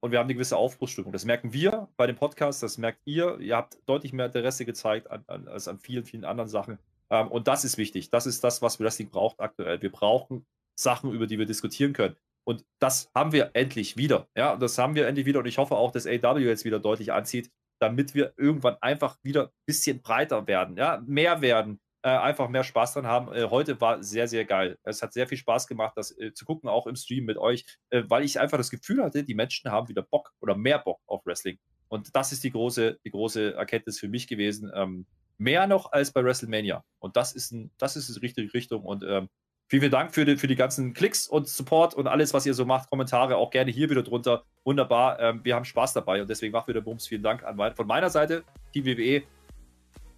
und 0.00 0.12
wir 0.12 0.18
haben 0.18 0.26
eine 0.26 0.34
gewisse 0.34 0.56
Aufbruchsstimmung. 0.56 1.12
Das 1.12 1.24
merken 1.24 1.52
wir 1.52 1.88
bei 1.96 2.06
dem 2.06 2.16
Podcast, 2.16 2.62
das 2.62 2.78
merkt 2.78 3.00
ihr. 3.04 3.38
Ihr 3.40 3.56
habt 3.56 3.78
deutlich 3.86 4.12
mehr 4.12 4.26
Interesse 4.26 4.64
gezeigt 4.64 5.10
an, 5.10 5.24
an, 5.26 5.48
als 5.48 5.66
an 5.66 5.78
vielen, 5.78 6.04
vielen 6.04 6.24
anderen 6.24 6.48
Sachen. 6.48 6.78
Ähm, 7.10 7.28
und 7.28 7.48
das 7.48 7.64
ist 7.64 7.78
wichtig. 7.78 8.10
Das 8.10 8.26
ist 8.26 8.44
das, 8.44 8.62
was 8.62 8.78
Wrestling 8.78 9.10
braucht 9.10 9.40
aktuell. 9.40 9.82
Wir 9.82 9.90
brauchen 9.90 10.46
Sachen, 10.78 11.12
über 11.12 11.26
die 11.26 11.38
wir 11.38 11.46
diskutieren 11.46 11.92
können. 11.92 12.16
Und 12.44 12.64
das 12.78 13.10
haben 13.14 13.32
wir 13.32 13.50
endlich 13.54 13.96
wieder. 13.96 14.28
Ja, 14.36 14.56
das 14.56 14.78
haben 14.78 14.94
wir 14.94 15.06
endlich 15.06 15.26
wieder. 15.26 15.40
Und 15.40 15.46
ich 15.46 15.58
hoffe 15.58 15.76
auch, 15.76 15.90
dass 15.90 16.06
AW 16.06 16.38
jetzt 16.38 16.64
wieder 16.64 16.78
deutlich 16.78 17.12
anzieht, 17.12 17.50
damit 17.78 18.14
wir 18.14 18.32
irgendwann 18.36 18.76
einfach 18.80 19.18
wieder 19.22 19.46
ein 19.46 19.52
bisschen 19.66 20.02
breiter 20.02 20.46
werden, 20.46 20.76
ja, 20.76 21.02
mehr 21.06 21.40
werden, 21.40 21.80
äh, 22.02 22.10
einfach 22.10 22.48
mehr 22.48 22.64
Spaß 22.64 22.94
dran 22.94 23.06
haben. 23.06 23.32
Äh, 23.32 23.48
heute 23.50 23.80
war 23.80 24.02
sehr, 24.02 24.28
sehr 24.28 24.44
geil. 24.44 24.78
Es 24.82 25.02
hat 25.02 25.12
sehr 25.12 25.26
viel 25.26 25.38
Spaß 25.38 25.66
gemacht, 25.66 25.94
das 25.96 26.16
äh, 26.18 26.32
zu 26.32 26.44
gucken, 26.44 26.68
auch 26.68 26.86
im 26.86 26.96
Stream 26.96 27.24
mit 27.24 27.38
euch, 27.38 27.64
äh, 27.90 28.04
weil 28.08 28.24
ich 28.24 28.38
einfach 28.40 28.58
das 28.58 28.70
Gefühl 28.70 29.02
hatte, 29.02 29.24
die 29.24 29.34
Menschen 29.34 29.70
haben 29.70 29.88
wieder 29.88 30.02
Bock 30.02 30.32
oder 30.40 30.56
mehr 30.56 30.78
Bock 30.78 31.00
auf 31.06 31.26
Wrestling. 31.26 31.58
Und 31.88 32.14
das 32.14 32.32
ist 32.32 32.44
die 32.44 32.50
große, 32.50 32.98
die 33.04 33.10
große 33.10 33.54
Erkenntnis 33.54 33.98
für 33.98 34.08
mich 34.08 34.26
gewesen. 34.28 34.70
Ähm, 34.74 35.06
mehr 35.38 35.66
noch 35.66 35.92
als 35.92 36.12
bei 36.12 36.22
WrestleMania. 36.22 36.84
Und 36.98 37.16
das 37.16 37.32
ist, 37.32 37.52
ein, 37.52 37.70
das 37.78 37.96
ist 37.96 38.14
die 38.14 38.20
richtige 38.20 38.52
Richtung. 38.52 38.84
Und 38.84 39.04
ähm, 39.04 39.28
Vielen, 39.70 39.82
vielen 39.82 39.92
Dank 39.92 40.14
für 40.14 40.24
die, 40.24 40.38
für 40.38 40.46
die 40.46 40.56
ganzen 40.56 40.94
Klicks 40.94 41.28
und 41.28 41.46
Support 41.46 41.92
und 41.92 42.06
alles, 42.06 42.32
was 42.32 42.46
ihr 42.46 42.54
so 42.54 42.64
macht. 42.64 42.88
Kommentare 42.88 43.36
auch 43.36 43.50
gerne 43.50 43.70
hier 43.70 43.90
wieder 43.90 44.02
drunter. 44.02 44.44
Wunderbar. 44.64 45.20
Ähm, 45.20 45.40
wir 45.42 45.54
haben 45.54 45.66
Spaß 45.66 45.92
dabei 45.92 46.22
und 46.22 46.30
deswegen 46.30 46.52
macht 46.52 46.68
wieder 46.68 46.80
Bums. 46.80 47.06
Vielen 47.06 47.22
Dank 47.22 47.44
an, 47.44 47.58
von 47.74 47.86
meiner 47.86 48.08
Seite, 48.08 48.44
Team 48.72 48.86
WWE. 48.86 49.22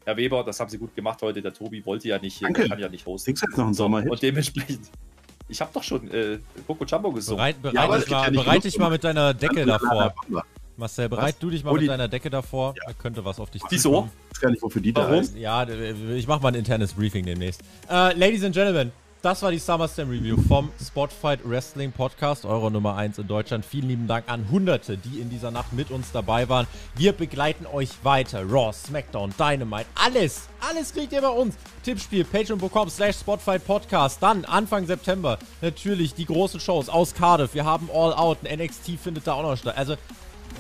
Herr 0.05 0.17
Weber, 0.17 0.45
das 0.45 0.61
haben 0.61 0.71
Sie 0.71 0.79
gut 0.79 0.95
gemacht 0.95 1.21
heute. 1.23 1.43
Der 1.43 1.53
Tobi 1.53 1.85
wollte 1.85 2.07
ja 2.07 2.19
nicht, 2.19 2.41
Danke. 2.41 2.69
kann 2.69 2.79
ja 2.79 2.89
nicht 2.89 3.05
hosten. 3.07 3.27
Singst 3.27 3.43
jetzt 3.43 3.59
noch 3.59 3.65
einen 3.65 3.75
Sommer 3.75 4.05
Und 4.09 4.23
dementsprechend. 4.23 4.89
Ich 5.49 5.61
habe 5.61 5.73
doch 5.75 5.83
schon 5.83 6.09
äh, 6.13 6.39
Coco 6.69 6.85
Jumbo 6.85 7.11
gesungen. 7.11 7.39
Bereit, 7.39 7.61
bereit, 7.61 7.75
ja, 7.75 7.97
dich, 7.99 8.09
mal, 8.09 8.33
ja 8.33 8.43
bereit 8.43 8.65
dich 8.65 8.79
mal 8.79 8.91
mit 8.91 9.03
deiner 9.03 9.35
Decke 9.35 9.67
davor. 9.67 10.15
Marcel, 10.77 11.09
bereit 11.09 11.35
was? 11.35 11.39
du 11.41 11.51
dich 11.51 11.65
mal 11.65 11.75
mit 11.75 11.89
deiner 11.89 12.07
Decke 12.07 12.31
davor? 12.31 12.75
Ja. 12.77 12.85
Da 12.87 12.93
könnte 12.93 13.25
was 13.25 13.41
auf 13.41 13.51
dich 13.51 13.63
zukommen. 13.63 13.73
Wieso? 13.73 14.09
Ich 14.29 14.37
weiß 14.37 14.41
gar 14.41 14.51
nicht, 14.51 14.63
wofür 14.63 14.81
die 14.81 14.95
Warum? 14.95 15.11
da 15.11 15.19
ist. 15.19 15.37
Ja, 15.37 15.69
ich 15.69 16.29
mache 16.29 16.41
mal 16.41 16.51
ein 16.51 16.55
internes 16.55 16.93
Briefing 16.93 17.27
demnächst. 17.27 17.63
Uh, 17.89 18.15
Ladies 18.15 18.45
and 18.45 18.55
Gentlemen, 18.55 18.93
das 19.23 19.43
war 19.43 19.51
die 19.51 19.59
SummerSlam 19.59 20.09
Review 20.09 20.37
vom 20.49 20.71
Spotfight 20.83 21.41
Wrestling 21.45 21.93
Podcast, 21.93 22.47
eure 22.47 22.71
Nummer 22.71 22.97
1 22.97 23.19
in 23.19 23.27
Deutschland. 23.27 23.67
Vielen 23.67 23.89
lieben 23.89 24.07
Dank 24.07 24.25
an 24.29 24.47
Hunderte, 24.51 24.97
die 24.97 25.21
in 25.21 25.29
dieser 25.29 25.51
Nacht 25.51 25.73
mit 25.73 25.91
uns 25.91 26.11
dabei 26.13 26.49
waren. 26.49 26.67
Wir 26.95 27.13
begleiten 27.13 27.67
euch 27.67 27.91
weiter. 28.03 28.43
Raw, 28.49 28.73
SmackDown, 28.73 29.35
Dynamite, 29.39 29.87
alles, 29.95 30.49
alles 30.67 30.95
kriegt 30.95 31.13
ihr 31.13 31.21
bei 31.21 31.29
uns. 31.29 31.55
Tippspiel, 31.83 32.25
patreon.com 32.25 32.89
slash 32.89 33.17
Spotfight 33.17 33.67
Podcast. 33.67 34.23
Dann 34.23 34.45
Anfang 34.47 34.87
September 34.87 35.39
natürlich 35.61 36.15
die 36.15 36.25
großen 36.25 36.59
Shows 36.59 36.89
aus 36.89 37.15
Cardiff. 37.15 37.55
Wir 37.55 37.65
haben 37.65 37.91
All 37.93 38.15
Out, 38.15 38.39
ein 38.45 38.59
NXT 38.59 38.99
findet 39.03 39.27
da 39.27 39.35
auch 39.35 39.43
noch 39.43 39.57
statt. 39.57 39.77
Also 39.77 39.97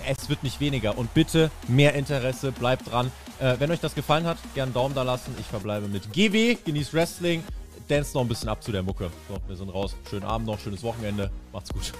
es 0.07 0.29
wird 0.29 0.43
nicht 0.43 0.61
weniger. 0.61 0.99
Und 0.99 1.15
bitte 1.15 1.51
mehr 1.67 1.95
Interesse, 1.95 2.53
bleibt 2.53 2.91
dran. 2.91 3.11
Äh, 3.39 3.57
wenn 3.59 3.71
euch 3.71 3.81
das 3.81 3.95
gefallen 3.95 4.27
hat, 4.27 4.37
einen 4.55 4.75
Daumen 4.75 4.95
da 4.95 5.03
lassen. 5.03 5.35
Ich 5.41 5.47
verbleibe 5.47 5.89
mit 5.89 6.13
GW, 6.13 6.59
genießt 6.65 6.93
Wrestling 6.93 7.43
dance 7.91 8.15
noch 8.15 8.23
ein 8.23 8.29
bisschen 8.29 8.49
ab 8.49 8.63
zu 8.63 8.73
der 8.73 8.83
Mucke. 8.83 9.11
So, 9.29 9.37
wir 9.47 9.57
sind 9.57 9.71
raus. 9.71 9.97
Schönen 10.09 10.25
Abend 10.25 10.47
noch, 10.47 10.59
schönes 10.59 10.83
Wochenende. 10.83 11.31
Macht's 11.53 11.73
gut. 11.73 11.93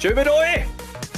Tschö 0.00 0.14
mit 0.14 0.28
euch! 0.28 1.17